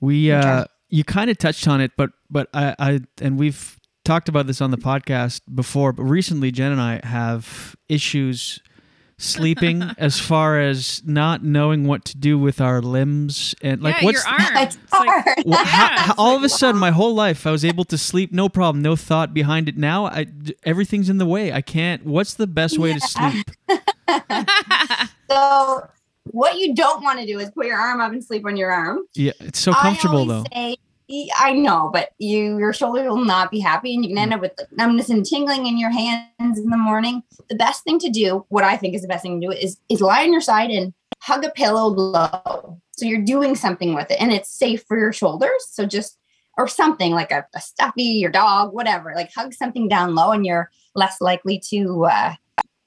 We 0.00 0.30
uh 0.32 0.64
you 0.88 1.02
kind 1.04 1.30
of 1.30 1.38
touched 1.38 1.66
on 1.66 1.80
it, 1.80 1.92
but 1.96 2.10
but 2.30 2.48
I, 2.54 2.74
I 2.78 3.00
and 3.20 3.38
we've 3.38 3.78
talked 4.04 4.28
about 4.28 4.46
this 4.46 4.60
on 4.60 4.70
the 4.70 4.78
podcast 4.78 5.40
before, 5.52 5.92
but 5.92 6.04
recently 6.04 6.50
Jen 6.52 6.70
and 6.72 6.80
I 6.80 7.00
have 7.04 7.74
issues 7.88 8.60
sleeping 9.18 9.82
as 9.98 10.20
far 10.20 10.60
as 10.60 11.02
not 11.06 11.42
knowing 11.42 11.86
what 11.86 12.04
to 12.04 12.16
do 12.18 12.38
with 12.38 12.60
our 12.60 12.82
limbs 12.82 13.54
and 13.62 13.82
like 13.82 13.96
yeah, 13.96 14.04
what's 14.04 14.24
your 14.24 14.32
arm. 14.34 14.56
it's 14.58 14.78
hard. 14.92 15.24
Wha- 15.46 15.56
how- 15.56 15.98
how- 15.98 16.14
all 16.18 16.36
of 16.36 16.42
a 16.44 16.48
sudden 16.50 16.78
my 16.78 16.90
whole 16.90 17.14
life 17.14 17.46
I 17.46 17.50
was 17.50 17.64
able 17.64 17.84
to 17.86 17.96
sleep 17.98 18.30
no 18.32 18.48
problem, 18.50 18.82
no 18.82 18.94
thought 18.94 19.32
behind 19.34 19.68
it. 19.70 19.76
Now 19.78 20.04
I 20.06 20.24
d- 20.24 20.54
everything's 20.64 21.08
in 21.08 21.16
the 21.18 21.26
way. 21.26 21.50
I 21.52 21.62
can't. 21.62 22.04
What's 22.04 22.34
the 22.34 22.46
best 22.46 22.78
way 22.78 22.92
to 22.92 23.00
sleep? 23.00 23.50
So 25.30 25.88
what 26.30 26.58
you 26.58 26.74
don't 26.74 27.02
want 27.02 27.20
to 27.20 27.26
do 27.26 27.38
is 27.38 27.50
put 27.50 27.66
your 27.66 27.78
arm 27.78 28.00
up 28.00 28.12
and 28.12 28.24
sleep 28.24 28.44
on 28.46 28.56
your 28.56 28.70
arm. 28.70 29.00
Yeah, 29.14 29.32
it's 29.40 29.58
so 29.58 29.72
comfortable 29.72 30.22
I 30.30 30.34
though. 30.34 30.44
Say, 30.52 30.76
"E- 31.08 31.30
I 31.38 31.52
know, 31.52 31.90
but 31.92 32.10
you 32.18 32.58
your 32.58 32.72
shoulder 32.72 33.04
will 33.08 33.24
not 33.24 33.50
be 33.50 33.60
happy, 33.60 33.94
and 33.94 34.04
you 34.04 34.10
can 34.10 34.18
end 34.18 34.34
up 34.34 34.40
with 34.40 34.52
numbness 34.72 35.08
and 35.08 35.24
tingling 35.24 35.66
in 35.66 35.78
your 35.78 35.90
hands 35.90 36.58
in 36.58 36.68
the 36.70 36.76
morning. 36.76 37.22
The 37.48 37.56
best 37.56 37.84
thing 37.84 37.98
to 38.00 38.10
do, 38.10 38.44
what 38.48 38.64
I 38.64 38.76
think 38.76 38.94
is 38.94 39.02
the 39.02 39.08
best 39.08 39.22
thing 39.22 39.40
to 39.40 39.46
do, 39.46 39.52
is 39.52 39.78
is 39.88 40.00
lie 40.00 40.24
on 40.24 40.32
your 40.32 40.40
side 40.40 40.70
and 40.70 40.92
hug 41.20 41.44
a 41.44 41.50
pillow 41.50 41.86
low. 41.86 42.80
So 42.96 43.04
you're 43.04 43.22
doing 43.22 43.54
something 43.54 43.94
with 43.94 44.10
it, 44.10 44.20
and 44.20 44.32
it's 44.32 44.50
safe 44.50 44.84
for 44.88 44.98
your 44.98 45.12
shoulders. 45.12 45.66
So 45.70 45.86
just 45.86 46.18
or 46.58 46.66
something 46.66 47.12
like 47.12 47.30
a, 47.30 47.46
a 47.54 47.60
stuffy, 47.60 48.02
your 48.02 48.30
dog, 48.30 48.72
whatever. 48.72 49.12
Like 49.14 49.30
hug 49.34 49.52
something 49.52 49.88
down 49.88 50.14
low, 50.14 50.32
and 50.32 50.44
you're 50.46 50.70
less 50.94 51.20
likely 51.20 51.58
to, 51.70 52.06
uh, 52.06 52.34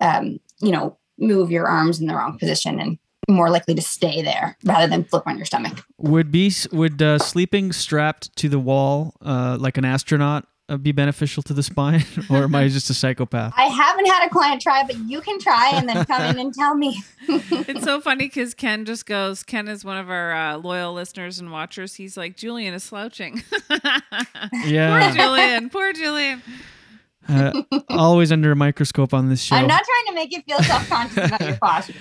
um, 0.02 0.40
you 0.60 0.72
know, 0.72 0.98
move 1.20 1.52
your 1.52 1.68
arms 1.68 2.00
in 2.00 2.08
the 2.08 2.16
wrong 2.16 2.38
position 2.38 2.80
and 2.80 2.98
more 3.30 3.50
likely 3.50 3.76
to 3.76 3.82
stay 3.82 4.22
there 4.22 4.58
rather 4.64 4.88
than 4.88 5.04
flip 5.04 5.24
on 5.28 5.38
your 5.38 5.46
stomach. 5.46 5.86
Would 5.98 6.32
be 6.32 6.52
would 6.72 7.02
uh, 7.02 7.20
sleeping 7.20 7.72
strapped 7.72 8.36
to 8.38 8.50
the 8.50 8.60
wall 8.60 9.16
uh, 9.22 9.58
like 9.60 9.78
an 9.78 9.86
astronaut 9.86 10.48
uh, 10.70 10.78
be 10.78 10.92
beneficial 10.92 11.42
to 11.44 11.54
the 11.54 11.64
spine, 11.64 12.06
or 12.30 12.44
am 12.44 12.56
I 12.56 12.68
just 12.68 12.90
a 12.90 12.94
psychopath? 12.94 13.54
I 13.58 13.64
haven't 13.64 14.06
had 14.06 14.28
a 14.28 14.30
client 14.30 14.62
try, 14.62 14.84
but 14.86 14.98
you 15.08 15.20
can 15.22 15.40
try 15.40 15.72
and 15.74 15.90
then 15.90 16.06
come 16.06 16.22
in 16.22 16.40
and 16.40 16.54
tell 16.54 16.76
me. 16.76 17.02
it's 17.28 17.84
so 17.84 18.00
funny 18.00 18.26
because 18.26 18.54
Ken 18.54 18.86
just 18.86 19.06
goes. 19.06 19.44
Ken 19.44 19.68
is 19.68 19.84
one 19.84 19.98
of 19.98 20.10
our 20.10 20.32
uh, 20.34 20.58
loyal 20.58 20.94
listeners 20.94 21.40
and 21.40 21.52
watchers. 21.52 21.96
He's 21.96 22.16
like, 22.16 22.38
Julien 22.38 22.74
is 22.74 22.84
slouching. 22.84 23.44
Yeah. 24.66 25.12
Poor 25.12 25.18
Julien. 25.18 25.70
Poor 25.70 25.94
Julien. 25.94 26.42
Uh, 27.30 27.64
always 27.90 28.32
under 28.32 28.52
a 28.52 28.56
microscope 28.56 29.14
on 29.14 29.30
this 29.30 29.42
show. 29.42 29.56
I'm 29.56 29.68
not 29.68 29.84
trying 29.84 30.06
to 30.08 30.14
make 30.14 30.32
you 30.32 30.42
feel 30.42 30.64
self-conscious 30.64 31.28
about 31.28 31.42
your 31.42 31.58
posture. 31.62 31.94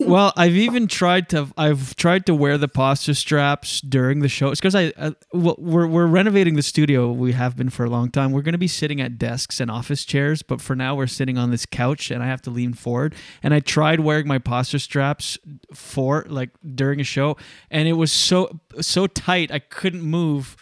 well, 0.00 0.32
I've 0.36 0.56
even 0.56 0.86
tried 0.86 1.28
to. 1.30 1.48
I've 1.56 1.96
tried 1.96 2.26
to 2.26 2.34
wear 2.34 2.58
the 2.58 2.68
posture 2.68 3.14
straps 3.14 3.80
during 3.80 4.20
the 4.20 4.28
show. 4.28 4.50
It's 4.50 4.60
because 4.60 4.74
I. 4.74 4.92
Uh, 4.96 5.12
well, 5.32 5.56
we're 5.58 5.86
we're 5.86 6.06
renovating 6.06 6.56
the 6.56 6.62
studio. 6.62 7.10
We 7.10 7.32
have 7.32 7.56
been 7.56 7.70
for 7.70 7.84
a 7.84 7.90
long 7.90 8.10
time. 8.10 8.32
We're 8.32 8.42
going 8.42 8.52
to 8.52 8.58
be 8.58 8.68
sitting 8.68 9.00
at 9.00 9.18
desks 9.18 9.60
and 9.60 9.70
office 9.70 10.04
chairs, 10.04 10.42
but 10.42 10.60
for 10.60 10.76
now 10.76 10.94
we're 10.94 11.06
sitting 11.06 11.38
on 11.38 11.50
this 11.50 11.66
couch, 11.66 12.10
and 12.10 12.22
I 12.22 12.26
have 12.26 12.42
to 12.42 12.50
lean 12.50 12.74
forward. 12.74 13.14
And 13.42 13.54
I 13.54 13.60
tried 13.60 14.00
wearing 14.00 14.28
my 14.28 14.38
posture 14.38 14.78
straps 14.78 15.38
for 15.72 16.26
like 16.28 16.50
during 16.74 17.00
a 17.00 17.04
show, 17.04 17.36
and 17.70 17.88
it 17.88 17.94
was 17.94 18.12
so 18.12 18.60
so 18.80 19.06
tight 19.06 19.50
I 19.50 19.58
couldn't 19.58 20.02
move 20.02 20.56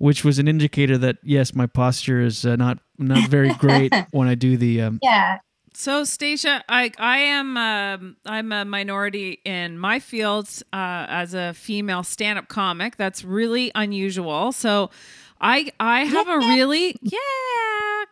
which 0.00 0.24
was 0.24 0.38
an 0.38 0.48
indicator 0.48 0.96
that 0.96 1.18
yes, 1.22 1.54
my 1.54 1.66
posture 1.66 2.22
is 2.22 2.46
uh, 2.46 2.56
not 2.56 2.78
not 2.98 3.28
very 3.28 3.52
great 3.58 3.94
when 4.12 4.28
I 4.28 4.34
do 4.34 4.56
the. 4.56 4.80
Um, 4.80 4.98
Yeah. 5.02 5.38
So, 5.74 6.04
Stacia, 6.04 6.64
I 6.68 6.90
I 6.98 7.18
am 7.18 7.56
um, 7.56 8.16
I'm 8.24 8.50
a 8.50 8.64
minority 8.64 9.40
in 9.44 9.78
my 9.78 10.00
fields 10.00 10.62
uh, 10.72 11.06
as 11.08 11.34
a 11.34 11.52
female 11.52 12.02
stand-up 12.02 12.48
comic. 12.48 12.96
That's 12.96 13.24
really 13.24 13.70
unusual. 13.74 14.52
So, 14.52 14.90
I 15.40 15.72
I 15.80 16.04
have 16.04 16.28
a 16.28 16.38
really 16.40 16.96
yeah 17.00 17.18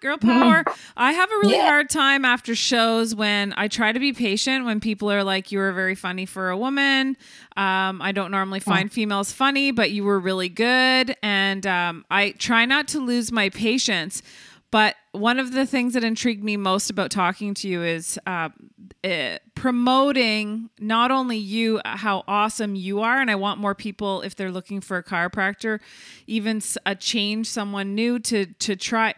girl 0.00 0.16
power. 0.20 0.64
I 0.96 1.12
have 1.12 1.30
a 1.30 1.34
really 1.38 1.58
Yeah. 1.58 1.66
hard 1.66 1.90
time 1.90 2.24
after 2.24 2.54
shows 2.54 3.14
when 3.14 3.52
I 3.56 3.68
try 3.68 3.92
to 3.92 3.98
be 4.00 4.12
patient 4.12 4.64
when 4.64 4.80
people 4.80 5.10
are 5.10 5.24
like, 5.24 5.50
"You 5.52 5.58
were 5.58 5.72
very 5.72 5.94
funny 5.94 6.26
for 6.26 6.50
a 6.50 6.56
woman." 6.56 7.16
Um, 7.56 8.00
I 8.00 8.12
don't 8.12 8.30
normally 8.30 8.60
find 8.60 8.90
females 8.92 9.32
funny, 9.32 9.70
but 9.72 9.90
you 9.90 10.04
were 10.04 10.18
really 10.20 10.48
good, 10.48 11.16
and 11.22 11.66
um, 11.66 12.04
I 12.10 12.30
try 12.32 12.64
not 12.64 12.88
to 12.88 13.00
lose 13.00 13.32
my 13.32 13.48
patience. 13.50 14.22
But 14.70 14.96
one 15.12 15.38
of 15.38 15.52
the 15.52 15.64
things 15.64 15.94
that 15.94 16.04
intrigued 16.04 16.44
me 16.44 16.56
most 16.56 16.90
about 16.90 17.10
talking 17.10 17.54
to 17.54 17.68
you 17.68 17.82
is 17.82 18.18
uh, 18.26 18.50
uh, 19.02 19.38
promoting 19.54 20.68
not 20.78 21.10
only 21.10 21.38
you, 21.38 21.78
uh, 21.78 21.96
how 21.96 22.22
awesome 22.28 22.74
you 22.74 23.00
are, 23.00 23.18
and 23.18 23.30
I 23.30 23.34
want 23.34 23.60
more 23.60 23.74
people, 23.74 24.20
if 24.20 24.36
they're 24.36 24.50
looking 24.50 24.80
for 24.82 24.98
a 24.98 25.02
chiropractor, 25.02 25.80
even 26.26 26.60
a 26.84 26.94
change, 26.94 27.46
someone 27.46 27.94
new 27.94 28.18
to 28.20 28.46
to 28.46 28.76
try. 28.76 29.14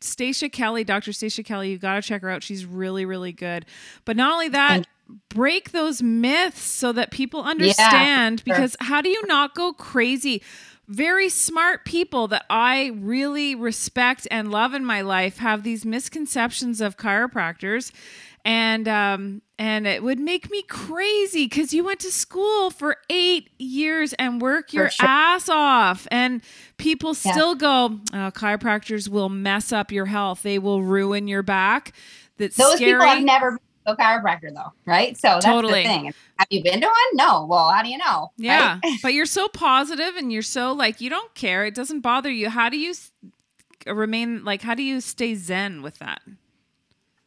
Stacia 0.00 0.48
Kelly, 0.48 0.84
Dr. 0.84 1.12
Stacia 1.12 1.42
Kelly, 1.42 1.70
you 1.70 1.78
got 1.78 1.94
to 1.94 2.02
check 2.02 2.22
her 2.22 2.30
out. 2.30 2.42
She's 2.42 2.66
really, 2.66 3.04
really 3.04 3.32
good. 3.32 3.66
But 4.04 4.16
not 4.16 4.32
only 4.32 4.48
that, 4.48 4.86
break 5.28 5.72
those 5.72 6.02
myths 6.02 6.62
so 6.62 6.92
that 6.92 7.10
people 7.10 7.42
understand. 7.42 8.40
sure. 8.40 8.44
Because 8.44 8.76
how 8.80 9.00
do 9.00 9.08
you 9.08 9.22
not 9.26 9.54
go 9.54 9.72
crazy? 9.72 10.42
Very 10.90 11.28
smart 11.28 11.84
people 11.84 12.26
that 12.28 12.44
I 12.50 12.92
really 12.96 13.54
respect 13.54 14.26
and 14.30 14.50
love 14.50 14.74
in 14.74 14.84
my 14.84 15.00
life 15.02 15.38
have 15.38 15.62
these 15.62 15.84
misconceptions 15.84 16.80
of 16.80 16.96
chiropractors. 16.96 17.92
And 18.44 18.88
um, 18.88 19.42
and 19.58 19.86
it 19.86 20.02
would 20.02 20.18
make 20.18 20.50
me 20.50 20.62
crazy 20.62 21.44
because 21.44 21.74
you 21.74 21.84
went 21.84 22.00
to 22.00 22.10
school 22.10 22.70
for 22.70 22.96
eight 23.10 23.50
years 23.58 24.14
and 24.14 24.40
work 24.40 24.72
your 24.72 24.88
sure. 24.88 25.06
ass 25.06 25.50
off, 25.50 26.08
and 26.10 26.40
people 26.78 27.10
Yeah. 27.22 27.32
still 27.32 27.54
go, 27.54 28.00
oh, 28.14 28.30
chiropractors 28.34 29.08
will 29.08 29.28
mess 29.28 29.72
up 29.72 29.92
your 29.92 30.06
health. 30.06 30.42
They 30.42 30.58
will 30.58 30.82
ruin 30.82 31.28
your 31.28 31.42
back. 31.42 31.92
That's 32.38 32.56
Those 32.56 32.76
scary. 32.76 32.92
people 32.92 33.06
have 33.06 33.22
never 33.22 33.58
a 33.86 33.96
chiropractor 33.96 34.52
though, 34.54 34.72
right? 34.86 35.16
So 35.16 35.28
that's 35.28 35.44
Totally. 35.44 35.82
the 35.82 35.88
thing. 35.88 36.14
Have 36.38 36.48
you 36.50 36.62
been 36.62 36.80
to 36.80 36.86
one? 36.86 36.94
No. 37.14 37.46
Well, 37.46 37.70
how 37.70 37.82
do 37.82 37.88
you 37.88 37.98
know? 37.98 38.32
Yeah, 38.36 38.78
right? 38.82 38.98
but 39.02 39.14
you're 39.14 39.26
so 39.26 39.48
positive 39.48 40.16
and 40.16 40.32
you're 40.32 40.42
so 40.42 40.72
like 40.72 41.00
you 41.00 41.10
don't 41.10 41.34
care. 41.34 41.64
It 41.64 41.74
doesn't 41.74 42.00
bother 42.00 42.30
you. 42.30 42.50
How 42.50 42.68
do 42.68 42.78
you 42.78 42.94
remain 43.86 44.44
like? 44.44 44.62
How 44.62 44.74
do 44.74 44.82
you 44.82 45.00
stay 45.00 45.34
zen 45.34 45.82
with 45.82 45.98
that? 45.98 46.20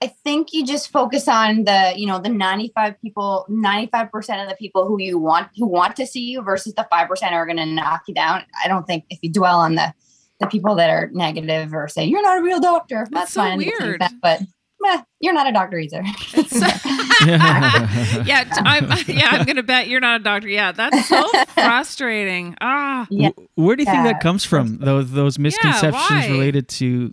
I 0.03 0.07
think 0.07 0.51
you 0.51 0.65
just 0.65 0.91
focus 0.91 1.29
on 1.29 1.63
the, 1.63 1.93
you 1.95 2.05
know, 2.05 2.19
the 2.19 2.27
95 2.27 2.99
people, 2.99 3.45
95% 3.49 4.43
of 4.43 4.49
the 4.49 4.55
people 4.59 4.85
who 4.85 4.99
you 4.99 5.17
want 5.17 5.47
who 5.55 5.65
want 5.65 5.95
to 5.95 6.05
see 6.05 6.29
you 6.29 6.41
versus 6.41 6.73
the 6.73 6.85
5% 6.91 7.31
are 7.31 7.45
going 7.45 7.55
to 7.55 7.65
knock 7.65 8.01
you 8.09 8.13
down. 8.13 8.43
I 8.61 8.67
don't 8.67 8.85
think 8.85 9.05
if 9.09 9.19
you 9.21 9.31
dwell 9.31 9.59
on 9.59 9.75
the 9.75 9.93
the 10.41 10.47
people 10.47 10.75
that 10.75 10.89
are 10.89 11.09
negative 11.13 11.73
or 11.73 11.87
say 11.87 12.03
you're 12.03 12.21
not 12.21 12.39
a 12.39 12.41
real 12.41 12.59
doctor, 12.59 13.07
that's, 13.11 13.31
so 13.31 13.41
fine. 13.41 13.59
to 13.59 13.65
weird. 13.65 14.01
that, 14.01 14.11
but 14.21 14.41
eh, 14.85 15.01
you're 15.19 15.33
not 15.33 15.47
a 15.47 15.51
doctor 15.51 15.77
either. 15.79 16.03
yeah, 17.25 18.43
t- 18.43 18.61
I'm, 18.65 18.89
yeah, 19.07 19.29
I'm 19.31 19.45
gonna 19.45 19.63
bet 19.63 19.87
you're 19.87 19.99
not 19.99 20.21
a 20.21 20.23
doctor. 20.23 20.47
Yeah, 20.47 20.71
that's 20.71 21.07
so 21.07 21.27
frustrating. 21.53 22.55
Ah, 22.61 23.07
Yeah. 23.09 23.29
Where 23.55 23.75
do 23.75 23.81
you 23.83 23.85
think 23.85 23.97
Yeah. 23.97 24.13
that 24.13 24.21
comes 24.21 24.43
from? 24.45 24.77
Those 24.77 25.11
those 25.11 25.39
misconceptions 25.39 25.93
why? 26.09 26.27
related 26.27 26.67
to 26.69 27.11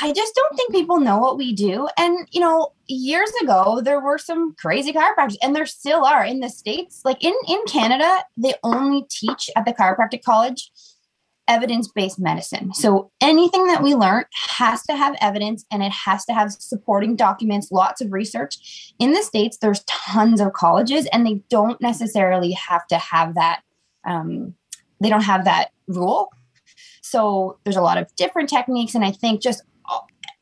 I 0.00 0.12
just 0.12 0.32
don't 0.36 0.56
think 0.56 0.70
people 0.70 1.00
know 1.00 1.18
what 1.18 1.36
we 1.36 1.52
do. 1.52 1.88
And, 1.98 2.28
you 2.30 2.38
know, 2.40 2.68
years 2.86 3.32
ago, 3.42 3.80
there 3.82 3.98
were 3.98 4.16
some 4.16 4.54
crazy 4.54 4.92
chiropractors, 4.92 5.36
and 5.42 5.56
there 5.56 5.66
still 5.66 6.04
are 6.04 6.24
in 6.24 6.38
the 6.38 6.48
States. 6.48 7.00
Like 7.04 7.24
in, 7.24 7.34
in 7.48 7.58
Canada, 7.66 8.22
they 8.36 8.54
only 8.62 9.06
teach 9.10 9.50
at 9.56 9.64
the 9.66 9.72
chiropractic 9.72 10.22
college 10.22 10.70
evidence 11.48 11.88
based 11.88 12.18
medicine. 12.20 12.72
So 12.74 13.10
anything 13.20 13.66
that 13.66 13.82
we 13.82 13.94
learn 13.94 14.24
has 14.58 14.82
to 14.84 14.94
have 14.94 15.16
evidence 15.20 15.64
and 15.70 15.82
it 15.82 15.92
has 15.92 16.24
to 16.26 16.34
have 16.34 16.52
supporting 16.52 17.16
documents, 17.16 17.72
lots 17.72 18.00
of 18.00 18.12
research. 18.12 18.92
In 18.98 19.12
the 19.12 19.22
States, 19.22 19.58
there's 19.58 19.82
tons 19.84 20.40
of 20.40 20.52
colleges, 20.52 21.06
and 21.12 21.26
they 21.26 21.42
don't 21.48 21.80
necessarily 21.80 22.52
have 22.52 22.86
to 22.88 22.98
have 22.98 23.34
that. 23.34 23.62
Um, 24.04 24.54
they 25.00 25.08
don't 25.08 25.22
have 25.22 25.44
that 25.44 25.70
rule. 25.86 26.32
So 27.02 27.58
there's 27.64 27.76
a 27.76 27.82
lot 27.82 27.98
of 27.98 28.14
different 28.16 28.48
techniques, 28.48 28.94
and 28.94 29.04
I 29.04 29.10
think 29.10 29.42
just 29.42 29.62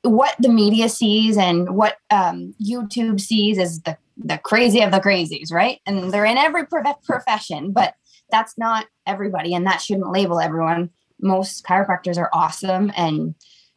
what 0.03 0.37
the 0.39 0.49
media 0.49 0.89
sees 0.89 1.37
and 1.37 1.77
what 1.77 1.97
um, 2.11 2.55
YouTube 2.63 3.21
sees 3.21 3.59
is 3.59 3.81
the 3.83 3.97
the 4.17 4.39
crazy 4.39 4.81
of 4.81 4.93
the 4.93 5.01
crazies, 5.01 5.53
right? 5.53 5.81
And 5.85 6.11
they're 6.11 6.25
in 6.25 6.39
every 6.39 6.65
prof- 6.67 7.03
profession, 7.05 7.73
but 7.73 7.95
that's 8.31 8.57
not 8.59 8.87
everybody, 9.07 9.55
and 9.55 9.67
that 9.67 9.81
shouldn't 9.81 10.11
label 10.11 10.41
everyone. 10.41 10.91
Most 11.21 11.65
chiropractors 11.65 12.19
are 12.19 12.31
awesome 12.33 12.93
and 12.97 13.35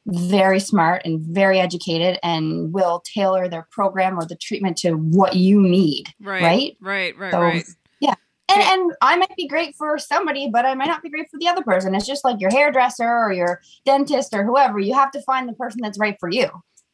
very 0.07 0.59
smart 0.59 1.03
and 1.05 1.19
very 1.21 1.59
educated, 1.59 2.19
and 2.23 2.73
will 2.73 3.03
tailor 3.05 3.47
their 3.47 3.67
program 3.71 4.17
or 4.17 4.25
the 4.25 4.35
treatment 4.35 4.77
to 4.77 4.93
what 4.93 5.35
you 5.35 5.61
need, 5.61 6.05
right, 6.19 6.41
right? 6.41 6.77
right, 6.81 7.17
right, 7.17 7.31
So, 7.31 7.41
right. 7.41 7.67
Yeah. 7.99 8.15
And, 8.49 8.61
and 8.61 8.91
I 9.01 9.15
might 9.17 9.35
be 9.35 9.47
great 9.47 9.75
for 9.75 9.97
somebody, 9.99 10.49
but 10.51 10.65
I 10.65 10.73
might 10.73 10.87
not 10.87 11.03
be 11.03 11.09
great 11.09 11.29
for 11.29 11.37
the 11.39 11.47
other 11.47 11.61
person. 11.61 11.93
It's 11.93 12.07
just 12.07 12.23
like 12.23 12.41
your 12.41 12.49
hairdresser 12.49 13.07
or 13.07 13.31
your 13.31 13.61
dentist 13.85 14.33
or 14.33 14.43
whoever. 14.43 14.79
You 14.79 14.95
have 14.95 15.11
to 15.11 15.21
find 15.21 15.47
the 15.47 15.53
person 15.53 15.81
that's 15.83 15.99
right 15.99 16.17
for 16.19 16.29
you. 16.29 16.49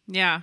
Yeah. 0.07 0.41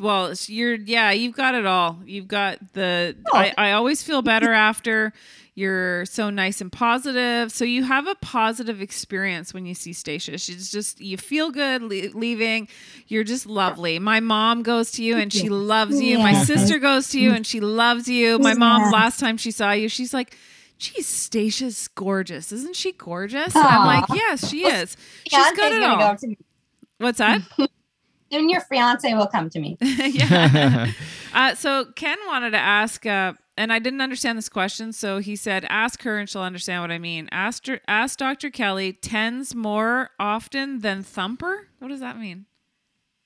Well, 0.00 0.34
you're 0.46 0.74
yeah, 0.74 1.10
you've 1.10 1.36
got 1.36 1.54
it 1.54 1.66
all. 1.66 2.00
You've 2.04 2.28
got 2.28 2.58
the 2.74 3.16
Oh. 3.32 3.38
I, 3.38 3.54
I 3.56 3.72
always 3.72 4.02
feel 4.02 4.22
better 4.22 4.52
after 4.52 5.12
you're 5.56 6.04
so 6.04 6.28
nice 6.30 6.60
and 6.60 6.70
positive. 6.70 7.50
So 7.50 7.64
you 7.64 7.82
have 7.82 8.06
a 8.06 8.14
positive 8.16 8.80
experience 8.82 9.52
when 9.54 9.64
you 9.66 9.74
see 9.74 9.92
Stacia. 9.94 10.36
She's 10.38 10.70
just 10.70 11.00
you 11.00 11.16
feel 11.16 11.50
good 11.50 11.82
le- 11.82 12.16
leaving. 12.16 12.68
You're 13.08 13.24
just 13.24 13.46
lovely. 13.46 13.98
My 13.98 14.20
mom 14.20 14.62
goes 14.62 14.92
to 14.92 15.02
you 15.02 15.16
and 15.16 15.32
she 15.32 15.48
loves 15.48 16.00
you. 16.00 16.18
My 16.18 16.34
sister 16.44 16.78
goes 16.78 17.08
to 17.08 17.18
you 17.20 17.32
and 17.32 17.44
she 17.46 17.60
loves 17.60 18.06
you. 18.06 18.38
My 18.38 18.50
Yeah. 18.50 18.58
mom 18.58 18.92
last 18.92 19.18
time 19.18 19.38
she 19.38 19.50
saw 19.50 19.72
you, 19.72 19.88
she's 19.88 20.14
like 20.14 20.36
Geez, 20.78 21.06
Stacia's 21.06 21.88
gorgeous. 21.88 22.52
Isn't 22.52 22.76
she 22.76 22.92
gorgeous? 22.92 23.56
And 23.56 23.64
I'm 23.66 23.86
like, 23.86 24.04
yes, 24.12 24.46
she 24.46 24.62
Well, 24.62 24.82
is. 24.82 24.94
She's 25.26 25.32
Fiance's 25.32 25.56
got 25.56 25.82
all. 25.82 26.14
go. 26.16 26.34
What's 26.98 27.16
that? 27.16 27.40
Soon 28.30 28.50
your 28.50 28.60
fiance 28.60 29.14
will 29.14 29.26
come 29.26 29.48
to 29.48 29.58
me. 29.58 29.78
yeah. 29.80 30.90
uh, 31.32 31.54
so 31.54 31.86
Ken 31.96 32.18
wanted 32.26 32.50
to 32.50 32.58
ask, 32.58 33.06
uh, 33.06 33.32
and 33.56 33.72
I 33.72 33.78
didn't 33.78 34.00
understand 34.00 34.36
this 34.38 34.48
question, 34.48 34.92
so 34.92 35.18
he 35.18 35.36
said, 35.36 35.66
"Ask 35.68 36.02
her, 36.02 36.18
and 36.18 36.28
she'll 36.28 36.42
understand 36.42 36.82
what 36.82 36.90
I 36.90 36.98
mean." 36.98 37.28
Ask, 37.32 37.66
ask 37.88 38.18
Dr. 38.18 38.50
Kelly. 38.50 38.92
TENS 38.92 39.54
more 39.54 40.10
often 40.18 40.80
than 40.80 41.02
thumper. 41.02 41.68
What 41.78 41.88
does 41.88 42.00
that 42.00 42.18
mean? 42.18 42.46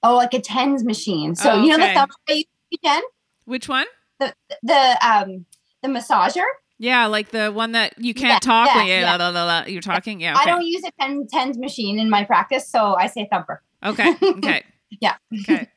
Oh, 0.03 0.17
like 0.17 0.33
a 0.35 0.41
TENS 0.41 0.85
machine. 0.85 1.35
So 1.35 1.51
Oh, 1.53 1.63
you 1.63 1.69
know 1.69 1.77
the 1.79 1.85
okay. 1.85 1.95
thumb 1.95 2.09
I 2.29 2.33
use, 2.33 2.45
Jen? 2.83 3.03
Which 3.45 3.69
one? 3.69 3.87
The 4.19 4.35
the 4.63 4.99
um 5.07 5.47
the 5.83 5.89
massager. 5.89 6.45
Yeah, 6.79 7.07
like 7.07 7.31
the 7.31 7.53
one 7.53 7.73
that 7.73 7.95
you 7.99 8.15
can't 8.15 8.33
Yeah, 8.33 8.39
talk 8.39 8.69
yeah, 8.69 8.77
when 8.77 8.87
you, 8.87 8.93
yeah. 8.95 9.17
la, 9.17 9.29
la, 9.29 9.45
la, 9.45 9.65
you're 9.67 9.83
talking. 9.83 10.19
Yeah. 10.21 10.35
I 10.39 10.47
don't 10.47 10.65
use 10.65 10.83
a 10.85 10.91
ten, 10.99 11.27
TENS 11.27 11.59
machine 11.59 11.99
in 11.99 12.09
my 12.09 12.25
practice, 12.25 12.67
so 12.67 12.95
I 12.95 13.07
say 13.07 13.29
thumper. 13.31 13.63
Okay. 13.85 14.15
Okay. 14.23 14.63
Yeah. 15.01 15.15
Okay. 15.43 15.69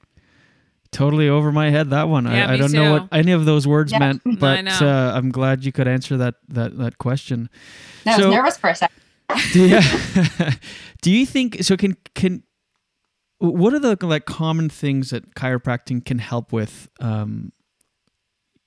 Totally 0.93 1.27
over 1.29 1.51
my 1.51 1.69
head 1.69 1.89
that 1.89 2.07
one. 2.07 2.25
Yeah, 2.25 2.47
I, 2.49 2.53
I 2.53 2.57
don't 2.57 2.71
know 2.71 2.91
what 2.93 3.07
any 3.11 3.31
of 3.33 3.45
those 3.45 3.67
words 3.67 3.91
Yeah. 3.91 3.99
meant, 3.99 4.21
but 4.39 4.61
know. 4.61 4.71
uh, 4.81 5.11
I'm 5.15 5.31
glad 5.31 5.65
you 5.65 5.71
could 5.71 5.87
answer 5.87 6.17
that 6.17 6.35
that 6.49 6.77
that 6.77 6.97
question. 6.97 7.49
I 8.05 8.17
was 8.17 8.27
nervous 8.27 8.57
for 8.57 8.69
a 8.69 8.75
second. 8.75 8.95
do 9.51 9.67
you, 9.67 9.79
do 11.01 11.11
you 11.11 11.25
think 11.25 11.63
so? 11.63 11.75
Can 11.77 11.97
can 12.15 12.43
what 13.39 13.73
are 13.73 13.79
the 13.79 13.97
like 14.05 14.25
common 14.25 14.69
things 14.69 15.09
that 15.09 15.35
chiropractic 15.35 16.05
can 16.05 16.19
help 16.19 16.53
with? 16.53 16.87
Um, 16.99 17.51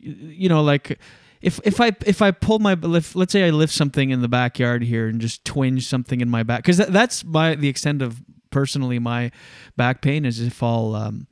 y- 0.00 0.14
you 0.18 0.48
know, 0.48 0.62
like 0.62 0.98
if 1.40 1.60
if 1.64 1.80
I 1.80 1.92
if 2.06 2.22
I 2.22 2.30
pull 2.30 2.58
my 2.58 2.74
lift, 2.74 3.14
let's 3.14 3.32
say 3.32 3.46
I 3.46 3.50
lift 3.50 3.72
something 3.72 4.10
in 4.10 4.22
the 4.22 4.28
backyard 4.28 4.82
here 4.82 5.06
and 5.08 5.20
just 5.20 5.44
twinge 5.44 5.86
something 5.86 6.20
in 6.20 6.28
my 6.28 6.42
back, 6.42 6.62
because 6.62 6.78
that, 6.78 6.92
that's 6.92 7.24
my 7.24 7.54
the 7.54 7.68
extent 7.68 8.02
of 8.02 8.22
personally 8.50 8.98
my 8.98 9.30
back 9.76 10.00
pain 10.02 10.24
is 10.24 10.40
if 10.40 10.62
I'll 10.62 10.94
um, 10.94 11.26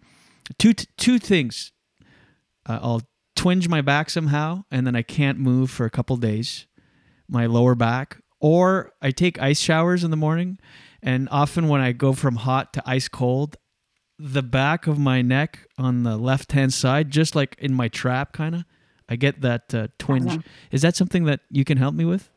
two 0.58 0.74
two 0.74 1.18
things. 1.18 1.72
Uh, 2.66 2.78
I'll 2.82 3.02
twinge 3.36 3.68
my 3.68 3.80
back 3.80 4.10
somehow, 4.10 4.64
and 4.70 4.86
then 4.86 4.96
I 4.96 5.02
can't 5.02 5.38
move 5.38 5.70
for 5.70 5.84
a 5.84 5.90
couple 5.90 6.16
days, 6.16 6.66
my 7.28 7.46
lower 7.46 7.74
back, 7.74 8.18
or 8.40 8.92
I 9.02 9.10
take 9.10 9.40
ice 9.40 9.60
showers 9.60 10.04
in 10.04 10.10
the 10.10 10.16
morning, 10.16 10.58
and 11.02 11.28
often 11.30 11.68
when 11.68 11.80
I 11.80 11.92
go 11.92 12.12
from 12.12 12.36
hot 12.36 12.72
to 12.74 12.82
ice 12.86 13.08
cold, 13.08 13.56
the 14.18 14.42
back 14.42 14.86
of 14.86 14.98
my 14.98 15.20
neck 15.22 15.66
on 15.76 16.04
the 16.04 16.16
left 16.16 16.52
hand 16.52 16.72
side, 16.72 17.10
just 17.10 17.34
like 17.34 17.56
in 17.58 17.74
my 17.74 17.88
trap, 17.88 18.32
kind 18.32 18.54
of, 18.54 18.64
I 19.08 19.16
get 19.16 19.40
that 19.42 19.74
uh, 19.74 19.88
twinge. 19.98 20.26
Awesome. 20.26 20.44
Is 20.70 20.82
that 20.82 20.96
something 20.96 21.24
that 21.24 21.40
you 21.50 21.64
can 21.64 21.76
help 21.76 21.94
me 21.94 22.04
with? 22.04 22.30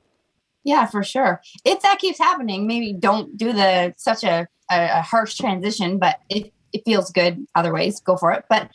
Yeah, 0.64 0.86
for 0.88 1.04
sure. 1.04 1.42
If 1.64 1.82
that 1.84 2.00
keeps 2.00 2.18
happening, 2.18 2.68
maybe 2.68 2.92
don't 2.92 3.38
do 3.38 3.54
the 3.54 3.94
such 3.96 4.26
a, 4.26 4.48
a, 4.70 4.90
a 4.98 5.02
harsh 5.02 5.38
transition, 5.38 5.98
but 5.98 6.20
if 6.30 6.50
it 6.74 6.84
feels 6.86 7.12
good 7.12 7.46
other 7.56 7.74
ways, 7.74 8.00
go 8.00 8.18
for 8.18 8.32
it. 8.32 8.46
But 8.50 8.70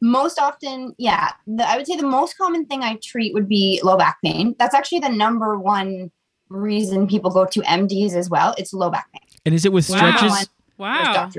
most 0.00 0.38
often, 0.38 0.94
yeah, 0.98 1.30
the, 1.46 1.68
I 1.68 1.76
would 1.76 1.86
say 1.86 1.96
the 1.96 2.06
most 2.06 2.36
common 2.36 2.66
thing 2.66 2.82
I 2.82 2.98
treat 3.02 3.34
would 3.34 3.48
be 3.48 3.80
low 3.84 3.96
back 3.96 4.18
pain. 4.24 4.54
That's 4.58 4.74
actually 4.74 4.98
the 5.00 5.08
number 5.08 5.58
one 5.58 6.10
reason 6.48 7.06
people 7.06 7.30
go 7.30 7.46
to 7.46 7.60
MDs 7.60 8.14
as 8.14 8.28
well. 8.28 8.54
It's 8.58 8.72
low 8.72 8.90
back 8.90 9.10
pain. 9.12 9.22
And 9.46 9.54
is 9.54 9.64
it 9.64 9.72
with 9.72 9.84
stretches? 9.84 10.48
Wow. 10.76 11.30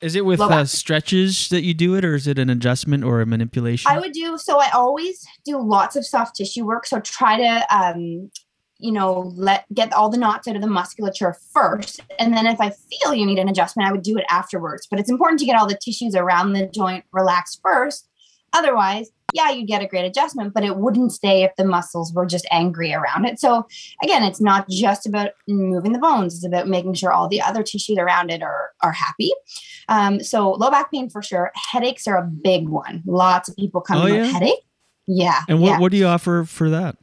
Is 0.00 0.16
it 0.16 0.24
with 0.26 0.40
uh, 0.40 0.66
stretches 0.66 1.48
that 1.48 1.62
you 1.62 1.72
do 1.72 1.94
it, 1.94 2.04
or 2.04 2.14
is 2.14 2.26
it 2.26 2.38
an 2.38 2.50
adjustment 2.50 3.04
or 3.04 3.22
a 3.22 3.26
manipulation? 3.26 3.90
I 3.90 3.98
would 3.98 4.12
do 4.12 4.36
so. 4.36 4.60
I 4.60 4.70
always 4.74 5.26
do 5.46 5.58
lots 5.58 5.96
of 5.96 6.04
soft 6.04 6.36
tissue 6.36 6.66
work. 6.66 6.84
So 6.86 7.00
try 7.00 7.38
to, 7.38 7.74
um, 7.74 8.30
you 8.78 8.92
know, 8.92 9.32
let 9.36 9.64
get 9.72 9.92
all 9.92 10.08
the 10.08 10.18
knots 10.18 10.48
out 10.48 10.56
of 10.56 10.62
the 10.62 10.68
musculature 10.68 11.36
first, 11.52 12.00
and 12.18 12.36
then 12.36 12.46
if 12.46 12.60
I 12.60 12.70
feel 12.70 13.14
you 13.14 13.24
need 13.26 13.38
an 13.38 13.48
adjustment, 13.48 13.88
I 13.88 13.92
would 13.92 14.02
do 14.02 14.16
it 14.18 14.24
afterwards. 14.28 14.86
But 14.90 14.98
it's 15.00 15.10
important 15.10 15.40
to 15.40 15.46
get 15.46 15.56
all 15.56 15.66
the 15.66 15.78
tissues 15.80 16.14
around 16.14 16.52
the 16.52 16.66
joint 16.66 17.04
relaxed 17.12 17.60
first. 17.62 18.08
Otherwise, 18.52 19.10
yeah, 19.32 19.50
you'd 19.50 19.66
get 19.66 19.82
a 19.82 19.86
great 19.86 20.04
adjustment, 20.04 20.54
but 20.54 20.62
it 20.64 20.76
wouldn't 20.76 21.10
stay 21.12 21.42
if 21.42 21.50
the 21.56 21.64
muscles 21.64 22.12
were 22.12 22.24
just 22.24 22.46
angry 22.52 22.94
around 22.94 23.24
it. 23.24 23.40
So 23.40 23.66
again, 24.02 24.22
it's 24.22 24.40
not 24.40 24.68
just 24.68 25.06
about 25.06 25.30
moving 25.48 25.92
the 25.92 25.98
bones; 25.98 26.36
it's 26.36 26.46
about 26.46 26.68
making 26.68 26.94
sure 26.94 27.12
all 27.12 27.26
the 27.28 27.42
other 27.42 27.62
tissues 27.64 27.98
around 27.98 28.30
it 28.30 28.42
are 28.42 28.70
are 28.82 28.92
happy. 28.92 29.32
Um, 29.88 30.20
so 30.22 30.52
low 30.52 30.70
back 30.70 30.92
pain 30.92 31.10
for 31.10 31.20
sure. 31.20 31.50
Headaches 31.54 32.06
are 32.06 32.16
a 32.16 32.24
big 32.24 32.68
one. 32.68 33.02
Lots 33.06 33.48
of 33.48 33.56
people 33.56 33.80
come 33.80 33.98
Oh, 34.02 34.06
in 34.06 34.14
yeah? 34.14 34.20
with 34.22 34.30
headache. 34.32 34.60
Yeah. 35.06 35.40
and 35.48 35.60
what 35.60 35.68
yeah. 35.68 35.78
what 35.80 35.90
do 35.90 35.98
you 35.98 36.06
offer 36.06 36.44
for 36.44 36.70
that? 36.70 36.96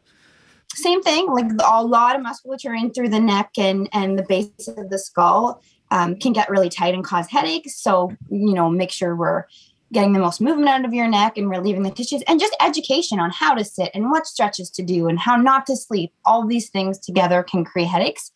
Same 0.76 1.02
thing, 1.02 1.28
like 1.28 1.52
a 1.66 1.84
lot 1.84 2.16
of 2.16 2.22
musculature 2.22 2.74
in 2.74 2.92
through 2.92 3.10
the 3.10 3.20
neck 3.20 3.52
and 3.58 3.90
and 3.94 4.18
the 4.18 4.24
base 4.24 4.68
of 4.78 4.90
the 4.90 4.98
skull 4.98 5.62
um, 5.92 6.16
can 6.16 6.34
get 6.34 6.50
really 6.50 6.70
tight 6.70 6.94
and 6.94 7.04
cause 7.04 7.28
headaches. 7.28 7.76
So 7.82 8.12
you 8.30 8.54
know, 8.54 8.70
make 8.70 8.92
sure 8.92 9.16
we're 9.16 9.46
getting 9.94 10.14
the 10.14 10.20
most 10.20 10.40
movement 10.40 10.70
out 10.70 10.86
of 10.86 10.94
your 10.94 11.08
neck 11.10 11.38
and 11.38 11.50
relieving 11.50 11.84
the 11.84 11.92
tissues, 11.92 12.24
and 12.28 12.40
just 12.40 12.56
education 12.62 13.20
on 13.20 13.30
how 13.30 13.54
to 13.54 13.64
sit 13.66 13.92
and 13.94 14.10
what 14.10 14.26
stretches 14.26 14.70
to 14.72 14.82
do 14.84 15.08
and 15.10 15.20
how 15.20 15.36
not 15.36 15.66
to 15.66 15.76
sleep. 15.76 16.14
All 16.24 16.48
these 16.48 16.70
things 16.70 16.98
together 16.98 17.44
can 17.44 17.66
create 17.66 17.90
headaches. 17.90 18.32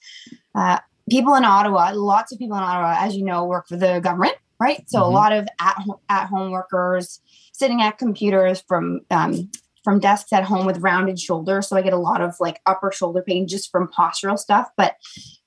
Uh, 0.54 0.80
people 1.10 1.36
in 1.36 1.46
Ottawa, 1.46 1.92
lots 1.94 2.34
of 2.34 2.40
people 2.40 2.58
in 2.58 2.64
Ottawa, 2.64 2.96
as 3.00 3.16
you 3.16 3.24
know, 3.24 3.46
work 3.46 3.70
for 3.70 3.78
the 3.78 4.02
government, 4.02 4.36
right? 4.60 4.84
So 4.90 5.00
a 5.02 5.08
Mhm. 5.08 5.14
lot 5.14 5.32
of 5.32 5.48
at 5.62 5.78
ho- 5.78 6.02
at 6.10 6.26
home 6.28 6.52
workers 6.52 7.22
sitting 7.54 7.82
at 7.82 7.98
computers 7.98 8.62
from 8.68 9.02
um, 9.10 9.50
from 9.86 10.00
desks 10.00 10.34
at 10.34 10.44
home 10.44 10.66
with 10.66 10.80
rounded 10.80 11.18
shoulders. 11.18 11.70
So 11.70 11.78
I 11.78 11.82
get 11.82 11.94
a 11.94 11.98
lot 11.98 12.20
of 12.20 12.36
like 12.42 12.60
upper 12.66 12.92
shoulder 12.92 13.22
pain 13.22 13.48
just 13.48 13.72
from 13.72 13.88
postural 13.88 14.38
stuff. 14.38 14.68
But 14.76 14.96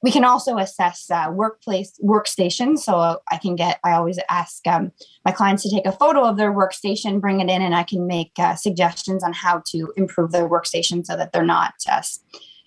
we 0.03 0.11
can 0.11 0.25
also 0.25 0.57
assess 0.57 1.11
uh, 1.11 1.31
workplace 1.31 1.93
workstations. 2.03 2.79
So 2.79 3.19
I 3.31 3.37
can 3.37 3.57
get. 3.57 3.81
I 3.85 3.93
always 3.93 4.19
ask 4.31 4.67
um, 4.67 4.93
my 5.27 5.33
clients 5.33 5.65
to 5.65 5.71
take 5.71 5.85
a 5.85 5.93
photo 5.93 6.25
of 6.25 6.39
their 6.39 6.53
workstation, 6.53 7.21
bring 7.21 7.41
it 7.41 7.51
in, 7.51 7.61
and 7.61 7.75
I 7.75 7.83
can 7.83 8.07
make 8.07 8.33
uh, 8.39 8.55
suggestions 8.55 9.23
on 9.23 9.35
how 9.35 9.63
to 9.67 9.93
improve 9.99 10.33
their 10.33 10.49
workstation 10.49 11.05
so 11.05 11.17
that 11.17 11.33
they're 11.33 11.45
not 11.45 11.75
uh, 11.91 12.01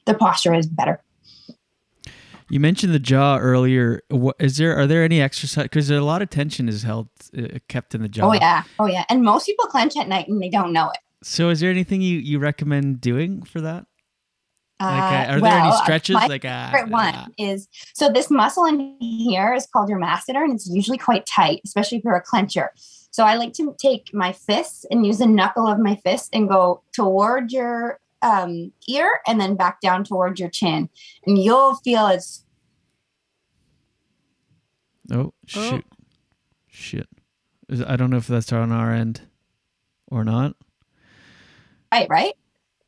their 0.05 0.15
posture 0.15 0.53
is 0.53 0.67
better. 0.67 1.01
You 2.49 2.59
mentioned 2.59 2.93
the 2.93 2.99
jaw 2.99 3.37
earlier. 3.37 4.01
What, 4.09 4.35
is 4.37 4.57
there 4.57 4.77
are 4.77 4.85
there 4.85 5.05
any 5.05 5.21
exercise 5.21 5.63
because 5.63 5.89
a 5.89 6.01
lot 6.01 6.21
of 6.21 6.29
tension 6.29 6.67
is 6.67 6.83
held 6.83 7.07
uh, 7.37 7.59
kept 7.69 7.95
in 7.95 8.01
the 8.01 8.09
jaw. 8.09 8.27
Oh 8.27 8.33
yeah, 8.33 8.63
oh 8.77 8.87
yeah. 8.87 9.05
And 9.07 9.23
most 9.23 9.45
people 9.45 9.67
clench 9.67 9.95
at 9.95 10.09
night 10.09 10.27
and 10.27 10.41
they 10.41 10.49
don't 10.49 10.73
know 10.73 10.89
it. 10.89 10.97
So 11.23 11.49
is 11.49 11.59
there 11.59 11.69
anything 11.69 12.01
you 12.01 12.17
you 12.17 12.39
recommend 12.39 13.01
doing 13.01 13.43
for 13.43 13.61
that? 13.61 13.85
Like, 14.79 14.89
uh, 14.89 15.31
Uh, 15.31 15.35
are 15.35 15.41
there 15.41 15.59
any 15.59 15.71
stretches? 15.77 16.15
My 16.15 16.25
Like, 16.25 16.43
uh, 16.43 16.71
favorite 16.71 16.89
one 16.89 17.33
is 17.37 17.67
so 17.93 18.09
this 18.09 18.31
muscle 18.31 18.65
in 18.65 18.97
here 18.99 19.53
is 19.53 19.67
called 19.67 19.89
your 19.89 19.99
masseter, 19.99 20.43
and 20.43 20.53
it's 20.53 20.67
usually 20.67 20.97
quite 20.97 21.25
tight, 21.27 21.61
especially 21.65 21.99
if 21.99 22.03
you're 22.03 22.15
a 22.15 22.23
clencher. 22.23 22.69
So 23.11 23.23
I 23.23 23.35
like 23.35 23.53
to 23.53 23.75
take 23.79 24.11
my 24.13 24.31
fists 24.31 24.85
and 24.89 25.05
use 25.05 25.19
the 25.19 25.27
knuckle 25.27 25.67
of 25.67 25.77
my 25.77 25.95
fist 25.97 26.29
and 26.33 26.49
go 26.49 26.81
toward 26.93 27.51
your 27.51 27.99
um, 28.23 28.71
ear 28.87 29.19
and 29.27 29.39
then 29.39 29.55
back 29.55 29.81
down 29.81 30.03
toward 30.03 30.39
your 30.39 30.49
chin, 30.49 30.89
and 31.27 31.37
you'll 31.37 31.75
feel 31.75 32.07
it's 32.07 32.45
Oh 35.11 35.33
shoot, 35.45 35.85
shit. 36.67 37.07
I 37.85 37.95
don't 37.95 38.09
know 38.09 38.17
if 38.17 38.27
that's 38.27 38.51
on 38.53 38.71
our 38.71 38.91
end 38.93 39.21
or 40.07 40.23
not. 40.23 40.55
Right, 41.91 42.07
right? 42.09 42.33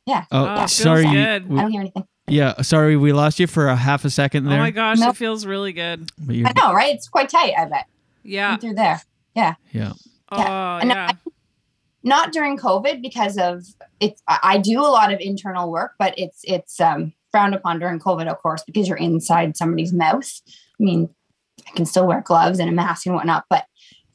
Yeah. 0.06 0.24
Oh, 0.30 0.44
Yeah. 0.44 0.66
sorry. 0.66 1.04
good. 1.04 1.44
I 1.50 1.62
don't 1.62 1.70
hear 1.70 1.80
anything. 1.80 2.04
yeah, 2.26 2.60
sorry, 2.62 2.96
we 2.96 3.12
lost 3.12 3.38
you 3.40 3.46
for 3.46 3.68
a 3.68 3.76
half 3.76 4.04
a 4.04 4.10
second 4.10 4.44
there. 4.46 4.58
Oh 4.58 4.62
my 4.62 4.70
gosh, 4.70 4.98
Nope. 4.98 5.10
it 5.14 5.16
feels 5.16 5.46
really 5.46 5.72
good. 5.72 6.10
I 6.28 6.52
know, 6.56 6.72
right? 6.72 6.94
It's 6.94 7.08
quite 7.08 7.28
tight. 7.28 7.52
I 7.58 7.64
bet. 7.66 7.86
Yeah. 8.22 8.56
Through 8.56 8.74
there. 8.74 9.02
Yeah. 9.34 9.54
yeah. 9.72 9.92
Oh 10.30 10.38
And 10.80 10.90
yeah. 10.90 11.08
I- 11.10 11.30
not 12.06 12.32
during 12.32 12.58
COVID 12.58 13.00
because 13.00 13.38
of 13.38 13.64
it's. 13.98 14.22
I 14.28 14.38
I 14.42 14.58
do 14.58 14.80
a 14.80 14.92
lot 14.92 15.10
of 15.10 15.20
internal 15.20 15.70
work, 15.70 15.92
but 15.98 16.12
it's 16.18 16.40
it's 16.44 16.78
um, 16.78 17.14
frowned 17.32 17.54
upon 17.54 17.78
during 17.78 17.98
COVID, 17.98 18.30
of 18.30 18.36
course, 18.42 18.62
because 18.62 18.86
you're 18.88 18.98
inside 18.98 19.56
somebody's 19.56 19.90
mouth. 19.94 20.30
I 20.78 20.82
mean, 20.84 21.08
I 21.66 21.70
can 21.70 21.86
still 21.86 22.06
wear 22.06 22.20
gloves 22.20 22.58
and 22.58 22.68
a 22.68 22.72
mask 22.72 23.06
and 23.06 23.14
whatnot, 23.14 23.46
but 23.48 23.64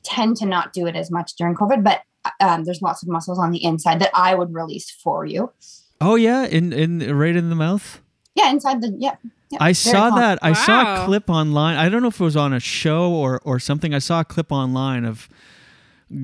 tend 0.03 0.37
to 0.37 0.45
not 0.45 0.71
do 0.71 0.85
it 0.85 0.95
as 0.95 1.09
much 1.09 1.33
during 1.35 1.55
COVID. 1.55 1.83
But 1.83 2.01
um, 2.39 2.63
there's 2.65 2.81
lots 2.81 3.03
of 3.03 3.09
muscles 3.09 3.39
on 3.39 3.51
the 3.51 3.63
inside 3.63 3.99
that 3.99 4.11
I 4.13 4.35
would 4.35 4.53
release 4.53 4.91
for 4.91 5.25
you. 5.25 5.51
Oh 6.01 6.15
yeah, 6.15 6.45
in 6.45 6.73
in 6.73 7.15
right 7.15 7.35
in 7.35 7.49
the 7.49 7.55
mouth. 7.55 8.01
Yeah, 8.35 8.49
inside 8.51 8.81
the 8.81 8.95
yeah. 8.97 9.15
yeah, 9.49 9.57
I 9.61 9.73
saw 9.73 10.09
calm. 10.09 10.19
that. 10.19 10.39
I 10.41 10.53
saw 10.53 11.03
a 11.03 11.05
clip 11.05 11.29
online. 11.29 11.77
I 11.77 11.89
don't 11.89 12.01
know 12.01 12.07
if 12.07 12.19
it 12.19 12.23
was 12.23 12.37
on 12.37 12.53
a 12.53 12.59
show 12.59 13.11
or 13.11 13.41
or 13.43 13.59
something. 13.59 13.93
I 13.93 13.99
saw 13.99 14.21
a 14.21 14.25
clip 14.25 14.51
online 14.51 15.05
of 15.05 15.27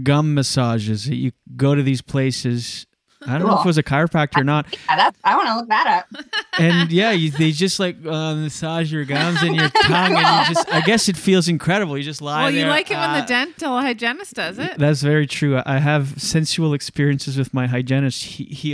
gum 0.04 0.34
massages. 0.34 1.06
that 1.06 1.16
You 1.16 1.32
go 1.56 1.76
to 1.76 1.84
these 1.84 2.02
places. 2.02 2.86
I 3.28 3.38
don't 3.38 3.48
know 3.48 3.56
if 3.60 3.66
it 3.66 3.68
was 3.68 3.78
a 3.78 3.84
chiropractor 3.84 4.42
or 4.42 4.44
not. 4.56 4.66
Yeah, 4.88 4.96
that's, 4.96 5.20
I 5.24 5.36
want 5.36 5.48
to 5.50 5.56
look 5.56 5.70
that 5.70 6.06
up. 6.14 6.24
And 6.60 6.92
yeah, 6.92 7.12
you, 7.12 7.32
they 7.32 7.52
just 7.52 7.80
like 7.80 7.98
uh, 8.06 8.36
massage 8.36 8.92
your 8.92 9.06
gums 9.06 9.42
and 9.42 9.56
your 9.56 9.70
tongue, 9.84 10.16
and 10.16 10.48
you 10.48 10.54
just. 10.56 10.70
I 10.72 10.82
guess 10.82 11.10
it 11.10 11.18
feels 11.18 11.48
incredible. 11.48 11.98
You 11.98 12.04
just 12.04 12.22
lie 12.22 12.44
Well, 12.44 12.52
there. 12.52 12.62
you 12.66 12.68
like 12.70 12.90
it 12.92 12.96
when 12.96 13.10
uh, 13.10 13.22
the 13.22 13.28
dental 13.28 13.80
hygienist 13.80 14.34
does 14.36 14.60
it. 14.60 14.78
That's 14.78 15.02
very 15.02 15.28
true. 15.28 15.62
I 15.66 15.80
have 15.80 16.22
sensual 16.22 16.74
experiences 16.74 17.38
with 17.38 17.54
my 17.54 17.68
hygienist. 17.68 18.24
He, 18.24 18.46
he 18.46 18.74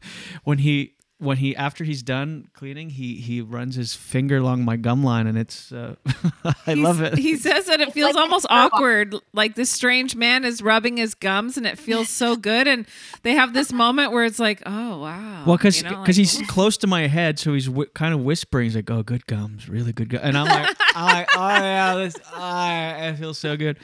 when 0.44 0.58
he 0.58 0.94
when 1.22 1.36
he 1.36 1.54
after 1.54 1.84
he's 1.84 2.02
done 2.02 2.48
cleaning, 2.52 2.90
he 2.90 3.14
he 3.14 3.40
runs 3.40 3.76
his 3.76 3.94
finger 3.94 4.38
along 4.38 4.64
my 4.64 4.76
gum 4.76 5.04
line, 5.04 5.26
and 5.26 5.38
it's 5.38 5.70
uh, 5.70 5.94
I 6.66 6.74
love 6.74 7.00
it. 7.00 7.16
He 7.16 7.36
says 7.36 7.66
that 7.66 7.80
it 7.80 7.92
feels 7.92 8.16
almost 8.16 8.44
awkward, 8.50 9.14
like 9.32 9.54
this 9.54 9.70
strange 9.70 10.16
man 10.16 10.44
is 10.44 10.60
rubbing 10.62 10.96
his 10.96 11.14
gums, 11.14 11.56
and 11.56 11.66
it 11.66 11.78
feels 11.78 12.08
so 12.08 12.34
good. 12.34 12.66
And 12.66 12.86
they 13.22 13.34
have 13.34 13.54
this 13.54 13.72
moment 13.72 14.10
where 14.12 14.24
it's 14.24 14.40
like, 14.40 14.62
oh 14.66 14.98
wow. 15.00 15.44
Well, 15.46 15.56
because 15.56 15.80
You 15.82 15.90
know, 15.90 16.00
like, 16.00 16.14
he's 16.14 16.42
close 16.48 16.76
to 16.78 16.86
my 16.88 17.06
head, 17.06 17.38
so 17.38 17.54
he's 17.54 17.66
w- 17.66 17.88
kind 17.94 18.12
of 18.12 18.20
whispering. 18.20 18.64
He's 18.64 18.74
like, 18.76 18.90
"Oh, 18.90 19.02
good 19.04 19.26
gums, 19.26 19.68
really 19.68 19.92
good 19.92 20.08
gums," 20.08 20.24
and 20.24 20.36
I'm 20.36 20.46
like, 20.46 20.76
I'm 20.96 21.14
like, 21.16 21.28
"Oh 21.36 21.48
yeah, 21.48 21.94
this, 21.94 22.16
oh, 22.34 23.08
it 23.08 23.16
feels 23.16 23.38
so 23.38 23.56
good." 23.56 23.78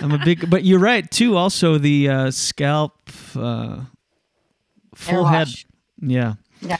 I'm 0.00 0.12
a 0.12 0.18
big, 0.18 0.50
but 0.50 0.64
you're 0.64 0.78
right 0.80 1.08
too. 1.10 1.36
Also, 1.36 1.78
the 1.78 2.08
uh, 2.08 2.30
scalp, 2.30 2.94
uh, 3.36 3.82
full 4.94 5.24
head, 5.24 5.46
wash. 5.48 5.66
yeah. 6.00 6.34
Yeah. 6.68 6.76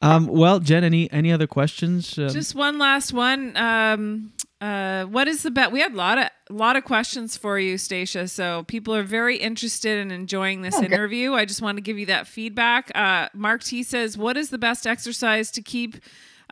Um, 0.00 0.26
well, 0.26 0.58
Jen, 0.58 0.82
any 0.82 1.10
any 1.12 1.30
other 1.32 1.46
questions? 1.46 2.18
Um, 2.18 2.28
Just 2.28 2.54
one 2.56 2.76
last 2.78 3.12
one. 3.12 3.56
Um, 3.56 4.32
uh, 4.60 5.04
what 5.04 5.28
is 5.28 5.42
the 5.44 5.50
bet? 5.50 5.70
We 5.70 5.80
had 5.80 5.92
a 5.92 5.96
lot 5.96 6.18
of 6.18 6.28
lot 6.50 6.74
of 6.76 6.84
questions 6.84 7.36
for 7.36 7.56
you, 7.58 7.78
Stacia. 7.78 8.26
So 8.26 8.64
people 8.64 8.94
are 8.96 9.04
very 9.04 9.36
interested 9.36 9.98
in 9.98 10.10
enjoying 10.10 10.62
this 10.62 10.74
good. 10.76 10.86
interview. 10.92 11.34
I 11.34 11.44
just 11.44 11.62
want 11.62 11.76
to 11.78 11.82
give 11.82 11.98
you 12.00 12.06
that 12.06 12.26
feedback. 12.26 12.90
Uh, 12.96 13.28
Mark 13.32 13.62
T 13.62 13.84
says, 13.84 14.18
"What 14.18 14.36
is 14.36 14.50
the 14.50 14.58
best 14.58 14.86
exercise 14.88 15.50
to 15.52 15.62
keep?" 15.62 15.96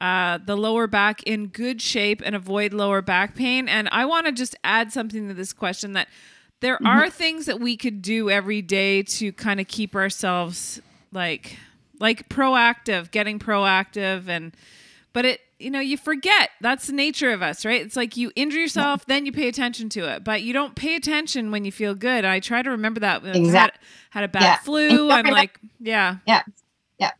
Uh, 0.00 0.38
the 0.46 0.56
lower 0.56 0.86
back 0.86 1.22
in 1.24 1.48
good 1.48 1.82
shape 1.82 2.22
and 2.24 2.34
avoid 2.34 2.72
lower 2.72 3.02
back 3.02 3.34
pain. 3.34 3.68
And 3.68 3.86
I 3.92 4.06
want 4.06 4.24
to 4.26 4.32
just 4.32 4.56
add 4.64 4.92
something 4.92 5.28
to 5.28 5.34
this 5.34 5.52
question 5.52 5.92
that 5.92 6.08
there 6.60 6.76
Mm-hmm. 6.76 6.86
are 6.86 7.10
things 7.10 7.44
that 7.46 7.60
we 7.60 7.76
could 7.76 8.00
do 8.00 8.30
every 8.30 8.62
day 8.62 9.02
to 9.02 9.30
kind 9.32 9.60
of 9.60 9.68
keep 9.68 9.94
ourselves 9.94 10.80
like 11.12 11.58
like 12.00 12.28
proactive, 12.28 13.10
getting 13.10 13.38
proactive 13.38 14.28
and 14.28 14.56
but 15.12 15.24
it 15.24 15.40
you 15.58 15.70
know 15.70 15.80
you 15.80 15.96
forget 15.96 16.50
that's 16.60 16.86
the 16.86 16.92
nature 16.92 17.32
of 17.32 17.42
us 17.42 17.64
right 17.66 17.82
it's 17.82 17.96
like 17.96 18.16
you 18.16 18.32
injure 18.34 18.60
yourself 18.60 19.04
then 19.06 19.26
you 19.26 19.32
pay 19.32 19.46
attention 19.46 19.90
to 19.90 20.08
it 20.10 20.24
but 20.24 20.40
you 20.42 20.54
don't 20.54 20.74
pay 20.74 20.96
attention 20.96 21.50
when 21.50 21.66
you 21.66 21.72
feel 21.72 21.94
good 21.94 22.24
i 22.24 22.40
try 22.40 22.62
to 22.62 22.70
remember 22.70 23.00
that 23.00 23.22
when 23.22 23.36
I've 23.36 23.52
had, 23.52 23.72
had 24.08 24.24
a 24.24 24.28
bad 24.28 24.42
Yeah. 24.42 24.56
Flu 24.58 25.10
i'm 25.10 25.26
like 25.26 25.60
yeah 25.78 26.16
Yeah. 26.26 26.42
Yeah. 26.98 27.12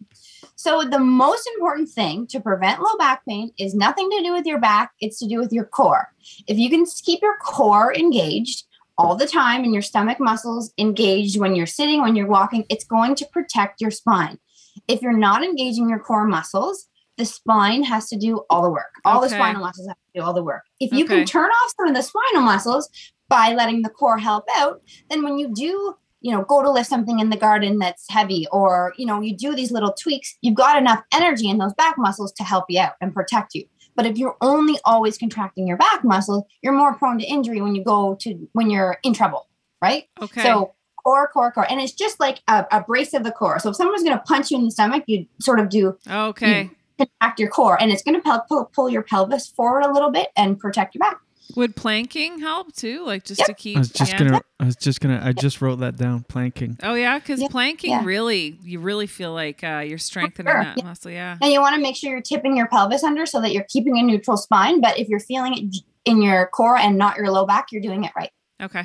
So 0.55 0.85
the 0.85 0.99
most 0.99 1.49
important 1.55 1.89
thing 1.89 2.27
to 2.29 2.39
prevent 2.39 2.83
low 2.83 2.97
back 2.99 3.25
pain 3.27 3.51
is 3.59 3.75
nothing 3.75 4.11
to 4.11 4.23
do 4.23 4.33
with 4.33 4.45
your 4.45 4.61
back, 4.61 4.93
it's 5.01 5.19
to 5.21 5.27
do 5.27 5.39
with 5.39 5.53
your 5.53 5.65
core. 5.65 6.13
If 6.47 6.59
you 6.59 6.69
can 6.69 6.85
keep 7.03 7.23
your 7.23 7.39
core 7.39 7.95
engaged 7.95 8.65
all 8.99 9.17
the 9.17 9.27
time 9.27 9.65
and 9.65 9.73
your 9.73 9.81
stomach 9.81 10.21
muscles 10.21 10.75
engaged 10.77 11.41
when 11.41 11.55
you're 11.55 11.65
sitting, 11.65 12.03
when 12.03 12.15
you're 12.15 12.27
walking, 12.27 12.67
it's 12.69 12.85
going 12.85 13.15
to 13.15 13.27
protect 13.33 13.81
your 13.81 13.91
spine. 13.91 14.39
If 14.89 15.03
you're 15.03 15.17
not 15.17 15.43
engaging 15.45 15.89
your 15.89 15.99
core 15.99 16.27
muscles, 16.27 16.89
the 17.17 17.25
spine 17.25 17.83
has 17.83 18.09
to 18.09 18.17
do 18.17 18.45
all 18.49 18.63
the 18.63 18.71
work. 18.71 18.93
All 19.05 19.21
the 19.21 19.29
spinal 19.29 19.61
muscles 19.63 19.87
have 19.89 19.97
to 19.97 20.21
do 20.21 20.25
all 20.25 20.33
the 20.33 20.43
work. 20.43 20.63
If 20.81 20.91
you 20.93 21.05
Okay. 21.05 21.17
can 21.19 21.27
turn 21.27 21.51
off 21.51 21.75
some 21.77 21.89
of 21.89 21.95
the 21.95 22.03
spinal 22.03 22.43
muscles 22.43 22.89
by 23.29 23.53
letting 23.53 23.83
the 23.83 23.91
core 23.91 24.19
help 24.19 24.45
out, 24.57 24.81
then 25.11 25.23
when 25.23 25.39
you 25.39 25.53
do, 25.55 25.95
you 26.23 26.33
know, 26.33 26.45
go 26.45 26.63
to 26.63 26.71
lift 26.71 26.89
something 26.89 27.19
in 27.19 27.31
the 27.31 27.37
garden 27.37 27.79
that's 27.79 28.07
heavy 28.11 28.47
or, 28.53 28.95
you 28.97 29.07
know, 29.07 29.21
you 29.21 29.37
do 29.37 29.55
these 29.55 29.71
little 29.71 29.93
tweaks, 29.93 30.37
you've 30.41 30.55
got 30.55 30.79
enough 30.79 31.03
energy 31.13 31.49
in 31.49 31.59
those 31.59 31.75
back 31.75 31.97
muscles 31.99 32.33
to 32.33 32.43
help 32.45 32.65
you 32.69 32.81
out 32.81 32.93
and 33.01 33.13
protect 33.15 33.55
you. 33.55 33.65
But 33.97 34.07
if 34.07 34.17
you're 34.17 34.37
only 34.41 34.79
always 34.85 35.19
contracting 35.19 35.67
your 35.67 35.77
back 35.77 36.03
muscles, 36.05 36.45
you're 36.63 36.73
more 36.73 36.95
prone 36.95 37.19
to 37.19 37.25
injury 37.25 37.61
when 37.61 37.75
you 37.75 37.85
go 37.85 38.15
to 38.21 38.49
when 38.53 38.71
you're 38.71 38.99
in 39.03 39.13
trouble, 39.13 39.49
right? 39.83 40.05
Okay. 40.23 40.43
So 40.43 40.75
core, 41.11 41.29
core, 41.29 41.53
core. 41.53 41.67
And 41.71 41.81
it's 41.81 41.93
just 41.93 42.21
like 42.21 42.41
a, 42.47 42.67
a 42.71 42.81
brace 42.83 43.15
of 43.15 43.25
the 43.25 43.33
core. 43.33 43.59
So 43.59 43.71
if 43.71 43.77
someone's 43.77 44.03
going 44.03 44.17
to 44.17 44.23
punch 44.23 44.51
you 44.51 44.59
in 44.59 44.65
the 44.65 44.71
stomach, 44.71 45.05
you 45.07 45.27
sort 45.41 45.59
of 45.59 45.69
do 45.69 45.97
Okay. 46.09 46.63
you 46.63 46.71
contract 46.99 47.41
your 47.41 47.49
core 47.49 47.81
and 47.81 47.91
it's 47.91 48.03
going 48.03 48.15
to 48.15 48.21
pel- 48.21 48.45
pull, 48.49 48.71
pull 48.73 48.89
your 48.89 49.03
pelvis 49.03 49.49
forward 49.49 49.81
a 49.81 49.93
little 49.93 50.11
bit 50.11 50.29
and 50.37 50.59
protect 50.59 50.95
your 50.95 51.01
back. 51.01 51.19
Would 51.57 51.75
planking 51.75 52.39
help 52.39 52.73
too? 52.77 53.05
Like 53.05 53.25
just 53.25 53.45
to 53.45 53.55
keep. 53.55 53.77
I 53.77 53.81
was 53.81 53.91
just 53.91 54.13
yeah. 54.13 54.19
gonna. 54.19 54.41
I 54.61 54.67
was 54.67 54.77
just 54.77 55.01
gonna. 55.01 55.21
I 55.21 55.33
just 55.33 55.61
wrote 55.61 55.81
that 55.81 55.97
down. 55.97 56.23
Planking. 56.29 56.79
Oh 56.81 56.95
yeah, 56.95 57.19
because 57.19 57.43
planking 57.51 57.91
yeah. 57.91 58.05
really, 58.05 58.57
you 58.63 58.79
really 58.79 59.09
feel 59.09 59.33
like 59.33 59.65
uh, 59.65 59.83
you're 59.85 59.99
strengthening 59.99 60.53
sure, 60.53 60.63
that 60.63 60.77
yeah. 60.79 60.85
muscle. 60.85 61.11
Yeah. 61.11 61.39
And 61.43 61.53
you 61.53 61.61
want 61.61 61.75
to 61.75 61.81
make 61.81 61.97
sure 61.97 62.13
you're 62.13 62.21
tipping 62.21 62.57
your 62.57 62.69
pelvis 62.69 63.03
under 63.03 63.27
so 63.27 63.41
that 63.41 63.51
you're 63.51 63.67
keeping 63.69 63.99
a 63.99 64.03
neutral 64.05 64.37
spine. 64.37 64.81
But 64.81 65.01
if 65.01 65.09
you're 65.09 65.19
feeling 65.19 65.55
it 65.59 65.77
in 66.05 66.23
your 66.23 66.47
core 66.47 66.77
and 66.77 66.97
not 66.97 67.17
your 67.17 67.33
low 67.33 67.47
back, 67.47 67.73
you're 67.73 67.83
doing 67.83 68.05
it 68.05 68.13
right. 68.15 68.31
Okay. 68.63 68.85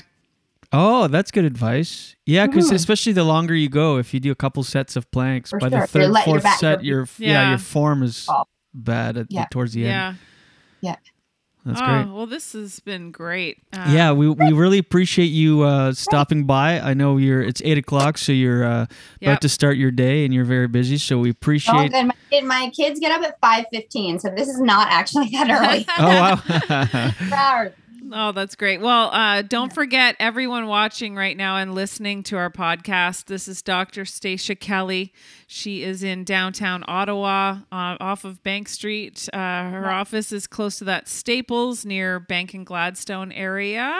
Oh, 0.77 1.07
that's 1.07 1.31
good 1.31 1.45
advice. 1.45 2.15
Yeah, 2.25 2.47
because 2.47 2.69
Mhm. 2.69 2.75
especially 2.75 3.13
the 3.13 3.23
longer 3.23 3.55
you 3.55 3.69
go, 3.69 3.97
if 3.97 4.13
you 4.13 4.19
do 4.19 4.31
a 4.31 4.35
couple 4.35 4.61
sets 4.63 4.95
of 4.95 5.09
planks, 5.11 5.49
For 5.51 5.59
by 5.59 5.69
sure. 5.69 5.81
the 5.81 5.87
third, 5.87 6.09
let 6.11 6.25
fourth 6.25 6.43
back 6.43 6.59
set, 6.59 6.83
your 6.83 7.07
yeah. 7.17 7.29
Yeah. 7.43 7.49
your 7.49 7.57
form 7.59 8.03
is 8.03 8.27
bad 8.73 9.17
at 9.17 9.29
the, 9.29 9.35
Yeah. 9.35 9.45
towards 9.51 9.73
the 9.73 9.81
Yeah. 9.81 10.07
end. 10.07 10.17
Yeah. 10.81 10.89
yeah, 10.91 10.95
That's 11.65 11.81
oh, 11.81 11.85
great. 11.85 12.13
well, 12.13 12.25
this 12.27 12.53
has 12.53 12.79
been 12.81 13.11
great. 13.11 13.57
Uh, 13.73 13.85
yeah, 13.89 14.11
we, 14.11 14.27
we 14.29 14.51
really 14.51 14.77
appreciate 14.77 15.27
you 15.31 15.61
uh, 15.63 15.93
stopping 15.93 16.45
by. 16.45 16.79
I 16.79 16.93
know 16.93 17.17
you're 17.17 17.41
it's 17.41 17.61
eight 17.63 17.77
o'clock, 17.77 18.17
so 18.17 18.31
you're 18.33 18.63
uh, 18.65 18.79
Yep. 19.21 19.29
about 19.29 19.41
to 19.41 19.49
start 19.49 19.77
your 19.77 19.91
day, 19.91 20.25
and 20.25 20.33
you're 20.33 20.45
very 20.45 20.67
busy. 20.67 20.97
So 20.97 21.17
we 21.19 21.29
appreciate. 21.29 21.73
Oh, 21.73 21.77
appreciate. 21.85 22.01
good. 22.01 22.07
My, 22.07 22.15
kid- 22.31 22.43
my 22.45 22.71
kids 22.75 22.99
get 22.99 23.11
up 23.11 23.23
at 23.23 23.39
5.15, 23.41 24.19
so 24.19 24.29
this 24.35 24.47
is 24.49 24.59
not 24.59 24.89
actually 24.91 25.29
that 25.29 25.49
early. 25.49 25.85
oh 25.99 26.07
wow! 26.07 27.11
Oh, 28.11 28.31
that's 28.31 28.55
great. 28.55 28.81
Well, 28.81 29.09
uh, 29.11 29.41
don't 29.41 29.73
forget 29.73 30.15
everyone 30.19 30.67
watching 30.67 31.15
right 31.15 31.35
now 31.35 31.57
and 31.57 31.73
listening 31.73 32.21
to 32.23 32.37
our 32.37 32.51
podcast. 32.51 33.25
This 33.25 33.47
is 33.47 33.61
Dr. 33.61 34.05
Stacia 34.05 34.53
Kelly. 34.53 35.11
She 35.47 35.81
is 35.81 36.03
in 36.03 36.23
downtown 36.23 36.83
Ottawa, 36.87 37.59
uh, 37.71 37.97
off 37.99 38.23
of 38.23 38.43
Bank 38.43 38.67
Street. 38.69 39.27
Uh, 39.33 39.37
her 39.69 39.89
office 39.89 40.31
is 40.31 40.45
close 40.45 40.77
to 40.79 40.83
that 40.85 41.07
Staples 41.07 41.83
near 41.83 42.19
Bank 42.19 42.53
and 42.53 42.65
Gladstone 42.65 43.31
area. 43.31 43.95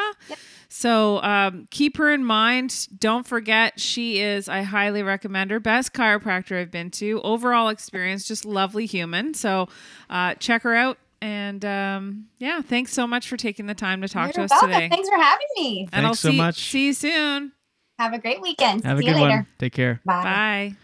So 0.70 1.22
um, 1.24 1.68
keep 1.72 1.97
her 1.97 2.12
in 2.12 2.24
mind. 2.26 2.88
Don't 2.99 3.26
forget, 3.26 3.80
she 3.80 4.20
is, 4.22 4.47
I 4.47 4.62
highly 4.64 5.03
recommend 5.03 5.49
her, 5.51 5.60
best 5.60 5.93
chiropractor 5.93 6.60
I've 6.60 6.72
been 6.72 6.91
to. 6.91 7.22
Overall 7.24 7.70
experience, 7.70 8.28
just 8.28 8.45
lovely 8.45 8.86
human. 8.86 9.34
So 9.34 9.68
uh, 10.10 10.36
check 10.36 10.64
her 10.64 10.76
out. 10.76 10.97
And 11.26 11.65
um, 11.65 12.26
yeah, 12.38 12.61
thanks 12.61 12.93
so 12.93 13.07
much 13.07 13.28
for 13.28 13.36
taking 13.36 13.65
the 13.65 13.73
time 13.73 13.99
to 14.03 14.07
talk 14.07 14.34
to 14.34 14.38
You're 14.38 14.43
us 14.45 14.51
welcome. 14.51 14.69
today. 14.69 14.89
Thanks 14.89 15.09
for 15.09 15.15
having 15.17 15.47
me. 15.57 15.89
And 15.91 16.05
I'll 16.05 16.11
Thanks 16.11 16.19
so 16.19 16.30
see, 16.30 16.38
much. 16.38 16.69
see 16.69 16.86
you 16.86 16.93
soon. 16.93 17.51
Have 17.97 18.13
a 18.13 18.19
great 18.19 18.41
weekend. 18.41 18.84
Have 18.86 18.99
a 18.99 19.01
See 19.01 19.07
you 19.07 19.13
good 19.13 19.21
later. 19.21 19.36
one. 19.38 19.47
Take 19.57 19.73
care. 19.73 20.01
Bye. 20.05 20.23
Bye. 20.23 20.76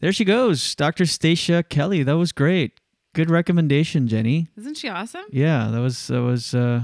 There 0.00 0.12
she 0.12 0.26
goes, 0.26 0.74
Dr. 0.74 1.06
Stacia 1.06 1.62
Kelly. 1.62 2.02
That 2.02 2.18
was 2.18 2.32
great. 2.32 2.80
Good 3.14 3.30
recommendation, 3.30 4.08
Jenny. 4.08 4.48
Isn't 4.58 4.76
she 4.76 4.90
awesome? 4.90 5.24
Yeah, 5.30 5.70
that 5.72 5.80
was 5.80 6.08
that 6.08 6.20
was 6.20 6.52
uh, 6.54 6.82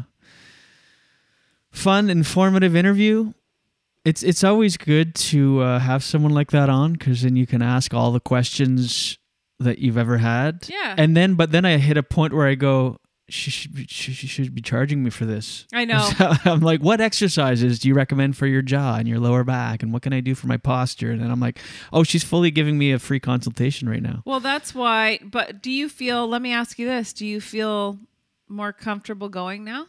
fun, 1.71 2.09
informative 2.09 2.75
interview. 2.75 3.35
It's 4.07 4.23
it's 4.23 4.43
always 4.43 4.79
good 4.79 5.15
to 5.15 5.61
uh, 5.61 5.79
have 5.81 6.03
someone 6.03 6.33
like 6.33 6.53
that 6.53 6.71
on 6.71 6.95
because 6.95 7.21
then 7.21 7.37
you 7.37 7.47
can 7.47 7.61
ask 7.61 7.93
all 7.93 8.13
the 8.13 8.21
questions 8.21 9.19
that 9.61 9.79
you've 9.79 9.99
ever 9.99 10.19
had. 10.19 10.67
Yeah. 10.69 10.95
And 10.97 11.17
then, 11.17 11.35
but 11.35 11.51
then 11.53 11.65
I 11.65 11.79
hit 11.79 11.97
a 11.97 12.03
point 12.03 12.33
where 12.33 12.47
I 12.47 12.55
go, 12.55 12.99
she 13.31 13.51
should 13.51 13.75
be, 13.75 13.87
she, 13.89 14.13
should 14.13 14.55
be 14.55 14.63
charging 14.63 15.05
me 15.05 15.11
for 15.11 15.27
this. 15.27 15.67
I 15.73 15.85
know. 15.85 16.09
So 16.17 16.33
I'm 16.45 16.61
like, 16.61 16.81
what 16.81 17.01
exercises 17.01 17.79
do 17.79 17.89
you 17.89 17.95
recommend 17.95 18.37
for 18.37 18.47
your 18.47 18.63
jaw 18.63 18.97
and 18.97 19.07
your 19.07 19.19
lower 19.19 19.45
back, 19.45 19.83
and 19.83 19.93
what 19.93 20.03
can 20.03 20.13
I 20.13 20.21
do 20.21 20.35
for 20.35 20.47
my 20.47 20.57
posture? 20.57 21.11
And 21.11 21.21
then 21.21 21.31
I'm 21.31 21.41
like, 21.41 21.59
oh, 21.93 22.05
she's 22.05 22.25
fully 22.25 22.51
giving 22.51 22.79
me 22.79 22.93
a 22.93 22.99
free 22.99 23.21
consultation 23.21 23.89
right 23.89 24.03
now. 24.03 24.23
Well, 24.25 24.41
that's 24.41 24.75
why. 24.75 25.19
But 25.23 25.63
do 25.63 25.71
you 25.71 25.89
feel, 25.89 26.27
let 26.27 26.41
me 26.41 26.53
ask 26.53 26.79
you 26.79 26.87
this 26.87 27.13
do 27.13 27.27
you 27.27 27.41
feel 27.41 27.99
more 28.49 28.73
comfortable 28.73 29.29
going 29.29 29.65
now? 29.65 29.87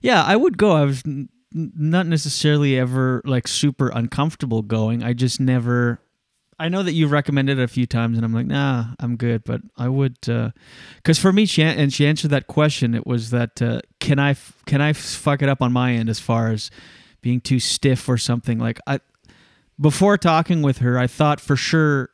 Yeah, 0.00 0.22
I 0.24 0.36
would 0.36 0.56
go. 0.56 0.72
I 0.72 0.84
was 0.84 1.02
n- 1.04 1.28
not 1.52 2.06
necessarily 2.06 2.78
ever 2.78 3.20
like 3.24 3.48
super 3.48 3.88
uncomfortable 3.88 4.62
going. 4.62 5.02
I 5.02 5.12
just 5.12 5.40
never. 5.40 6.00
I 6.60 6.68
know 6.68 6.82
that 6.82 6.92
you've 6.92 7.12
recommended 7.12 7.58
it 7.58 7.62
a 7.62 7.68
few 7.68 7.86
times, 7.86 8.16
and 8.18 8.24
I'm 8.24 8.32
like, 8.32 8.46
nah, 8.46 8.86
I'm 8.98 9.16
good. 9.16 9.44
But 9.44 9.60
I 9.76 9.88
would, 9.88 10.16
because 10.20 11.18
for 11.18 11.32
me, 11.32 11.46
she 11.46 11.62
an- 11.62 11.78
and 11.78 11.92
she 11.92 12.06
answered 12.06 12.30
that 12.32 12.46
question. 12.48 12.94
It 12.94 13.06
was 13.06 13.30
that 13.30 13.62
uh, 13.62 13.80
can 14.00 14.18
I 14.18 14.30
f- 14.30 14.62
can 14.66 14.80
I 14.80 14.92
fuck 14.92 15.40
it 15.42 15.48
up 15.48 15.62
on 15.62 15.72
my 15.72 15.92
end 15.92 16.08
as 16.08 16.18
far 16.18 16.48
as 16.50 16.70
being 17.20 17.40
too 17.40 17.60
stiff 17.60 18.08
or 18.08 18.18
something 18.18 18.58
like 18.58 18.80
I. 18.86 19.00
Before 19.80 20.18
talking 20.18 20.62
with 20.62 20.78
her, 20.78 20.98
I 20.98 21.06
thought 21.06 21.40
for 21.40 21.54
sure 21.54 22.10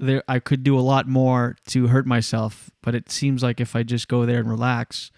there 0.00 0.24
I 0.26 0.40
could 0.40 0.64
do 0.64 0.76
a 0.76 0.80
lot 0.80 1.06
more 1.06 1.56
to 1.68 1.86
hurt 1.86 2.06
myself, 2.06 2.70
but 2.82 2.94
it 2.96 3.10
seems 3.10 3.42
like 3.42 3.60
if 3.60 3.76
I 3.76 3.84
just 3.84 4.08
go 4.08 4.26
there 4.26 4.40
and 4.40 4.48
relax, 4.50 5.12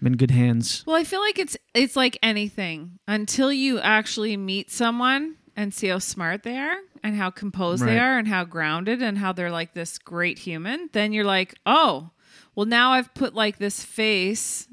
I'm 0.00 0.06
in 0.06 0.12
good 0.14 0.30
hands. 0.30 0.82
Well, 0.86 0.96
I 0.96 1.04
feel 1.04 1.20
like 1.20 1.38
it's 1.38 1.56
it's 1.74 1.96
like 1.96 2.18
anything 2.22 2.98
until 3.06 3.52
you 3.52 3.80
actually 3.80 4.38
meet 4.38 4.70
someone 4.70 5.34
and 5.54 5.74
see 5.74 5.88
how 5.88 5.98
smart 5.98 6.42
they 6.42 6.56
are 6.56 6.76
and 7.04 7.14
how 7.14 7.30
composed 7.30 7.84
they 7.84 7.98
are 7.98 8.18
and 8.18 8.26
how 8.26 8.44
grounded 8.44 9.02
and 9.02 9.18
how 9.18 9.30
they're 9.30 9.50
like 9.50 9.74
this 9.74 9.98
great 9.98 10.38
human, 10.38 10.88
then 10.92 11.12
you're 11.12 11.24
like, 11.24 11.54
"Oh, 11.66 12.10
well 12.56 12.66
now 12.66 12.92
I've 12.92 13.12
put 13.12 13.34
like 13.34 13.58
this 13.58 13.84
face 13.84 14.66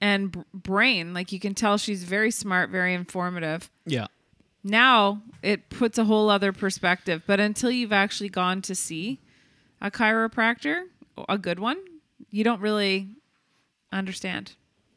and 0.00 0.30
b- 0.30 0.44
brain, 0.54 1.12
like 1.12 1.32
you 1.32 1.40
can 1.40 1.54
tell 1.54 1.76
she's 1.76 2.04
very 2.04 2.30
smart, 2.30 2.70
very 2.70 2.94
informative." 2.94 3.70
Yeah. 3.84 4.06
Now 4.62 5.20
it 5.42 5.68
puts 5.68 5.98
a 5.98 6.04
whole 6.04 6.30
other 6.30 6.52
perspective, 6.52 7.24
but 7.26 7.40
until 7.40 7.72
you've 7.72 7.92
actually 7.92 8.28
gone 8.28 8.62
to 8.62 8.74
see 8.76 9.20
a 9.80 9.90
chiropractor, 9.90 10.84
a 11.28 11.38
good 11.38 11.58
one, 11.58 11.78
you 12.30 12.44
don't 12.44 12.60
really 12.60 13.08
understand. 13.92 14.52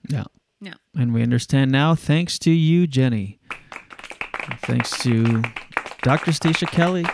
Yeah. 0.08 0.26
Yeah. 0.60 0.76
And 0.96 1.12
we 1.12 1.24
understand 1.24 1.72
now 1.72 1.96
thanks 1.96 2.38
to 2.40 2.52
you, 2.52 2.86
Jenny. 2.86 3.40
And 4.48 4.60
thanks 4.60 4.92
to 5.04 5.42
Dr. 6.04 6.32
Stacia 6.32 6.66
Kelly. 6.66 7.06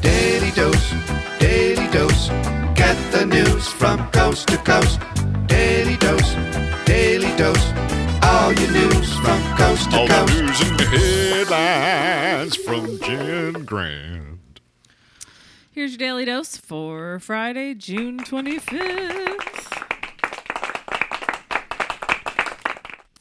Daily 0.00 0.50
dose, 0.52 0.92
daily 1.38 1.86
dose. 1.90 2.28
Get 2.74 2.96
the 3.12 3.24
news 3.24 3.68
from 3.68 4.10
coast 4.10 4.48
to 4.48 4.58
coast. 4.58 5.00
Daily 5.46 5.96
dose, 5.96 6.34
daily 6.84 7.34
dose. 7.36 7.72
All 8.22 8.52
your 8.52 8.70
news 8.72 9.14
from 9.18 9.40
coast 9.56 9.90
to 9.90 9.96
All 10.00 10.08
coast. 10.08 10.34
the 10.34 10.42
news 10.42 10.60
and 10.60 10.80
headlines 10.80 12.56
from 12.56 12.98
Jen 13.00 13.64
Grant. 13.64 14.60
Here's 15.72 15.92
your 15.92 15.98
daily 15.98 16.24
dose 16.26 16.56
for 16.56 17.18
Friday, 17.20 17.74
June 17.74 18.18
25th. 18.18 19.55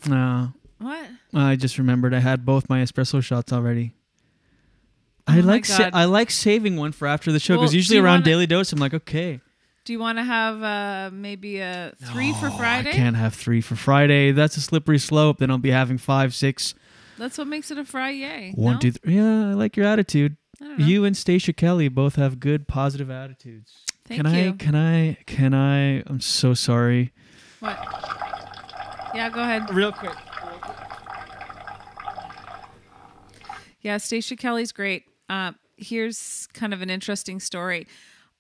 No. 0.08 0.54
What? 0.80 1.08
I 1.34 1.56
just 1.56 1.78
remembered 1.78 2.14
I 2.14 2.20
had 2.20 2.46
both 2.46 2.70
my 2.70 2.82
espresso 2.82 3.24
shots 3.24 3.52
already. 3.54 3.94
I 5.28 5.40
Oh 5.40 5.42
my 5.42 5.54
like 5.54 5.66
sa- 5.66 5.78
God. 5.90 5.92
I 5.94 6.06
like 6.06 6.30
saving 6.30 6.76
one 6.78 6.92
for 6.92 7.08
after 7.08 7.32
the 7.32 7.40
show 7.40 7.56
Well, 7.56 7.62
because 7.64 7.72
do 7.72 7.78
usually 7.78 7.98
you 7.98 8.04
around 8.06 8.14
wanna- 8.22 8.26
daily 8.26 8.46
dose 8.48 8.72
I'm 8.72 8.80
like 8.80 8.94
okay 8.94 9.40
Do 9.86 9.94
you 9.94 10.00
want 10.00 10.18
to 10.20 10.24
have 10.24 10.62
uh, 10.62 11.10
maybe 11.12 11.60
a 11.60 11.94
three 12.14 12.32
for 12.34 12.52
Friday? 12.52 12.90
I 12.90 12.94
can't 12.94 13.16
have 13.16 13.34
three 13.34 13.62
for 13.62 13.76
Friday 13.76 14.32
that's 14.34 14.56
a 14.58 14.62
slippery 14.62 15.00
slope 15.00 15.40
then 15.40 15.50
I'll 15.50 15.58
be 15.58 15.72
having 15.72 15.98
five 15.98 16.36
six 16.36 16.76
That's 17.18 17.38
what 17.40 17.48
makes 17.48 17.72
it 17.72 17.78
a 17.80 17.86
Friday. 17.86 18.52
one 18.56 18.74
no? 18.76 18.80
two 18.80 18.92
three 18.92 19.16
yeah 19.16 19.50
I 19.50 19.54
like 19.54 19.76
your 19.76 19.88
attitude 19.88 20.38
don't 20.60 20.78
know. 20.80 20.86
you 20.86 21.06
and 21.06 21.18
Stacia 21.18 21.54
Kelly 21.54 21.88
both 21.88 22.18
have 22.18 22.40
good 22.40 22.68
positive 22.68 23.10
attitudes 23.10 23.74
Thank 24.08 24.24
can 24.24 24.34
you. 24.36 24.50
I 24.50 24.52
can 24.52 24.76
I 24.76 25.18
can 25.26 25.54
I 25.56 26.04
I'm 26.06 26.22
so 26.22 26.54
sorry 26.54 27.14
What? 27.62 27.80
Yeah, 29.16 29.30
go 29.30 29.42
ahead. 29.42 29.74
Real 29.74 29.94
quick. 29.94 30.16
Yeah, 33.80 33.98
Stacia 33.98 34.36
Kelly's 34.36 34.74
great. 34.74 35.06
Uh, 35.30 35.54
here's 35.78 36.48
kind 36.54 36.74
of 36.74 36.82
an 36.82 36.90
interesting 36.90 37.40
story. 37.40 37.88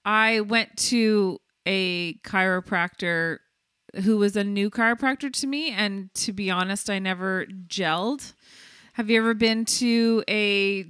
I 0.03 0.41
went 0.41 0.75
to 0.89 1.39
a 1.65 2.15
chiropractor 2.25 3.37
who 4.03 4.17
was 4.17 4.35
a 4.35 4.43
new 4.43 4.69
chiropractor 4.69 5.31
to 5.31 5.47
me, 5.47 5.71
and 5.71 6.13
to 6.15 6.33
be 6.33 6.51
honest, 6.51 6.89
I 6.89 6.99
never 6.99 7.45
gelled. 7.67 8.33
Have 8.93 9.09
you 9.09 9.17
ever 9.19 9.33
been 9.33 9.63
to 9.65 10.23
a 10.27 10.85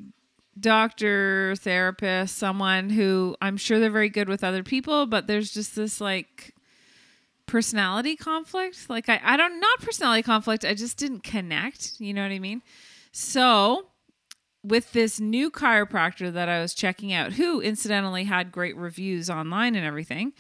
doctor, 0.59 1.55
therapist, 1.57 2.37
someone 2.37 2.89
who 2.89 3.35
I'm 3.41 3.57
sure 3.57 3.79
they're 3.79 3.91
very 3.91 4.09
good 4.09 4.29
with 4.29 4.43
other 4.43 4.63
people, 4.63 5.05
but 5.05 5.27
there's 5.27 5.53
just 5.53 5.75
this 5.75 6.01
like 6.01 6.55
personality 7.45 8.15
conflict? 8.15 8.89
Like 8.89 9.09
I, 9.09 9.19
I 9.23 9.37
don't 9.37 9.59
not 9.59 9.81
personality 9.81 10.23
conflict. 10.23 10.65
I 10.65 10.73
just 10.73 10.97
didn't 10.97 11.23
connect. 11.23 11.99
You 11.99 12.13
know 12.13 12.21
what 12.23 12.31
I 12.31 12.39
mean? 12.39 12.61
So 13.11 13.87
with 14.63 14.91
this 14.93 15.19
new 15.19 15.51
chiropractor 15.51 16.33
that 16.33 16.49
I 16.49 16.59
was 16.59 16.73
checking 16.73 17.13
out, 17.13 17.33
who 17.33 17.61
incidentally 17.61 18.23
had 18.23 18.51
great 18.51 18.75
reviews 18.75 19.29
online 19.29 19.75
and 19.75 19.85
everything. 19.85 20.33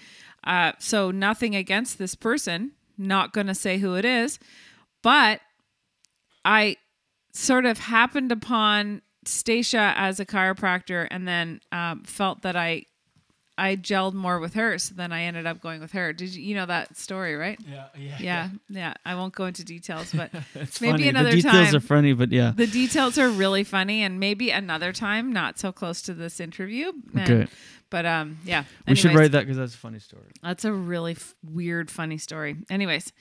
Uh, 0.43 0.71
so 0.79 1.11
nothing 1.11 1.55
against 1.55 1.99
this 1.99 2.15
person, 2.15 2.71
not 2.97 3.33
going 3.33 3.47
to 3.47 3.55
say 3.55 3.77
who 3.77 3.95
it 3.95 4.05
is, 4.05 4.39
but 5.03 5.41
I 6.43 6.77
sort 7.33 7.65
of 7.65 7.77
happened 7.77 8.31
upon 8.31 9.03
Stacia 9.25 9.93
as 9.95 10.19
a 10.19 10.25
chiropractor 10.25 11.07
and 11.11 11.27
then 11.27 11.59
um, 11.71 12.03
felt 12.03 12.41
that 12.41 12.55
I 12.55 12.85
I 13.57 13.75
gelled 13.77 14.13
more 14.13 14.39
with 14.39 14.53
her, 14.55 14.77
so 14.77 14.93
then 14.95 15.11
I 15.13 15.23
ended 15.23 15.45
up 15.45 15.61
going 15.61 15.79
with 15.79 15.93
her. 15.93 16.11
Did 16.11 16.35
you 16.35 16.43
you 16.43 16.55
know 16.55 16.65
that 16.65 16.97
story, 16.97 17.35
right? 17.35 17.57
Yeah, 17.65 17.85
yeah, 17.97 18.17
yeah, 18.19 18.49
yeah. 18.69 18.93
I 19.05 19.15
won't 19.15 19.33
go 19.33 19.45
into 19.45 19.63
details, 19.63 20.11
but 20.13 20.33
maybe 20.55 20.65
funny. 20.67 21.07
another 21.07 21.29
the 21.31 21.37
details 21.37 21.67
time. 21.67 21.75
are 21.75 21.79
funny, 21.79 22.13
but 22.13 22.31
yeah. 22.31 22.51
The 22.55 22.67
details 22.67 23.17
are 23.17 23.29
really 23.29 23.63
funny, 23.63 24.03
and 24.03 24.19
maybe 24.19 24.49
another 24.51 24.91
time, 24.91 25.31
not 25.31 25.57
so 25.57 25.71
close 25.71 26.01
to 26.03 26.13
this 26.13 26.39
interview. 26.39 26.91
And- 27.15 27.29
Okay. 27.29 27.47
But 27.91 28.05
um, 28.07 28.39
yeah. 28.43 28.63
we 28.87 28.95
should 28.95 29.11
Anyways. 29.11 29.21
write 29.25 29.31
that 29.33 29.41
because 29.41 29.57
that's 29.57 29.75
a 29.75 29.77
funny 29.77 29.99
story. 29.99 30.31
That's 30.41 30.65
a 30.65 30.73
really 30.73 31.13
f- 31.13 31.35
weird, 31.43 31.89
funny 31.91 32.17
story. 32.17 32.57
Anyways, 32.69 33.13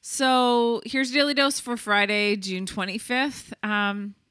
so 0.00 0.82
here's 0.84 1.10
Daily 1.10 1.34
Dose 1.34 1.58
for 1.58 1.76
Friday, 1.76 2.36
June 2.36 2.66
25th. 2.66 3.52
Um, 3.66 3.70
already 3.72 4.12
did 4.12 4.23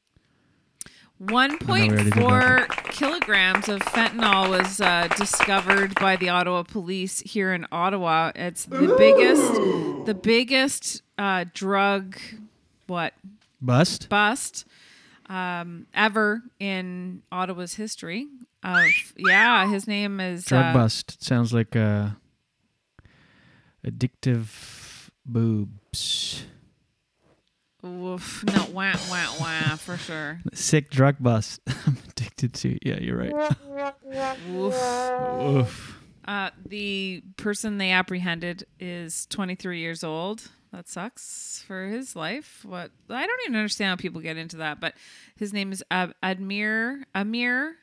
1.4 1.22 2.68
kilograms 2.90 3.70
of 3.70 3.82
fentanyl 3.82 4.50
was 4.50 4.82
uh, 4.82 5.08
discovered 5.16 5.96
by 5.96 6.16
the 6.16 6.30
Ottawa 6.30 6.64
police 6.64 7.20
here 7.22 7.54
in 7.54 7.66
Ottawa. 7.72 8.32
It's 8.36 8.66
the 8.66 8.96
biggest, 8.98 9.54
the 10.06 10.14
biggest 10.14 11.02
uh, 11.18 11.46
drug, 11.54 12.18
what 12.88 13.14
Bust. 13.62 14.10
bust 14.10 14.66
um, 15.30 15.88
ever 15.94 16.42
in 16.60 17.22
Ottawa's 17.32 17.76
history. 17.76 18.28
Of 18.64 18.90
yeah, 19.18 19.68
his 19.70 19.88
name 19.88 20.20
is 20.20 20.46
Drug 20.46 20.66
uh, 20.66 20.74
bust. 20.74 21.24
Sounds 21.24 21.54
like 21.54 21.76
uh, 21.76 22.10
addictive 23.86 25.10
boobs. 25.26 26.46
Oof, 27.86 28.44
no, 28.46 28.66
wah, 28.72 28.94
wah, 29.10 29.28
wah, 29.40 29.76
for 29.76 29.98
sure. 29.98 30.40
Sick 30.54 30.90
drug 30.90 31.18
bust. 31.20 31.60
I'm 31.86 31.98
addicted 32.10 32.54
to. 32.56 32.78
Yeah, 32.88 33.00
you're 33.00 33.18
right. 33.18 33.34
Woof. 34.48 34.76
Woof. 35.40 36.00
Uh, 36.26 36.50
the 36.66 37.22
person 37.36 37.78
they 37.78 37.92
apprehended 37.92 38.66
is 38.80 39.26
23 39.28 39.80
years 39.80 40.04
old. 40.04 40.50
That 40.72 40.88
sucks 40.88 41.64
for 41.68 41.86
his 41.88 42.16
life. 42.16 42.64
What 42.66 42.92
I 43.10 43.28
don't 43.28 43.40
even 43.46 43.56
understand 43.58 43.90
how 43.90 43.96
people 43.98 44.22
get 44.22 44.38
into 44.38 44.58
that, 44.58 44.80
but 44.80 44.96
his 45.36 45.52
name 45.54 45.72
is 45.72 45.84
Ab- 45.92 46.16
Admir 46.24 47.04
Amir 47.14 47.76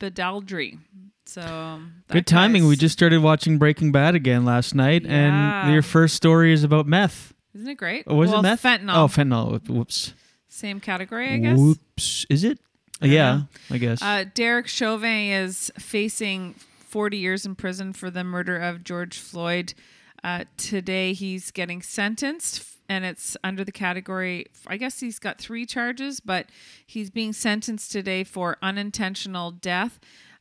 Badaldri. 0.00 0.78
So 1.24 1.80
Good 2.08 2.26
timing. 2.26 2.62
guy's- 2.62 2.68
We 2.70 2.76
just 2.76 2.92
started 2.92 3.22
watching 3.22 3.58
Breaking 3.58 3.92
Bad 3.92 4.14
again 4.16 4.44
last 4.44 4.74
night, 4.74 5.04
Yeah. 5.04 5.64
and 5.64 5.72
your 5.72 5.82
first 5.82 6.14
story 6.16 6.52
is 6.52 6.64
about 6.64 6.86
meth. 6.86 7.32
Isn't 7.54 7.68
it 7.68 7.76
great? 7.76 8.04
Oh, 8.06 8.16
was 8.16 8.30
well, 8.30 8.40
it 8.40 8.42
meth? 8.42 8.62
Fentanyl. 8.62 8.96
Oh, 8.96 9.06
fentanyl. 9.08 9.68
Whoops. 9.68 10.14
Same 10.48 10.80
category, 10.80 11.32
I 11.32 11.38
guess. 11.38 11.58
Whoops. 11.58 12.26
Is 12.28 12.44
it? 12.44 12.58
I 13.00 13.06
yeah, 13.06 13.34
know. 13.34 13.46
I 13.70 13.78
guess. 13.78 14.02
Uh, 14.02 14.24
Derek 14.34 14.68
Chauvin 14.68 15.30
is 15.30 15.70
facing 15.78 16.54
40 16.88 17.16
years 17.16 17.46
in 17.46 17.54
prison 17.54 17.92
for 17.92 18.10
the 18.10 18.24
murder 18.24 18.58
of 18.58 18.84
George 18.84 19.18
Floyd. 19.18 19.74
Uh, 20.22 20.44
today 20.56 21.12
he's 21.12 21.50
getting 21.50 21.80
sentenced, 21.80 22.78
and 22.88 23.04
it's 23.04 23.36
under 23.42 23.64
the 23.64 23.72
category. 23.72 24.46
I 24.66 24.76
guess 24.76 25.00
he's 25.00 25.18
got 25.18 25.38
three 25.38 25.64
charges, 25.64 26.20
but 26.20 26.46
he's 26.86 27.10
being 27.10 27.32
sentenced 27.32 27.90
today 27.90 28.24
for 28.24 28.58
unintentional 28.60 29.50
death 29.50 29.98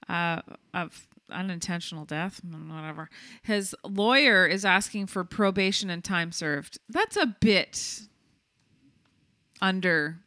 uh, 0.09 0.41
of 0.73 1.07
unintentional 1.31 2.05
death, 2.05 2.41
mm, 2.45 2.73
whatever. 2.73 3.09
His 3.43 3.75
lawyer 3.83 4.45
is 4.45 4.65
asking 4.65 5.07
for 5.07 5.23
probation 5.23 5.89
and 5.89 6.03
time 6.03 6.31
served. 6.31 6.79
That's 6.89 7.15
a 7.17 7.35
bit 7.39 8.01
under 9.61 10.17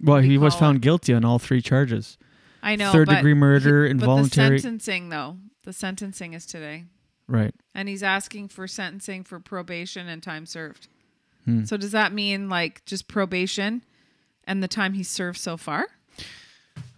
well, 0.00 0.20
he 0.20 0.38
was 0.38 0.54
call 0.54 0.60
found 0.60 0.82
guilty 0.82 1.12
on 1.12 1.24
all 1.24 1.38
three 1.38 1.60
charges. 1.60 2.18
I 2.62 2.76
know. 2.76 2.92
Third 2.92 3.08
degree 3.08 3.34
murder, 3.34 3.84
he- 3.84 3.90
involuntary. 3.90 4.50
But 4.50 4.52
the 4.56 4.60
sentencing, 4.60 5.08
though, 5.08 5.38
the 5.64 5.72
sentencing 5.72 6.34
is 6.34 6.46
today, 6.46 6.84
Right. 7.26 7.54
and 7.74 7.88
he's 7.88 8.02
asking 8.02 8.48
for 8.48 8.66
sentencing 8.66 9.24
for 9.24 9.40
probation 9.40 10.08
and 10.08 10.22
time 10.22 10.46
served. 10.46 10.88
Hmm. 11.44 11.64
So 11.64 11.76
does 11.76 11.92
that 11.92 12.12
mean 12.12 12.48
like 12.48 12.84
just 12.84 13.08
probation 13.08 13.82
and 14.44 14.62
the 14.62 14.68
time 14.68 14.94
he 14.94 15.02
served 15.02 15.38
so 15.38 15.56
far? 15.56 15.86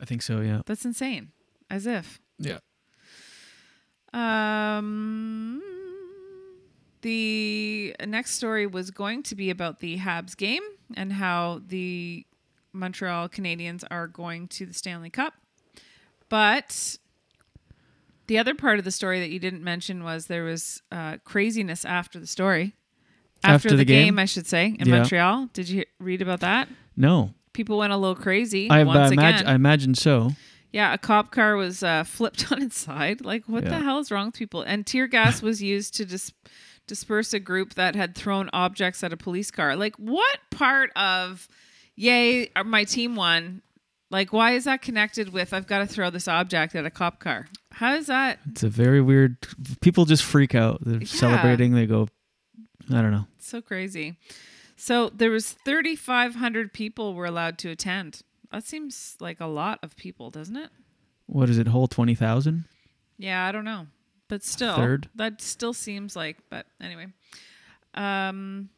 I 0.00 0.04
think 0.04 0.22
so. 0.22 0.40
Yeah. 0.40 0.62
That's 0.66 0.84
insane. 0.84 1.32
As 1.70 1.86
if. 1.86 2.20
Yeah. 2.38 2.58
Um, 4.12 5.62
the 7.02 7.94
next 8.06 8.32
story 8.32 8.66
was 8.66 8.90
going 8.90 9.22
to 9.24 9.34
be 9.34 9.50
about 9.50 9.80
the 9.80 9.98
Habs 9.98 10.36
game 10.36 10.62
and 10.94 11.12
how 11.12 11.62
the 11.66 12.26
Montreal 12.72 13.28
Canadiens 13.28 13.84
are 13.90 14.06
going 14.06 14.48
to 14.48 14.66
the 14.66 14.74
Stanley 14.74 15.10
Cup. 15.10 15.34
But 16.28 16.98
the 18.26 18.38
other 18.38 18.54
part 18.54 18.78
of 18.78 18.84
the 18.84 18.90
story 18.92 19.18
that 19.20 19.30
you 19.30 19.38
didn't 19.38 19.64
mention 19.64 20.04
was 20.04 20.26
there 20.26 20.44
was 20.44 20.82
uh, 20.92 21.16
craziness 21.24 21.84
after 21.84 22.18
the 22.20 22.26
story. 22.26 22.74
After, 23.42 23.68
After 23.68 23.76
the, 23.78 23.86
game, 23.86 24.04
game? 24.04 24.18
I 24.18 24.26
should 24.26 24.46
say, 24.46 24.76
in 24.78 24.86
Yeah. 24.86 24.98
Montreal. 24.98 25.48
Did 25.54 25.68
you 25.70 25.84
read 25.98 26.20
about 26.20 26.40
that? 26.40 26.68
No. 26.94 27.32
People 27.54 27.78
went 27.78 27.90
a 27.92 27.96
little 27.96 28.14
crazy 28.14 28.68
I, 28.68 28.84
once 28.84 29.10
I 29.10 29.14
imagine. 29.14 29.40
again. 29.40 29.46
I 29.46 29.54
imagine 29.54 29.94
so. 29.94 30.32
Yeah, 30.72 30.92
a 30.94 30.98
cop 30.98 31.32
car 31.32 31.56
was 31.56 31.82
uh, 31.82 32.04
flipped 32.06 32.50
on 32.52 32.62
its 32.62 32.78
side. 32.78 33.24
Like, 33.24 33.44
what 33.46 33.64
the 33.64 33.78
hell 33.78 33.98
is 33.98 34.10
wrong 34.10 34.26
with 34.26 34.34
people? 34.36 34.62
And 34.62 34.86
tear 34.86 35.06
gas 35.06 35.42
was 35.42 35.62
used 35.62 35.94
to 35.96 36.04
dis- 36.04 36.32
disperse 36.86 37.32
a 37.32 37.40
group 37.40 37.74
that 37.74 37.94
had 37.96 38.14
thrown 38.14 38.48
objects 38.52 39.02
at 39.02 39.12
a 39.12 39.16
police 39.16 39.50
car. 39.50 39.74
Like, 39.76 39.96
what 39.96 40.38
part 40.50 40.90
of, 40.96 41.48
yay, 41.96 42.50
uh, 42.54 42.64
my 42.64 42.84
team 42.84 43.16
won? 43.16 43.62
Like, 44.10 44.32
why 44.32 44.52
is 44.52 44.64
that 44.64 44.82
connected 44.82 45.32
with 45.32 45.52
I've 45.52 45.66
got 45.68 45.78
to 45.78 45.86
throw 45.86 46.10
this 46.10 46.26
object 46.28 46.74
at 46.74 46.84
a 46.84 46.90
cop 46.90 47.20
car? 47.20 47.46
How 47.72 47.94
is 47.94 48.06
that? 48.08 48.38
It's 48.50 48.62
a 48.64 48.68
very 48.68 49.00
weird. 49.00 49.36
People 49.80 50.04
just 50.04 50.24
freak 50.24 50.54
out. 50.54 50.78
They're 50.84 50.98
Yeah. 51.00 51.06
celebrating. 51.06 51.74
They 51.74 51.86
go. 51.86 52.08
I 52.92 53.02
don't 53.02 53.12
know. 53.12 53.26
So 53.38 53.60
crazy. 53.62 54.16
So 54.76 55.10
there 55.10 55.30
was 55.30 55.52
3,500 55.64 56.72
people 56.72 57.14
were 57.14 57.26
allowed 57.26 57.58
to 57.58 57.68
attend. 57.70 58.22
That 58.52 58.64
seems 58.64 59.16
like 59.20 59.40
a 59.40 59.46
lot 59.46 59.78
of 59.82 59.96
people, 59.96 60.30
doesn't 60.30 60.56
it? 60.56 60.70
What 61.26 61.48
is 61.48 61.58
it? 61.58 61.68
Whole 61.68 61.86
twenty 61.88 62.14
thousand. 62.14 62.64
Yeah, 63.18 63.46
I 63.46 63.52
don't 63.52 63.64
know. 63.64 63.86
But 64.28 64.44
still, 64.44 64.76
third? 64.76 65.08
that 65.16 65.42
still 65.42 65.72
seems 65.72 66.14
like, 66.16 66.38
but 66.48 66.66
anyway. 66.80 67.06
Um, 67.94 68.70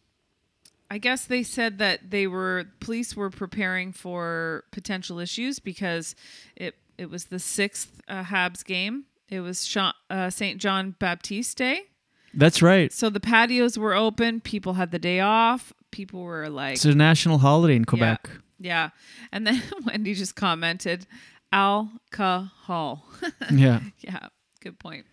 I 0.90 0.98
guess 0.98 1.24
they 1.24 1.42
said 1.42 1.78
that 1.78 2.10
they 2.10 2.26
were, 2.26 2.66
police 2.80 3.14
were 3.16 3.30
preparing 3.30 3.92
for 3.92 4.64
potential 4.72 5.18
issues 5.18 5.58
because 5.58 6.14
it, 6.56 6.74
it 6.98 7.10
was 7.10 7.26
the 7.26 7.38
sixth 7.38 8.00
uh, 8.08 8.24
Habs 8.24 8.64
game. 8.64 9.04
It 9.28 9.40
was 9.40 9.76
uh, 10.10 10.28
St. 10.30 10.60
John 10.60 10.94
Baptiste 10.98 11.56
Day. 11.56 11.82
That's 12.34 12.60
right. 12.62 12.92
So 12.92 13.08
the 13.10 13.20
patios 13.20 13.78
were 13.78 13.94
open. 13.94 14.40
People 14.40 14.74
had 14.74 14.90
the 14.90 14.98
day 14.98 15.20
off. 15.20 15.72
People 15.90 16.22
were 16.22 16.48
like, 16.48 16.74
It's 16.74 16.84
a 16.84 16.94
national 16.94 17.38
holiday 17.38 17.76
in 17.76 17.84
Quebec. 17.84 18.20
yeah. 18.30 18.38
And 19.32 19.46
then 19.46 19.62
Wendy 19.86 20.14
just 20.14 20.34
commented, 20.36 21.06
alcohol. 21.52 23.04
Yeah. 23.52 23.80
yeah. 24.00 24.28
Good 24.60 24.78
point. 24.78 25.06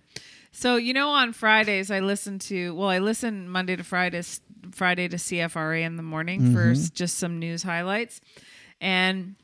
So, 0.51 0.76
you 0.76 0.93
know, 0.93 1.09
on 1.09 1.34
Fridays, 1.34 1.89
I 1.91 1.99
listen 1.99 2.38
to, 2.39 2.73
well, 2.76 2.89
I 2.89 2.99
listen 2.99 3.47
Monday 3.49 3.76
to 3.76 3.84
Fridays, 3.84 4.41
Friday 4.71 5.07
to 5.07 5.17
CFRA 5.17 5.84
in 5.84 5.95
the 5.95 6.03
morning 6.03 6.53
for 6.53 6.67
Mhm. 6.67 6.77
s- 6.77 6.89
just 6.89 7.17
some 7.17 7.39
news 7.39 7.63
highlights. 7.63 8.19
And 8.81 9.35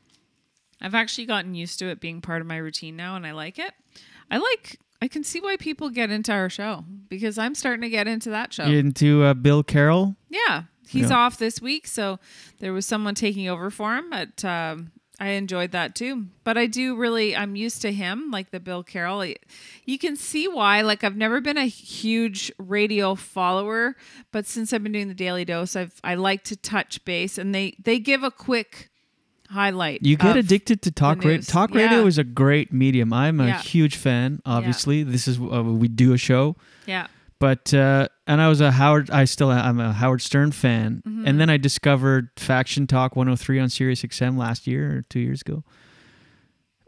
I've 0.82 0.95
actually 0.95 1.26
gotten 1.26 1.56
used 1.56 1.80
to 1.80 1.88
it 1.90 1.99
being 1.99 2.22
part 2.22 2.41
of 2.41 2.48
my 2.48 2.57
routine 2.57 2.95
now, 2.95 3.15
and 3.15 3.26
I 3.26 3.32
like 3.32 3.57
it. 3.60 3.73
I 4.30 4.38
like, 4.38 4.77
I 5.02 5.07
can 5.07 5.23
see 5.23 5.40
why 5.40 5.57
people 5.57 5.90
get 5.90 6.10
into 6.11 6.32
our 6.34 6.49
show 6.49 6.84
because 7.10 7.38
I'm 7.38 7.56
starting 7.56 7.82
to 7.82 7.90
get 7.90 8.07
into 8.07 8.30
that 8.32 8.52
show. 8.53 8.65
Into 8.65 9.23
uh, 9.23 9.34
Bill 9.36 9.64
Carroll? 9.64 10.15
Yeah, 10.30 10.64
he's 10.88 11.10
Yeah. 11.10 11.18
off 11.18 11.38
this 11.38 11.62
week, 11.62 11.88
so 11.88 12.20
there 12.60 12.74
was 12.74 12.86
someone 12.86 13.16
taking 13.16 13.48
over 13.48 13.70
for 13.70 13.95
him. 13.95 14.10
But 14.10 14.44
um, 14.45 14.91
I 15.20 15.30
enjoyed 15.30 15.72
that 15.72 15.95
too. 15.95 16.26
But 16.44 16.57
I 16.57 16.66
do 16.68 16.95
really, 16.95 17.36
I'm 17.36 17.56
used 17.56 17.82
to 17.84 17.91
him, 17.91 18.32
like 18.32 18.52
the 18.52 18.60
Bill 18.60 18.84
Carroll. 18.84 19.26
You 19.86 19.98
can 19.98 20.16
see 20.16 20.48
why. 20.48 20.82
Like 20.82 21.03
I've 21.03 21.16
never 21.16 21.40
been 21.41 21.57
a 21.57 21.66
huge 21.68 22.52
radio 22.57 23.16
follower, 23.16 23.95
but 24.32 24.45
since 24.45 24.74
I've 24.74 24.84
been 24.84 24.91
doing 24.91 25.07
the 25.07 25.14
Daily 25.14 25.45
Dose, 25.45 25.76
I've 25.76 25.99
I 26.03 26.16
like 26.16 26.44
to 26.45 26.56
touch 26.56 27.03
base, 27.06 27.38
and 27.38 27.56
they 27.56 27.76
they 27.82 27.98
give 27.99 28.24
a 28.24 28.32
quick 28.32 28.90
highlight. 29.52 30.02
You 30.03 30.18
get 30.18 30.36
addicted 30.36 30.82
to 30.82 30.91
talk 30.91 31.24
radio. 31.24 31.40
Talk 31.41 31.74
radio 31.74 32.06
is 32.07 32.18
a 32.18 32.24
great 32.24 32.74
medium. 32.74 33.14
I'm 33.14 33.40
a 33.40 33.45
Yeah. 33.48 33.62
huge 33.62 33.95
fan. 33.95 34.41
Obviously, 34.45 35.03
this 35.03 35.28
is 35.28 35.40
uh, 35.40 35.64
we 35.64 35.88
do 35.88 36.14
a 36.14 36.18
show. 36.18 36.56
Yeah. 36.88 37.07
But 37.40 37.74
uh, 37.74 38.07
and 38.28 38.41
I 38.41 38.48
was 38.48 38.62
a 38.62 38.72
Howard. 38.72 39.10
I 39.12 39.26
still 39.26 39.49
I'm 39.52 39.80
a 39.80 39.91
Howard 39.94 40.22
Stern 40.22 40.52
fan. 40.52 41.02
Mhm. 41.06 41.28
And 41.28 41.40
then 41.40 41.49
I 41.49 41.57
discovered 41.57 42.30
Faction 42.38 42.88
Talk 42.88 43.16
103 43.16 43.60
on 43.60 43.70
Sirius 43.70 44.02
XM 44.03 44.38
last 44.38 44.68
year 44.68 44.98
or 44.98 45.02
two 45.02 45.20
years 45.20 45.41
ago. 45.41 45.64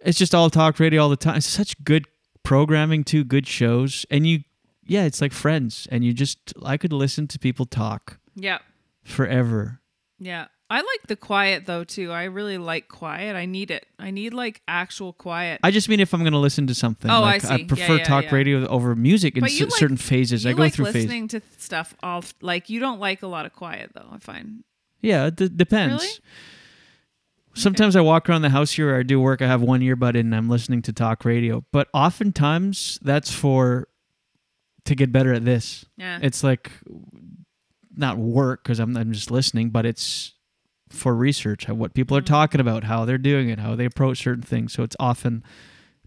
It's 0.06 0.18
just 0.18 0.34
all 0.34 0.50
talk 0.50 0.80
radio 0.80 1.02
all 1.04 1.10
the 1.10 1.18
time. 1.18 1.38
It's 1.38 1.48
such 1.48 1.82
good 1.84 2.06
programming 2.44 3.04
too, 3.04 3.24
good 3.26 3.46
shows, 3.48 4.06
and 4.10 4.26
you, 4.26 4.40
yeah, 4.86 5.04
it's 5.04 5.20
like 5.22 5.34
friends, 5.34 5.88
and 5.92 6.06
you 6.06 6.14
just 6.14 6.54
I 6.64 6.78
could 6.78 6.94
listen 6.94 7.28
to 7.28 7.40
people 7.40 7.66
talk 7.66 8.20
Yeah. 8.36 8.60
forever. 9.04 9.82
Yeah. 10.20 10.46
I 10.70 10.78
like 10.78 11.08
the 11.08 11.16
quiet 11.16 11.66
though 11.66 11.84
too. 11.86 12.12
I 12.12 12.26
really 12.26 12.58
like 12.58 12.90
quiet. 12.90 13.36
I 13.36 13.46
need 13.46 13.72
it. 13.72 13.86
I 13.98 14.12
need 14.12 14.34
like 14.34 14.62
actual 14.68 15.14
quiet. 15.14 15.62
I 15.64 15.72
just 15.72 15.88
mean 15.88 16.02
if 16.02 16.14
I'm 16.14 16.22
going 16.22 16.34
to 16.34 16.40
listen 16.40 16.68
to 16.68 16.76
something. 16.76 17.10
Oh, 17.10 17.24
I 17.24 17.38
see. 17.38 17.62
Yeah, 17.62 17.68
prefer 17.68 17.96
yeah, 17.98 18.04
talk 18.04 18.26
yeah. 18.26 18.36
radio 18.36 18.68
over 18.68 18.94
music 18.96 19.38
in 19.38 19.48
cer- 19.48 19.66
like- 19.66 19.74
certain 19.74 19.96
phases. 19.98 20.46
I 20.46 20.52
go 20.52 20.64
like 20.64 20.74
through 20.74 20.86
phases. 20.88 21.04
listening 21.04 21.28
to 21.30 21.42
stuff 21.58 21.96
all 22.04 22.24
like 22.42 22.70
you 22.70 22.80
don't 22.82 23.00
like 23.00 23.24
a 23.24 23.28
lot 23.28 23.46
of 23.46 23.54
quiet 23.54 23.92
though. 23.94 24.10
I 24.12 24.18
find. 24.18 24.64
Yeah, 25.02 25.28
it 25.28 25.38
d- 25.38 25.50
depends. 25.56 26.04
Really? 26.04 26.16
Sometimes 27.54 27.96
I 27.96 28.02
walk 28.02 28.30
around 28.30 28.42
the 28.44 28.50
house 28.50 28.74
here 28.74 28.94
or 28.94 29.00
I 29.00 29.04
do 29.04 29.20
work. 29.20 29.42
I 29.42 29.48
have 29.48 29.62
one 29.62 29.80
earbud 29.80 30.12
in 30.12 30.28
and 30.28 30.36
I'm 30.36 30.50
listening 30.50 30.82
to 30.84 30.94
talk 30.94 31.26
radio. 31.26 31.64
But 31.72 31.88
oftentimes 31.94 33.00
that's 33.02 33.32
for 33.32 33.88
to 34.86 34.96
get 34.96 35.12
better 35.12 35.34
at 35.34 35.44
this. 35.46 35.86
Yeah. 35.98 36.20
It's 36.22 36.44
like 36.44 36.72
not 37.96 38.18
work 38.18 38.64
because 38.64 38.80
I'm, 38.80 38.96
I'm 38.96 39.12
just 39.12 39.32
listening, 39.32 39.72
but 39.72 39.86
it's 39.86 40.34
for 40.90 41.14
research, 41.16 41.66
how, 41.66 41.74
what 41.74 41.94
people 41.94 42.16
are 42.18 42.22
Mm-hmm. 42.22 42.34
talking 42.34 42.62
about, 42.62 42.84
how 42.86 43.06
they're 43.06 43.18
doing 43.18 43.50
it, 43.50 43.60
how 43.60 43.76
they 43.76 43.86
approach 43.86 44.20
certain 44.24 44.44
things. 44.44 44.74
So 44.74 44.84
it's 44.84 44.96
often 45.00 45.44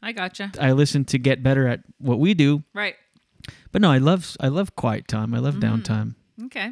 I 0.03 0.13
gotcha. 0.13 0.51
I 0.59 0.73
listen 0.73 1.05
to 1.07 1.19
get 1.19 1.43
better 1.43 1.69
at 1.69 1.81
what 1.99 2.19
we 2.19 2.33
do. 2.35 2.63
Right. 2.75 2.95
But 3.73 3.83
no, 3.83 3.91
I 3.91 3.99
love 3.99 4.37
I 4.41 4.49
love 4.49 4.75
quiet 4.77 5.07
time. 5.09 5.35
I 5.35 5.39
love 5.39 5.57
downtime. 5.57 6.15
Okay. 6.47 6.71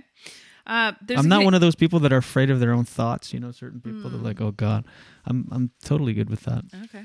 Uh, 0.66 0.92
I'm 1.16 1.28
not 1.28 1.36
Cana- 1.36 1.44
one 1.46 1.54
of 1.54 1.60
those 1.62 1.74
people 1.74 1.98
that 2.00 2.12
are 2.12 2.18
afraid 2.18 2.50
of 2.50 2.60
their 2.60 2.72
own 2.72 2.84
thoughts. 2.84 3.32
You 3.32 3.40
know, 3.40 3.52
certain 3.52 3.80
people 3.80 4.10
that 4.10 4.16
are 4.16 4.20
Mm. 4.20 4.24
like, 4.24 4.40
oh 4.40 4.50
God, 4.52 4.84
I'm 5.26 5.48
I'm 5.50 5.70
totally 5.84 6.12
good 6.14 6.28
with 6.30 6.42
that. 6.42 6.64
Okay. 6.84 7.04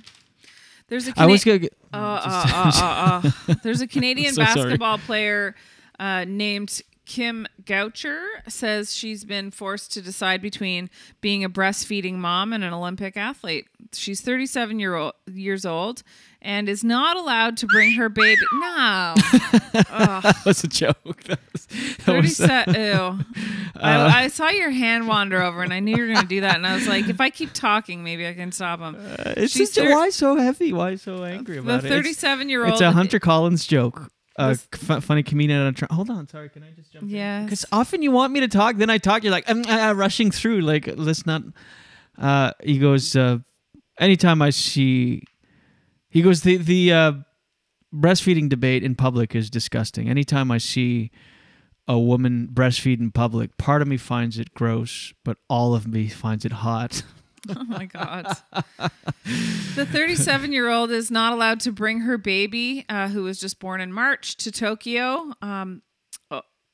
There's 0.90 1.08
a 1.08 1.14
I 1.18 1.26
was 1.28 1.44
gonna 1.46 1.60
get- 1.60 1.78
uh, 1.94 1.98
uh, 1.98 2.72
uh, 2.76 3.30
uh. 3.50 3.54
There's 3.64 3.80
a 3.82 3.88
Canadian 3.88 4.34
So 4.34 4.44
sorry. 4.46 4.56
basketball 4.64 4.98
player 5.00 5.56
uh, 6.00 6.26
named 6.28 6.82
Kim 7.06 7.46
Gaucher 7.66 8.24
says 8.48 8.94
she's 8.96 9.26
been 9.26 9.52
forced 9.52 9.92
to 9.94 10.02
decide 10.02 10.42
between 10.42 10.90
being 11.20 11.44
a 11.44 11.50
breastfeeding 11.50 12.16
mom 12.16 12.54
and 12.54 12.64
an 12.64 12.74
Olympic 12.74 13.18
athlete. 13.18 13.68
She's 13.92 14.22
37 14.22 14.80
year 14.80 14.96
old, 14.96 15.14
years 15.32 15.66
old 15.66 16.02
and 16.42 16.68
is 16.70 16.84
not 16.84 17.16
allowed 17.18 17.58
to 17.58 17.68
bring 17.68 17.92
her 17.94 18.10
baby. 18.10 18.40
No. 18.54 19.14
that 19.74 20.36
was 20.46 20.64
a 20.64 20.68
joke. 20.68 20.96
That 21.26 21.40
was, 21.52 21.66
that 21.68 22.16
was- 22.22 22.38
37. 22.38 22.76
Ew. 22.76 22.82
Uh, 22.82 23.20
I, 23.82 24.24
I 24.24 24.28
saw 24.28 24.50
your 24.50 24.70
hand 24.72 25.08
wander 25.08 25.42
over 25.42 25.62
and 25.64 25.74
I 25.74 25.80
knew 25.80 25.96
you 25.96 26.02
were 26.04 26.08
going 26.08 26.22
to 26.22 26.28
do 26.28 26.42
that. 26.42 26.56
And 26.56 26.66
I 26.68 26.76
was 26.76 26.88
like, 26.88 27.08
if 27.10 27.20
I 27.22 27.30
keep 27.30 27.54
talking, 27.54 28.04
maybe 28.04 28.28
I 28.28 28.34
can 28.34 28.52
stop 28.52 28.80
him. 28.80 28.96
it's 29.00 29.52
She's 29.54 29.72
just, 29.72 29.76
thir- 29.76 29.92
why 29.92 30.10
so 30.10 30.36
heavy? 30.38 30.72
Why 30.74 30.96
so 30.96 31.24
angry 31.24 31.56
The 31.56 31.62
about 31.62 31.86
it? 31.86 31.92
It's- 31.92 32.24
37-year-old 32.24 32.74
It's 32.74 32.82
a 32.82 32.92
Hunter 32.92 33.20
Collins 33.20 33.66
joke. 33.66 34.10
A 34.38 34.56
funny 34.56 35.22
comedian. 35.24 35.60
on 35.62 35.68
a 35.68 35.72
tra- 35.74 35.94
Hold 35.94 36.10
on, 36.10 36.28
sorry. 36.28 36.50
Can 36.50 36.64
I 36.64 36.72
just 36.72 36.92
jump? 36.92 37.06
Yeah. 37.08 37.44
Because 37.44 37.66
often 37.72 38.02
you 38.02 38.12
want 38.12 38.34
me 38.34 38.40
to 38.40 38.48
talk, 38.48 38.78
then 38.78 38.90
I 38.90 38.98
talk. 38.98 39.24
You're 39.24 39.32
like, 39.32 39.48
I'm 39.48 39.64
uh, 39.66 39.94
rushing 39.94 40.32
through. 40.32 40.62
Like, 40.62 40.90
let's 40.96 41.26
not. 41.26 41.44
Uh, 42.18 42.52
he 42.64 42.80
goes. 42.80 43.16
Uh, 43.16 43.40
anytime 44.00 44.42
I 44.42 44.50
see, 44.50 45.24
he 46.10 46.22
goes. 46.22 46.42
The 46.42 46.58
the 46.58 46.94
uh, 46.94 47.12
breastfeeding 47.94 48.50
debate 48.50 48.84
in 48.84 48.96
public 48.96 49.36
is 49.36 49.50
disgusting. 49.50 50.10
Anytime 50.10 50.50
I 50.50 50.58
see 50.58 51.12
a 51.88 52.00
woman 52.00 52.50
breastfeed 52.52 53.00
in 53.00 53.12
public, 53.12 53.58
part 53.58 53.82
of 53.82 53.88
me 53.88 53.98
finds 53.98 54.40
it 54.40 54.54
gross, 54.54 55.14
but 55.24 55.38
all 55.50 55.76
of 55.76 55.88
me 55.88 56.08
finds 56.08 56.44
it 56.46 56.54
hot. 56.54 57.04
Oh 57.56 57.64
my 57.66 57.86
god. 57.86 58.38
the 59.76 59.86
37 59.86 60.54
year 60.54 60.70
old 60.70 60.92
is 60.92 61.12
not 61.12 61.34
allowed 61.34 61.60
to 61.62 61.72
bring 61.72 62.02
her 62.02 62.18
baby, 62.18 62.86
uh, 62.88 63.10
who 63.10 63.24
was 63.24 63.40
just 63.40 63.60
born 63.60 63.82
in 63.82 63.92
March, 63.92 64.38
to 64.38 64.52
Tokyo. 64.52 65.34
Um, 65.42 65.82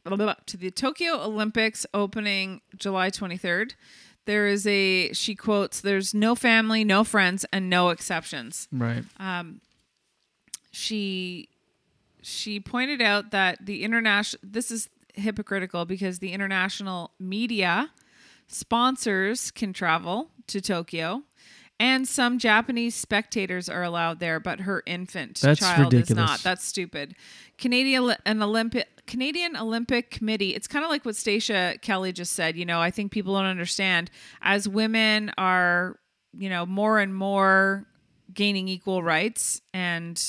blah, 0.05 0.35
to 0.45 0.57
the 0.57 0.71
Tokyo 0.71 1.23
Olympics 1.23 1.85
opening 1.93 2.61
July 2.75 3.09
23rd. 3.09 3.73
There 4.25 4.47
is 4.47 4.67
a, 4.67 5.11
she 5.13 5.33
quotes, 5.33 5.81
there's 5.81 6.13
no 6.13 6.35
family, 6.35 6.83
no 6.83 7.03
friends, 7.03 7.45
and 7.51 7.69
no 7.69 7.89
exceptions. 7.89 8.67
Right. 8.71 9.03
Um, 9.19 9.61
she 10.71 11.49
she 12.21 12.59
pointed 12.59 13.01
out 13.01 13.31
that 13.31 13.65
the 13.65 13.83
international 13.83 14.39
this 14.43 14.69
is 14.71 14.89
hypocritical 15.15 15.85
because 15.85 16.19
the 16.19 16.31
international 16.31 17.11
media 17.19 17.89
sponsors 18.49 19.51
can 19.51 19.73
travel 19.73 20.31
to 20.47 20.59
Tokyo 20.59 21.23
and 21.79 22.05
some 22.07 22.39
Japanese 22.39 22.95
spectators 22.95 23.69
are 23.69 23.83
allowed 23.83 24.19
there 24.19 24.39
but 24.39 24.61
her 24.61 24.83
infant 24.85 25.39
That's 25.41 25.59
child 25.59 25.93
is 25.93 26.09
not 26.09 26.41
that's 26.41 26.65
stupid 26.65 27.15
Canadian 27.57 28.15
an 28.25 28.41
Olympic 28.41 28.87
Canadian 29.05 29.55
Olympic 29.55 30.11
Committee 30.11 30.55
it's 30.55 30.67
kind 30.67 30.83
of 30.83 30.91
like 30.91 31.05
what 31.05 31.15
Stacia 31.15 31.75
Kelly 31.81 32.11
just 32.11 32.33
said 32.33 32.57
you 32.57 32.65
know 32.65 32.81
I 32.81 32.91
think 32.91 33.11
people 33.11 33.35
don't 33.35 33.45
understand 33.45 34.11
as 34.41 34.67
women 34.67 35.31
are 35.37 35.99
you 36.33 36.49
know 36.49 36.65
more 36.65 36.99
and 36.99 37.15
more 37.15 37.85
gaining 38.33 38.67
equal 38.67 39.03
rights 39.03 39.61
and 39.73 40.21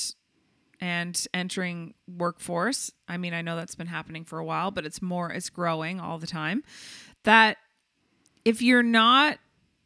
and 0.80 1.26
entering 1.34 1.94
workforce. 2.09 2.90
I 3.06 3.18
mean, 3.18 3.34
I 3.34 3.42
know 3.42 3.56
that's 3.56 3.74
been 3.74 3.86
happening 3.86 4.24
for 4.24 4.38
a 4.38 4.44
while, 4.44 4.70
but 4.70 4.86
it's 4.86 5.02
more 5.02 5.30
it's 5.30 5.51
growing 5.51 6.01
all 6.01 6.18
the 6.18 6.26
time. 6.26 6.62
That 7.24 7.59
if 8.45 8.62
you're 8.62 8.83
not 8.83 9.39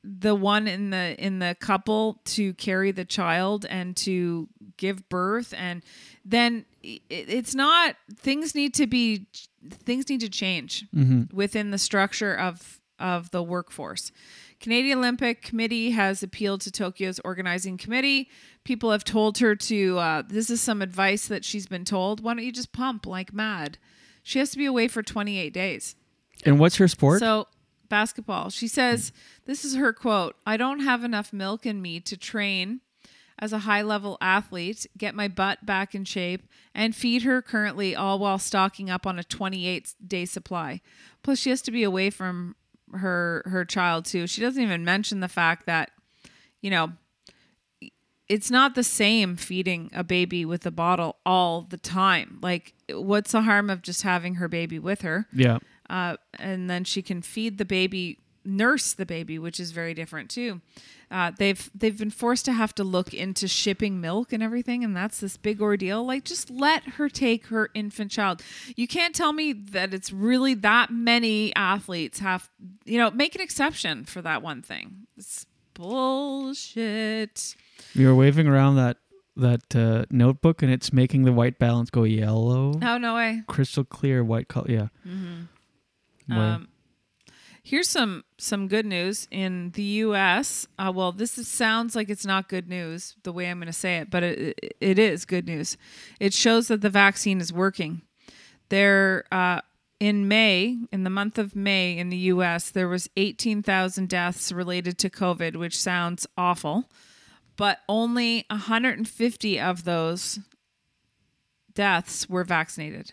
the 0.02 0.34
one 0.34 0.68
in 0.68 0.90
the 0.90 1.14
in 1.24 1.38
the 1.38 1.56
couple 1.60 2.20
to 2.24 2.52
carry 2.54 2.90
the 2.92 3.04
child 3.06 3.64
and 3.70 3.96
to 3.96 4.48
give 4.76 5.08
birth 5.08 5.54
and 5.56 5.82
then 6.26 6.66
it, 6.82 7.00
it's 7.08 7.54
not 7.54 7.96
things 8.14 8.54
need 8.54 8.74
to 8.74 8.86
be 8.86 9.26
things 9.70 10.08
need 10.10 10.20
to 10.20 10.28
change 10.28 10.84
Mhm. 10.94 11.32
within 11.32 11.70
the 11.70 11.78
structure 11.78 12.34
of 12.34 12.80
of 12.98 13.30
the 13.30 13.42
workforce. 13.42 14.12
Canadian 14.60 14.98
Olympic 14.98 15.42
Committee 15.42 15.90
has 15.90 16.22
appealed 16.22 16.60
to 16.62 16.70
Tokyo's 16.70 17.18
organizing 17.24 17.76
committee. 17.76 18.28
People 18.62 18.92
have 18.92 19.04
told 19.04 19.38
her 19.38 19.56
to. 19.56 19.98
Uh, 19.98 20.22
this 20.26 20.48
is 20.48 20.60
some 20.60 20.80
advice 20.80 21.26
that 21.26 21.44
she's 21.44 21.66
been 21.66 21.84
told. 21.84 22.22
Why 22.22 22.34
don't 22.34 22.44
you 22.44 22.52
just 22.52 22.72
pump 22.72 23.04
like 23.04 23.32
mad? 23.32 23.78
She 24.22 24.38
has 24.38 24.50
to 24.50 24.58
be 24.58 24.64
away 24.64 24.86
for 24.88 25.02
28 25.02 25.52
days. 25.52 25.96
And 26.44 26.58
what's 26.60 26.76
her 26.76 26.86
sport? 26.88 27.18
So 27.20 27.48
basketball. 27.88 28.50
She 28.50 28.68
says 28.68 29.12
this 29.46 29.64
is 29.64 29.76
her 29.76 29.92
quote. 29.92 30.36
I 30.46 30.56
don't 30.56 30.80
have 30.80 31.04
enough 31.04 31.32
milk 31.32 31.66
in 31.66 31.82
me 31.82 32.00
to 32.00 32.16
train 32.16 32.80
as 33.38 33.52
a 33.52 33.60
high 33.60 33.82
level 33.82 34.16
athlete, 34.20 34.86
get 34.96 35.14
my 35.14 35.28
butt 35.28 35.66
back 35.66 35.94
in 35.94 36.04
shape, 36.04 36.48
and 36.74 36.94
feed 36.94 37.22
her 37.22 37.42
currently, 37.42 37.94
all 37.94 38.18
while 38.18 38.38
stocking 38.38 38.88
up 38.88 39.06
on 39.06 39.18
a 39.18 39.24
28 39.24 39.94
day 40.06 40.24
supply. 40.24 40.80
Plus, 41.22 41.38
she 41.38 41.50
has 41.50 41.62
to 41.62 41.70
be 41.70 41.82
away 41.82 42.10
from 42.10 42.54
her 42.92 43.42
her 43.46 43.64
child 43.64 44.04
too. 44.04 44.26
She 44.26 44.40
doesn't 44.40 44.62
even 44.62 44.84
mention 44.84 45.20
the 45.20 45.28
fact 45.28 45.66
that, 45.66 45.90
you 46.60 46.70
know, 46.70 46.92
it's 48.28 48.50
not 48.50 48.74
the 48.74 48.84
same 48.84 49.36
feeding 49.36 49.90
a 49.92 50.04
baby 50.04 50.44
with 50.44 50.64
a 50.64 50.70
bottle 50.70 51.16
all 51.26 51.62
the 51.62 51.76
time. 51.76 52.38
Like, 52.40 52.74
what's 52.88 53.32
the 53.32 53.42
harm 53.42 53.68
of 53.68 53.82
just 53.82 54.02
having 54.02 54.36
her 54.36 54.48
baby 54.48 54.78
with 54.78 55.02
her? 55.02 55.26
Yeah. 55.32 55.58
Uh, 55.90 56.16
and 56.38 56.68
then 56.70 56.84
she 56.84 57.02
can 57.02 57.20
feed 57.22 57.58
the 57.58 57.64
baby, 57.64 58.18
nurse 58.44 58.92
the 58.94 59.06
baby, 59.06 59.38
which 59.38 59.58
is 59.60 59.70
very 59.72 59.94
different 59.94 60.30
too. 60.30 60.60
Uh, 61.10 61.30
they've 61.38 61.70
they've 61.74 61.98
been 61.98 62.10
forced 62.10 62.44
to 62.44 62.52
have 62.52 62.74
to 62.74 62.82
look 62.82 63.14
into 63.14 63.46
shipping 63.46 64.00
milk 64.00 64.32
and 64.32 64.42
everything, 64.42 64.82
and 64.82 64.96
that's 64.96 65.20
this 65.20 65.36
big 65.36 65.60
ordeal. 65.62 66.04
Like, 66.04 66.24
just 66.24 66.50
let 66.50 66.82
her 66.94 67.08
take 67.08 67.46
her 67.48 67.70
infant 67.74 68.10
child. 68.10 68.42
You 68.74 68.88
can't 68.88 69.14
tell 69.14 69.32
me 69.32 69.52
that 69.52 69.94
it's 69.94 70.10
really 70.12 70.54
that 70.54 70.90
many 70.90 71.54
athletes 71.54 72.18
have. 72.18 72.50
You 72.84 72.98
know, 72.98 73.10
make 73.10 73.34
an 73.34 73.40
exception 73.42 74.04
for 74.06 74.22
that 74.22 74.42
one 74.42 74.62
thing. 74.62 75.06
It's 75.16 75.46
bullshit. 75.74 77.54
You 77.94 78.08
were 78.08 78.14
waving 78.14 78.46
around 78.46 78.76
that 78.76 78.96
that 79.36 79.74
uh, 79.76 80.04
notebook, 80.10 80.62
and 80.62 80.72
it's 80.72 80.92
making 80.92 81.24
the 81.24 81.32
white 81.32 81.58
balance 81.58 81.90
go 81.90 82.04
yellow. 82.04 82.74
Oh 82.82 82.98
no 82.98 83.14
way. 83.14 83.42
Crystal 83.46 83.84
clear 83.84 84.22
white 84.24 84.48
color. 84.48 84.66
Yeah. 84.70 84.88
Mhm. 85.06 85.48
Um, 86.30 86.68
here's 87.62 87.88
some 87.88 88.24
some 88.38 88.68
good 88.68 88.86
news 88.86 89.26
in 89.30 89.70
the 89.72 89.82
U.S. 89.82 90.66
Uh, 90.78 90.92
well, 90.94 91.12
this 91.12 91.38
is, 91.38 91.48
sounds 91.48 91.96
like 91.96 92.08
it's 92.08 92.26
not 92.26 92.48
good 92.48 92.68
news 92.68 93.16
the 93.24 93.32
way 93.32 93.50
I'm 93.50 93.58
going 93.58 93.66
to 93.66 93.72
say 93.72 93.96
it, 93.98 94.10
but 94.10 94.22
it, 94.22 94.76
it 94.80 94.98
is 94.98 95.24
good 95.24 95.46
news. 95.46 95.76
It 96.20 96.32
shows 96.32 96.68
that 96.68 96.82
the 96.82 96.90
vaccine 96.90 97.40
is 97.40 97.52
working. 97.52 98.02
There, 98.68 99.24
uh, 99.32 99.60
in 100.00 100.28
May, 100.28 100.78
in 100.92 101.04
the 101.04 101.10
month 101.10 101.38
of 101.38 101.56
May 101.56 101.96
in 101.96 102.10
the 102.10 102.16
US, 102.16 102.70
there 102.70 102.88
was 102.88 103.08
18,000 103.16 104.08
deaths 104.08 104.52
related 104.52 104.98
to 104.98 105.10
COVID, 105.10 105.56
which 105.56 105.80
sounds 105.80 106.26
awful, 106.36 106.90
but 107.56 107.78
only 107.88 108.44
150 108.50 109.60
of 109.60 109.84
those 109.84 110.40
deaths 111.74 112.28
were 112.28 112.44
vaccinated. 112.44 113.12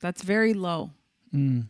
That's 0.00 0.22
very 0.22 0.54
low. 0.54 0.90
Mm. 1.34 1.66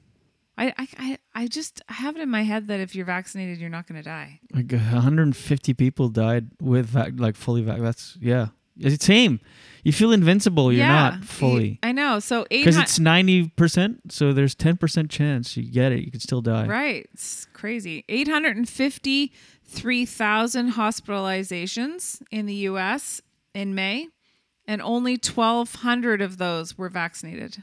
I, 0.56 0.72
I, 0.78 0.88
I, 0.98 1.18
I 1.34 1.46
just 1.48 1.82
have 1.88 2.14
it 2.16 2.22
in 2.22 2.30
my 2.30 2.42
head 2.42 2.68
that 2.68 2.78
if 2.80 2.94
you're 2.94 3.06
vaccinated, 3.06 3.58
you're 3.58 3.70
not 3.70 3.86
going 3.88 4.00
to 4.00 4.08
die. 4.08 4.38
Like 4.52 4.72
uh, 4.72 4.76
150 4.76 5.74
people 5.74 6.08
died 6.08 6.48
with 6.60 6.86
vac- 6.86 7.14
like 7.16 7.34
fully 7.36 7.62
vac. 7.62 7.80
That's 7.80 8.16
yeah. 8.20 8.48
It's 8.76 8.98
the 8.98 9.04
same. 9.04 9.38
You 9.84 9.92
feel 9.92 10.10
invincible. 10.10 10.72
You're 10.72 10.84
Yeah, 10.86 11.10
not 11.10 11.24
fully. 11.24 11.78
I 11.82 11.92
know. 11.92 12.18
So 12.18 12.44
Because 12.50 12.76
it's 12.76 12.98
90 12.98 13.50
percent, 13.50 14.10
so 14.12 14.32
there's 14.32 14.54
10 14.56 14.78
percent 14.78 15.10
chance 15.10 15.56
you 15.56 15.62
get 15.70 15.92
it. 15.92 16.02
You 16.04 16.10
could 16.10 16.22
still 16.22 16.40
die. 16.40 16.66
Right. 16.66 17.06
It's 17.12 17.44
crazy. 17.52 18.04
853,000 18.08 20.72
hospitalizations 20.72 22.22
in 22.30 22.46
the 22.46 22.54
US 22.54 23.20
in 23.54 23.74
May, 23.74 24.08
and 24.66 24.82
only 24.82 25.12
1,200 25.12 26.20
of 26.20 26.38
those 26.38 26.76
were 26.76 26.88
vaccinated. 26.88 27.62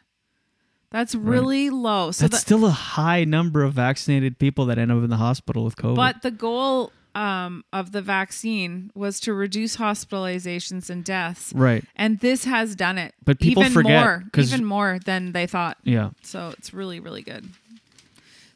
That's 0.92 1.16
really 1.16 1.70
low. 1.70 2.12
So 2.12 2.26
That's 2.28 2.38
the- 2.38 2.46
still 2.46 2.66
a 2.66 2.72
high 2.72 3.24
number 3.24 3.64
of 3.64 3.74
vaccinated 3.74 4.38
people 4.38 4.66
that 4.68 4.78
end 4.78 4.92
up 4.92 5.04
in 5.04 5.10
the 5.10 5.18
hospital 5.18 5.64
with 5.64 5.78
COVID. 5.78 5.96
But 5.96 6.22
the 6.22 6.32
goal 6.32 6.92
um, 7.16 7.64
of 7.74 7.92
the 7.92 8.02
vaccine 8.02 8.92
was 8.94 9.20
to 9.22 9.34
reduce 9.34 9.78
hospitalizations 9.78 10.90
and 10.90 11.04
deaths. 11.04 11.54
Right. 11.56 11.84
And 11.96 12.20
this 12.20 12.46
has 12.46 12.76
done 12.76 12.98
it. 12.98 13.14
But 13.24 13.40
people 13.40 13.64
even 13.64 13.74
forget, 13.74 14.04
more, 14.04 14.24
even 14.38 14.66
more 14.66 15.00
than 15.06 15.32
they 15.32 15.48
thought. 15.48 15.78
Yeah. 15.84 16.12
So 16.24 16.54
it's 16.58 16.74
really, 16.74 17.00
really 17.00 17.22
good. 17.22 17.50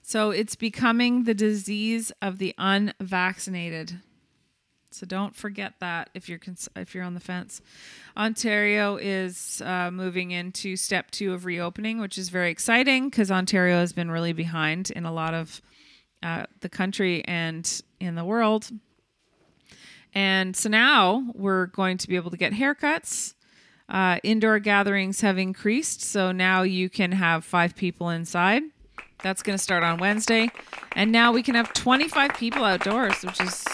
So 0.01 0.29
it's 0.29 0.55
becoming 0.55 1.23
the 1.23 1.33
disease 1.33 2.11
of 2.21 2.37
the 2.37 2.53
unvaccinated. 2.57 3.99
So 4.95 5.05
don't 5.05 5.35
forget 5.35 5.73
that 5.79 6.09
if 6.13 6.29
you're 6.29 6.39
cons- 6.39 6.69
if 6.75 6.95
you're 6.95 7.03
on 7.03 7.13
the 7.13 7.19
fence. 7.19 7.61
Ontario 8.15 8.95
is 8.95 9.61
uh, 9.65 9.91
moving 9.91 10.31
into 10.31 10.77
step 10.77 11.11
two 11.11 11.33
of 11.33 11.43
reopening, 11.43 11.99
which 11.99 12.17
is 12.17 12.29
very 12.29 12.49
exciting 12.49 13.09
because 13.09 13.29
Ontario 13.29 13.79
has 13.79 13.91
been 13.91 14.09
really 14.09 14.31
behind 14.31 14.91
in 14.91 15.05
a 15.05 15.11
lot 15.11 15.33
of 15.33 15.61
uh, 16.23 16.45
the 16.61 16.69
country 16.69 17.23
and 17.25 17.81
in 17.99 18.15
the 18.15 18.23
world. 18.23 18.69
And 20.13 20.55
so 20.55 20.69
now 20.69 21.29
we're 21.35 21.65
going 21.65 21.97
to 21.97 22.07
be 22.07 22.15
able 22.15 22.31
to 22.31 22.37
get 22.37 22.53
haircuts. 22.53 23.33
Uh, 23.89 24.19
indoor 24.23 24.59
gatherings 24.59 25.21
have 25.21 25.37
increased, 25.37 26.01
so 26.01 26.31
now 26.31 26.63
you 26.63 26.89
can 26.89 27.11
have 27.11 27.43
five 27.43 27.75
people 27.75 28.09
inside. 28.09 28.63
That's 29.21 29.43
going 29.43 29.57
to 29.57 29.61
start 29.61 29.83
on 29.83 29.97
Wednesday. 29.97 30.49
And 30.95 31.11
now 31.11 31.33
we 31.33 31.43
can 31.43 31.55
have 31.55 31.73
25 31.73 32.33
people 32.35 32.63
outdoors, 32.63 33.21
which 33.23 33.41
is 33.41 33.65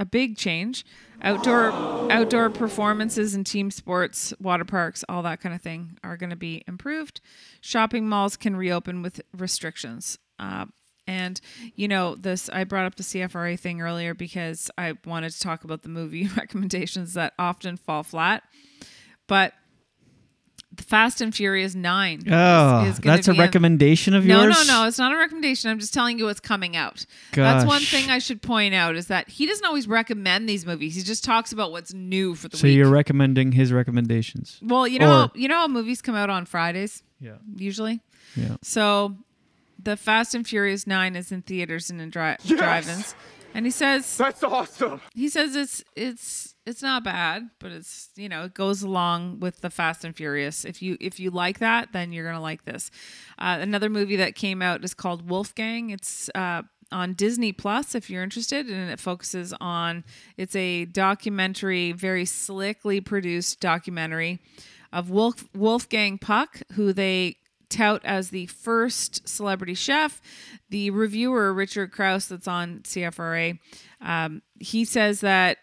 a 0.00 0.04
big 0.06 0.36
change. 0.36 0.84
Outdoor 1.22 1.70
outdoor 2.10 2.48
performances 2.48 3.34
and 3.34 3.46
team 3.46 3.70
sports, 3.70 4.32
water 4.40 4.64
parks, 4.64 5.04
all 5.06 5.22
that 5.22 5.42
kind 5.42 5.54
of 5.54 5.60
thing 5.60 5.98
are 6.02 6.16
going 6.16 6.30
to 6.30 6.36
be 6.36 6.64
improved. 6.66 7.20
Shopping 7.60 8.08
malls 8.08 8.38
can 8.38 8.56
reopen 8.56 9.02
with 9.02 9.20
restrictions. 9.36 10.18
Uh, 10.38 10.64
and 11.06 11.38
you 11.74 11.88
know 11.88 12.14
this, 12.14 12.48
I 12.48 12.64
brought 12.64 12.86
up 12.86 12.94
the 12.94 13.02
CFRA 13.02 13.60
thing 13.60 13.82
earlier 13.82 14.14
because 14.14 14.70
I 14.78 14.94
wanted 15.04 15.32
to 15.32 15.40
talk 15.40 15.62
about 15.62 15.82
the 15.82 15.90
movie 15.90 16.26
recommendations 16.36 17.12
that 17.14 17.34
often 17.38 17.76
fall 17.76 18.02
flat. 18.02 18.42
But 19.26 19.52
Fast 20.78 21.20
and 21.20 21.34
Furious 21.34 21.74
Nine. 21.74 22.22
Oh, 22.30 22.84
is 22.84 22.98
gonna 23.00 23.16
that's 23.16 23.28
a 23.28 23.34
recommendation 23.34 24.14
of 24.14 24.24
yours? 24.24 24.40
No, 24.42 24.48
no, 24.48 24.82
no. 24.82 24.86
It's 24.88 24.98
not 24.98 25.12
a 25.12 25.16
recommendation. 25.16 25.70
I'm 25.70 25.78
just 25.80 25.92
telling 25.92 26.18
you 26.18 26.24
what's 26.26 26.40
coming 26.40 26.76
out. 26.76 27.04
Gosh. 27.32 27.62
That's 27.62 27.64
one 27.66 27.82
thing 27.82 28.08
I 28.10 28.18
should 28.18 28.40
point 28.40 28.72
out 28.74 28.94
is 28.96 29.08
that 29.08 29.28
he 29.28 29.46
doesn't 29.46 29.64
always 29.66 29.88
recommend 29.88 30.48
these 30.48 30.64
movies. 30.64 30.94
He 30.94 31.02
just 31.02 31.24
talks 31.24 31.52
about 31.52 31.72
what's 31.72 31.92
new 31.92 32.34
for 32.34 32.48
the 32.48 32.56
So 32.56 32.68
week. 32.68 32.76
you're 32.76 32.88
recommending 32.90 33.52
his 33.52 33.72
recommendations. 33.72 34.58
well, 34.62 34.86
you 34.86 34.98
know, 35.00 35.22
Or- 35.24 35.30
you 35.34 35.48
know 35.48 35.56
how 35.56 35.68
movies 35.68 36.00
come 36.02 36.14
out 36.14 36.30
on 36.30 36.44
Fridays. 36.46 37.02
Yeah. 37.20 37.32
Usually. 37.56 38.00
Yeah. 38.36 38.56
So, 38.62 39.16
the 39.82 39.96
Fast 39.96 40.34
and 40.34 40.46
Furious 40.46 40.86
Nine 40.86 41.16
is 41.16 41.32
in 41.32 41.42
theaters 41.42 41.90
and 41.90 42.00
in 42.00 42.10
dri- 42.10 42.36
Yes! 42.44 42.58
drive-ins, 42.58 43.14
and 43.54 43.64
he 43.66 43.70
says 43.70 44.16
That's 44.16 44.42
awesome. 44.42 45.00
he 45.14 45.28
says 45.28 45.54
it's 45.56 45.82
it's 45.96 46.54
it's 46.66 46.82
not 46.82 47.02
bad, 47.04 47.50
but 47.58 47.72
it's 47.72 48.10
you 48.16 48.28
know 48.28 48.44
it 48.44 48.54
goes 48.54 48.82
along 48.82 49.40
with 49.40 49.60
the 49.60 49.70
Fast 49.70 50.04
and 50.04 50.14
Furious. 50.14 50.64
If 50.64 50.82
you 50.82 50.96
if 51.00 51.18
you 51.18 51.30
like 51.30 51.58
that, 51.58 51.92
then 51.92 52.12
you're 52.12 52.24
gonna 52.26 52.40
like 52.40 52.64
this. 52.64 52.90
Uh, 53.38 53.58
another 53.60 53.88
movie 53.88 54.16
that 54.16 54.34
came 54.34 54.62
out 54.62 54.84
is 54.84 54.94
called 54.94 55.28
Wolfgang. 55.28 55.90
It's 55.90 56.30
uh, 56.34 56.62
on 56.92 57.14
Disney 57.14 57.52
Plus 57.52 57.94
if 57.94 58.10
you're 58.10 58.22
interested, 58.22 58.68
and 58.68 58.90
it 58.90 59.00
focuses 59.00 59.54
on 59.60 60.04
it's 60.36 60.54
a 60.54 60.84
documentary, 60.84 61.92
very 61.92 62.24
slickly 62.24 63.00
produced 63.00 63.60
documentary 63.60 64.38
of 64.92 65.10
Wolf 65.10 65.44
Wolfgang 65.54 66.18
Puck, 66.18 66.60
who 66.72 66.92
they 66.92 67.36
tout 67.70 68.02
as 68.04 68.30
the 68.30 68.46
first 68.46 69.26
celebrity 69.28 69.74
chef. 69.74 70.20
The 70.68 70.90
reviewer, 70.90 71.52
Richard 71.52 71.92
Crouse, 71.92 72.26
that's 72.26 72.48
on 72.48 72.80
CFRA, 72.80 73.58
um, 74.00 74.42
he 74.58 74.84
says 74.84 75.20
that 75.20 75.58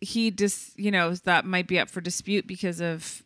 he 0.00 0.30
just, 0.30 0.78
you 0.78 0.90
know, 0.90 1.14
that 1.14 1.44
might 1.44 1.66
be 1.66 1.78
up 1.78 1.88
for 1.88 2.00
dispute 2.00 2.46
because 2.46 2.80
of 2.80 3.22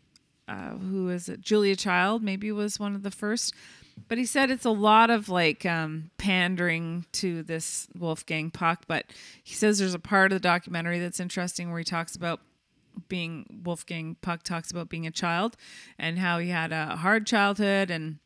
uh, 0.49 0.71
who 0.71 1.09
is 1.09 1.29
it? 1.29 1.41
Julia 1.41 1.77
Child, 1.77 2.23
maybe 2.23 2.51
was 2.51 2.81
one 2.81 2.95
of 2.95 3.03
the 3.03 3.11
first. 3.11 3.55
But 4.09 4.19
he 4.19 4.25
said 4.25 4.51
it's 4.51 4.65
a 4.65 4.71
lot 4.71 5.11
of 5.11 5.29
like 5.29 5.65
um, 5.65 6.11
pandering 6.19 7.07
to 7.13 7.43
this 7.43 7.87
Wolfgang 7.97 8.51
Puck. 8.51 8.85
But 8.89 9.07
he 9.43 9.55
says 9.55 9.79
there's 9.79 9.95
a 9.95 10.01
part 10.01 10.33
of 10.33 10.37
the 10.37 10.49
documentary 10.49 10.99
that's 10.99 11.21
interesting 11.21 11.71
where 11.71 11.79
he 11.79 11.85
talks 11.85 12.17
about 12.17 12.41
being 13.09 13.61
Wolfgang 13.65 14.17
Puck 14.21 14.43
talks 14.43 14.71
about 14.71 14.89
being 14.89 15.07
a 15.07 15.11
child 15.11 15.57
and 15.99 16.19
how 16.19 16.39
he 16.39 16.49
had 16.49 16.73
a 16.73 16.97
hard 16.97 17.27
childhood 17.27 17.91
and 17.91 18.19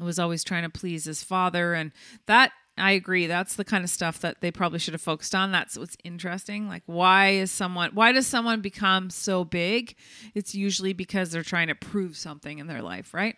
was 0.00 0.18
always 0.18 0.44
trying 0.44 0.62
to 0.62 0.70
please 0.70 1.04
his 1.04 1.22
father 1.22 1.74
and 1.74 1.92
that 2.26 2.52
I 2.78 2.90
agree 2.90 3.26
that's 3.26 3.56
the 3.56 3.64
kind 3.64 3.82
of 3.84 3.88
stuff 3.88 4.20
that 4.20 4.42
they 4.42 4.50
probably 4.50 4.78
should 4.78 4.92
have 4.92 5.00
focused 5.00 5.34
on 5.34 5.52
that's 5.52 5.78
what's 5.78 5.96
interesting 6.04 6.68
like 6.68 6.82
why 6.84 7.30
is 7.30 7.50
someone 7.50 7.92
why 7.94 8.12
does 8.12 8.26
someone 8.26 8.60
become 8.60 9.08
so 9.08 9.44
big 9.44 9.96
it's 10.34 10.54
usually 10.54 10.92
because 10.92 11.30
they're 11.30 11.42
trying 11.42 11.68
to 11.68 11.74
prove 11.74 12.16
something 12.16 12.58
in 12.58 12.66
their 12.66 12.82
life 12.82 13.14
right 13.14 13.36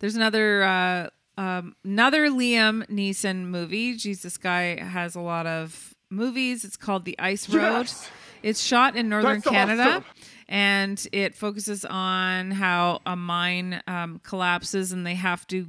there's 0.00 0.16
another 0.16 0.62
uh 0.64 1.08
um, 1.36 1.74
another 1.84 2.28
Liam 2.28 2.86
Neeson 2.86 3.46
movie. 3.46 3.96
Jesus 3.96 4.36
guy 4.36 4.80
has 4.80 5.14
a 5.14 5.20
lot 5.20 5.46
of 5.46 5.94
movies. 6.10 6.64
It's 6.64 6.76
called 6.76 7.04
The 7.04 7.18
Ice 7.18 7.48
Road. 7.48 7.86
Yes! 7.86 8.10
It's 8.44 8.62
shot 8.62 8.94
in 8.96 9.08
northern 9.08 9.36
That's 9.40 9.48
Canada 9.48 9.82
awesome. 9.82 10.04
and 10.48 11.06
it 11.12 11.34
focuses 11.34 11.84
on 11.84 12.50
how 12.50 13.00
a 13.06 13.16
mine 13.16 13.82
um, 13.86 14.20
collapses 14.22 14.92
and 14.92 15.06
they 15.06 15.14
have 15.14 15.46
to 15.48 15.66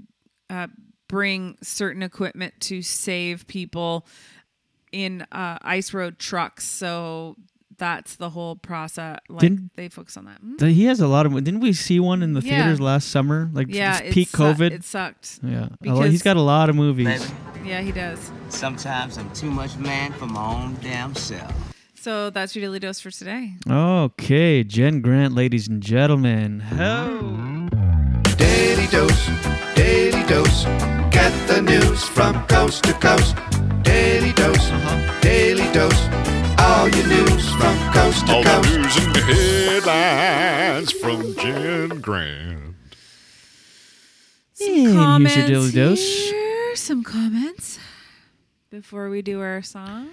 uh, 0.50 0.68
bring 1.08 1.58
certain 1.64 2.04
equipment 2.04 2.54
to 2.62 2.82
save 2.82 3.48
people 3.48 4.06
in 4.92 5.22
uh, 5.32 5.58
ice 5.62 5.94
road 5.94 6.20
trucks. 6.20 6.66
So 6.66 7.36
that's 7.78 8.16
the 8.18 8.30
whole 8.30 8.56
process. 8.56 9.20
Like 9.30 9.40
Didn't- 9.40 9.72
they 9.76 9.90
focus 9.90 10.18
on 10.18 10.26
that. 10.26 10.38
Hmm? 10.40 10.68
He 10.68 10.86
has 10.86 11.00
a 11.00 11.08
lot 11.08 11.26
of. 11.26 11.34
Didn't 11.44 11.60
we 11.62 11.74
see 11.74 12.00
one 12.00 12.22
in 12.24 12.34
the 12.34 12.42
Yeah. 12.42 12.62
theaters 12.64 12.80
last 12.82 13.10
summer? 13.10 13.50
Like 13.54 13.68
Yeah, 13.70 14.00
it's 14.00 14.14
peak 14.14 14.30
su- 14.30 14.38
COVID. 14.38 14.72
it 14.72 14.84
sucked. 14.84 15.40
Yeah, 15.44 15.70
Because- 15.82 16.00
lot- 16.00 16.10
he's 16.10 16.24
got 16.24 16.38
a 16.38 16.42
lot 16.42 16.70
of 16.70 16.76
movies. 16.76 17.30
Yeah, 17.66 17.82
he 17.82 17.92
does. 17.92 18.32
Sometimes 18.50 19.18
I'm 19.18 19.30
too 19.34 19.50
much 19.52 19.76
man 19.78 20.12
for 20.14 20.26
my 20.28 20.46
own 20.46 20.78
damn 20.82 21.16
self. 21.16 21.54
So 22.06 22.30
that's 22.30 22.56
your 22.56 22.62
daily 22.62 22.78
dose 22.78 23.00
for 23.00 23.10
today. 23.10 23.56
Okay, 23.68 24.64
Jen 24.64 25.02
Grant, 25.02 25.34
ladies 25.34 25.68
and 25.68 25.82
gentlemen. 25.82 26.60
Hello. 26.60 27.68
Daily 28.38 28.86
dose, 28.92 29.26
daily 29.74 30.24
dose. 30.28 30.66
Get 31.10 31.34
the 31.48 31.64
news 31.64 32.04
from 32.04 32.46
coast 32.46 32.84
to 32.84 32.94
coast. 32.94 33.36
Daily 33.82 34.32
dose, 34.34 34.70
uh-huh. 34.70 35.20
daily 35.22 35.66
dose. 35.74 36.00
All 36.60 36.88
your 36.90 37.08
news 37.08 37.50
from 37.56 37.76
coast 37.92 38.28
to 38.28 38.34
coast. 38.34 38.48
All 38.50 38.62
the 38.62 38.78
news 38.78 38.98
and 38.98 39.16
the 39.16 39.22
headlines 39.22 40.92
from 40.92 41.36
Jen 41.38 42.02
Grant. 42.02 42.76
Some 44.54 44.68
And 44.68 44.78
here's 44.78 44.94
your 44.94 44.94
comments 44.94 45.36
daily 45.36 45.72
dose. 45.72 46.30
here. 46.30 46.76
Some 46.76 47.04
comments 47.04 47.80
before 48.70 49.10
we 49.10 49.24
do 49.24 49.42
our 49.42 49.64
song. 49.64 50.10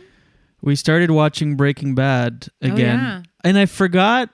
We 0.63 0.77
started 0.77 1.11
watching 1.11 1.57
Breaking 1.57 1.95
Bad 1.95 2.47
Oh, 2.63 2.69
again, 2.69 2.99
yeah. 2.99 3.23
and 3.45 3.59
I 3.59 3.67
forgot 3.67 4.31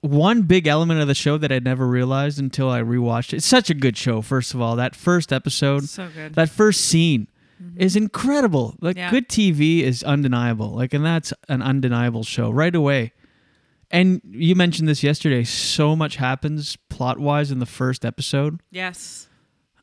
one 0.00 0.42
big 0.42 0.66
element 0.66 1.00
of 1.00 1.08
the 1.08 1.14
show 1.14 1.36
that 1.36 1.52
I 1.52 1.58
never 1.58 1.86
realized 1.86 2.38
until 2.38 2.70
I 2.70 2.80
rewatched 2.80 3.34
it. 3.34 3.36
It's 3.38 3.46
such 3.46 3.68
a 3.68 3.74
good 3.74 3.96
show. 3.98 4.22
First 4.22 4.54
of 4.54 4.60
all, 4.62 4.74
that 4.76 4.96
first 4.96 5.32
episode, 5.32 5.84
So 5.84 6.08
good. 6.14 6.34
that 6.34 6.48
first 6.48 6.80
scene 6.80 7.28
is 7.76 7.94
incredible. 7.96 8.76
Like 8.80 8.96
Yeah. 8.96 9.10
good 9.10 9.28
TV 9.28 9.82
is 9.82 10.02
undeniable. 10.02 10.70
Like, 10.70 10.94
and 10.94 11.04
that's 11.04 11.34
an 11.50 11.60
undeniable 11.60 12.22
show 12.24 12.50
right 12.50 12.74
away. 12.74 13.12
And 13.90 14.22
you 14.24 14.54
mentioned 14.54 14.88
this 14.88 15.02
yesterday. 15.02 15.44
So 15.44 15.94
much 15.94 16.16
happens 16.16 16.76
plot 16.88 17.18
wise 17.18 17.50
in 17.50 17.58
the 17.58 17.66
first 17.66 18.04
episode. 18.06 18.60
Yes. 18.70 19.28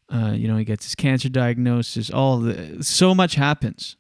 Uh, 0.10 0.32
you 0.32 0.48
know, 0.48 0.58
he 0.58 0.64
gets 0.64 0.86
his 0.86 0.96
cancer 0.96 1.30
diagnosis. 1.30 2.10
All 2.10 2.40
the 2.40 2.82
so 2.84 3.14
much 3.14 3.36
happens. 3.36 3.98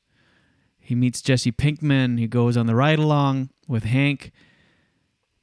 He 0.88 0.96
meets 0.96 1.22
Jesse 1.22 1.52
Pinkman. 1.52 2.18
He 2.18 2.28
goes 2.28 2.56
on 2.56 2.66
the 2.66 2.74
ride 2.74 2.98
along 2.98 3.50
with 3.68 3.84
Hank. 3.84 4.32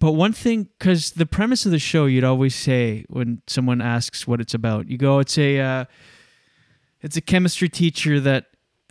But 0.00 0.12
one 0.12 0.32
thing, 0.32 0.68
because 0.78 1.12
the 1.12 1.26
premise 1.26 1.66
of 1.66 1.70
the 1.70 1.78
show, 1.78 2.06
you'd 2.06 2.24
always 2.24 2.54
say 2.54 3.04
when 3.10 3.42
someone 3.46 3.82
asks 3.82 4.26
what 4.26 4.40
it's 4.40 4.54
about, 4.54 4.88
you 4.88 4.96
go, 4.96 5.18
"It's 5.18 5.36
a, 5.36 5.60
uh, 5.60 5.84
it's 7.02 7.18
a 7.18 7.20
chemistry 7.20 7.68
teacher 7.68 8.20
that 8.20 8.46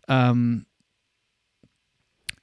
um, 0.07 0.67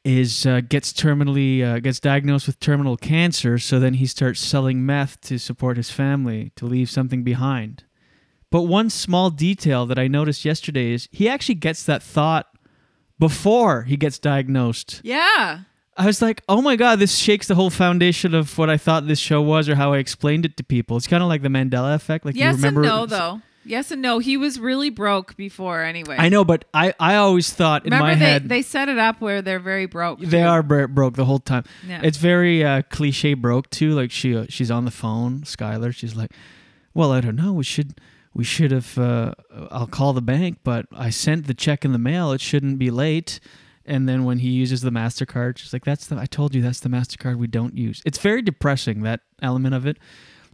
is 0.05 0.45
uh, 0.45 0.61
gets 0.61 0.93
terminally 0.93 1.63
uh, 1.63 1.79
gets 1.79 2.01
diagnosed 2.01 2.49
with 2.49 2.59
terminal 2.59 2.97
cancer. 2.97 3.59
So 3.59 3.79
then 3.79 3.95
he 3.95 4.07
starts 4.07 4.41
selling 4.41 4.85
meth 4.85 5.21
to 5.21 5.39
support 5.39 5.77
his 5.77 5.91
family 5.91 6.51
to 6.57 6.67
leave 6.67 6.91
something 6.91 7.23
behind." 7.23 7.85
But 8.51 8.63
one 8.63 8.91
small 8.91 9.31
detail 9.31 9.87
that 9.87 10.01
I 10.01 10.09
noticed 10.09 10.45
yesterday 10.45 10.91
is 10.91 11.09
he 11.13 11.29
actually 11.29 11.55
gets 11.55 11.85
that 11.85 12.03
thought 12.03 12.49
before 13.21 13.83
he 13.83 13.97
gets 13.97 14.19
diagnosed. 14.19 15.01
Yeah. 15.05 15.61
I 15.97 16.07
was 16.07 16.23
like, 16.23 16.43
oh 16.49 16.63
my 16.63 16.77
God, 16.77 16.99
this 16.99 17.17
shakes 17.17 17.47
the 17.47 17.55
whole 17.55 17.69
foundation 17.69 18.35
of 18.35 18.57
what 18.57 18.71
I 18.71 18.79
thought 18.79 19.07
this 19.07 19.19
show 19.19 19.43
was 19.43 19.69
or 19.69 19.75
how 19.75 19.93
I 19.93 19.99
explained 19.99 20.47
it 20.47 20.57
to 20.57 20.65
people. 20.65 20.97
It's 20.97 21.07
kind 21.07 21.23
of 21.23 21.29
like 21.29 21.43
the 21.43 21.49
Mandela 21.49 21.95
effect. 21.95 22.25
Like 22.25 22.35
yes 22.35 22.53
you 22.53 22.57
remember 22.57 22.81
and 22.81 22.89
no, 22.89 23.07
though. 23.07 23.43
Yes 23.67 23.91
and 23.91 24.01
no. 24.01 24.19
He 24.19 24.39
was 24.39 24.59
really 24.59 24.89
broke 24.89 25.37
before, 25.37 25.83
anyway. 25.83 26.17
I 26.19 26.31
know, 26.31 26.43
but 26.43 26.65
I, 26.73 26.95
I 26.99 27.17
always 27.17 27.53
thought 27.53 27.85
in 27.85 27.93
Remember 27.93 28.13
my 28.13 28.15
they, 28.15 28.25
head 28.25 28.49
they 28.49 28.63
set 28.63 28.89
it 28.89 28.97
up 28.97 29.21
where 29.21 29.43
they're 29.43 29.61
very 29.61 29.85
broke. 29.85 30.21
they 30.21 30.41
too. 30.41 30.47
are 30.47 30.63
bro- 30.63 30.87
broke 30.87 31.17
the 31.17 31.27
whole 31.27 31.41
time. 31.41 31.65
Yeah. 31.87 32.01
It's 32.03 32.17
very 32.17 32.65
uh, 32.65 32.83
cliche 32.89 33.35
broke 33.35 33.69
too. 33.69 33.93
Like 33.93 34.11
she 34.11 34.35
uh, 34.35 34.47
she's 34.49 34.71
on 34.71 34.87
the 34.87 34.91
phone, 34.91 35.41
Skyler. 35.43 35.95
She's 35.95 36.17
like, 36.17 36.31
"Well, 36.95 37.13
I 37.13 37.21
don't 37.21 37.37
know. 37.37 37.53
We 37.53 37.65
should 37.65 38.01
we 38.35 38.45
should 38.45 38.71
have. 38.71 38.97
Uh, 38.99 39.35
I'll 39.71 39.87
call 39.87 40.13
the 40.13 40.23
bank, 40.23 40.59
but 40.65 40.87
I 40.93 41.11
sent 41.11 41.47
the 41.47 41.55
check 41.55 41.85
in 41.85 41.93
the 41.93 41.99
mail. 41.99 42.33
It 42.33 42.41
shouldn't 42.41 42.79
be 42.79 42.91
late." 42.91 43.41
And 43.87 44.09
then 44.09 44.25
when 44.25 44.39
he 44.39 44.51
uses 44.51 44.83
the 44.83 44.91
Mastercard, 44.91 45.59
she's 45.59 45.73
like, 45.73 45.85
"That's 45.85 46.07
the. 46.07 46.17
I 46.17 46.27
told 46.27 46.55
you 46.55 46.63
that's 46.63 46.81
the 46.81 46.89
Mastercard 46.89 47.37
we 47.39 47.47
don't 47.49 47.77
use." 47.77 48.03
It's 48.07 48.19
very 48.19 48.43
depressing 48.43 49.03
that 49.03 49.21
element 49.43 49.75
of 49.75 49.85
it, 49.87 49.99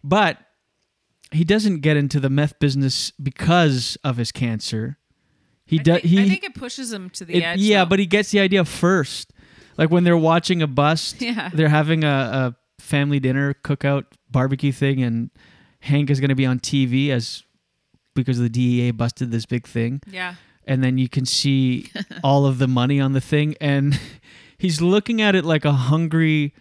but 0.03 0.39
he 1.33 1.45
doesn't 1.45 1.81
get 1.81 1.97
into 1.97 2.21
the 2.21 2.31
meth 2.31 2.59
business 2.61 3.11
because 3.23 3.99
of 4.05 4.17
his 4.17 4.33
cancer. 4.33 4.97
He 5.67 5.79
does. 5.79 6.01
He 6.03 6.21
I 6.23 6.29
think 6.29 6.45
it 6.45 6.55
pushes 6.55 6.93
him 6.93 7.11
to 7.11 7.25
the 7.25 7.35
it- 7.35 7.43
edge. 7.43 7.61
yeah, 7.61 7.85
though. 7.85 7.91
but 7.91 7.99
he 7.99 8.07
gets 8.07 8.31
the 8.31 8.41
idea 8.41 8.65
first. 8.65 9.33
Like 9.77 9.91
when 9.91 10.05
they're 10.05 10.17
watching 10.17 10.63
a 10.63 10.67
bust, 10.67 11.21
Yeah. 11.21 11.51
they're 11.53 11.69
having 11.69 12.05
a, 12.05 12.55
a 12.79 12.83
family 12.83 13.21
dinner 13.21 13.53
cookout 13.65 14.05
barbecue 14.31 14.73
thing, 14.73 15.03
and 15.03 15.31
Hank 15.81 16.09
is 16.09 16.21
going 16.21 16.31
to 16.31 16.35
be 16.37 16.47
on 16.47 16.61
TV 16.61 17.11
as 17.11 17.43
because 18.17 18.39
the 18.39 18.49
DEA 18.49 18.91
busted 18.91 19.31
this 19.31 19.47
big 19.47 19.67
thing. 19.69 20.03
Yeah. 20.11 20.35
And 20.67 20.83
then 20.83 20.99
you 20.99 21.09
can 21.09 21.25
see 21.27 21.91
all 22.25 22.45
of 22.47 22.59
the 22.59 22.67
money 22.67 23.01
on 23.01 23.13
the 23.13 23.21
thing, 23.21 23.55
and 23.61 23.99
he's 24.59 24.81
looking 24.81 25.23
at 25.23 25.37
it 25.37 25.45
like 25.45 25.65
a 25.65 25.73
hungry, 25.73 26.53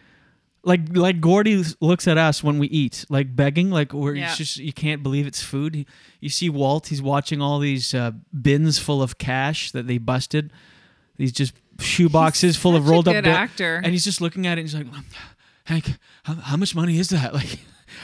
like 0.63 0.81
like 0.95 1.19
Gordy 1.21 1.63
looks 1.81 2.07
at 2.07 2.17
us 2.17 2.43
when 2.43 2.59
we 2.59 2.67
eat, 2.67 3.05
like 3.09 3.35
begging, 3.35 3.71
like 3.71 3.93
where 3.93 4.13
Yeah. 4.13 4.27
it's 4.29 4.37
just 4.37 4.57
you 4.57 4.73
can't 4.73 5.01
believe 5.01 5.25
it's 5.25 5.41
food. 5.41 5.73
He- 5.75 5.87
You 6.19 6.29
see 6.29 6.49
Walt, 6.49 6.87
he's 6.87 7.01
watching 7.01 7.41
all 7.41 7.57
these 7.59 7.95
uh, 7.95 8.11
bins 8.39 8.77
full 8.77 9.01
of 9.01 9.17
cash 9.17 9.71
that 9.71 9.87
they 9.87 9.97
busted, 9.97 10.51
these 11.17 11.31
just 11.31 11.53
shoe 11.79 12.07
boxes 12.09 12.55
full 12.57 12.75
of 12.75 12.87
rolled 12.87 13.07
up 13.07 13.23
bill- 13.23 13.33
actor. 13.33 13.81
and 13.83 13.87
he's 13.93 14.03
just 14.05 14.21
looking 14.21 14.45
at 14.45 14.57
it. 14.59 14.61
and 14.61 14.69
He's 14.69 14.75
like, 14.75 14.87
Hank, 15.65 15.97
how, 16.23 16.35
how 16.35 16.57
much 16.57 16.75
money 16.75 16.99
is 16.99 17.09
that? 17.09 17.33
Like, 17.41 17.59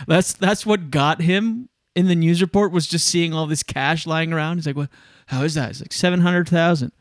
that's 0.07 0.34
that's 0.34 0.65
what 0.65 0.90
got 0.90 1.22
him 1.22 1.69
in 1.96 2.08
the 2.08 2.16
news 2.16 2.42
report 2.42 2.72
was 2.72 2.88
just 2.88 3.08
seeing 3.08 3.34
all 3.34 3.48
this 3.48 3.64
cash 3.64 4.08
lying 4.08 4.32
around. 4.32 4.58
He's 4.58 4.68
like, 4.68 4.76
what? 4.76 4.90
How 5.28 5.44
is 5.44 5.54
that? 5.56 5.70
It's 5.72 5.82
like 5.82 5.94
seven 5.94 6.22
hundred 6.22 6.50
thousand. 6.50 6.92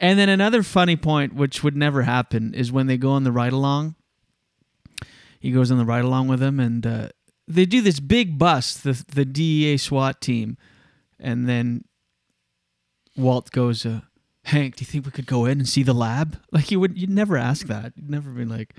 And 0.00 0.18
then 0.18 0.28
another 0.28 0.62
funny 0.62 0.96
point, 0.96 1.34
which 1.34 1.64
would 1.64 1.76
never 1.76 2.02
happen, 2.02 2.54
is 2.54 2.70
when 2.70 2.86
they 2.86 2.96
go 2.96 3.10
on 3.10 3.24
the 3.24 3.32
ride 3.32 3.52
along. 3.52 3.96
He 5.40 5.50
goes 5.50 5.70
on 5.70 5.78
the 5.78 5.84
ride 5.84 6.04
along 6.04 6.28
with 6.28 6.42
him, 6.42 6.60
and 6.60 6.86
uh, 6.86 7.08
they 7.46 7.64
do 7.64 7.80
this 7.80 8.00
big 8.00 8.38
bust, 8.38 8.84
the 8.84 9.04
the 9.12 9.24
DEA 9.24 9.76
SWAT 9.76 10.20
team, 10.20 10.56
and 11.18 11.48
then 11.48 11.84
Walt 13.16 13.50
goes, 13.50 13.84
uh, 13.86 14.00
"Hank, 14.44 14.76
do 14.76 14.82
you 14.82 14.86
think 14.86 15.04
we 15.04 15.12
could 15.12 15.26
go 15.26 15.44
in 15.44 15.58
and 15.58 15.68
see 15.68 15.82
the 15.82 15.94
lab?" 15.94 16.38
Like 16.52 16.70
you 16.70 16.80
would, 16.80 16.98
you'd 16.98 17.10
never 17.10 17.36
ask 17.36 17.66
that. 17.66 17.92
You'd 17.96 18.10
never 18.10 18.30
be 18.30 18.44
like. 18.44 18.74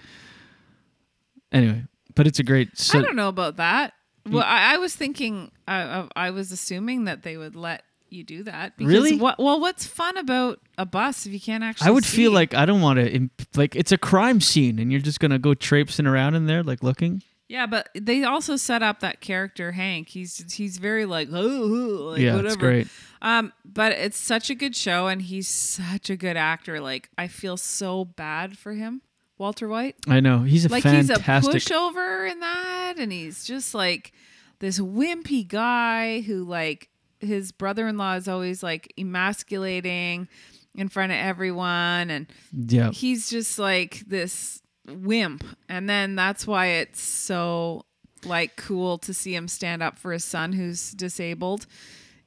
Anyway, 1.51 1.85
but 2.15 2.27
it's 2.27 2.39
a 2.39 2.43
great. 2.43 2.77
So, 2.77 2.99
I 2.99 3.01
don't 3.01 3.15
know 3.15 3.29
about 3.29 3.57
that. 3.57 3.93
Well, 4.31 4.45
I, 4.45 4.75
I 4.75 4.77
was 4.77 4.95
thinking, 4.95 5.51
I, 5.67 6.29
was 6.31 6.51
assuming 6.51 7.05
that 7.05 7.23
they 7.23 7.37
would 7.37 7.55
let 7.55 7.83
you 8.09 8.23
do 8.23 8.43
that. 8.43 8.77
Because 8.77 8.91
Really? 8.91 9.17
What, 9.17 9.39
well, 9.39 9.59
what's 9.59 9.85
fun 9.85 10.17
about 10.17 10.59
a 10.77 10.85
bus 10.85 11.25
if 11.25 11.33
you 11.33 11.39
can't 11.39 11.63
actually? 11.63 11.87
I 11.87 11.91
would 11.91 12.05
see? 12.05 12.17
feel 12.17 12.31
like 12.31 12.53
I 12.53 12.65
don't 12.65 12.81
want 12.81 12.99
to. 12.99 13.29
Like 13.55 13.75
it's 13.75 13.91
a 13.91 13.97
crime 13.97 14.41
scene, 14.41 14.79
and 14.79 14.91
you're 14.91 15.01
just 15.01 15.19
gonna 15.19 15.39
go 15.39 15.53
traipsing 15.53 16.07
around 16.07 16.35
in 16.35 16.45
there, 16.45 16.63
like 16.63 16.83
looking. 16.83 17.21
Yeah, 17.49 17.65
but 17.65 17.89
they 17.95 18.23
also 18.23 18.57
set 18.57 18.83
up 18.83 18.99
that 18.99 19.21
character 19.21 19.71
Hank. 19.71 20.09
He's 20.09 20.53
he's 20.53 20.77
very 20.77 21.05
like, 21.05 21.29
oh, 21.31 21.37
oh," 21.41 22.11
like 22.11 22.21
Yeah, 22.21 22.39
it's 22.39 22.55
great. 22.55 22.87
Um, 23.23 23.51
but 23.65 23.91
it's 23.93 24.19
such 24.19 24.51
a 24.51 24.55
good 24.55 24.75
show, 24.75 25.07
and 25.07 25.21
he's 25.21 25.47
such 25.47 26.11
a 26.11 26.15
good 26.15 26.37
actor. 26.37 26.79
Like 26.79 27.09
I 27.17 27.27
feel 27.27 27.57
so 27.57 28.05
bad 28.05 28.57
for 28.57 28.73
him, 28.73 29.01
Walter 29.39 29.67
White. 29.67 29.95
I 30.07 30.19
know 30.19 30.39
he's 30.39 30.65
a 30.65 30.69
like 30.69 30.83
fantastic. 30.83 31.53
he's 31.53 31.65
a 31.65 31.69
pushover 31.73 32.29
in 32.31 32.39
that, 32.41 32.95
and 32.99 33.11
he's 33.11 33.43
just 33.45 33.73
like 33.73 34.11
this 34.59 34.79
wimpy 34.79 35.47
guy 35.47 36.21
who 36.21 36.43
like 36.43 36.89
his 37.19 37.51
brother-in-law 37.51 38.15
is 38.15 38.27
always 38.27 38.61
like 38.61 38.93
emasculating 38.97 40.27
in 40.75 40.87
front 40.89 41.11
of 41.11 41.17
everyone, 41.17 42.09
and 42.11 42.27
Yeah. 42.53 42.91
he's 42.91 43.29
just 43.29 43.57
like 43.57 44.01
this 44.07 44.61
wimp, 44.87 45.43
and 45.67 45.89
then 45.89 46.15
that's 46.15 46.45
why 46.45 46.67
it's 46.67 47.01
so 47.01 47.85
like 48.25 48.57
cool 48.57 48.97
to 48.97 49.13
see 49.13 49.33
him 49.33 49.47
stand 49.47 49.81
up 49.81 49.97
for 49.97 50.11
his 50.11 50.25
son 50.25 50.51
who's 50.53 50.91
disabled 50.91 51.65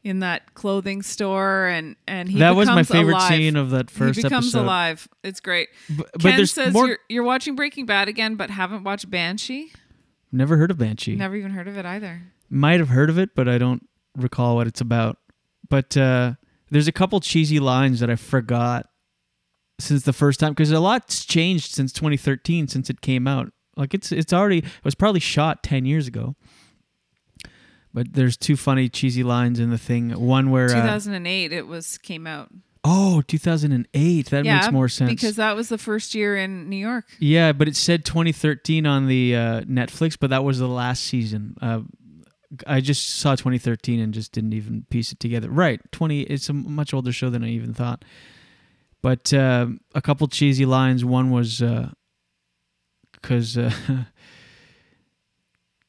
in 0.04 0.18
that 0.20 0.54
clothing 0.54 1.00
store 1.02 1.66
and 1.66 1.94
and 2.08 2.28
he 2.28 2.38
That 2.40 2.56
was 2.56 2.68
my 2.68 2.82
favorite 2.82 3.14
alive. 3.14 3.28
scene 3.28 3.56
of 3.56 3.70
that 3.70 3.90
first 3.90 4.18
episode. 4.18 4.22
he 4.22 4.22
becomes 4.24 4.46
episode. 4.48 4.62
alive 4.64 5.08
it's 5.22 5.40
great 5.40 5.68
but 5.88 6.20
Ken 6.20 6.36
there's 6.36 6.52
says 6.52 6.72
more- 6.72 6.88
you're, 6.88 6.98
you're 7.08 7.22
watching 7.22 7.54
breaking 7.54 7.86
bad 7.86 8.08
again 8.08 8.34
but 8.34 8.50
haven't 8.50 8.84
watched 8.84 9.08
banshee 9.10 9.72
Never 10.34 10.56
heard 10.56 10.70
of 10.70 10.78
Banshee. 10.78 11.14
never 11.14 11.36
even 11.36 11.50
heard 11.52 11.68
of 11.68 11.76
it 11.76 11.84
either 11.84 12.22
Might 12.48 12.80
have 12.80 12.88
heard 12.88 13.10
of 13.10 13.18
it, 13.18 13.34
but 13.34 13.48
I 13.48 13.58
don't 13.58 13.86
recall 14.16 14.56
what 14.56 14.66
it's 14.66 14.80
about. 14.80 15.18
But 15.68 15.94
uh, 15.96 16.34
there's 16.70 16.88
a 16.88 16.92
couple 16.92 17.20
cheesy 17.20 17.60
lines 17.60 18.00
that 18.00 18.08
I 18.10 18.16
forgot 18.16 18.88
since 19.78 20.04
the 20.04 20.12
first 20.14 20.40
time 20.40 20.52
because 20.52 20.70
a 20.70 20.80
lot's 20.80 21.24
changed 21.24 21.72
since 21.74 21.92
2013 21.92 22.66
since 22.68 22.88
it 22.88 23.00
came 23.02 23.26
out. 23.28 23.52
Like 23.76 23.92
it's 23.94 24.10
it's 24.12 24.32
already 24.32 24.58
it 24.58 24.84
was 24.84 24.94
probably 24.94 25.20
shot 25.20 25.62
10 25.62 25.84
years 25.84 26.06
ago. 26.06 26.34
But 27.94 28.14
there's 28.14 28.36
two 28.36 28.56
funny 28.56 28.88
cheesy 28.88 29.22
lines 29.22 29.60
in 29.60 29.70
the 29.70 29.78
thing. 29.78 30.10
One 30.10 30.50
where 30.50 30.66
uh, 30.66 30.82
2008 30.82 31.52
it 31.52 31.66
was 31.66 31.98
came 31.98 32.26
out 32.26 32.50
oh 32.84 33.22
2008 33.28 34.30
that 34.30 34.44
yeah 34.44 34.56
makes 34.56 34.72
more 34.72 34.88
sense 34.88 35.10
because 35.10 35.36
that 35.36 35.54
was 35.54 35.68
the 35.68 35.78
first 35.78 36.16
year 36.16 36.36
in 36.36 36.68
new 36.68 36.76
york 36.76 37.04
Yeah, 37.20 37.52
but 37.52 37.68
it 37.68 37.76
said 37.76 38.04
2013 38.04 38.86
on 38.86 39.06
the 39.06 39.36
uh, 39.36 39.60
Netflix, 39.60 40.16
but 40.18 40.30
that 40.30 40.42
was 40.42 40.58
the 40.58 40.66
last 40.66 41.04
season. 41.04 41.56
Uh, 41.62 41.82
I 42.66 42.80
just 42.80 43.20
saw 43.20 43.36
2013 43.36 44.00
and 44.00 44.12
just 44.12 44.32
didn't 44.32 44.52
even 44.52 44.84
piece 44.90 45.12
it 45.12 45.20
together. 45.20 45.48
Right, 45.48 45.80
20. 45.92 46.22
It's 46.22 46.48
a 46.48 46.52
much 46.52 46.92
older 46.92 47.12
show 47.12 47.30
than 47.30 47.42
I 47.44 47.48
even 47.48 47.72
thought. 47.72 48.04
But 49.00 49.32
uh, 49.32 49.68
a 49.94 50.02
couple 50.02 50.28
cheesy 50.28 50.66
lines. 50.66 51.02
One 51.02 51.30
was 51.30 51.62
because 53.12 53.56
uh, 53.56 53.72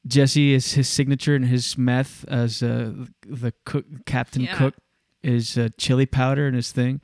Jesse 0.05 0.53
is 0.53 0.73
his 0.73 0.89
signature 0.89 1.35
and 1.35 1.45
his 1.45 1.77
meth 1.77 2.25
as 2.27 2.61
uh, 2.61 2.91
the 3.25 3.53
cook, 3.65 3.85
Captain 4.05 4.43
Yeah. 4.43 4.55
Cook 4.57 4.75
is 5.21 5.57
uh, 5.57 5.69
chili 5.77 6.05
powder 6.05 6.45
and 6.47 6.55
his 6.55 6.71
thing. 6.71 6.99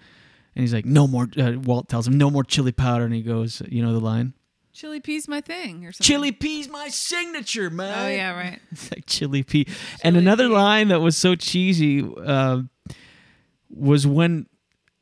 And 0.56 0.64
he's 0.64 0.74
like, 0.74 0.86
no 0.86 1.08
more. 1.08 1.28
Uh, 1.38 1.54
Walt 1.64 1.88
tells 1.88 2.08
him, 2.08 2.18
no 2.18 2.30
more 2.30 2.44
chili 2.44 2.72
powder. 2.74 3.06
And 3.06 3.14
he 3.14 3.22
goes, 3.22 3.62
you 3.70 3.82
know 3.82 3.94
the 3.94 4.00
line? 4.02 4.34
chili 4.72 5.00
peas 5.02 5.28
my 5.28 5.42
thing 5.42 5.86
or 5.86 5.92
something 5.92 6.06
Chili 6.06 6.32
peas, 6.32 6.70
my 6.70 6.88
signature, 6.88 7.70
man. 7.70 8.06
oh 8.06 8.08
yeah 8.08 8.32
right 8.32 8.60
It's 8.72 8.90
like 8.92 9.06
chili 9.08 9.44
P. 9.44 9.66
and 10.04 10.16
another 10.16 10.48
line 10.48 10.88
that 10.90 11.02
was 11.02 11.18
so 11.18 11.36
cheesy 11.36 12.02
uh, 12.26 12.62
was 13.70 14.08
when 14.08 14.46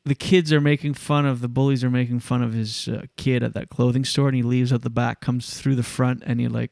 the 0.04 0.14
kids 0.16 0.52
are 0.52 0.60
making 0.60 0.94
fun 0.94 1.26
of 1.26 1.40
the 1.42 1.48
bullies 1.48 1.84
are 1.84 1.90
making 1.90 2.20
fun 2.20 2.42
of 2.42 2.54
his 2.54 2.88
uh, 2.88 3.02
kid 3.16 3.42
at 3.42 3.54
that 3.54 3.68
clothing 3.68 4.04
store, 4.04 4.26
and 4.26 4.36
he 4.36 4.42
leaves 4.42 4.72
out 4.72 4.82
the 4.82 4.90
back, 4.90 5.20
comes 5.20 5.60
through 5.60 5.76
the 5.76 5.82
front, 5.82 6.22
and 6.26 6.40
he 6.40 6.48
like. 6.48 6.70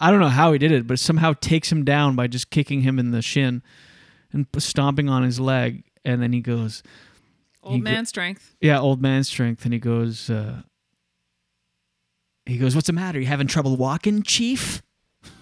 I 0.00 0.10
don't 0.10 0.20
know 0.20 0.28
how 0.28 0.52
he 0.52 0.58
did 0.58 0.70
it, 0.72 0.86
but 0.86 0.98
somehow 0.98 1.34
takes 1.40 1.70
him 1.72 1.84
down 1.84 2.14
by 2.14 2.26
just 2.26 2.50
kicking 2.50 2.82
him 2.82 2.98
in 2.98 3.10
the 3.10 3.22
shin 3.22 3.62
and 4.32 4.46
stomping 4.58 5.08
on 5.08 5.22
his 5.22 5.40
leg, 5.40 5.84
and 6.04 6.22
then 6.22 6.32
he 6.32 6.40
goes, 6.40 6.82
old 7.62 7.74
he 7.74 7.80
go- 7.80 7.84
man 7.84 8.06
strength 8.06 8.54
yeah, 8.60 8.78
old 8.78 9.00
man 9.02 9.24
strength. 9.24 9.64
And 9.64 9.72
he 9.72 9.80
goes, 9.80 10.30
uh, 10.30 10.62
he 12.46 12.58
goes, 12.58 12.74
what's 12.74 12.86
the 12.86 12.92
matter? 12.92 13.18
You 13.18 13.26
having 13.26 13.46
trouble 13.46 13.76
walking, 13.76 14.22
chief? 14.22 14.82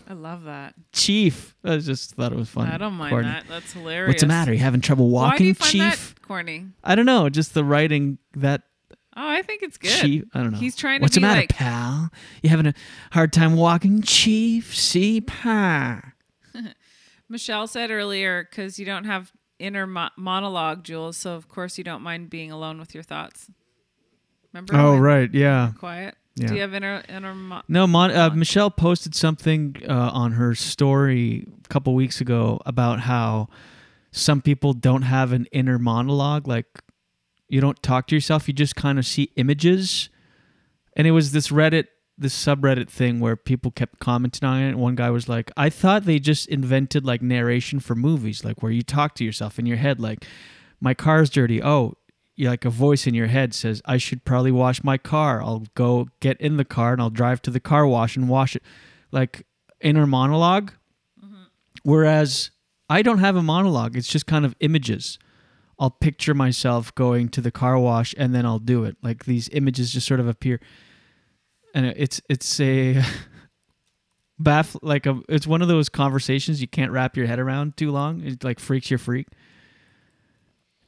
I 0.09 0.15
love 0.15 0.45
that. 0.45 0.75
Chief. 0.93 1.55
I 1.65 1.79
just 1.79 2.15
thought 2.17 2.33
it 2.33 2.39
was 2.39 2.49
funny. 2.49 2.71
I 2.71 2.77
don't 2.79 2.95
mind 2.95 3.11
corny. 3.11 3.29
that. 3.29 3.45
That's 3.49 3.73
hilarious. 3.73 4.09
What's 4.09 4.21
the 4.23 4.29
matter? 4.29 4.53
You 4.53 4.59
having 4.59 4.81
trouble 4.81 5.09
walking, 5.09 5.33
Why 5.33 5.39
do 5.39 5.45
you 5.45 5.55
find 5.55 5.71
Chief? 5.71 6.15
that 6.15 6.23
corny? 6.23 6.67
I 6.85 6.95
don't 6.95 7.07
know. 7.07 7.29
Just 7.29 7.55
the 7.55 7.65
writing 7.65 8.19
that 8.35 8.63
Oh, 9.17 9.29
I 9.29 9.43
think 9.43 9.63
it's 9.63 9.77
good. 9.77 9.91
Chief. 10.01 10.25
I 10.35 10.39
don't 10.41 10.53
know. 10.53 10.59
He's 10.59 10.75
trying 10.77 11.01
to 11.01 11.03
What's 11.03 11.15
be 11.17 11.21
the 11.21 11.27
matter, 11.27 11.41
like, 11.41 11.51
pal? 11.51 12.11
You 12.43 12.51
having 12.51 12.67
a 12.67 12.75
hard 13.13 13.33
time 13.33 13.57
walking, 13.57 14.01
Chief? 14.03 14.75
See, 14.75 15.21
pa. 15.21 16.01
Michelle 17.29 17.67
said 17.67 17.91
earlier, 17.91 18.47
because 18.49 18.79
you 18.79 18.87
don't 18.87 19.05
have 19.05 19.33
inner 19.59 19.87
mo- 19.87 20.11
monologue, 20.17 20.85
Jules, 20.85 21.17
so 21.17 21.35
of 21.35 21.49
course 21.49 21.79
you 21.79 21.85
don't 21.85 22.03
mind 22.03 22.31
being 22.31 22.51
alone 22.51 22.79
with 22.79 22.95
your 22.95 23.03
thoughts. 23.03 23.51
Remember? 24.53 24.75
Oh, 24.77 24.97
right. 24.97 25.33
Yeah. 25.33 25.73
Quiet. 25.79 26.15
Yeah. 26.35 26.47
Do 26.49 26.55
you 26.55 26.61
have 26.63 26.75
inner 26.75 27.03
inner? 27.09 27.35
Mo- 27.35 27.63
No, 27.69 27.87
Mon- 27.87 28.11
uh, 28.11 28.31
Michelle 28.31 28.71
posted 28.71 29.15
something 29.15 29.77
uh, 29.89 30.11
on 30.13 30.33
her 30.33 30.55
story 30.55 31.47
a 31.65 31.69
couple 31.69 31.95
weeks 31.95 32.21
ago 32.21 32.61
about 32.65 33.01
how 33.01 33.49
some 34.11 34.41
people 34.43 34.73
don't 34.73 35.03
have 35.03 35.33
an 35.33 35.47
inner 35.53 35.79
monologue. 35.79 36.47
Like, 36.49 36.67
you 37.53 37.61
don't 37.61 37.83
talk 37.83 38.07
to 38.07 38.15
yourself, 38.15 38.49
you 38.49 38.55
just 38.55 38.77
kind 38.77 38.99
of 38.99 39.05
see 39.05 39.31
images. 39.37 40.09
And 40.97 41.07
it 41.07 41.11
was 41.11 41.33
this 41.33 41.49
Reddit, 41.49 41.89
this 42.17 42.35
subreddit 42.35 42.89
thing 42.89 43.21
where 43.21 43.37
people 43.37 43.71
kept 43.71 43.99
commenting 43.99 44.49
on 44.49 44.63
it. 44.63 44.69
And 44.71 44.79
one 44.79 44.95
guy 44.95 45.11
was 45.11 45.29
like, 45.29 45.53
I 45.55 45.69
thought 45.69 46.07
they 46.07 46.19
just 46.19 46.49
invented 46.49 47.05
like 47.05 47.21
narration 47.21 47.79
for 47.79 47.95
movies, 47.95 48.43
like 48.43 48.63
where 48.63 48.73
you 48.73 48.81
talk 48.83 49.15
to 49.17 49.25
yourself 49.25 49.59
in 49.59 49.67
your 49.67 49.77
head, 49.77 50.01
like, 50.01 50.25
my 50.81 50.95
car's 50.95 51.29
dirty. 51.29 51.63
Oh, 51.63 51.95
you 52.37 52.49
like 52.49 52.65
a 52.65 52.71
voice 52.71 53.07
in 53.07 53.13
your 53.13 53.27
head 53.27 53.53
says, 53.53 53.83
I 53.85 53.99
should 53.99 54.25
probably 54.25 54.51
wash 54.51 54.83
my 54.83 54.97
car. 54.97 55.43
I'll 55.43 55.67
go 55.75 56.09
get 56.21 56.41
in 56.41 56.57
the 56.57 56.65
car 56.65 56.95
and 56.95 57.03
I'll 57.03 57.11
drive 57.11 57.43
to 57.43 57.51
the 57.51 57.61
car 57.61 57.87
wash 57.87 58.17
and 58.17 58.31
wash 58.31 58.57
it. 58.57 58.63
Like 59.11 59.47
inner 59.81 60.07
monolog 60.07 60.71
mm-hmm. 61.23 61.43
Whereas 61.83 62.51
I 62.89 63.03
don't 63.03 63.19
have 63.19 63.37
a 63.37 63.43
monologue, 63.43 63.95
it's 63.95 64.09
just 64.09 64.27
kind 64.27 64.47
of 64.47 64.57
images. 64.61 65.19
I'll 65.79 65.91
picture 65.91 66.35
myself 66.35 66.95
going 66.95 67.29
to 67.31 67.41
the 67.41 67.51
car 67.51 67.79
wash 67.79 68.15
and 68.17 68.35
then 68.35 68.47
I'll 68.47 68.59
do 68.59 68.85
it. 68.85 68.97
Like 69.03 69.25
these 69.25 69.49
images 69.51 69.93
just 69.93 70.07
sort 70.07 70.21
of 70.21 70.29
appear. 70.29 70.61
And 71.75 71.87
it's 71.87 72.21
it's 72.29 72.61
a 72.61 73.03
baff 74.41 74.77
like 74.83 75.07
a 75.07 75.21
it's 75.29 75.47
one 75.47 75.63
of 75.63 75.69
those 75.69 75.89
conversations 75.89 76.61
you 76.61 76.69
can't 76.69 76.93
wrap 76.93 77.17
your 77.17 77.27
head 77.27 77.39
around 77.39 77.77
too 77.77 77.91
long. 77.91 78.23
It 78.23 78.45
like 78.45 78.61
freaks 78.61 78.91
your 78.91 78.99
freak. 78.99 79.29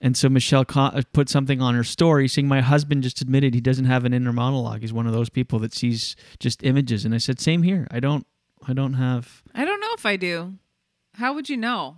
And 0.00 0.16
so 0.18 0.28
Michelle 0.28 0.66
uh, 0.74 1.00
put 1.14 1.30
something 1.30 1.62
on 1.62 1.74
her 1.74 1.82
story 1.82 2.28
saying, 2.28 2.46
My 2.46 2.60
husband 2.60 3.02
just 3.02 3.22
admitted 3.22 3.54
he 3.54 3.62
doesn't 3.62 3.86
have 3.86 4.04
an 4.04 4.12
inner 4.12 4.34
monologue. 4.34 4.82
He's 4.82 4.92
one 4.92 5.06
of 5.06 5.14
those 5.14 5.30
people 5.30 5.58
that 5.60 5.72
sees 5.72 6.14
just 6.38 6.62
images. 6.62 7.06
And 7.06 7.14
I 7.14 7.18
said, 7.18 7.40
Same 7.40 7.62
here. 7.62 7.88
I 7.90 8.00
don't 8.00 8.26
I 8.68 8.74
don't 8.74 8.94
have 8.94 9.42
I 9.54 9.64
don't 9.64 9.80
know 9.80 9.94
if 9.96 10.04
I 10.04 10.16
do. 10.16 10.54
How 11.14 11.32
would 11.32 11.48
you 11.48 11.56
know? 11.56 11.96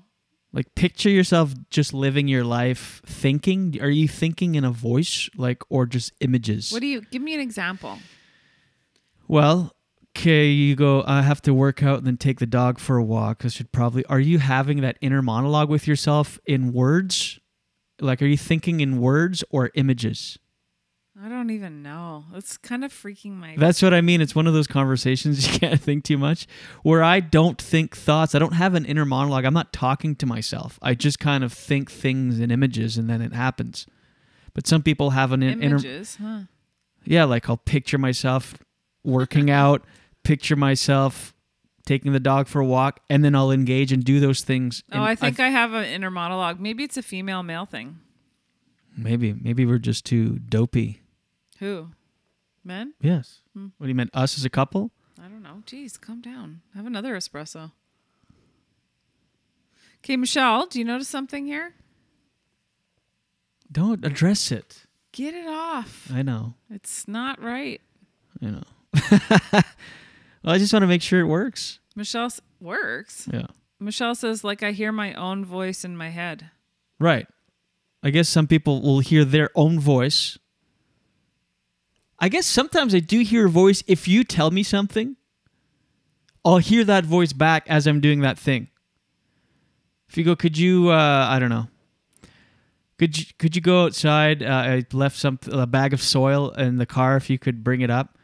Like 0.57 0.75
picture 0.75 1.11
yourself 1.11 1.53
just 1.69 1.93
living 1.93 2.29
your 2.29 2.43
life 2.43 3.03
thinking. 3.05 3.77
Are 3.83 3.91
you 3.91 4.09
thinking 4.09 4.55
in 4.55 4.65
a 4.65 4.71
voice 4.71 5.29
like 5.37 5.63
or 5.69 5.85
just 5.85 6.15
images? 6.21 6.73
What 6.73 6.81
do 6.81 6.87
you 6.87 7.03
give 7.03 7.21
me 7.21 7.35
an 7.35 7.41
example? 7.41 7.99
Well, 9.29 9.77
okay, 10.17 10.49
you 10.49 10.75
go, 10.75 11.05
I 11.07 11.21
have 11.21 11.43
to 11.43 11.53
work 11.53 11.83
out 11.83 11.99
and 11.99 12.07
then 12.07 12.17
take 12.17 12.39
the 12.39 12.47
dog 12.47 12.79
for 12.79 12.97
a 12.97 13.05
walk. 13.05 13.45
I 13.45 13.49
should 13.49 13.71
probably 13.71 14.07
are 14.07 14.19
you 14.19 14.39
having 14.39 14.81
that 14.81 14.97
inner 15.03 15.21
monologue 15.21 15.69
with 15.69 15.87
yourself 15.87 16.41
in 16.47 16.73
words? 16.73 17.39
Like 18.01 18.23
are 18.23 18.27
you 18.27 18.39
thinking 18.39 18.81
in 18.81 18.99
words 18.99 19.45
or 19.51 19.71
images? 19.75 20.39
I 21.25 21.29
don't 21.31 21.49
even 21.51 21.83
know. 21.83 22.25
It's 22.35 22.59
kind 22.59 22.85
of 22.85 22.93
freaking 22.93 23.33
my. 23.33 23.55
That's 23.57 23.81
what 23.81 23.95
I 23.95 24.03
mean. 24.03 24.21
It's 24.21 24.35
one 24.35 24.47
of 24.47 24.53
those 24.53 24.67
conversations 24.67 25.47
you 25.53 25.59
can't 25.59 25.81
think 25.81 26.05
too 26.05 26.19
much. 26.19 26.47
Where 26.83 27.03
I 27.03 27.21
don't 27.21 27.61
think 27.61 27.97
thoughts. 27.97 28.35
I 28.35 28.39
don't 28.39 28.53
have 28.53 28.75
an 28.75 28.85
inner 28.85 29.07
monologue. 29.07 29.45
I'm 29.47 29.55
not 29.55 29.73
talking 29.73 30.15
to 30.17 30.27
myself. 30.27 30.79
I 30.83 30.95
just 30.95 31.19
kind 31.19 31.43
of 31.43 31.53
think 31.53 31.91
things 31.91 32.39
and 32.39 32.53
images 32.53 32.99
and 32.99 33.09
then 33.09 33.23
it 33.23 33.33
happens. 33.33 33.87
But 34.53 34.67
some 34.67 34.83
people 34.83 35.11
have 35.11 35.33
an 35.33 35.43
in- 35.43 35.63
inner. 35.63 35.77
images, 35.77 36.17
huh? 36.21 36.41
Yeah, 37.05 37.25
like 37.25 37.49
I'll 37.49 37.57
picture 37.57 37.99
myself 37.99 38.55
working 39.03 39.51
out, 39.63 39.85
picture 40.23 40.57
myself 40.57 41.33
taking 41.87 42.13
the 42.13 42.21
dog 42.21 42.49
for 42.49 42.61
a 42.61 42.67
walk, 42.67 43.01
and 43.09 43.25
then 43.25 43.35
I'll 43.35 43.53
engage 43.53 43.93
and 43.93 44.05
do 44.05 44.19
those 44.21 44.43
things. 44.43 44.83
Oh, 44.93 45.01
I 45.03 45.15
think 45.15 45.39
I 45.41 45.49
have 45.49 45.73
an 45.73 45.85
inner 45.85 46.11
monologue. 46.11 46.59
Maybe 46.61 46.83
it's 46.85 46.97
a 46.97 47.03
female 47.03 47.43
male 47.43 47.65
thing. 47.65 48.01
maybe 48.97 49.33
maybe 49.33 49.65
we're 49.65 49.79
just 49.79 50.05
too 50.05 50.39
dopey. 50.41 51.01
Who? 51.61 51.89
Men? 52.65 52.95
Yes. 53.01 53.41
Hmm. 53.55 53.69
What 53.79 53.87
do 53.87 53.89
you 53.89 53.95
mean? 53.95 54.11
Us 54.13 54.37
as 54.39 54.45
a 54.45 54.51
couple? 54.51 54.91
I 55.19 55.29
don't 55.29 55.43
know. 55.43 55.63
Jeez, 55.67 56.01
calm 56.01 56.21
down. 56.21 56.61
Have 56.75 56.87
another 56.87 57.15
espresso. 57.17 57.73
Okay, 60.05 60.17
Michelle, 60.17 60.67
do 60.67 60.79
you 60.79 60.85
notice 60.85 61.09
something 61.09 61.47
here? 61.47 61.75
Don't 63.71 64.05
address 64.05 64.53
it. 64.53 64.85
Get 65.13 65.35
it 65.35 65.47
off. 65.49 66.09
I 66.13 66.23
know. 66.23 66.55
It's 66.71 67.09
not 67.09 67.43
right. 67.43 67.81
You 68.41 68.51
know. 68.53 68.63
well, 69.21 69.63
I 70.45 70.59
just 70.59 70.73
want 70.73 70.83
to 70.83 70.87
make 70.87 71.03
sure 71.03 71.21
it 71.21 71.25
works. 71.27 71.81
Michelle 71.97 72.27
s- 72.27 72.41
works. 72.61 73.29
Yeah. 73.33 73.47
Michelle 73.81 74.15
says, 74.15 74.45
like, 74.45 74.63
I 74.63 74.73
hear 74.73 74.93
my 74.93 75.15
own 75.15 75.45
voice 75.45 75.85
in 75.85 75.97
my 75.97 76.11
head. 76.11 76.51
Right. 77.01 77.27
I 78.03 78.11
guess 78.11 78.29
some 78.29 78.47
people 78.47 78.81
will 78.83 79.01
hear 79.01 79.25
their 79.25 79.51
own 79.55 79.81
voice. 79.81 80.39
I 82.19 82.29
guess 82.29 82.47
sometimes 82.47 82.95
I 82.95 83.01
do 83.01 83.21
hear 83.21 83.47
a 83.47 83.51
voice. 83.51 83.83
If 83.87 84.09
you 84.09 84.25
tell 84.25 84.51
me 84.51 84.63
something, 84.63 85.17
I'll 86.45 86.59
hear 86.59 86.85
that 86.85 87.05
voice 87.05 87.33
back 87.33 87.65
as 87.69 87.87
I'm 87.87 88.01
doing 88.01 88.21
that 88.21 88.39
thing. 88.39 88.69
If 90.09 90.17
you 90.17 90.25
go, 90.25 90.37
could 90.37 90.57
you? 90.57 90.91
Uh, 90.91 91.27
I 91.29 91.39
don't 91.39 91.51
know. 91.51 91.69
Could 92.99 93.19
you? 93.19 93.27
Could 93.39 93.57
you 93.57 93.63
go 93.63 93.85
outside? 93.85 94.43
Uh, 94.43 94.47
I 94.47 94.85
left 94.93 95.17
some 95.17 95.39
a 95.51 95.67
bag 95.67 95.93
of 95.93 96.01
soil 96.01 96.51
in 96.51 96.79
the 96.79 96.87
car. 96.87 97.17
If 97.17 97.29
you 97.29 97.39
could 97.39 97.63
bring 97.63 97.81
it 97.81 97.91
up. 97.91 98.19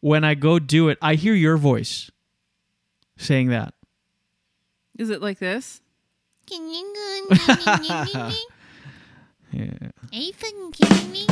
When 0.00 0.24
I 0.24 0.34
go 0.34 0.58
do 0.58 0.88
it, 0.88 0.98
I 1.02 1.14
hear 1.14 1.34
your 1.34 1.56
voice 1.56 2.10
saying 3.16 3.48
that. 3.48 3.74
Is 4.98 5.10
it 5.10 5.22
like 5.22 5.38
this? 5.38 5.80
Yeah. 9.50 9.90
Are 10.12 10.18
you 10.18 10.32
fucking 10.32 10.72
kidding 10.72 11.12
me? 11.12 11.26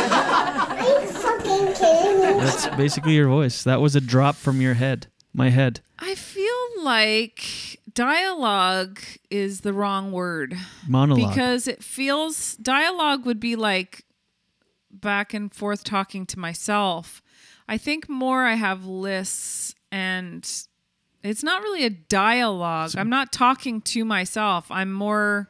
Are 0.00 1.00
you 1.00 1.06
fucking 1.06 1.74
kidding 1.74 2.20
me? 2.20 2.44
That's 2.44 2.68
basically 2.76 3.14
your 3.14 3.28
voice. 3.28 3.64
That 3.64 3.80
was 3.80 3.96
a 3.96 4.00
drop 4.00 4.36
from 4.36 4.60
your 4.60 4.74
head, 4.74 5.08
my 5.32 5.50
head. 5.50 5.80
I 5.98 6.14
feel 6.14 6.84
like 6.84 7.80
dialogue 7.94 9.00
is 9.30 9.62
the 9.62 9.72
wrong 9.72 10.12
word. 10.12 10.56
Monologue. 10.86 11.30
Because 11.30 11.66
it 11.66 11.82
feels 11.82 12.56
dialogue 12.56 13.24
would 13.24 13.40
be 13.40 13.56
like 13.56 14.04
back 14.90 15.34
and 15.34 15.52
forth 15.52 15.84
talking 15.84 16.26
to 16.26 16.38
myself. 16.38 17.22
I 17.68 17.78
think 17.78 18.08
more 18.08 18.44
I 18.44 18.54
have 18.54 18.84
lists 18.84 19.74
and 19.90 20.44
it's 21.22 21.42
not 21.42 21.62
really 21.62 21.84
a 21.84 21.90
dialogue. 21.90 22.92
I'm 22.96 23.08
not 23.08 23.32
talking 23.32 23.80
to 23.80 24.04
myself. 24.04 24.70
I'm 24.70 24.92
more 24.92 25.48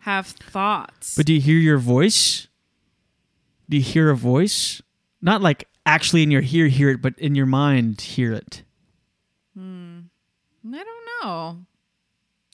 have 0.00 0.26
thoughts. 0.26 1.16
But 1.16 1.26
do 1.26 1.34
you 1.34 1.40
hear 1.40 1.58
your 1.58 1.78
voice? 1.78 2.46
Do 3.68 3.76
you 3.76 3.82
hear 3.82 4.10
a 4.10 4.16
voice? 4.16 4.80
Not 5.20 5.42
like 5.42 5.68
actually 5.84 6.22
in 6.22 6.30
your 6.30 6.42
ear 6.44 6.68
hear 6.68 6.90
it, 6.90 7.02
but 7.02 7.18
in 7.18 7.34
your 7.34 7.46
mind 7.46 8.00
hear 8.00 8.32
it. 8.32 8.62
Hmm. 9.54 10.00
I 10.72 10.84
don't 10.84 11.24
know. 11.24 11.58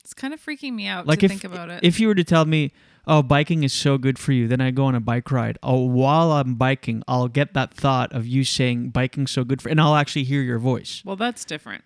It's 0.00 0.14
kind 0.14 0.32
of 0.34 0.40
freaking 0.44 0.74
me 0.74 0.86
out 0.86 1.06
Like 1.06 1.20
to 1.20 1.26
if 1.26 1.30
think 1.30 1.44
about 1.44 1.70
it. 1.70 1.80
if 1.82 1.98
you 2.00 2.08
were 2.08 2.14
to 2.14 2.24
tell 2.24 2.44
me, 2.44 2.72
"Oh, 3.06 3.22
biking 3.22 3.62
is 3.62 3.72
so 3.72 3.96
good 3.98 4.18
for 4.18 4.32
you," 4.32 4.46
then 4.48 4.60
I 4.60 4.70
go 4.70 4.84
on 4.84 4.94
a 4.94 5.00
bike 5.00 5.30
ride. 5.30 5.58
Oh, 5.62 5.84
while 5.84 6.30
I'm 6.32 6.54
biking, 6.56 7.02
I'll 7.08 7.28
get 7.28 7.54
that 7.54 7.72
thought 7.74 8.12
of 8.12 8.26
you 8.26 8.44
saying 8.44 8.90
biking's 8.90 9.30
so 9.30 9.44
good 9.44 9.60
for, 9.62 9.68
and 9.68 9.80
I'll 9.80 9.94
actually 9.96 10.24
hear 10.24 10.42
your 10.42 10.58
voice. 10.58 11.02
Well, 11.04 11.16
that's 11.16 11.44
different. 11.44 11.84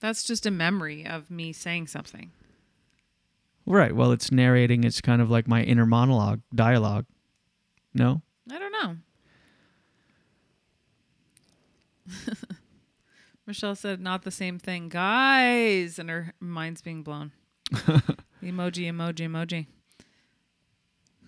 That's 0.00 0.24
just 0.24 0.46
a 0.46 0.50
memory 0.50 1.06
of 1.06 1.30
me 1.30 1.52
saying 1.52 1.86
something. 1.86 2.30
Right. 3.66 3.94
Well, 3.94 4.12
it's 4.12 4.32
narrating. 4.32 4.84
It's 4.84 5.00
kind 5.00 5.22
of 5.22 5.30
like 5.30 5.46
my 5.46 5.62
inner 5.62 5.86
monologue, 5.86 6.40
dialogue. 6.54 7.06
No. 7.94 8.22
I 8.50 8.58
don't 8.58 8.72
know. 8.72 8.96
Michelle 13.46 13.74
said, 13.76 14.00
not 14.00 14.22
the 14.22 14.30
same 14.30 14.58
thing. 14.58 14.88
Guys! 14.88 15.98
And 15.98 16.08
her 16.10 16.34
mind's 16.40 16.82
being 16.82 17.02
blown. 17.02 17.32
emoji, 17.72 18.86
emoji, 18.90 19.28
emoji. 19.28 19.66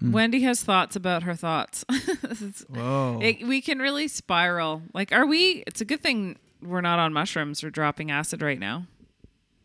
Hmm. 0.00 0.12
Wendy 0.12 0.40
has 0.42 0.62
thoughts 0.62 0.96
about 0.96 1.22
her 1.22 1.34
thoughts. 1.34 1.84
Whoa. 2.68 3.20
it- 3.22 3.46
we 3.46 3.60
can 3.60 3.78
really 3.78 4.08
spiral. 4.08 4.82
Like, 4.92 5.12
are 5.12 5.26
we? 5.26 5.64
It's 5.66 5.80
a 5.80 5.84
good 5.84 6.00
thing 6.02 6.36
we're 6.62 6.80
not 6.80 6.98
on 6.98 7.12
mushrooms 7.12 7.62
or 7.62 7.70
dropping 7.70 8.10
acid 8.10 8.42
right 8.42 8.58
now. 8.58 8.86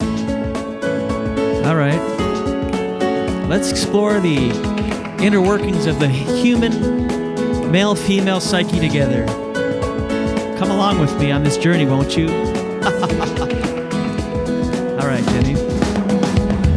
All 0.01 1.75
right. 1.75 2.18
Let's 3.49 3.71
explore 3.71 4.19
the 4.19 4.51
inner 5.19 5.41
workings 5.41 5.87
of 5.87 5.99
the 5.99 6.07
human 6.07 7.71
male 7.71 7.95
female 7.95 8.39
psyche 8.39 8.79
together. 8.79 9.25
Come 10.59 10.69
along 10.69 10.99
with 10.99 11.19
me 11.19 11.31
on 11.31 11.43
this 11.43 11.57
journey, 11.57 11.87
won't 11.87 12.15
you? 12.15 12.27
All 14.99 15.07
right, 15.07 15.25
Jenny. 15.29 15.55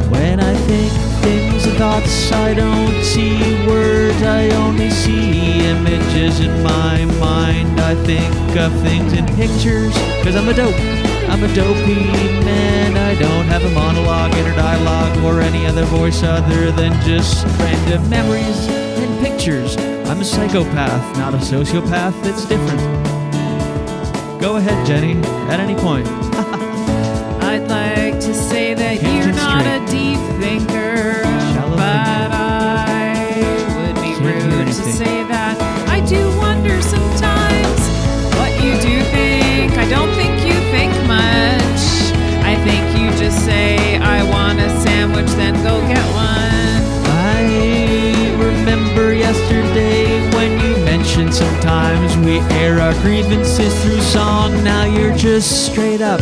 When 0.08 0.40
I 0.40 0.54
think 0.54 0.92
things 1.20 1.66
and 1.66 1.76
thoughts, 1.76 2.32
I 2.32 2.54
don't 2.54 3.04
see 3.04 3.66
words, 3.66 4.22
I 4.22 4.48
only 4.54 4.88
see 4.88 5.66
images 5.66 6.40
in 6.40 6.62
my 6.62 7.04
mind. 7.20 7.78
I 7.82 7.94
think 8.06 8.56
of 8.56 8.72
things 8.80 9.12
in 9.12 9.26
pictures, 9.36 9.92
cause 10.24 10.36
I'm 10.36 10.48
a 10.48 10.54
dope. 10.54 11.01
I'm 11.32 11.42
a 11.42 11.54
dopey 11.54 11.94
man. 12.44 12.94
I 12.94 13.14
don't 13.18 13.46
have 13.46 13.64
a 13.64 13.70
monologue, 13.70 14.34
inner 14.34 14.54
dialogue, 14.54 15.16
or 15.24 15.40
any 15.40 15.64
other 15.64 15.86
voice 15.86 16.22
other 16.22 16.70
than 16.72 16.92
just 17.00 17.46
random 17.58 18.06
memories 18.10 18.68
and 18.68 19.18
pictures. 19.24 19.78
I'm 19.78 20.20
a 20.20 20.24
psychopath, 20.26 21.16
not 21.16 21.32
a 21.32 21.38
sociopath. 21.38 22.12
It's 22.26 22.44
different. 22.44 22.80
Go 24.42 24.56
ahead, 24.56 24.86
Jenny, 24.86 25.18
at 25.48 25.58
any 25.58 25.74
point. 25.74 26.06
I'd 27.42 27.66
like 27.66 28.20
to 28.20 28.34
say 28.34 28.71
remember 48.94 49.14
yesterday 49.14 50.20
when 50.34 50.60
you 50.60 50.84
mentioned 50.84 51.32
sometimes 51.32 52.14
we 52.18 52.38
air 52.56 52.78
our 52.78 52.92
grievances 53.00 53.82
through 53.82 54.00
song. 54.00 54.52
Now 54.62 54.84
you're 54.84 55.16
just 55.16 55.66
straight 55.66 56.02
up 56.02 56.20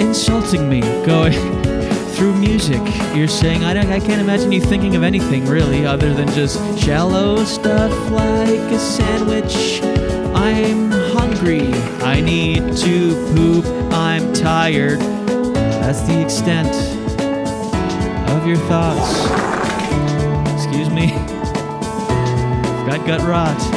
insulting 0.00 0.68
me, 0.68 0.80
going 1.06 1.32
through 2.14 2.34
music. 2.34 2.80
You're 3.14 3.28
saying 3.28 3.64
I 3.64 3.78
I 3.78 4.00
can't 4.00 4.20
imagine 4.20 4.50
you 4.50 4.60
thinking 4.60 4.96
of 4.96 5.04
anything 5.04 5.46
really 5.46 5.86
other 5.86 6.12
than 6.14 6.26
just 6.28 6.58
shallow 6.78 7.44
stuff 7.44 7.92
like 8.10 8.72
a 8.72 8.78
sandwich. 8.78 9.80
I'm 10.34 10.90
hungry. 10.90 11.72
I 12.02 12.20
need 12.20 12.76
to 12.78 13.32
poop. 13.34 13.64
I'm 13.92 14.32
tired. 14.32 15.00
That's 15.00 16.02
the 16.02 16.20
extent 16.20 16.74
of 18.30 18.46
your 18.46 18.56
thoughts. 18.68 19.47
Got 22.88 23.06
gut 23.06 23.20
rot. 23.20 23.54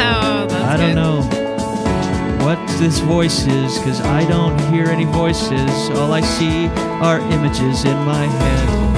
oh, 0.00 0.48
I 0.50 0.76
don't 0.76 0.88
good. 0.88 0.96
know 0.96 2.44
what 2.44 2.58
this 2.78 2.98
voice 2.98 3.46
is 3.46 3.78
because 3.78 4.02
I 4.02 4.28
don't 4.28 4.58
hear 4.70 4.88
any 4.88 5.06
voices. 5.06 5.88
All 5.96 6.12
I 6.12 6.20
see 6.20 6.66
are 7.00 7.20
images 7.20 7.86
in 7.86 7.96
my 8.04 8.26
head. 8.26 8.97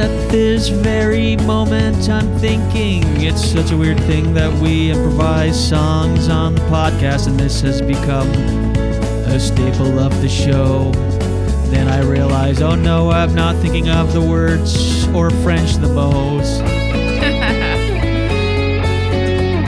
At 0.00 0.30
this 0.30 0.68
very 0.68 1.36
moment, 1.36 2.08
I'm 2.08 2.38
thinking 2.38 3.02
it's 3.20 3.44
such 3.44 3.70
a 3.70 3.76
weird 3.76 4.00
thing 4.00 4.32
that 4.32 4.50
we 4.60 4.90
improvise 4.90 5.68
songs 5.68 6.28
on 6.28 6.54
the 6.54 6.62
podcast, 6.62 7.26
and 7.26 7.38
this 7.38 7.60
has 7.60 7.82
become 7.82 8.28
a 9.28 9.38
staple 9.38 9.98
of 9.98 10.18
the 10.22 10.28
show. 10.28 10.90
Then 11.70 11.86
I 11.86 12.00
realize, 12.00 12.62
oh 12.62 12.74
no, 12.74 13.10
I'm 13.10 13.34
not 13.34 13.56
thinking 13.56 13.90
of 13.90 14.14
the 14.14 14.22
words 14.22 15.06
or 15.08 15.28
French 15.42 15.74
the 15.74 15.88
most. 15.88 16.60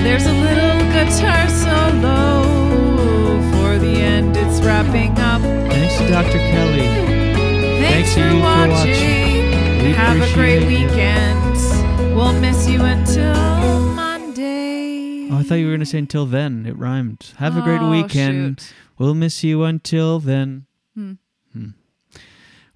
There's 0.03 0.27
a 0.27 0.33
little 0.33 0.79
guitar 0.93 1.49
solo 1.49 2.43
for 3.53 3.79
the 3.79 4.01
end. 4.01 4.37
It's 4.39 4.61
wrapping 4.63 5.19
up. 5.19 5.43
Thanks 5.43 5.99
to 5.99 6.09
Dr. 6.09 6.39
Kelly. 6.39 6.89
Thanks, 7.83 8.15
to 8.15 8.21
for 8.23 8.29
you 8.35 8.41
watching. 8.41 9.22
We 9.83 9.93
Have 9.93 10.21
a 10.21 10.35
great 10.35 10.65
weekend. 10.67 11.57
We'll 12.15 12.33
miss 12.35 12.69
you 12.69 12.83
until 12.83 13.81
Monday. 13.95 15.29
Oh, 15.31 15.39
I 15.39 15.43
thought 15.43 15.57
you 15.57 15.67
were 15.67 15.73
going 15.73 15.81
to 15.81 15.87
say 15.87 15.99
until 15.99 16.27
then. 16.27 16.67
It 16.67 16.77
rhymed. 16.79 17.33
Have 17.39 17.57
a 17.57 17.63
great 17.63 17.81
Oh, 17.81 17.91
weekend. 17.91 18.61
shoot. 18.61 18.73
We'll 18.99 19.15
miss 19.15 19.43
you 19.43 19.65
until 19.65 20.19
then. 20.21 20.67
Hmm. 20.95 21.15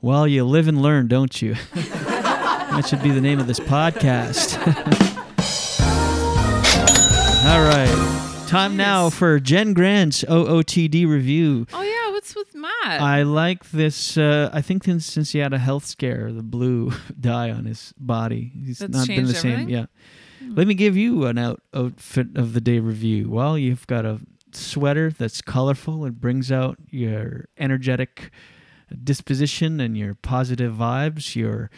Well, 0.03 0.27
you 0.29 0.45
live 0.45 0.69
and 0.69 0.83
learn, 0.83 1.09
don't 1.09 1.41
you? 1.41 1.55
that 1.75 2.87
should 2.89 3.03
be 3.03 3.11
the 3.11 3.21
name 3.21 3.39
of 3.41 3.47
this 3.47 3.61
podcast. 3.61 4.57
All 7.47 7.63
right. 7.63 8.45
Time 8.49 8.77
now 8.77 9.11
for 9.11 9.39
Jen 9.41 9.73
Grant's 9.75 10.23
OOTD 10.25 11.07
review. 11.09 11.67
Oh 11.73 11.83
yeah, 11.83 11.96
I 12.85 13.23
like 13.23 13.71
this. 13.71 14.17
Uh, 14.17 14.51
I 14.53 14.61
think 14.63 14.85
since, 14.85 15.07
since 15.07 15.33
he 15.33 15.39
had 15.41 15.53
a 15.53 15.59
health 15.59 15.85
scare, 15.85 16.33
the 16.33 16.43
blue 16.43 16.93
dye 17.21 17.51
on 17.51 17.65
his 17.65 17.93
body, 17.99 18.53
he's 18.65 18.79
That's 18.79 18.93
not 18.93 19.07
been 19.09 19.27
the 19.27 19.35
same. 19.35 19.53
everything? 19.53 19.71
Yeah. 19.75 19.87
Let 20.49 20.67
me 20.67 20.75
give 20.75 20.97
you 20.97 21.27
an 21.27 21.39
out 21.39 21.61
outfit 21.75 22.37
of 22.37 22.53
the 22.53 22.61
day 22.61 22.79
review. 22.79 23.29
Well, 23.31 23.59
you've 23.59 23.87
got 23.87 24.05
a 24.05 24.21
sweater 24.53 25.11
that's 25.11 25.43
colorful. 25.43 26.05
It 26.05 26.21
brings 26.21 26.53
out 26.53 26.79
your 26.91 27.47
energetic 27.59 28.31
disposition 29.03 29.81
and 29.81 29.97
your 29.97 30.15
positive 30.15 30.75
vibes. 30.75 31.35
Your 31.35 31.71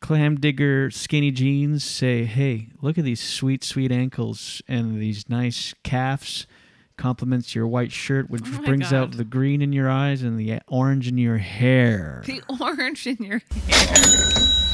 clam 0.00 0.38
digger 0.38 0.90
skinny 0.90 1.30
jeans 1.32 1.82
say, 1.82 2.24
"Hey, 2.24 2.68
look 2.80 2.98
at 2.98 3.04
these 3.04 3.20
sweet, 3.20 3.64
sweet 3.64 3.90
ankles 3.90 4.62
and 4.68 5.00
these 5.00 5.28
nice 5.28 5.74
calves." 5.82 6.46
Complements 6.96 7.54
your 7.54 7.66
white 7.66 7.92
shirt, 7.92 8.30
which 8.30 8.42
Oh 8.46 8.50
my 8.60 8.64
brings 8.66 8.92
out 8.92 9.12
the 9.12 9.24
green 9.24 9.60
in 9.62 9.72
your 9.72 9.90
eyes 9.90 10.22
and 10.22 10.38
the 10.38 10.60
orange 10.68 11.08
in 11.08 11.18
your 11.18 11.38
hair. 11.38 12.22
the 12.26 12.40
orange 12.60 13.06
in 13.06 13.16
your 13.16 13.40
hair. 13.50 13.96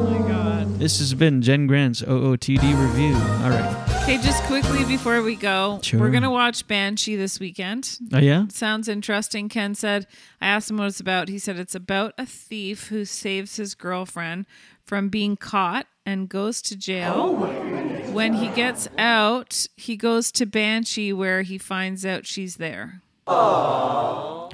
my 0.10 0.28
God. 0.28 0.80
This 0.80 1.00
has 1.00 1.14
been 1.14 1.42
Jen 1.42 1.68
Grant's 1.68 2.02
OOTD 2.02 2.62
review. 2.62 3.14
All 3.44 3.50
right. 3.50 3.86
Okay, 4.04 4.18
just 4.18 4.42
quickly 4.44 4.84
before 4.86 5.22
we 5.22 5.36
go, 5.36 5.80
Sure. 5.84 6.00
we're 6.00 6.10
gonna 6.10 6.32
watch 6.32 6.66
Banshee 6.68 7.16
this 7.16 7.40
weekend. 7.40 8.00
Oh, 8.12 8.18
yeah? 8.18 8.46
sounds 8.50 8.88
interesting. 8.88 9.50
Ken 9.50 9.76
said. 9.76 10.08
I 10.42 10.48
asked 10.48 10.70
him 10.72 10.78
what 10.78 10.88
it's 10.88 11.00
about. 11.00 11.30
He 11.30 11.38
said 11.38 11.60
it's 11.60 11.76
about 11.76 12.14
a 12.18 12.26
thief 12.26 12.88
who 12.88 13.06
saves 13.06 13.58
his 13.58 13.76
girlfriend 13.76 14.48
from 14.84 15.10
being 15.10 15.38
caught 15.38 15.86
and 16.06 16.28
goes 16.28 16.62
to 16.64 16.76
jail. 16.76 17.14
Oh 17.16 17.99
When 18.14 18.34
he 18.34 18.50
gets 18.50 18.88
out, 18.98 19.68
he 19.78 19.96
goes 19.96 20.32
to 20.34 20.46
Banshee 20.46 21.14
where 21.14 21.42
he 21.44 21.58
finds 21.58 22.06
out 22.06 22.26
she's 22.26 22.56
there. 22.58 23.02
All 23.28 24.52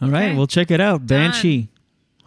right, 0.00 0.36
we'll 0.36 0.46
check 0.46 0.70
it 0.70 0.80
out. 0.80 1.06
Banshee. 1.06 1.68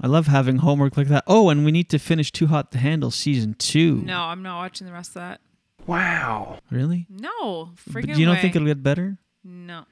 I 0.02 0.08
love 0.08 0.28
having 0.28 0.58
homework 0.58 0.98
like 0.98 1.08
that. 1.08 1.24
Oh, 1.28 1.50
and 1.50 1.64
we 1.64 1.72
need 1.72 1.90
to 1.92 2.00
finish 2.00 2.32
Too 2.32 2.48
Hot 2.48 2.72
to 2.74 2.78
Handle 2.78 3.10
season 3.12 3.54
two. 3.58 4.02
No, 4.06 4.20
I'm 4.22 4.42
not 4.44 4.58
watching 4.58 4.86
the 4.86 4.94
rest 4.94 5.10
of 5.12 5.16
that. 5.16 5.40
Wow. 5.88 6.60
Really? 6.70 7.08
No, 7.10 7.72
But 7.92 8.08
you 8.08 8.26
don't 8.26 8.36
way. 8.36 8.42
think 8.42 8.56
it'll 8.56 8.68
get 8.68 8.84
better? 8.84 9.18
No, 9.44 9.84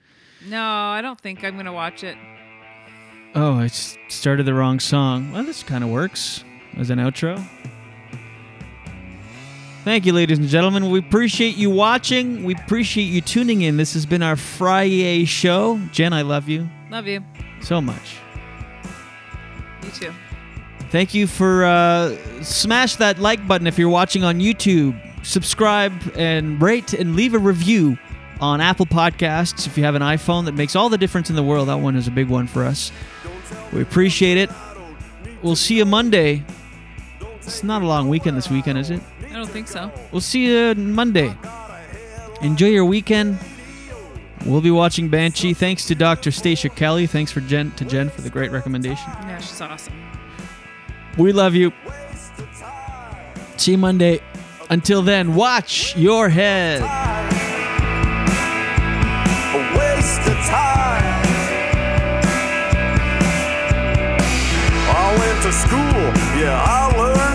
no, 0.47 0.61
I 0.63 1.01
don't 1.01 1.19
think 1.19 1.43
I'm 1.43 1.55
gonna 1.57 1.73
watch 1.73 2.03
it. 2.03 2.17
Oh, 3.35 3.57
I 3.59 3.65
s- 3.65 3.97
started 4.09 4.45
the 4.45 4.53
wrong 4.53 4.79
song. 4.79 5.31
Well, 5.31 5.43
this 5.43 5.63
kind 5.63 5.83
of 5.83 5.89
works 5.89 6.43
as 6.77 6.89
an 6.89 6.99
outro. 6.99 7.37
Thank 9.83 10.05
you, 10.05 10.13
ladies 10.13 10.37
and 10.37 10.47
gentlemen. 10.47 10.91
We 10.91 10.99
appreciate 10.99 11.57
you 11.57 11.71
watching. 11.71 12.43
We 12.43 12.53
appreciate 12.53 13.05
you 13.05 13.19
tuning 13.21 13.61
in. 13.63 13.77
This 13.77 13.93
has 13.93 14.05
been 14.05 14.21
our 14.21 14.35
Friday 14.35 15.25
show. 15.25 15.79
Jen, 15.91 16.13
I 16.13 16.21
love 16.21 16.47
you 16.47 16.69
Love 16.91 17.07
you. 17.07 17.23
so 17.61 17.81
much. 17.81 18.17
You 19.83 19.89
too. 19.89 20.13
Thank 20.91 21.15
you 21.15 21.25
for 21.25 21.65
uh, 21.65 22.15
smash 22.43 22.97
that 22.97 23.17
like 23.17 23.47
button 23.47 23.65
if 23.65 23.79
you're 23.79 23.89
watching 23.89 24.23
on 24.23 24.39
YouTube. 24.39 24.95
Subscribe 25.25 25.93
and 26.15 26.61
rate 26.61 26.93
and 26.93 27.15
leave 27.15 27.33
a 27.33 27.39
review 27.39 27.97
on 28.39 28.61
Apple 28.61 28.85
Podcasts 28.85 29.65
if 29.65 29.77
you 29.79 29.83
have 29.83 29.95
an 29.95 30.01
iPhone. 30.03 30.45
That 30.45 30.53
makes 30.53 30.75
all 30.75 30.89
the 30.89 30.97
difference 30.97 31.31
in 31.31 31.35
the 31.35 31.43
world. 31.43 31.69
That 31.69 31.79
one 31.79 31.95
is 31.95 32.07
a 32.07 32.11
big 32.11 32.27
one 32.27 32.45
for 32.45 32.63
us. 32.65 32.91
We 33.73 33.81
appreciate 33.81 34.37
it. 34.37 34.51
We'll 35.41 35.55
see 35.55 35.77
you 35.77 35.85
Monday. 35.85 36.43
It's 37.37 37.63
not 37.63 37.81
a 37.81 37.85
long 37.85 38.09
weekend 38.09 38.37
this 38.37 38.49
weekend, 38.49 38.77
is 38.77 38.91
it? 38.91 39.01
I 39.31 39.35
don't 39.35 39.49
think 39.49 39.67
so. 39.67 39.91
We'll 40.11 40.21
see 40.21 40.45
you 40.45 40.75
Monday. 40.75 41.33
Enjoy 42.41 42.67
your 42.67 42.85
weekend. 42.85 43.39
We'll 44.45 44.61
be 44.61 44.71
watching 44.71 45.07
Banshee. 45.07 45.53
Thanks 45.53 45.85
to 45.85 45.95
Dr. 45.95 46.31
Stacia 46.31 46.67
Kelly. 46.69 47.07
Thanks 47.07 47.31
for 47.31 47.39
Jen 47.41 47.71
to 47.71 47.85
Jen 47.85 48.09
for 48.09 48.21
the 48.21 48.29
great 48.29 48.51
recommendation. 48.51 49.07
Yeah, 49.07 49.37
she's 49.39 49.61
awesome. 49.61 49.93
We 51.17 51.31
love 51.31 51.55
you. 51.55 51.71
See 53.57 53.71
you 53.71 53.77
Monday. 53.77 54.21
Until 54.69 55.01
then, 55.01 55.35
watch 55.35 55.95
your 55.95 56.29
head. 56.29 56.81
a 59.53 59.77
waste 59.77 60.21
of 60.21 60.37
time. 60.45 61.21
I 64.93 65.15
went 65.19 65.41
to 65.43 65.51
school, 65.51 66.41
yeah, 66.41 66.63
I 66.65 66.97
learned 66.97 67.30